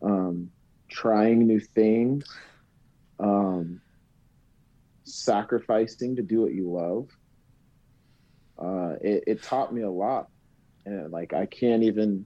um, 0.01 0.49
trying 0.87 1.45
new 1.45 1.59
things, 1.59 2.25
um, 3.19 3.79
sacrificing 5.03 6.15
to 6.15 6.23
do 6.23 6.41
what 6.41 6.53
you 6.53 6.71
love, 6.71 7.09
uh, 8.57 8.95
it, 9.01 9.23
it 9.27 9.43
taught 9.43 9.71
me 9.71 9.83
a 9.83 9.91
lot. 9.91 10.29
And 10.85 11.11
like, 11.11 11.33
I 11.33 11.45
can't 11.45 11.83
even, 11.83 12.25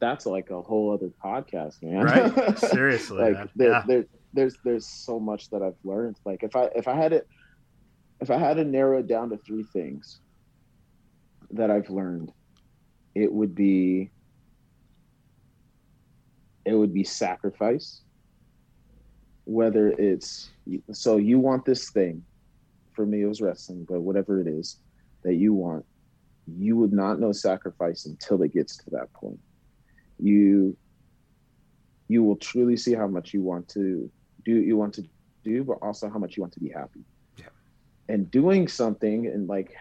that's 0.00 0.26
like 0.26 0.50
a 0.50 0.60
whole 0.60 0.92
other 0.92 1.10
podcast, 1.24 1.82
man. 1.82 2.02
Right? 2.02 2.58
Seriously. 2.70 3.32
like, 3.32 3.48
there, 3.54 3.70
yeah. 3.70 3.84
there, 3.86 4.04
there's 4.38 4.56
there's 4.64 4.86
so 4.86 5.18
much 5.18 5.50
that 5.50 5.62
I've 5.62 5.78
learned. 5.82 6.16
Like 6.24 6.44
if 6.44 6.54
I 6.54 6.68
if 6.76 6.86
I 6.86 6.94
had 6.94 7.12
it 7.12 7.26
if 8.20 8.30
I 8.30 8.38
had 8.38 8.56
to 8.56 8.64
narrow 8.64 8.98
it 9.00 9.08
down 9.08 9.30
to 9.30 9.36
three 9.36 9.64
things 9.64 10.20
that 11.50 11.70
I've 11.70 11.90
learned, 11.90 12.30
it 13.14 13.32
would 13.32 13.54
be 13.54 14.12
it 16.64 16.74
would 16.74 16.94
be 16.94 17.02
sacrifice. 17.02 18.02
Whether 19.44 19.88
it's 19.90 20.48
so 20.92 21.16
you 21.16 21.40
want 21.40 21.64
this 21.64 21.90
thing, 21.90 22.24
for 22.92 23.04
me 23.04 23.22
it 23.22 23.26
was 23.26 23.40
wrestling, 23.40 23.86
but 23.88 24.02
whatever 24.02 24.40
it 24.40 24.46
is 24.46 24.78
that 25.24 25.34
you 25.34 25.52
want, 25.52 25.84
you 26.46 26.76
would 26.76 26.92
not 26.92 27.18
know 27.18 27.32
sacrifice 27.32 28.06
until 28.06 28.42
it 28.42 28.54
gets 28.54 28.76
to 28.76 28.90
that 28.90 29.12
point. 29.14 29.40
You 30.20 30.76
you 32.08 32.22
will 32.22 32.36
truly 32.36 32.76
see 32.76 32.94
how 32.94 33.08
much 33.08 33.34
you 33.34 33.42
want 33.42 33.68
to 33.70 34.10
do 34.48 34.62
you 34.62 34.78
want 34.78 34.94
to 34.94 35.04
do, 35.44 35.62
but 35.62 35.78
also 35.82 36.08
how 36.08 36.18
much 36.18 36.36
you 36.36 36.42
want 36.42 36.54
to 36.54 36.60
be 36.60 36.70
happy. 36.70 37.04
Yeah. 37.36 37.46
And 38.08 38.30
doing 38.30 38.66
something 38.66 39.26
and 39.26 39.46
like 39.46 39.76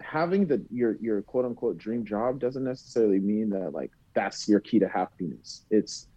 having 0.00 0.46
the 0.46 0.64
your 0.70 0.96
your 1.00 1.22
quote 1.22 1.44
unquote 1.44 1.78
dream 1.78 2.04
job 2.04 2.40
doesn't 2.40 2.64
necessarily 2.64 3.20
mean 3.20 3.48
that 3.50 3.72
like 3.72 3.92
that's 4.14 4.48
your 4.48 4.58
key 4.58 4.80
to 4.80 4.88
happiness. 4.88 5.64
It's 5.70 6.08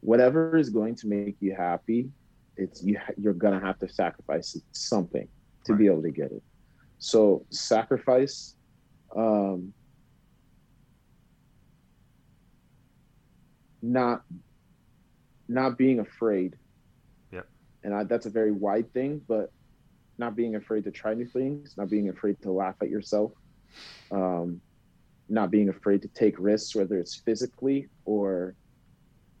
whatever 0.00 0.56
is 0.56 0.70
going 0.70 0.94
to 0.96 1.06
make 1.06 1.36
you 1.40 1.54
happy. 1.54 2.10
It's 2.56 2.82
you. 2.82 2.98
You're 3.18 3.34
gonna 3.34 3.60
have 3.60 3.78
to 3.80 3.88
sacrifice 3.88 4.58
something 4.72 5.28
to 5.64 5.72
right. 5.72 5.78
be 5.78 5.86
able 5.86 6.02
to 6.02 6.10
get 6.10 6.32
it. 6.32 6.42
So 6.98 7.44
sacrifice. 7.50 8.54
Um, 9.14 9.74
not 13.82 14.22
not 15.52 15.78
being 15.78 16.00
afraid. 16.00 16.56
Yep. 17.30 17.46
And 17.84 17.94
I, 17.94 18.04
that's 18.04 18.26
a 18.26 18.30
very 18.30 18.52
wide 18.52 18.92
thing, 18.92 19.20
but 19.28 19.52
not 20.18 20.36
being 20.36 20.56
afraid 20.56 20.84
to 20.84 20.90
try 20.90 21.14
new 21.14 21.26
things, 21.26 21.74
not 21.76 21.90
being 21.90 22.08
afraid 22.08 22.40
to 22.42 22.50
laugh 22.50 22.76
at 22.82 22.88
yourself, 22.88 23.32
um, 24.10 24.60
not 25.28 25.50
being 25.50 25.68
afraid 25.68 26.02
to 26.02 26.08
take 26.08 26.38
risks, 26.38 26.74
whether 26.74 26.98
it's 26.98 27.16
physically 27.16 27.88
or 28.04 28.54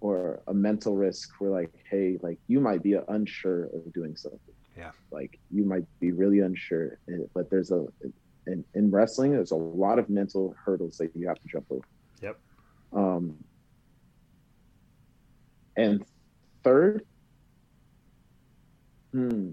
or 0.00 0.42
a 0.48 0.54
mental 0.54 0.96
risk 0.96 1.30
for 1.38 1.48
like, 1.48 1.72
hey, 1.88 2.18
like 2.22 2.36
you 2.48 2.58
might 2.58 2.82
be 2.82 2.94
unsure 3.08 3.66
of 3.66 3.92
doing 3.92 4.16
something. 4.16 4.40
Yeah. 4.76 4.90
Like 5.12 5.38
you 5.52 5.64
might 5.64 5.84
be 6.00 6.10
really 6.10 6.40
unsure, 6.40 6.98
eh, 7.08 7.18
but 7.34 7.50
there's 7.50 7.70
a 7.70 7.86
in, 8.46 8.64
in 8.74 8.90
wrestling, 8.90 9.32
there's 9.32 9.52
a 9.52 9.56
lot 9.56 10.00
of 10.00 10.10
mental 10.10 10.56
hurdles 10.64 10.96
that 10.98 11.14
you 11.14 11.28
have 11.28 11.38
to 11.38 11.48
jump 11.48 11.66
over. 11.70 11.86
Yep. 12.20 12.38
Um, 12.92 13.36
and 15.76 16.04
third, 16.62 17.04
hmm, 19.12 19.50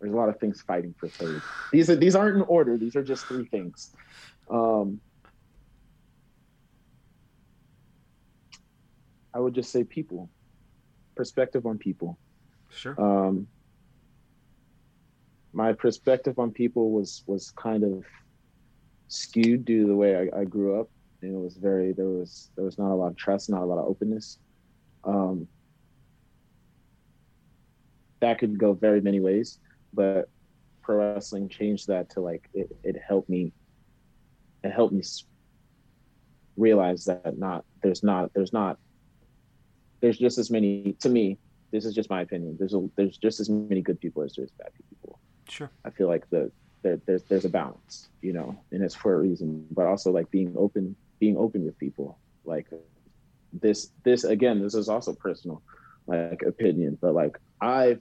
there's 0.00 0.12
a 0.12 0.16
lot 0.16 0.28
of 0.28 0.38
things 0.40 0.62
fighting 0.62 0.94
for 0.98 1.08
third. 1.08 1.42
These 1.70 1.88
are 1.90 1.96
these 1.96 2.16
aren't 2.16 2.36
in 2.36 2.42
order. 2.42 2.76
These 2.76 2.96
are 2.96 3.04
just 3.04 3.26
three 3.26 3.46
things. 3.46 3.94
Um, 4.50 5.00
I 9.34 9.38
would 9.38 9.54
just 9.54 9.70
say 9.70 9.84
people, 9.84 10.28
perspective 11.14 11.66
on 11.66 11.78
people. 11.78 12.18
Sure. 12.70 13.00
Um, 13.00 13.46
my 15.52 15.72
perspective 15.72 16.38
on 16.38 16.50
people 16.50 16.90
was 16.90 17.22
was 17.26 17.50
kind 17.52 17.84
of 17.84 18.04
skewed 19.08 19.64
due 19.64 19.82
to 19.82 19.86
the 19.86 19.94
way 19.94 20.16
I, 20.16 20.40
I 20.40 20.44
grew 20.44 20.80
up. 20.80 20.88
And 21.20 21.36
it 21.36 21.38
was 21.38 21.56
very 21.56 21.92
there 21.92 22.08
was 22.08 22.50
there 22.56 22.64
was 22.64 22.78
not 22.78 22.90
a 22.92 22.96
lot 22.96 23.08
of 23.08 23.16
trust, 23.16 23.50
not 23.50 23.62
a 23.62 23.64
lot 23.64 23.78
of 23.78 23.86
openness. 23.86 24.38
Um, 25.04 25.48
that 28.20 28.38
could 28.38 28.56
go 28.58 28.72
very 28.72 29.00
many 29.00 29.20
ways 29.20 29.58
but 29.92 30.28
pro 30.80 30.96
wrestling 30.96 31.48
changed 31.48 31.88
that 31.88 32.10
to 32.10 32.20
like 32.20 32.48
it, 32.54 32.74
it 32.82 32.96
helped 33.06 33.28
me 33.28 33.52
it 34.64 34.70
helped 34.70 34.94
me 34.94 35.02
realize 36.56 37.04
that 37.04 37.38
not 37.38 37.64
there's 37.82 38.02
not 38.02 38.32
there's 38.34 38.52
not 38.52 38.78
there's 40.00 40.18
just 40.18 40.38
as 40.38 40.50
many 40.50 40.94
to 41.00 41.08
me 41.08 41.38
this 41.70 41.84
is 41.84 41.94
just 41.94 42.10
my 42.10 42.20
opinion 42.20 42.56
there's 42.58 42.74
a 42.74 42.88
there's 42.96 43.16
just 43.16 43.40
as 43.40 43.48
many 43.48 43.80
good 43.80 44.00
people 44.00 44.22
as 44.22 44.34
there's 44.34 44.50
bad 44.52 44.70
people. 44.76 45.18
Sure. 45.48 45.70
I 45.84 45.90
feel 45.90 46.08
like 46.08 46.28
the 46.30 46.50
there, 46.82 46.98
there's 47.06 47.22
there's 47.24 47.44
a 47.44 47.48
balance 47.48 48.08
you 48.20 48.32
know 48.32 48.56
and 48.72 48.82
it's 48.82 48.94
for 48.94 49.14
a 49.14 49.18
reason 49.18 49.66
but 49.70 49.86
also 49.86 50.10
like 50.10 50.30
being 50.30 50.54
open 50.56 50.96
being 51.18 51.36
open 51.36 51.64
with 51.64 51.78
people 51.78 52.18
like 52.44 52.66
this 53.52 53.90
this 54.04 54.24
again 54.24 54.62
this 54.62 54.74
is 54.74 54.88
also 54.88 55.12
personal 55.12 55.62
like 56.06 56.42
opinion 56.42 56.98
but 57.00 57.14
like 57.14 57.38
i've 57.60 58.00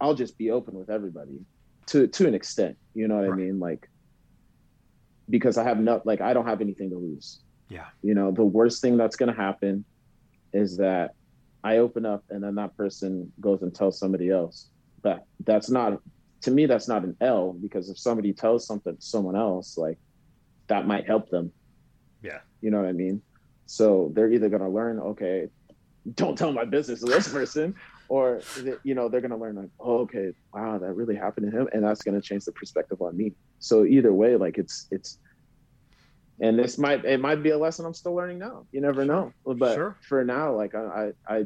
I'll 0.00 0.14
just 0.14 0.36
be 0.36 0.50
open 0.50 0.74
with 0.74 0.90
everybody 0.90 1.40
to 1.86 2.06
to 2.06 2.26
an 2.26 2.34
extent. 2.34 2.76
You 2.94 3.08
know 3.08 3.16
what 3.16 3.28
right. 3.28 3.32
I 3.32 3.36
mean? 3.36 3.58
Like 3.58 3.88
because 5.28 5.58
I 5.58 5.64
have 5.64 5.80
not 5.80 6.06
like 6.06 6.20
I 6.20 6.32
don't 6.34 6.46
have 6.46 6.60
anything 6.60 6.90
to 6.90 6.96
lose. 6.96 7.40
Yeah. 7.68 7.86
You 8.02 8.14
know, 8.14 8.30
the 8.30 8.44
worst 8.44 8.80
thing 8.82 8.96
that's 8.96 9.16
gonna 9.16 9.34
happen 9.34 9.84
is 10.52 10.76
that 10.76 11.14
I 11.64 11.78
open 11.78 12.06
up 12.06 12.24
and 12.30 12.42
then 12.44 12.54
that 12.56 12.76
person 12.76 13.32
goes 13.40 13.62
and 13.62 13.74
tells 13.74 13.98
somebody 13.98 14.30
else. 14.30 14.68
But 15.02 15.24
that's 15.44 15.70
not 15.70 16.00
to 16.42 16.50
me 16.50 16.66
that's 16.66 16.88
not 16.88 17.04
an 17.04 17.16
L 17.20 17.52
because 17.52 17.88
if 17.88 17.98
somebody 17.98 18.32
tells 18.32 18.66
something 18.66 18.96
to 18.96 19.02
someone 19.02 19.36
else, 19.36 19.78
like 19.78 19.98
that 20.68 20.86
might 20.86 21.06
help 21.06 21.30
them. 21.30 21.52
Yeah. 22.22 22.40
You 22.60 22.70
know 22.70 22.78
what 22.78 22.88
I 22.88 22.92
mean? 22.92 23.22
So 23.66 24.12
they're 24.14 24.32
either 24.32 24.48
gonna 24.48 24.70
learn, 24.70 24.98
okay, 25.00 25.48
don't 26.14 26.38
tell 26.38 26.52
my 26.52 26.64
business 26.64 27.00
to 27.00 27.06
this 27.06 27.28
person, 27.28 27.74
or 28.08 28.40
you 28.84 28.94
know 28.94 29.08
they're 29.08 29.20
gonna 29.20 29.36
learn 29.36 29.56
like 29.56 29.70
oh 29.80 29.98
okay 29.98 30.32
wow 30.54 30.78
that 30.78 30.92
really 30.92 31.16
happened 31.16 31.50
to 31.50 31.58
him 31.58 31.68
and 31.72 31.82
that's 31.82 32.02
gonna 32.02 32.20
change 32.20 32.44
the 32.44 32.52
perspective 32.52 33.02
on 33.02 33.16
me. 33.16 33.32
So 33.58 33.84
either 33.84 34.12
way 34.12 34.36
like 34.36 34.58
it's 34.58 34.86
it's 34.90 35.18
and 36.40 36.58
this 36.58 36.78
might 36.78 37.04
it 37.04 37.20
might 37.20 37.42
be 37.42 37.50
a 37.50 37.58
lesson 37.58 37.84
i'm 37.84 37.94
still 37.94 38.14
learning 38.14 38.38
now. 38.38 38.66
You 38.72 38.80
never 38.80 39.04
know. 39.04 39.32
But 39.44 39.74
sure. 39.74 39.96
for 40.08 40.24
now 40.24 40.54
like 40.54 40.74
I, 40.74 41.12
I 41.28 41.34
i 41.36 41.44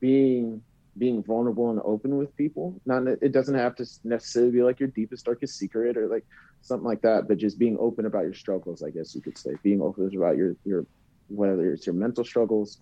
being 0.00 0.62
being 0.98 1.22
vulnerable 1.22 1.70
and 1.70 1.80
open 1.84 2.18
with 2.18 2.36
people 2.36 2.78
not 2.84 3.06
it 3.06 3.32
doesn't 3.32 3.54
have 3.54 3.74
to 3.76 3.86
necessarily 4.04 4.52
be 4.52 4.62
like 4.62 4.78
your 4.78 4.90
deepest 4.90 5.24
darkest 5.24 5.56
secret 5.56 5.96
or 5.96 6.06
like 6.06 6.24
something 6.62 6.86
like 6.86 7.02
that 7.02 7.28
but 7.28 7.36
just 7.36 7.58
being 7.58 7.76
open 7.78 8.06
about 8.06 8.22
your 8.22 8.34
struggles 8.34 8.82
i 8.82 8.90
guess 8.90 9.14
you 9.14 9.20
could 9.20 9.36
say 9.36 9.50
being 9.62 9.82
open 9.82 10.10
about 10.16 10.36
your 10.36 10.56
your 10.64 10.86
whether 11.28 11.72
it's 11.72 11.86
your 11.86 11.94
mental 11.94 12.24
struggles 12.24 12.80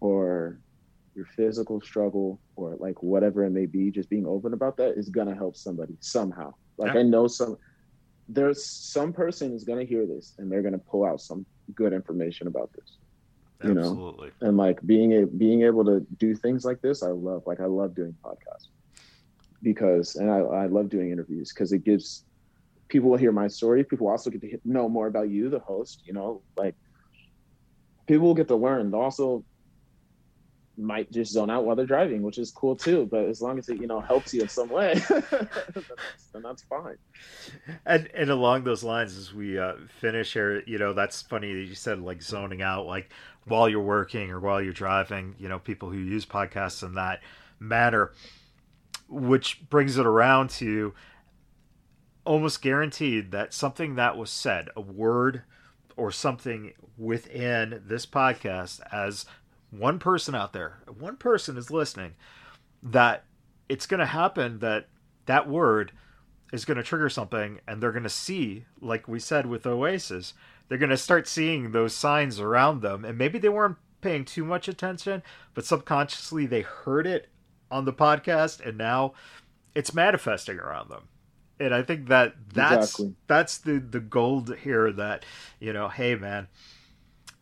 or 0.00 0.58
your 1.14 1.26
physical 1.26 1.80
struggle 1.80 2.40
or 2.56 2.76
like 2.78 3.02
whatever 3.02 3.44
it 3.44 3.50
may 3.50 3.66
be, 3.66 3.90
just 3.90 4.08
being 4.08 4.26
open 4.26 4.54
about 4.54 4.76
that 4.76 4.96
is 4.96 5.08
gonna 5.08 5.34
help 5.34 5.56
somebody 5.56 5.96
somehow. 6.00 6.52
Like 6.76 6.94
yeah. 6.94 7.00
I 7.00 7.02
know 7.02 7.26
some 7.26 7.58
there's 8.28 8.64
some 8.64 9.12
person 9.12 9.52
is 9.52 9.64
gonna 9.64 9.84
hear 9.84 10.06
this 10.06 10.34
and 10.38 10.50
they're 10.50 10.62
gonna 10.62 10.78
pull 10.78 11.04
out 11.04 11.20
some 11.20 11.44
good 11.74 11.92
information 11.92 12.46
about 12.46 12.70
this. 12.72 12.96
You 13.62 13.78
Absolutely. 13.78 14.28
know? 14.40 14.48
And 14.48 14.56
like 14.56 14.84
being 14.86 15.22
a 15.22 15.26
being 15.26 15.62
able 15.62 15.84
to 15.84 16.00
do 16.18 16.34
things 16.34 16.64
like 16.64 16.80
this, 16.80 17.02
I 17.02 17.08
love. 17.08 17.42
Like 17.46 17.60
I 17.60 17.66
love 17.66 17.94
doing 17.94 18.16
podcasts. 18.24 18.68
Because 19.62 20.16
and 20.16 20.30
I, 20.30 20.38
I 20.38 20.66
love 20.66 20.88
doing 20.88 21.10
interviews 21.10 21.52
because 21.52 21.72
it 21.72 21.84
gives 21.84 22.24
people 22.90 23.10
will 23.10 23.16
hear 23.16 23.32
my 23.32 23.48
story. 23.48 23.82
People 23.84 24.08
also 24.08 24.30
get 24.30 24.42
to 24.42 24.60
know 24.64 24.88
more 24.88 25.06
about 25.06 25.30
you, 25.30 25.48
the 25.48 25.58
host, 25.58 26.02
you 26.04 26.12
know, 26.12 26.42
like 26.56 26.74
people 28.06 28.26
will 28.26 28.34
get 28.34 28.48
to 28.48 28.56
learn. 28.56 28.90
They 28.90 28.98
also, 28.98 29.44
might 30.80 31.10
just 31.12 31.32
zone 31.32 31.50
out 31.50 31.64
while 31.64 31.76
they're 31.76 31.86
driving, 31.86 32.22
which 32.22 32.38
is 32.38 32.50
cool 32.50 32.74
too. 32.74 33.06
But 33.10 33.26
as 33.26 33.40
long 33.40 33.58
as 33.58 33.68
it 33.68 33.80
you 33.80 33.86
know 33.86 34.00
helps 34.00 34.32
you 34.32 34.42
in 34.42 34.48
some 34.48 34.68
way, 34.68 34.94
then, 36.32 36.42
that's, 36.42 36.62
fine. 36.62 36.96
And 37.86 38.08
and 38.14 38.30
along 38.30 38.64
those 38.64 38.82
lines, 38.82 39.16
as 39.16 39.32
we 39.32 39.58
uh, 39.58 39.74
finish 40.00 40.32
here, 40.32 40.62
you 40.66 40.78
know 40.78 40.92
that's 40.92 41.22
funny 41.22 41.52
that 41.52 41.68
you 41.68 41.74
said 41.74 42.00
like 42.00 42.22
zoning 42.22 42.62
out, 42.62 42.86
like 42.86 43.10
while 43.44 43.68
you're 43.68 43.80
working 43.80 44.30
or 44.30 44.40
while 44.40 44.60
you're 44.62 44.72
driving. 44.72 45.34
You 45.38 45.48
know, 45.48 45.58
people 45.58 45.90
who 45.90 45.98
use 45.98 46.26
podcasts 46.26 46.82
in 46.82 46.94
that 46.94 47.20
manner, 47.58 48.12
which 49.08 49.60
brings 49.68 49.98
it 49.98 50.06
around 50.06 50.50
to 50.50 50.94
almost 52.30 52.62
guaranteed 52.62 53.32
that 53.32 53.52
something 53.52 53.96
that 53.96 54.16
was 54.16 54.30
said, 54.30 54.68
a 54.76 54.80
word 54.80 55.42
or 55.96 56.12
something 56.12 56.72
within 56.96 57.82
this 57.84 58.06
podcast 58.06 58.78
as 58.92 59.26
one 59.72 59.98
person 59.98 60.32
out 60.32 60.52
there, 60.52 60.78
one 60.96 61.16
person 61.16 61.56
is 61.56 61.72
listening, 61.72 62.14
that 62.84 63.24
it's 63.68 63.84
going 63.84 63.98
to 63.98 64.06
happen 64.06 64.60
that 64.60 64.86
that 65.26 65.48
word 65.48 65.90
is 66.52 66.64
going 66.64 66.76
to 66.76 66.84
trigger 66.84 67.08
something 67.08 67.58
and 67.66 67.82
they're 67.82 67.90
going 67.90 68.04
to 68.04 68.08
see, 68.08 68.64
like 68.80 69.08
we 69.08 69.18
said 69.18 69.46
with 69.46 69.66
Oasis, 69.66 70.32
they're 70.68 70.78
going 70.78 70.90
to 70.90 70.96
start 70.96 71.26
seeing 71.26 71.72
those 71.72 71.96
signs 71.96 72.38
around 72.38 72.80
them. 72.80 73.04
And 73.04 73.18
maybe 73.18 73.40
they 73.40 73.48
weren't 73.48 73.78
paying 74.02 74.24
too 74.24 74.44
much 74.44 74.68
attention, 74.68 75.24
but 75.52 75.64
subconsciously 75.64 76.46
they 76.46 76.62
heard 76.62 77.08
it 77.08 77.28
on 77.72 77.86
the 77.86 77.92
podcast 77.92 78.64
and 78.64 78.78
now 78.78 79.14
it's 79.74 79.92
manifesting 79.92 80.60
around 80.60 80.90
them. 80.90 81.08
And 81.60 81.74
I 81.74 81.82
think 81.82 82.08
that 82.08 82.34
that's 82.54 82.94
exactly. 82.94 83.14
that's 83.26 83.58
the 83.58 83.78
the 83.78 84.00
gold 84.00 84.56
here 84.56 84.90
that 84.92 85.24
you 85.60 85.72
know, 85.72 85.88
hey 85.88 86.14
man, 86.14 86.48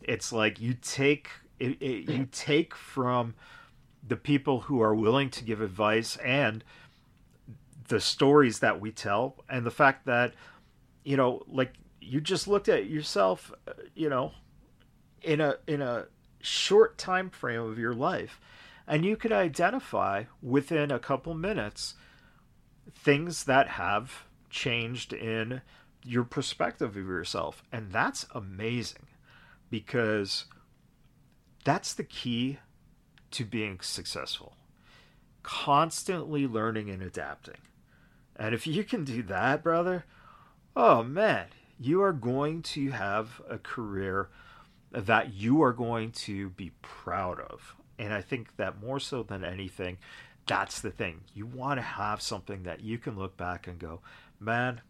it's 0.01 0.33
like 0.33 0.59
you 0.59 0.73
take 0.73 1.29
it, 1.57 1.81
it, 1.81 2.11
you 2.11 2.27
take 2.31 2.75
from 2.75 3.33
the 4.05 4.17
people 4.17 4.61
who 4.61 4.81
are 4.81 4.93
willing 4.93 5.29
to 5.29 5.43
give 5.43 5.61
advice 5.61 6.17
and 6.17 6.63
the 7.87 7.99
stories 7.99 8.59
that 8.59 8.79
we 8.79 8.91
tell 8.91 9.35
and 9.49 9.65
the 9.65 9.71
fact 9.71 10.05
that 10.05 10.33
you 11.03 11.17
know 11.17 11.41
like 11.47 11.73
you 11.99 12.21
just 12.21 12.47
looked 12.47 12.69
at 12.69 12.87
yourself 12.87 13.51
uh, 13.67 13.73
you 13.95 14.09
know 14.09 14.31
in 15.21 15.41
a 15.41 15.55
in 15.67 15.81
a 15.81 16.05
short 16.39 16.97
time 16.97 17.29
frame 17.29 17.61
of 17.61 17.77
your 17.77 17.93
life 17.93 18.39
and 18.87 19.03
you 19.05 19.17
could 19.17 19.31
identify 19.31 20.23
within 20.41 20.91
a 20.91 20.99
couple 20.99 21.33
minutes 21.33 21.95
things 22.93 23.45
that 23.45 23.67
have 23.69 24.23
changed 24.49 25.13
in 25.13 25.61
your 26.03 26.23
perspective 26.23 26.95
of 26.95 27.07
yourself 27.07 27.61
and 27.71 27.91
that's 27.91 28.25
amazing 28.33 29.07
because 29.69 30.45
that's 31.63 31.93
the 31.93 32.03
key 32.03 32.59
to 33.31 33.45
being 33.45 33.79
successful. 33.81 34.53
Constantly 35.43 36.47
learning 36.47 36.89
and 36.89 37.01
adapting. 37.01 37.57
And 38.35 38.55
if 38.55 38.65
you 38.65 38.83
can 38.83 39.03
do 39.03 39.21
that, 39.23 39.63
brother, 39.63 40.05
oh 40.75 41.03
man, 41.03 41.47
you 41.79 42.01
are 42.01 42.13
going 42.13 42.61
to 42.61 42.91
have 42.91 43.41
a 43.49 43.57
career 43.57 44.29
that 44.91 45.33
you 45.33 45.61
are 45.61 45.73
going 45.73 46.11
to 46.11 46.49
be 46.49 46.71
proud 46.81 47.39
of. 47.39 47.75
And 47.97 48.13
I 48.13 48.21
think 48.21 48.55
that 48.55 48.81
more 48.81 48.99
so 48.99 49.23
than 49.23 49.43
anything, 49.43 49.97
that's 50.49 50.81
the 50.81 50.89
thing. 50.89 51.21
You 51.35 51.45
want 51.45 51.77
to 51.77 51.83
have 51.83 52.23
something 52.23 52.63
that 52.63 52.81
you 52.81 52.97
can 52.97 53.15
look 53.15 53.37
back 53.37 53.67
and 53.67 53.77
go, 53.77 54.01
man, 54.39 54.81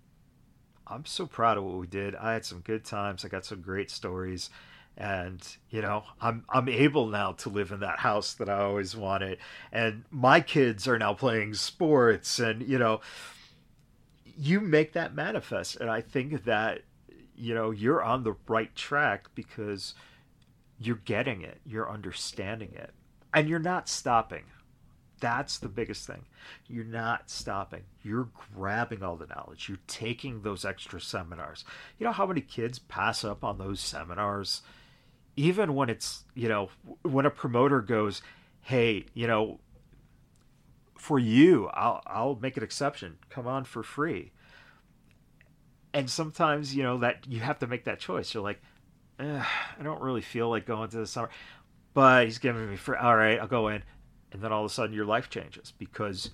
I'm 0.87 1.05
so 1.05 1.27
proud 1.27 1.57
of 1.57 1.65
what 1.65 1.75
we 1.75 1.85
did. 1.85 2.15
I 2.15 2.31
had 2.31 2.45
some 2.45 2.61
good 2.61 2.85
times. 2.85 3.25
I 3.25 3.27
got 3.27 3.45
some 3.45 3.61
great 3.61 3.91
stories. 3.91 4.49
And, 4.95 5.45
you 5.69 5.81
know, 5.81 6.03
I'm 6.21 6.45
I'm 6.49 6.69
able 6.69 7.07
now 7.07 7.33
to 7.33 7.49
live 7.49 7.71
in 7.71 7.81
that 7.81 7.99
house 7.99 8.33
that 8.35 8.49
I 8.49 8.59
always 8.61 8.95
wanted. 8.95 9.37
And 9.71 10.05
my 10.09 10.39
kids 10.39 10.87
are 10.87 10.97
now 10.97 11.13
playing 11.13 11.55
sports 11.55 12.39
and, 12.39 12.63
you 12.63 12.79
know, 12.79 13.01
you 14.23 14.61
make 14.61 14.93
that 14.93 15.13
manifest. 15.13 15.75
And 15.75 15.89
I 15.89 15.99
think 15.99 16.45
that, 16.45 16.83
you 17.35 17.53
know, 17.53 17.71
you're 17.71 18.01
on 18.01 18.23
the 18.23 18.35
right 18.47 18.73
track 18.75 19.27
because 19.35 19.93
you're 20.79 21.01
getting 21.03 21.41
it, 21.41 21.59
you're 21.65 21.91
understanding 21.91 22.71
it, 22.73 22.91
and 23.33 23.49
you're 23.49 23.59
not 23.59 23.89
stopping. 23.89 24.45
That's 25.19 25.57
the 25.57 25.69
biggest 25.69 26.07
thing. 26.07 26.25
You're 26.67 26.85
not 26.85 27.29
stopping. 27.29 27.83
You're 28.03 28.29
grabbing 28.55 29.03
all 29.03 29.15
the 29.15 29.27
knowledge. 29.27 29.67
You're 29.67 29.79
taking 29.87 30.41
those 30.41 30.65
extra 30.65 31.01
seminars. 31.01 31.65
You 31.97 32.05
know 32.05 32.11
how 32.11 32.25
many 32.25 32.41
kids 32.41 32.79
pass 32.79 33.23
up 33.23 33.43
on 33.43 33.57
those 33.57 33.79
seminars? 33.79 34.61
Even 35.35 35.75
when 35.75 35.89
it's, 35.89 36.23
you 36.35 36.49
know, 36.49 36.69
when 37.03 37.25
a 37.25 37.29
promoter 37.29 37.81
goes, 37.81 38.21
hey, 38.61 39.05
you 39.13 39.27
know, 39.27 39.59
for 40.97 41.17
you, 41.17 41.67
I'll, 41.67 42.01
I'll 42.05 42.37
make 42.41 42.57
an 42.57 42.63
exception. 42.63 43.17
Come 43.29 43.47
on 43.47 43.63
for 43.63 43.83
free. 43.83 44.31
And 45.93 46.09
sometimes, 46.09 46.75
you 46.75 46.83
know, 46.83 46.99
that 46.99 47.25
you 47.27 47.39
have 47.39 47.59
to 47.59 47.67
make 47.67 47.85
that 47.85 47.99
choice. 47.99 48.33
You're 48.33 48.43
like, 48.43 48.61
eh, 49.19 49.43
I 49.79 49.83
don't 49.83 50.01
really 50.01 50.21
feel 50.21 50.49
like 50.49 50.65
going 50.65 50.89
to 50.89 50.97
the 50.97 51.07
summer, 51.07 51.29
but 51.93 52.25
he's 52.25 52.37
giving 52.37 52.69
me 52.69 52.75
free. 52.75 52.97
All 52.97 53.15
right, 53.15 53.39
I'll 53.39 53.47
go 53.47 53.69
in 53.69 53.81
and 54.31 54.41
then 54.41 54.51
all 54.51 54.65
of 54.65 54.71
a 54.71 54.73
sudden 54.73 54.95
your 54.95 55.05
life 55.05 55.29
changes 55.29 55.73
because 55.77 56.31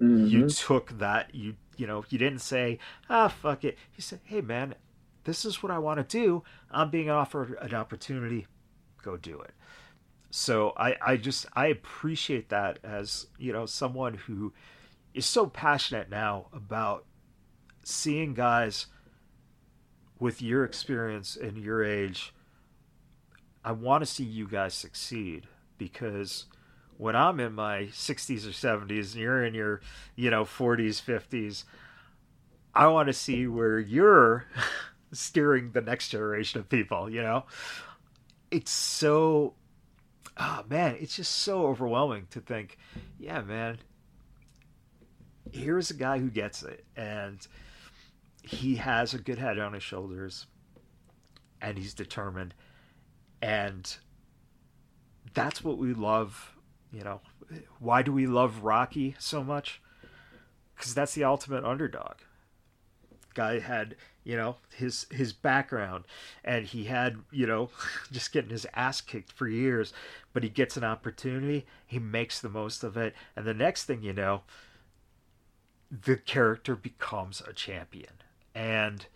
mm-hmm. 0.00 0.26
you 0.26 0.48
took 0.48 0.98
that 0.98 1.34
you 1.34 1.54
you 1.76 1.86
know 1.86 2.04
you 2.08 2.18
didn't 2.18 2.40
say 2.40 2.78
ah 3.10 3.28
fuck 3.28 3.64
it. 3.64 3.76
You 3.96 4.02
said 4.02 4.20
hey 4.24 4.40
man 4.40 4.74
this 5.24 5.44
is 5.44 5.62
what 5.62 5.72
i 5.72 5.78
want 5.78 5.98
to 5.98 6.18
do. 6.18 6.42
I'm 6.70 6.90
being 6.90 7.10
offered 7.10 7.56
an 7.60 7.74
opportunity. 7.74 8.46
Go 9.02 9.16
do 9.16 9.40
it. 9.40 9.52
So 10.30 10.72
i 10.76 10.96
i 11.04 11.16
just 11.16 11.46
i 11.54 11.66
appreciate 11.66 12.48
that 12.50 12.78
as 12.84 13.26
you 13.38 13.52
know 13.52 13.66
someone 13.66 14.14
who 14.14 14.52
is 15.14 15.26
so 15.26 15.46
passionate 15.46 16.10
now 16.10 16.46
about 16.52 17.06
seeing 17.82 18.34
guys 18.34 18.86
with 20.18 20.42
your 20.42 20.64
experience 20.64 21.36
and 21.36 21.56
your 21.56 21.84
age. 21.84 22.32
I 23.64 23.72
want 23.72 24.02
to 24.02 24.06
see 24.06 24.24
you 24.24 24.46
guys 24.46 24.74
succeed 24.74 25.46
because 25.78 26.46
when 26.98 27.16
I'm 27.16 27.40
in 27.40 27.54
my 27.54 27.84
60s 27.92 28.46
or 28.46 28.50
70s 28.50 29.12
and 29.12 29.22
you're 29.22 29.44
in 29.44 29.54
your, 29.54 29.80
you 30.14 30.30
know, 30.30 30.44
40s, 30.44 31.02
50s, 31.02 31.64
I 32.74 32.88
want 32.88 33.08
to 33.08 33.12
see 33.12 33.46
where 33.46 33.78
you're 33.78 34.46
steering 35.12 35.72
the 35.72 35.80
next 35.80 36.08
generation 36.08 36.60
of 36.60 36.68
people, 36.68 37.10
you 37.10 37.22
know? 37.22 37.44
It's 38.50 38.70
so 38.70 39.54
oh 40.36 40.64
man, 40.68 40.96
it's 41.00 41.16
just 41.16 41.32
so 41.32 41.66
overwhelming 41.66 42.26
to 42.30 42.40
think, 42.40 42.78
yeah, 43.18 43.40
man, 43.40 43.78
here's 45.52 45.90
a 45.90 45.94
guy 45.94 46.18
who 46.18 46.28
gets 46.28 46.62
it 46.62 46.84
and 46.96 47.46
he 48.42 48.76
has 48.76 49.14
a 49.14 49.18
good 49.18 49.38
head 49.38 49.58
on 49.58 49.72
his 49.72 49.82
shoulders 49.82 50.46
and 51.60 51.78
he's 51.78 51.94
determined 51.94 52.54
and 53.42 53.96
that's 55.34 55.64
what 55.64 55.78
we 55.78 55.92
love 55.92 56.55
you 56.96 57.04
know, 57.04 57.20
why 57.78 58.00
do 58.00 58.10
we 58.10 58.26
love 58.26 58.64
Rocky 58.64 59.14
so 59.18 59.44
much? 59.44 59.82
Because 60.74 60.94
that's 60.94 61.14
the 61.14 61.24
ultimate 61.24 61.62
underdog. 61.62 62.14
Guy 63.34 63.58
had, 63.58 63.96
you 64.24 64.34
know, 64.34 64.56
his 64.74 65.06
his 65.10 65.34
background, 65.34 66.04
and 66.42 66.64
he 66.64 66.84
had, 66.84 67.18
you 67.30 67.46
know, 67.46 67.68
just 68.10 68.32
getting 68.32 68.50
his 68.50 68.66
ass 68.72 69.02
kicked 69.02 69.30
for 69.30 69.46
years, 69.46 69.92
but 70.32 70.42
he 70.42 70.48
gets 70.48 70.78
an 70.78 70.84
opportunity, 70.84 71.66
he 71.86 71.98
makes 71.98 72.40
the 72.40 72.48
most 72.48 72.82
of 72.82 72.96
it, 72.96 73.14
and 73.36 73.44
the 73.44 73.52
next 73.52 73.84
thing 73.84 74.02
you 74.02 74.14
know, 74.14 74.42
the 75.90 76.16
character 76.16 76.74
becomes 76.74 77.42
a 77.46 77.52
champion, 77.52 78.12
and. 78.54 79.06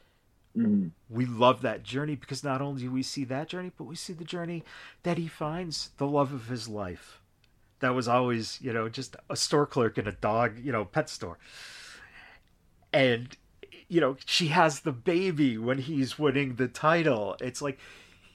Mm. 0.59 0.91
We 1.09 1.27
love 1.27 1.63
that 1.63 1.85
journey 1.85 2.17
because 2.17 2.43
not 2.43 2.61
only 2.61 2.83
do 2.83 2.91
we 2.91 3.05
see 3.05 3.23
that 3.27 3.47
journey, 3.47 3.71
but 3.79 3.85
we 3.85 3.95
see 3.95 4.13
the 4.13 4.25
journey 4.25 4.65
that 5.05 5.17
he 5.17 5.29
finds 5.29 5.91
the 5.99 6.09
love 6.09 6.33
of 6.33 6.49
his 6.49 6.69
life 6.69 7.20
that 7.81 7.95
was 7.95 8.09
always 8.09 8.59
you 8.61 8.73
know 8.73 8.89
just 8.89 9.17
a 9.29 9.37
store 9.37 9.67
clerk 9.67 9.99
in 9.99 10.07
a 10.07 10.13
dog 10.13 10.59
you 10.59 10.73
know 10.73 10.85
pet 10.85 11.11
store. 11.11 11.39
And 12.93 13.37
you 13.89 14.01
know 14.01 14.17
she 14.25 14.49
has 14.49 14.81
the 14.81 14.93
baby 14.93 15.59
when 15.59 15.79
he's 15.79 16.19
winning 16.19 16.55
the 16.55 16.69
title. 16.69 17.37
It's 17.41 17.61
like 17.61 17.79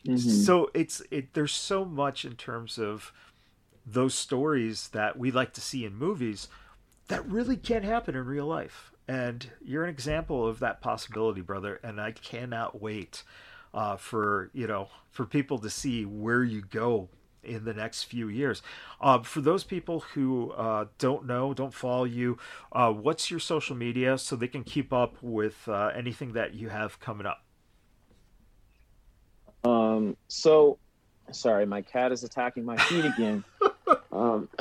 mm-hmm. 0.06 0.18
so 0.18 0.70
it's 0.74 1.02
it 1.10 1.34
there's 1.34 1.54
so 1.54 1.86
much 1.86 2.26
in 2.26 2.36
terms 2.36 2.78
of 2.78 3.12
those 3.86 4.16
stories 4.16 4.90
that 4.90 5.18
we 5.18 5.32
like 5.32 5.54
to 5.54 5.62
see 5.62 5.86
in 5.86 5.96
movies 5.96 6.48
that 7.08 7.26
really 7.30 7.56
can't 7.56 7.86
happen 7.86 8.16
in 8.16 8.26
real 8.26 8.48
life. 8.48 8.92
And 9.08 9.52
you're 9.64 9.84
an 9.84 9.90
example 9.92 10.48
of 10.48 10.60
that 10.60 10.82
possibility 10.82 11.42
brother 11.42 11.80
and 11.84 12.02
i 12.02 12.12
cannot 12.12 12.82
wait 12.82 13.22
uh, 13.76 13.98
for 13.98 14.50
you 14.54 14.66
know 14.66 14.88
for 15.12 15.26
people 15.26 15.60
to 15.60 15.70
see 15.70 16.06
where 16.06 16.44
you 16.44 16.62
go 16.62 17.10
in 17.46 17.66
the 17.66 17.74
next 17.74 18.04
few 18.04 18.28
years. 18.28 18.62
Uh, 19.00 19.22
for 19.22 19.42
those 19.42 19.64
people 19.64 20.00
who 20.14 20.52
uh, 20.52 20.86
don't 20.98 21.26
know, 21.26 21.54
don't 21.54 21.74
follow 21.74 22.04
you, 22.04 22.38
uh, 22.72 22.92
what's 22.92 23.30
your 23.30 23.40
social 23.40 23.76
media 23.76 24.18
so 24.18 24.36
they 24.36 24.48
can 24.48 24.64
keep 24.64 24.92
up 24.94 25.16
with 25.22 25.68
uh, 25.68 25.92
anything 25.96 26.34
that 26.34 26.54
you 26.54 26.70
have 26.70 27.00
coming 27.00 27.26
up? 27.26 27.44
Um, 29.64 30.16
so, 30.28 30.78
sorry, 31.32 31.66
my 31.66 31.82
cat 31.82 32.12
is 32.12 32.24
attacking 32.24 32.66
my 32.66 32.78
feet 32.78 33.06
again. 33.06 33.44
um, 34.12 34.48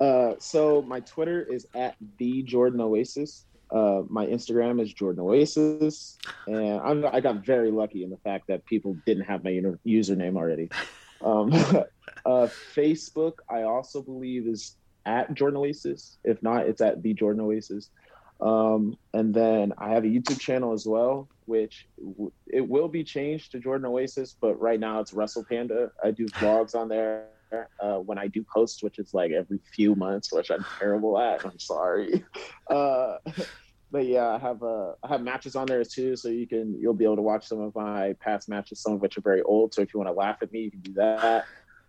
uh, 0.00 0.32
so 0.38 0.82
my 0.82 1.00
Twitter 1.00 1.42
is 1.42 1.66
at 1.74 1.96
the 2.18 2.42
Jordan 2.42 2.80
Oasis. 2.80 3.46
Uh, 3.70 4.02
my 4.08 4.26
Instagram 4.26 4.82
is 4.82 4.92
Jordan 4.92 5.22
Oasis, 5.22 6.18
and 6.48 6.80
I'm, 6.80 7.06
i 7.06 7.20
got 7.20 7.46
very 7.46 7.70
lucky 7.70 8.02
in 8.02 8.10
the 8.10 8.16
fact 8.16 8.48
that 8.48 8.66
people 8.66 8.96
didn't 9.06 9.24
have 9.24 9.44
my 9.44 9.50
username 9.86 10.36
already. 10.36 10.70
Um, 11.22 11.52
uh, 12.26 12.48
Facebook, 12.74 13.34
I 13.48 13.62
also 13.62 14.02
believe, 14.02 14.46
is 14.46 14.76
at 15.06 15.34
Jordan 15.34 15.58
Oasis. 15.58 16.18
If 16.24 16.42
not, 16.42 16.66
it's 16.66 16.80
at 16.80 17.02
the 17.02 17.14
Jordan 17.14 17.42
Oasis. 17.42 17.90
Um, 18.40 18.96
and 19.12 19.34
then 19.34 19.72
I 19.78 19.90
have 19.90 20.04
a 20.04 20.08
YouTube 20.08 20.40
channel 20.40 20.72
as 20.72 20.86
well, 20.86 21.28
which 21.44 21.86
w- 21.98 22.32
it 22.46 22.66
will 22.66 22.88
be 22.88 23.04
changed 23.04 23.52
to 23.52 23.60
Jordan 23.60 23.86
Oasis, 23.86 24.34
but 24.40 24.58
right 24.58 24.80
now 24.80 25.00
it's 25.00 25.12
Russell 25.12 25.44
Panda. 25.48 25.90
I 26.02 26.10
do 26.10 26.26
vlogs 26.26 26.74
on 26.74 26.88
there 26.88 27.26
uh, 27.80 27.96
when 27.98 28.18
I 28.18 28.28
do 28.28 28.44
post, 28.52 28.82
which 28.82 28.98
is 28.98 29.12
like 29.12 29.32
every 29.32 29.58
few 29.74 29.94
months, 29.94 30.32
which 30.32 30.50
I'm 30.50 30.64
terrible 30.78 31.18
at. 31.18 31.44
I'm 31.44 31.58
sorry. 31.58 32.24
Uh, 32.70 33.16
but 33.90 34.06
yeah, 34.06 34.28
I 34.28 34.38
have 34.38 34.62
uh, 34.62 34.92
I 35.02 35.08
have 35.08 35.22
matches 35.22 35.56
on 35.56 35.66
there 35.66 35.84
too, 35.84 36.16
so 36.16 36.28
you 36.28 36.46
can 36.46 36.78
you'll 36.80 36.94
be 36.94 37.04
able 37.04 37.16
to 37.16 37.22
watch 37.22 37.46
some 37.46 37.60
of 37.60 37.74
my 37.74 38.14
past 38.20 38.48
matches, 38.48 38.80
some 38.80 38.94
of 38.94 39.00
which 39.00 39.18
are 39.18 39.22
very 39.22 39.42
old. 39.42 39.74
So 39.74 39.82
if 39.82 39.92
you 39.92 39.98
want 39.98 40.08
to 40.08 40.14
laugh 40.14 40.38
at 40.42 40.52
me, 40.52 40.60
you 40.60 40.70
can 40.70 40.80
do 40.80 40.92
that. 40.94 41.44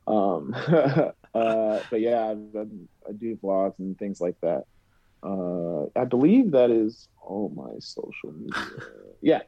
Um, 0.08 0.56
uh, 1.36 1.80
but 1.90 2.02
yeah, 2.02 2.34
I, 2.34 2.62
I, 3.08 3.12
do 3.18 3.36
vlogs 3.38 3.78
and 3.80 3.98
things 3.98 4.20
like 4.20 4.36
that. 4.42 4.66
Uh, 5.24 5.86
I 5.96 6.06
believe 6.06 6.52
that 6.52 6.72
is 6.72 7.08
all 7.22 7.50
my 7.56 7.78
social 7.80 8.32
media. 8.32 8.68
yeah. 9.22 9.42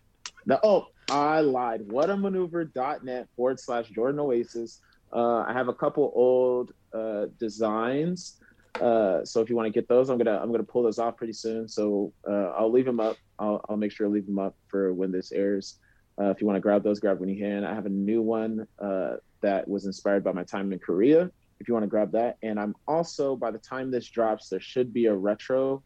The, 0.46 0.60
oh, 0.64 0.88
I 1.10 1.42
lied. 1.42 1.88
Whatamaneuver.net 1.88 3.28
forward 3.36 3.60
slash 3.60 3.90
Jordan 3.90 4.20
Oasis. 4.20 4.80
Uh, 5.12 5.40
I 5.40 5.54
have 5.54 5.70
a 5.70 5.74
couple 5.74 6.12
old 6.16 6.72
uh, 6.94 7.26
designs 7.40 8.40
uh, 8.82 9.24
so 9.24 9.42
if 9.42 9.50
you 9.50 9.56
want 9.56 9.68
to 9.68 9.72
get 9.72 9.88
those, 9.88 10.10
I'm 10.10 10.18
gonna 10.18 10.40
I'm 10.42 10.52
gonna 10.52 10.64
pull 10.64 10.84
those 10.84 11.00
off 11.00 11.18
pretty 11.18 11.34
soon. 11.34 11.68
So 11.68 12.12
uh, 12.28 12.50
I'll 12.58 12.72
leave 12.72 12.86
them 12.86 13.00
up. 13.00 13.18
I'll, 13.40 13.64
I'll 13.70 13.78
make 13.78 13.92
sure 13.92 14.08
to 14.08 14.14
leave 14.14 14.26
them 14.26 14.40
up 14.40 14.56
for 14.68 14.94
when 14.94 15.12
this 15.12 15.32
airs. 15.32 15.80
Uh, 16.20 16.30
if 16.30 16.42
you 16.42 16.48
want 16.48 16.58
to 16.58 16.62
grab 16.62 16.84
those, 16.84 17.00
grab 17.00 17.20
when 17.20 17.30
you 17.30 17.38
can. 17.38 17.64
I 17.64 17.74
have 17.74 17.86
a 17.86 17.90
new 17.90 18.22
one 18.22 18.68
uh, 18.80 19.16
that 19.42 19.68
was 19.68 19.86
inspired 19.86 20.24
by 20.24 20.32
my 20.32 20.44
time 20.44 20.72
in 20.72 20.80
Korea. 20.80 21.30
If 21.60 21.68
you 21.68 21.74
want 21.74 21.84
to 21.84 21.90
grab 21.90 22.12
that, 22.12 22.38
and 22.44 22.60
I'm 22.60 22.76
also 22.88 23.36
by 23.36 23.52
the 23.52 23.58
time 23.60 23.90
this 23.90 24.08
drops, 24.08 24.50
there 24.50 24.60
should 24.60 24.94
be 24.94 25.06
a 25.06 25.16
retro 25.16 25.82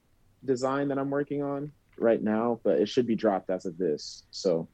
design 0.45 0.87
that 0.87 0.97
I'm 0.97 1.09
working 1.09 1.43
on 1.43 1.71
right 1.97 2.21
now, 2.21 2.59
but 2.63 2.79
it 2.79 2.87
should 2.87 3.05
be 3.05 3.15
dropped 3.15 3.49
as 3.49 3.65
of 3.65 3.77
this. 3.77 4.23
So 4.31 4.67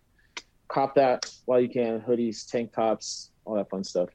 cop 0.67 0.95
that 0.95 1.31
while 1.45 1.59
you 1.59 1.69
can. 1.69 1.99
Hoodies, 2.01 2.49
tank 2.49 2.73
tops, 2.73 3.31
all 3.45 3.55
that 3.55 3.69
fun 3.69 3.83
stuff. 3.83 4.09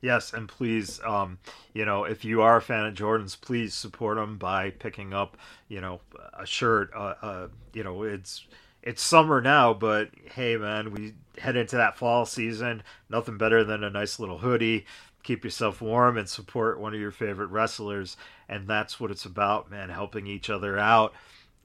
Yes, 0.00 0.32
and 0.32 0.48
please, 0.48 1.00
um, 1.04 1.38
you 1.72 1.84
know, 1.84 2.04
if 2.04 2.24
you 2.24 2.40
are 2.42 2.56
a 2.56 2.62
fan 2.62 2.86
of 2.86 2.94
Jordan's, 2.94 3.34
please 3.34 3.74
support 3.74 4.16
them 4.16 4.38
by 4.38 4.70
picking 4.70 5.12
up, 5.12 5.36
you 5.66 5.80
know, 5.80 6.00
a 6.38 6.46
shirt. 6.46 6.90
Uh, 6.94 7.14
uh, 7.20 7.48
you 7.72 7.82
know, 7.82 8.04
it's 8.04 8.46
it's 8.82 9.02
summer 9.02 9.40
now, 9.40 9.74
but 9.74 10.10
hey, 10.34 10.56
man, 10.56 10.92
we 10.92 11.14
head 11.38 11.56
into 11.56 11.76
that 11.76 11.98
fall 11.98 12.26
season. 12.26 12.82
Nothing 13.10 13.38
better 13.38 13.64
than 13.64 13.82
a 13.82 13.90
nice 13.90 14.20
little 14.20 14.38
hoodie. 14.38 14.86
Keep 15.24 15.42
yourself 15.44 15.82
warm 15.82 16.16
and 16.16 16.28
support 16.28 16.78
one 16.78 16.94
of 16.94 17.00
your 17.00 17.10
favorite 17.10 17.48
wrestlers, 17.48 18.16
and 18.48 18.68
that's 18.68 19.00
what 19.00 19.10
it's 19.10 19.24
about, 19.24 19.68
man. 19.68 19.88
Helping 19.88 20.28
each 20.28 20.48
other 20.48 20.78
out, 20.78 21.12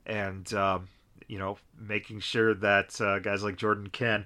and 0.07 0.51
um, 0.55 0.87
you 1.27 1.37
know, 1.37 1.59
making 1.79 2.19
sure 2.19 2.55
that 2.55 2.99
uh, 2.99 3.19
guys 3.19 3.43
like 3.43 3.57
Jordan 3.57 3.89
can 3.89 4.25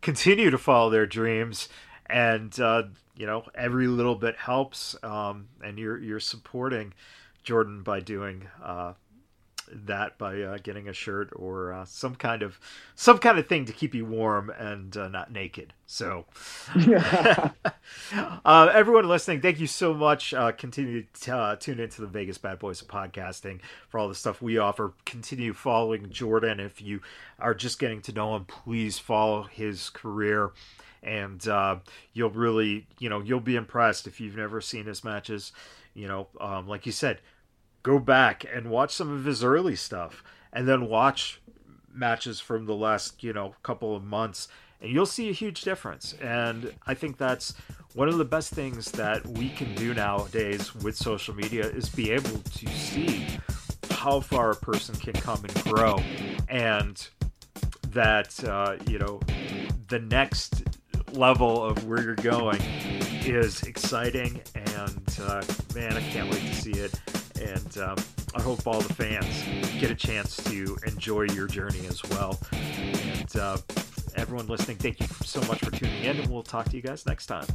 continue 0.00 0.50
to 0.50 0.58
follow 0.58 0.90
their 0.90 1.06
dreams 1.06 1.68
and 2.06 2.58
uh, 2.60 2.84
you 3.16 3.26
know 3.26 3.44
every 3.54 3.86
little 3.86 4.14
bit 4.14 4.36
helps 4.36 4.96
um, 5.02 5.48
and 5.62 5.78
you're 5.78 5.98
you're 5.98 6.20
supporting 6.20 6.92
jordan 7.42 7.82
by 7.82 8.00
doing 8.00 8.46
uh, 8.62 8.92
that 9.72 10.18
by 10.18 10.40
uh, 10.42 10.58
getting 10.62 10.88
a 10.88 10.92
shirt 10.92 11.30
or 11.34 11.72
uh, 11.72 11.84
some 11.84 12.14
kind 12.14 12.42
of 12.42 12.58
some 12.94 13.18
kind 13.18 13.38
of 13.38 13.46
thing 13.46 13.64
to 13.64 13.72
keep 13.72 13.94
you 13.94 14.04
warm 14.04 14.50
and 14.50 14.96
uh, 14.96 15.08
not 15.08 15.32
naked. 15.32 15.72
So, 15.86 16.26
uh, 16.74 17.50
everyone 18.44 19.08
listening, 19.08 19.40
thank 19.40 19.60
you 19.60 19.66
so 19.66 19.94
much. 19.94 20.32
Uh, 20.32 20.52
continue 20.52 21.04
to 21.22 21.36
uh, 21.36 21.56
tune 21.56 21.80
into 21.80 22.00
the 22.00 22.06
Vegas 22.06 22.38
Badboyz 22.38 22.82
of 22.82 22.88
Podcasting 22.88 23.60
for 23.88 23.98
all 23.98 24.08
the 24.08 24.14
stuff 24.14 24.40
we 24.40 24.58
offer. 24.58 24.92
Continue 25.04 25.52
following 25.52 26.10
Jordan. 26.10 26.60
If 26.60 26.80
you 26.80 27.00
are 27.38 27.54
just 27.54 27.78
getting 27.78 28.00
to 28.02 28.12
know 28.12 28.34
him, 28.36 28.44
please 28.46 28.98
follow 28.98 29.44
his 29.44 29.90
career. 29.90 30.52
And 31.02 31.44
you'll 32.12 32.30
really, 32.30 32.86
you 32.98 33.08
know, 33.08 33.20
you'll 33.20 33.40
be 33.40 33.56
impressed 33.56 34.06
if 34.06 34.20
you've 34.20 34.36
never 34.36 34.60
seen 34.60 34.86
his 34.86 35.02
matches. 35.02 35.52
You 35.94 36.08
know, 36.08 36.28
um, 36.40 36.68
like 36.68 36.86
you 36.86 36.92
said, 36.92 37.20
go 37.82 37.98
back 37.98 38.44
and 38.52 38.70
watch 38.70 38.92
some 38.94 39.12
of 39.12 39.24
his 39.24 39.42
early 39.42 39.76
stuff 39.76 40.22
and 40.52 40.68
then 40.68 40.88
watch 40.88 41.40
matches 41.92 42.40
from 42.40 42.66
the 42.66 42.74
last 42.74 43.22
you 43.22 43.32
know 43.32 43.54
couple 43.62 43.94
of 43.94 44.02
months 44.02 44.48
and 44.80 44.90
you'll 44.90 45.04
see 45.06 45.28
a 45.28 45.32
huge 45.32 45.62
difference 45.62 46.14
and 46.22 46.72
i 46.86 46.94
think 46.94 47.18
that's 47.18 47.54
one 47.94 48.08
of 48.08 48.16
the 48.16 48.24
best 48.24 48.52
things 48.54 48.90
that 48.92 49.26
we 49.26 49.50
can 49.50 49.74
do 49.74 49.92
nowadays 49.92 50.74
with 50.76 50.96
social 50.96 51.34
media 51.34 51.66
is 51.66 51.90
be 51.90 52.10
able 52.10 52.38
to 52.38 52.66
see 52.68 53.26
how 53.90 54.20
far 54.20 54.52
a 54.52 54.56
person 54.56 54.94
can 54.94 55.12
come 55.12 55.44
and 55.44 55.64
grow 55.64 55.98
and 56.48 57.08
that 57.90 58.42
uh, 58.44 58.76
you 58.88 58.98
know 58.98 59.20
the 59.88 59.98
next 59.98 60.62
level 61.12 61.62
of 61.62 61.84
where 61.86 62.02
you're 62.02 62.14
going 62.16 62.60
is 63.24 63.62
exciting 63.62 64.40
and 64.54 65.18
uh, 65.22 65.42
man 65.74 65.92
i 65.92 66.00
can't 66.10 66.30
wait 66.30 66.40
to 66.40 66.54
see 66.54 66.72
it 66.72 66.92
and 67.40 67.78
um, 67.78 67.96
I 68.34 68.40
hope 68.40 68.66
all 68.66 68.80
the 68.80 68.92
fans 68.94 69.26
get 69.80 69.90
a 69.90 69.94
chance 69.94 70.36
to 70.44 70.76
enjoy 70.86 71.22
your 71.34 71.46
journey 71.46 71.86
as 71.86 72.02
well. 72.10 72.38
And 72.52 73.36
uh, 73.36 73.58
everyone 74.16 74.46
listening, 74.46 74.78
thank 74.78 75.00
you 75.00 75.06
so 75.22 75.40
much 75.42 75.58
for 75.58 75.70
tuning 75.70 76.04
in, 76.04 76.18
and 76.18 76.30
we'll 76.30 76.42
talk 76.42 76.68
to 76.70 76.76
you 76.76 76.82
guys 76.82 77.04
next 77.04 77.26
time. 77.26 77.46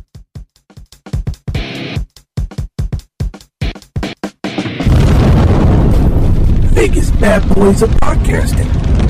Vegas 6.74 7.10
Badboyz 7.12 7.82
of 7.82 7.90
Podcasting. 8.02 9.07